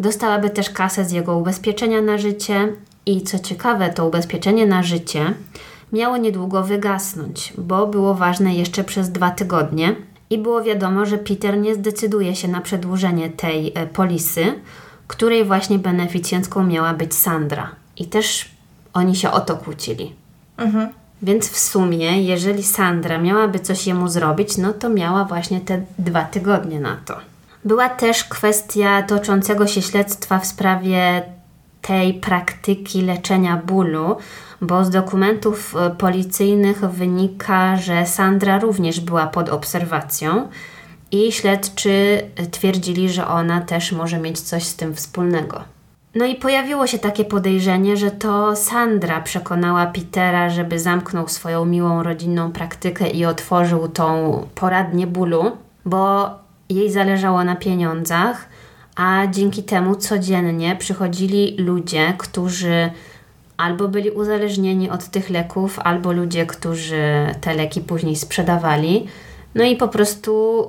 Dostałaby 0.00 0.50
też 0.50 0.70
kasę 0.70 1.04
z 1.04 1.12
jego 1.12 1.36
ubezpieczenia 1.36 2.02
na 2.02 2.18
życie 2.18 2.72
i 3.06 3.22
co 3.22 3.38
ciekawe, 3.38 3.90
to 3.90 4.06
ubezpieczenie 4.06 4.66
na 4.66 4.82
życie 4.82 5.34
miało 5.92 6.16
niedługo 6.16 6.62
wygasnąć, 6.62 7.52
bo 7.58 7.86
było 7.86 8.14
ważne 8.14 8.54
jeszcze 8.54 8.84
przez 8.84 9.10
dwa 9.10 9.30
tygodnie 9.30 9.96
i 10.30 10.38
było 10.38 10.62
wiadomo, 10.62 11.06
że 11.06 11.18
Peter 11.18 11.58
nie 11.58 11.74
zdecyduje 11.74 12.36
się 12.36 12.48
na 12.48 12.60
przedłużenie 12.60 13.30
tej 13.30 13.72
e, 13.74 13.86
polisy, 13.86 14.44
której 15.06 15.44
właśnie 15.44 15.78
beneficjentką 15.78 16.64
miała 16.64 16.94
być 16.94 17.14
Sandra. 17.14 17.70
I 17.96 18.06
też 18.06 18.50
oni 18.92 19.16
się 19.16 19.30
o 19.30 19.40
to 19.40 19.56
kłócili. 19.56 20.12
Mhm. 20.56 20.88
Więc 21.22 21.48
w 21.48 21.58
sumie, 21.58 22.22
jeżeli 22.22 22.62
Sandra 22.62 23.18
miałaby 23.18 23.60
coś 23.60 23.86
jemu 23.86 24.08
zrobić, 24.08 24.56
no 24.56 24.72
to 24.72 24.88
miała 24.88 25.24
właśnie 25.24 25.60
te 25.60 25.82
dwa 25.98 26.24
tygodnie 26.24 26.80
na 26.80 26.96
to. 27.04 27.16
Była 27.64 27.88
też 27.88 28.24
kwestia 28.24 29.02
toczącego 29.02 29.66
się 29.66 29.82
śledztwa 29.82 30.38
w 30.38 30.46
sprawie 30.46 31.22
tej 31.82 32.14
praktyki 32.14 33.02
leczenia 33.02 33.62
bólu, 33.66 34.16
bo 34.60 34.84
z 34.84 34.90
dokumentów 34.90 35.76
e, 35.76 35.90
policyjnych 35.90 36.80
wynika, 36.80 37.76
że 37.76 38.06
Sandra 38.06 38.58
również 38.58 39.00
była 39.00 39.26
pod 39.26 39.48
obserwacją 39.48 40.48
i 41.10 41.32
śledczy 41.32 42.22
twierdzili, 42.50 43.10
że 43.10 43.26
ona 43.26 43.60
też 43.60 43.92
może 43.92 44.18
mieć 44.18 44.40
coś 44.40 44.64
z 44.64 44.76
tym 44.76 44.94
wspólnego. 44.94 45.64
No 46.18 46.24
i 46.24 46.34
pojawiło 46.34 46.86
się 46.86 46.98
takie 46.98 47.24
podejrzenie, 47.24 47.96
że 47.96 48.10
to 48.10 48.56
Sandra 48.56 49.20
przekonała 49.20 49.86
Petera, 49.86 50.50
żeby 50.50 50.78
zamknął 50.78 51.28
swoją 51.28 51.64
miłą 51.64 52.02
rodzinną 52.02 52.52
praktykę 52.52 53.10
i 53.10 53.24
otworzył 53.24 53.88
tą 53.88 54.46
poradnię 54.54 55.06
bólu, 55.06 55.52
bo 55.84 56.30
jej 56.68 56.90
zależało 56.90 57.44
na 57.44 57.56
pieniądzach, 57.56 58.48
a 58.96 59.26
dzięki 59.30 59.62
temu 59.62 59.94
codziennie 59.94 60.76
przychodzili 60.76 61.56
ludzie, 61.58 62.14
którzy 62.18 62.90
albo 63.56 63.88
byli 63.88 64.10
uzależnieni 64.10 64.90
od 64.90 65.04
tych 65.04 65.30
leków, 65.30 65.78
albo 65.78 66.12
ludzie, 66.12 66.46
którzy 66.46 67.02
te 67.40 67.54
leki 67.54 67.80
później 67.80 68.16
sprzedawali. 68.16 69.06
No 69.54 69.64
i 69.64 69.76
po 69.76 69.88
prostu 69.88 70.62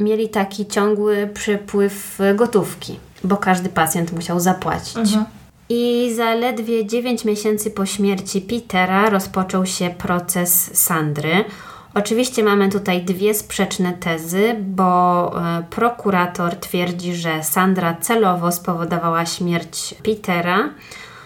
mieli 0.00 0.28
taki 0.28 0.66
ciągły 0.66 1.30
przypływ 1.34 2.18
gotówki, 2.34 2.98
bo 3.24 3.36
każdy 3.36 3.68
pacjent 3.68 4.12
musiał 4.12 4.40
zapłacić. 4.40 4.96
Mhm. 4.96 5.24
I 5.68 6.12
zaledwie 6.16 6.86
9 6.86 7.24
miesięcy 7.24 7.70
po 7.70 7.86
śmierci 7.86 8.40
Petera 8.40 9.10
rozpoczął 9.10 9.66
się 9.66 9.90
proces 9.90 10.70
Sandry. 10.84 11.44
Oczywiście 11.94 12.42
mamy 12.42 12.68
tutaj 12.68 13.04
dwie 13.04 13.34
sprzeczne 13.34 13.92
tezy, 13.92 14.56
bo 14.60 15.32
e, 15.58 15.62
prokurator 15.70 16.56
twierdzi, 16.56 17.14
że 17.14 17.42
Sandra 17.42 17.96
celowo 18.00 18.52
spowodowała 18.52 19.26
śmierć 19.26 19.94
Petera. 20.02 20.70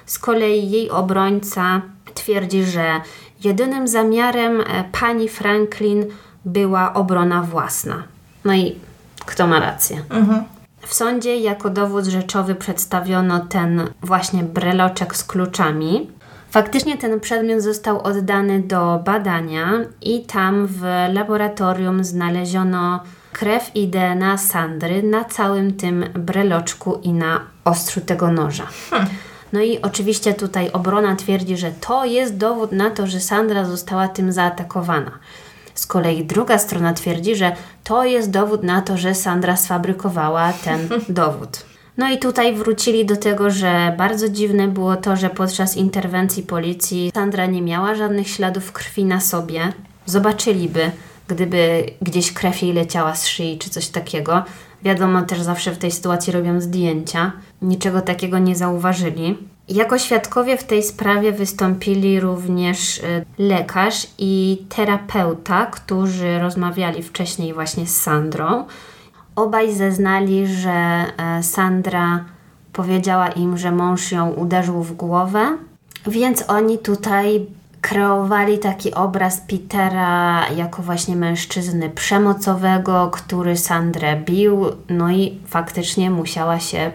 Z 0.07 0.19
kolei 0.19 0.71
jej 0.71 0.91
obrońca 0.91 1.83
twierdzi, 2.15 2.65
że 2.65 3.01
jedynym 3.45 3.89
zamiarem 3.89 4.61
e, 4.61 4.85
pani 5.01 5.29
Franklin 5.29 6.07
była 6.45 6.95
obrona 6.95 7.43
własna. 7.43 8.03
No 8.45 8.55
i 8.55 8.77
kto 9.27 9.47
ma 9.47 9.61
rację? 9.61 10.03
Mhm. 10.11 10.45
W 10.87 10.95
sądzie 10.95 11.37
jako 11.37 11.71
dowód 11.71 12.05
rzeczowy 12.05 12.55
przedstawiono 12.55 13.41
ten 13.41 13.89
właśnie 14.03 14.43
breloczek 14.43 15.17
z 15.17 15.25
kluczami. 15.25 16.11
Faktycznie 16.51 16.99
ten 16.99 17.21
przedmiot 17.21 17.61
został 17.61 18.03
oddany 18.03 18.61
do 18.61 19.01
badania 19.05 19.67
i 20.03 20.25
tam 20.25 20.67
w 20.67 20.83
laboratorium 21.13 22.05
znaleziono 22.05 23.01
krew 23.33 23.77
i 23.77 23.89
DNA 23.89 24.39
Sandry 24.39 25.03
na 25.03 25.25
całym 25.25 25.75
tym 25.75 26.05
breloczku 26.15 27.01
i 27.03 27.13
na 27.13 27.41
ostrzu 27.65 28.01
tego 28.01 28.33
noża. 28.33 28.67
Hmm. 28.91 29.09
No 29.53 29.61
i 29.61 29.83
oczywiście 29.83 30.35
tutaj 30.35 30.71
obrona 30.73 31.17
twierdzi, 31.17 31.57
że 31.57 31.73
to 31.81 32.05
jest 32.05 32.37
dowód 32.37 32.73
na 32.73 32.91
to, 32.91 33.07
że 33.07 33.21
Sandra 33.21 33.65
została 33.65 34.09
tym 34.09 34.33
zaatakowana. 34.33 35.11
Z 35.83 35.87
kolei 35.87 36.25
druga 36.25 36.59
strona 36.59 36.95
twierdzi, 36.95 37.37
że 37.37 37.57
to 37.85 38.05
jest 38.05 38.31
dowód 38.31 38.63
na 38.63 38.83
to, 38.83 38.97
że 38.97 39.15
Sandra 39.15 39.57
sfabrykowała 39.57 40.53
ten 40.53 40.89
dowód. 41.09 41.65
No 41.97 42.11
i 42.11 42.19
tutaj 42.19 42.55
wrócili 42.55 43.07
do 43.07 43.17
tego, 43.17 43.51
że 43.51 43.95
bardzo 43.99 44.29
dziwne 44.29 44.69
było 44.69 44.97
to, 44.97 45.17
że 45.17 45.31
podczas 45.31 45.77
interwencji 45.77 46.43
policji 46.43 47.11
Sandra 47.15 47.47
nie 47.47 47.63
miała 47.63 47.95
żadnych 47.95 48.29
śladów 48.29 48.73
krwi 48.73 49.05
na 49.05 49.21
sobie. 49.21 49.73
Zobaczyliby, 50.07 50.91
gdyby 51.29 51.85
gdzieś 52.03 52.33
krew 52.33 52.63
jej 52.63 52.73
leciała 52.73 53.15
z 53.15 53.27
szyi 53.27 53.59
czy 53.59 53.71
coś 53.71 53.89
takiego. 53.89 54.43
Wiadomo, 54.83 55.23
też 55.23 55.41
zawsze 55.41 55.73
w 55.73 55.79
tej 55.79 55.91
sytuacji 55.91 56.33
robią 56.33 56.61
zdjęcia. 56.61 57.33
Niczego 57.63 58.01
takiego 58.01 58.39
nie 58.39 58.57
zauważyli. 58.57 59.39
Jako 59.69 59.99
świadkowie 59.99 60.57
w 60.57 60.65
tej 60.65 60.83
sprawie 60.83 61.33
wystąpili 61.33 62.21
również 62.21 62.99
y, 62.99 63.25
lekarz 63.39 64.07
i 64.19 64.63
terapeuta, 64.69 65.67
którzy 65.67 66.39
rozmawiali 66.39 67.03
wcześniej 67.03 67.55
właśnie 67.55 67.87
z 67.87 68.03
Sandrą. 68.03 68.65
Obaj 69.37 69.75
zeznali, 69.75 70.47
że 70.47 70.71
e, 70.71 71.43
Sandra 71.43 72.25
powiedziała 72.73 73.29
im, 73.29 73.59
że 73.59 73.73
mąż 73.73 74.13
ją 74.13 74.31
uderzył 74.31 74.83
w 74.83 74.97
głowę, 74.97 75.59
więc 76.07 76.45
oni 76.49 76.79
tutaj 76.79 77.47
kreowali 77.81 78.59
taki 78.59 78.95
obraz 78.95 79.41
Petera 79.41 80.49
jako 80.57 80.83
właśnie 80.83 81.17
mężczyzny 81.17 81.91
przemocowego, 81.91 83.11
który 83.13 83.57
Sandrę 83.57 84.17
bił, 84.17 84.67
no 84.89 85.11
i 85.11 85.39
faktycznie 85.47 86.11
musiała 86.11 86.61
się 86.61 86.91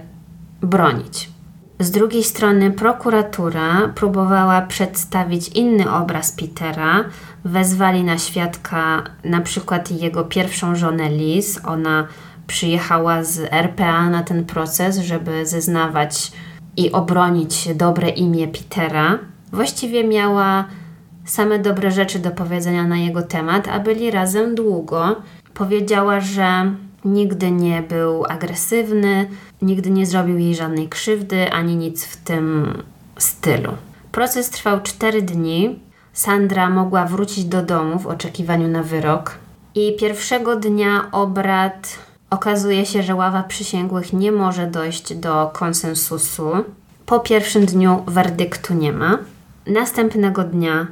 bronić. 0.61 1.36
Z 1.79 1.91
drugiej 1.91 2.23
strony 2.23 2.71
prokuratura 2.71 3.91
próbowała 3.95 4.61
przedstawić 4.61 5.47
inny 5.47 5.91
obraz 5.91 6.31
Petera. 6.31 7.03
Wezwali 7.45 8.03
na 8.03 8.17
świadka 8.17 9.03
na 9.23 9.41
przykład 9.41 9.91
jego 9.91 10.23
pierwszą 10.23 10.75
żonę 10.75 11.09
Liz. 11.09 11.59
Ona 11.65 12.07
przyjechała 12.47 13.23
z 13.23 13.53
RPA 13.53 14.09
na 14.09 14.23
ten 14.23 14.45
proces, 14.45 14.97
żeby 14.97 15.45
zeznawać 15.45 16.31
i 16.77 16.91
obronić 16.91 17.69
dobre 17.75 18.09
imię 18.09 18.47
Petera. 18.47 19.19
Właściwie 19.51 20.03
miała 20.03 20.65
same 21.25 21.59
dobre 21.59 21.91
rzeczy 21.91 22.19
do 22.19 22.31
powiedzenia 22.31 22.83
na 22.83 22.97
jego 22.97 23.21
temat, 23.21 23.67
a 23.67 23.79
byli 23.79 24.11
razem 24.11 24.55
długo. 24.55 25.15
Powiedziała, 25.53 26.19
że 26.19 26.71
nigdy 27.05 27.51
nie 27.51 27.81
był 27.81 28.25
agresywny, 28.25 29.27
nigdy 29.61 29.89
nie 29.89 30.05
zrobił 30.05 30.37
jej 30.37 30.55
żadnej 30.55 30.89
krzywdy, 30.89 31.51
ani 31.51 31.75
nic 31.75 32.05
w 32.05 32.17
tym 32.17 32.73
stylu. 33.17 33.71
Proces 34.11 34.49
trwał 34.49 34.81
4 34.81 35.21
dni. 35.21 35.79
Sandra 36.13 36.69
mogła 36.69 37.05
wrócić 37.05 37.45
do 37.45 37.63
domu 37.63 37.99
w 37.99 38.07
oczekiwaniu 38.07 38.67
na 38.67 38.83
wyrok. 38.83 39.35
I 39.75 39.95
pierwszego 39.99 40.55
dnia 40.55 41.07
obrad 41.11 41.97
okazuje 42.29 42.85
się, 42.85 43.03
że 43.03 43.15
ława 43.15 43.43
przysięgłych 43.43 44.13
nie 44.13 44.31
może 44.31 44.67
dojść 44.67 45.13
do 45.13 45.51
konsensusu. 45.53 46.51
Po 47.05 47.19
pierwszym 47.19 47.65
dniu 47.65 48.03
werdyktu 48.07 48.73
nie 48.73 48.93
ma. 48.93 49.17
Następnego 49.67 50.43
dnia 50.43 50.87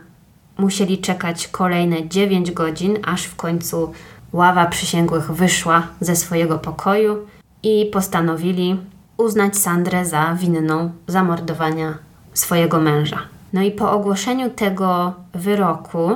musieli 0.57 0.97
czekać 0.97 1.47
kolejne 1.47 2.09
9 2.09 2.51
godzin, 2.51 2.97
aż 3.05 3.23
w 3.23 3.35
końcu 3.35 3.91
ława 4.33 4.65
przysięgłych 4.65 5.31
wyszła 5.31 5.87
ze 6.01 6.15
swojego 6.15 6.59
pokoju 6.59 7.27
i 7.65 7.85
postanowili 7.85 8.77
uznać 9.17 9.57
Sandrę 9.57 10.05
za 10.05 10.35
winną 10.35 10.91
zamordowania 11.07 11.97
swojego 12.33 12.79
męża. 12.79 13.19
No 13.53 13.61
i 13.61 13.71
po 13.71 13.91
ogłoszeniu 13.91 14.49
tego 14.49 15.13
wyroku, 15.33 16.15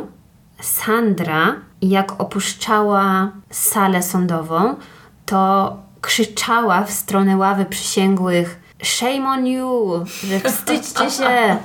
Sandra, 0.61 1.55
jak 1.81 2.21
opuszczała 2.21 3.31
salę 3.49 4.03
sądową, 4.03 4.75
to 5.25 5.75
krzyczała 6.01 6.83
w 6.83 6.91
stronę 6.91 7.37
ławy 7.37 7.65
przysięgłych: 7.65 8.59
Shame 8.83 9.29
on 9.29 9.47
you! 9.47 10.05
Że 10.05 10.39
wstydźcie 10.39 11.11
się! 11.11 11.29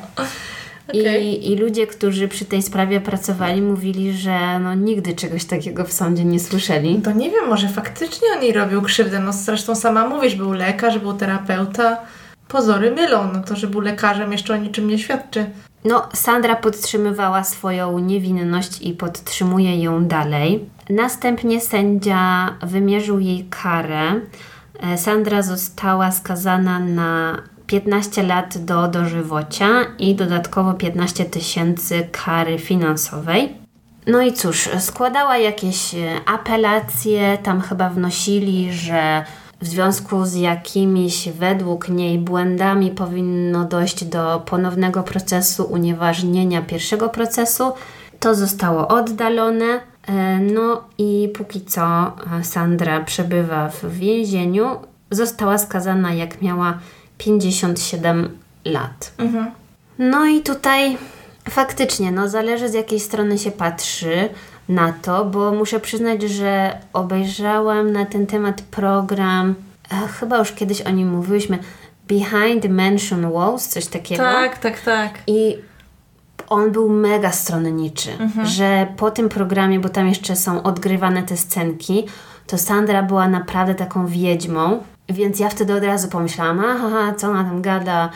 Okay. 0.89 1.21
I, 1.21 1.53
I 1.53 1.57
ludzie, 1.57 1.87
którzy 1.87 2.29
przy 2.29 2.45
tej 2.45 2.63
sprawie 2.63 3.01
pracowali, 3.01 3.63
mówili, 3.63 4.13
że 4.13 4.59
no, 4.59 4.75
nigdy 4.75 5.15
czegoś 5.15 5.45
takiego 5.45 5.85
w 5.85 5.93
sądzie 5.93 6.25
nie 6.25 6.41
słyszeli. 6.41 7.03
To 7.03 7.13
nie 7.13 7.31
wiem, 7.31 7.49
może 7.49 7.69
faktycznie 7.69 8.29
on 8.37 8.43
jej 8.43 8.53
robił 8.53 8.83
krzywdę. 8.83 9.19
No 9.19 9.33
zresztą 9.33 9.75
sama 9.75 10.09
mówisz, 10.09 10.35
był 10.35 10.53
lekarz, 10.53 10.99
był 10.99 11.13
terapeuta. 11.13 11.97
Pozory 12.49 12.91
mylą, 12.91 13.33
no 13.33 13.43
to, 13.43 13.57
że 13.57 13.67
był 13.67 13.81
lekarzem 13.81 14.33
jeszcze 14.33 14.55
o 14.55 14.57
niczym 14.57 14.89
nie 14.89 14.99
świadczy. 14.99 15.47
No, 15.85 16.09
Sandra 16.15 16.57
podtrzymywała 16.57 17.45
swoją 17.45 17.99
niewinność 17.99 18.83
i 18.83 18.93
podtrzymuje 18.93 19.83
ją 19.83 20.05
dalej. 20.05 20.69
Następnie 20.91 21.61
sędzia 21.61 22.55
wymierzył 22.63 23.19
jej 23.19 23.47
karę. 23.51 24.21
E, 24.81 24.99
Sandra 24.99 25.43
została 25.43 26.13
skazana 26.13 26.79
na 26.79 27.43
15 27.67 28.23
lat 28.23 28.59
do 28.59 28.89
dożywocia 28.89 29.69
i 29.99 30.15
dodatkowo 30.15 30.75
15 30.75 31.25
tysięcy 31.25 32.09
kary 32.13 32.59
finansowej. 32.59 33.65
No 34.07 34.23
i 34.23 34.33
cóż, 34.33 34.69
składała 34.79 35.39
jakieś 35.39 35.95
e, 35.95 36.21
apelacje, 36.27 37.39
tam 37.43 37.61
chyba 37.61 37.89
wnosili, 37.89 38.73
że 38.73 39.25
w 39.61 39.67
związku 39.67 40.25
z 40.25 40.35
jakimiś 40.35 41.29
według 41.29 41.89
niej 41.89 42.19
błędami 42.19 42.91
powinno 42.91 43.65
dojść 43.65 44.05
do 44.05 44.43
ponownego 44.47 45.03
procesu 45.03 45.65
unieważnienia 45.65 46.63
pierwszego 46.63 47.09
procesu. 47.09 47.73
To 48.21 48.35
zostało 48.35 48.89
oddalone. 48.89 49.81
E, 50.09 50.39
no 50.39 50.85
i 50.99 51.33
póki 51.37 51.61
co 51.61 51.83
e, 51.83 52.45
Sandra 52.45 53.01
przebywa 53.01 53.69
w 53.69 53.99
więzieniu. 53.99 54.67
Została 55.11 55.59
skazana 55.59 56.15
jak 56.15 56.43
miała 56.43 56.79
57 57.19 58.39
lat. 58.65 59.13
Mhm. 59.19 59.51
No 59.99 60.27
i 60.27 60.41
tutaj 60.41 60.99
faktycznie, 61.51 62.13
no 62.13 62.29
zależy 62.29 62.69
z 62.69 62.75
jakiej 62.75 63.01
strony 63.01 63.39
się 63.39 63.51
patrzy 63.51 64.29
na 64.69 64.93
to, 64.93 65.25
bo 65.25 65.53
muszę 65.53 65.81
przyznać, 65.81 66.23
że 66.23 66.79
obejrzałam 66.93 67.93
na 67.93 68.07
ten 68.07 68.27
temat 68.27 68.63
program, 68.63 69.55
e, 69.93 70.09
chyba 70.09 70.39
już 70.39 70.53
kiedyś 70.53 70.83
o 70.83 70.91
nim 70.91 71.11
mówiłyśmy, 71.11 71.59
Behind 72.09 72.63
the 72.63 72.69
Mansion 72.69 73.33
Walls, 73.33 73.69
coś 73.69 73.87
takiego. 73.87 74.23
Tak, 74.23 74.59
tak, 74.59 74.81
tak. 74.81 75.11
I 75.27 75.57
on 76.49 76.71
był 76.71 76.89
mega 76.89 77.33
stronniczy, 77.33 78.11
że 78.45 78.87
po 78.97 79.11
tym 79.11 79.29
programie, 79.29 79.81
bo 79.81 79.89
tam 79.89 80.09
jeszcze 80.09 80.37
są 80.37 80.63
odgrywane 80.63 81.23
te 81.23 81.37
scenki, 81.37 82.07
to 82.47 82.59
Sandra 82.59 83.03
była 83.03 83.29
naprawdę 83.29 83.75
taką 83.75 84.07
wiedźmą, 84.07 84.83
więc 85.09 85.39
ja 85.41 85.49
wtedy 85.49 85.75
od 85.75 85.85
razu 85.85 86.09
pomyślałam, 86.09 86.61
aha, 86.65 87.15
co 87.17 87.29
ona 87.29 87.45
tam 87.45 87.63
gada. 87.63 88.11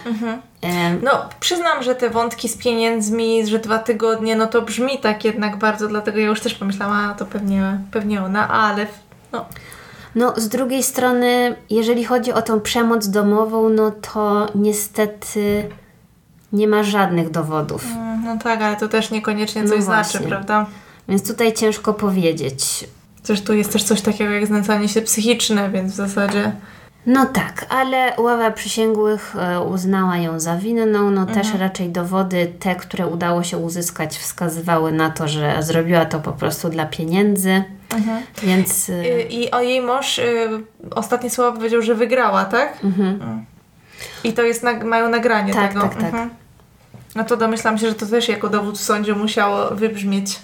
Em, 0.63 1.01
No, 1.03 1.11
przyznam, 1.41 1.83
że 1.83 1.95
te 1.95 2.11
wątki 2.11 2.49
z 2.49 2.57
pieniędzmi, 2.57 3.47
że 3.47 3.59
dwa 3.59 3.79
tygodnie, 3.79 4.37
no 4.37 4.47
to 4.47 4.63
brzmi 4.63 4.99
tak 4.99 5.25
jednak 5.25 5.57
bardzo, 5.57 5.89
dlatego 5.89 6.19
ja 6.19 6.27
już 6.27 6.41
też 6.41 6.55
pomyślałam, 6.55 7.11
a 7.11 7.15
to 7.15 7.27
pewnie, 7.27 7.79
pewnie 7.91 8.23
ona, 8.23 8.49
ale 8.49 8.87
no, 9.33 9.47
No, 10.15 10.33
z 10.37 10.49
drugiej 10.49 10.83
strony, 10.83 11.57
jeżeli 11.71 12.05
chodzi 12.05 12.33
o 12.33 12.43
tą 12.43 12.61
przemoc 12.61 13.09
domową, 13.09 13.69
no 13.69 13.91
to 13.91 14.47
niestety 14.55 15.69
nie 16.53 16.69
ma 16.69 16.83
żadnych 16.83 17.31
dowodów. 17.31 17.85
mm, 17.97 18.25
no 18.25 18.37
tak, 18.43 18.63
ale 18.63 18.77
to 18.77 18.89
też 18.89 19.11
niekoniecznie 19.11 19.63
No 19.63 19.69
coś 19.69 19.85
właśnie. 19.85 20.11
znaczy, 20.11 20.29
prawda? 20.29 20.67
Więc 21.09 21.29
tutaj 21.29 21.53
ciężko 21.53 21.95
powiedzieć. 21.95 22.89
Zresztą 23.25 23.53
jest 23.53 23.73
też 23.73 23.83
coś 23.85 24.01
takiego 24.01 24.31
jak 24.33 24.47
znęcanie 24.47 24.89
się 24.89 25.03
psychiczne, 25.03 25.71
więc 25.71 25.93
w 25.93 25.97
zasadzie... 25.97 26.53
No 27.11 27.27
tak, 27.27 27.67
ale 27.69 28.13
ława 28.19 28.51
przysięgłych 28.51 29.37
e, 29.39 29.61
uznała 29.61 30.17
ją 30.17 30.41
za 30.41 30.57
winną. 30.57 31.11
No 31.11 31.27
też 31.27 31.37
Mhm. 31.37 31.61
raczej 31.61 31.89
dowody, 31.89 32.53
te, 32.59 32.77
które 32.77 33.07
udało 33.07 33.43
się 33.43 33.59
uzyskać, 33.59 34.17
wskazywały 34.19 34.93
na 34.93 35.11
to, 35.11 35.29
że 35.29 35.63
zrobiła 35.63 36.05
to 36.05 36.21
po 36.21 36.33
prostu 36.33 36.69
dla 36.69 36.87
pieniędzy. 36.87 37.63
Więc 38.43 38.91
e, 38.91 38.93
Y, 38.93 39.23
I 39.31 39.51
o 39.51 39.61
jej 39.61 39.81
mąż 39.81 40.19
y, 40.19 40.49
ostatnie 40.95 41.31
słowa 41.31 41.57
powiedział, 41.57 41.83
że 41.83 41.95
wygrała, 41.95 42.45
tak? 42.45 42.79
Mm. 42.85 43.45
I 44.25 44.33
to 44.33 44.43
jest, 44.43 44.63
nag- 44.63 44.85
mają 44.85 45.09
nagranie 45.09 45.55
Tak, 45.55 45.69
tego. 45.69 45.81
tak, 45.83 45.95
tak. 45.95 46.05
Mhm. 46.05 46.31
No 47.15 47.25
to 47.25 47.37
domyślam 47.37 47.79
się, 47.79 47.89
że 47.89 47.95
to 47.95 48.07
też 48.07 48.29
jako 48.29 48.49
dowód 48.49 48.79
w 48.79 48.83
sądzie 48.83 49.15
musiało 49.15 49.71
wybrzmieć. 49.71 50.39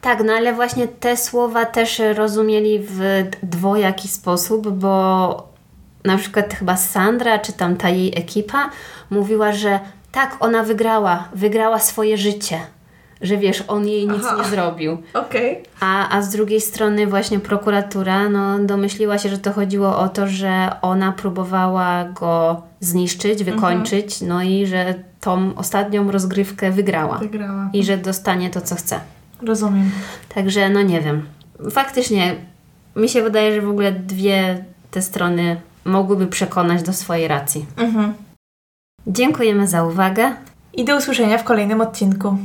Tak, 0.00 0.24
no 0.24 0.32
ale 0.32 0.52
właśnie 0.52 0.88
te 0.88 1.16
słowa 1.16 1.64
też 1.66 2.02
rozumieli 2.14 2.78
w 2.82 3.00
dwojaki 3.42 4.08
sposób, 4.08 4.68
bo 4.68 5.51
na 6.04 6.16
przykład 6.16 6.54
chyba 6.54 6.76
Sandra, 6.76 7.38
czy 7.38 7.52
tam 7.52 7.76
ta 7.76 7.88
jej 7.88 8.18
ekipa 8.18 8.70
mówiła, 9.10 9.52
że 9.52 9.80
Tak, 10.12 10.36
ona 10.40 10.62
wygrała. 10.62 11.28
Wygrała 11.34 11.78
swoje 11.78 12.16
życie. 12.16 12.60
Że 13.20 13.36
wiesz, 13.36 13.64
on 13.68 13.86
jej 13.88 14.08
nic 14.08 14.22
Aha. 14.26 14.36
nie 14.38 14.44
zrobił. 14.44 15.02
Okej. 15.14 15.62
A, 15.80 16.16
a 16.16 16.22
z 16.22 16.30
drugiej 16.30 16.60
strony 16.60 17.06
właśnie 17.06 17.40
prokuratura 17.40 18.28
no, 18.28 18.58
domyśliła 18.58 19.18
się, 19.18 19.28
że 19.28 19.38
to 19.38 19.52
chodziło 19.52 19.98
o 19.98 20.08
to, 20.08 20.26
że 20.28 20.76
ona 20.82 21.12
próbowała 21.12 22.04
go 22.04 22.62
zniszczyć, 22.80 23.44
wykończyć, 23.44 24.20
no 24.20 24.42
i 24.42 24.66
że 24.66 24.94
tą 25.20 25.54
ostatnią 25.56 26.10
rozgrywkę 26.10 26.70
wygrała. 26.70 27.18
Wygrała. 27.18 27.70
I 27.72 27.84
że 27.84 27.96
dostanie 27.96 28.50
to, 28.50 28.60
co 28.60 28.74
chce. 28.74 29.00
Rozumiem. 29.42 29.90
Także 30.34 30.70
no 30.70 30.82
nie 30.82 31.00
wiem. 31.00 31.26
Faktycznie 31.70 32.34
mi 32.96 33.08
się 33.08 33.22
wydaje, 33.22 33.54
że 33.54 33.60
w 33.60 33.70
ogóle 33.70 33.92
dwie 33.92 34.64
te 34.90 35.02
strony 35.02 35.60
mogłyby 35.84 36.26
przekonać 36.26 36.82
do 36.82 36.92
swojej 36.92 37.28
racji. 37.28 37.66
Mhm. 37.76 38.14
Dziękujemy 39.06 39.68
za 39.68 39.84
uwagę. 39.84 40.34
I 40.74 40.84
do 40.84 40.96
usłyszenia 40.96 41.38
w 41.38 41.44
kolejnym 41.44 41.80
odcinku. 41.80 42.36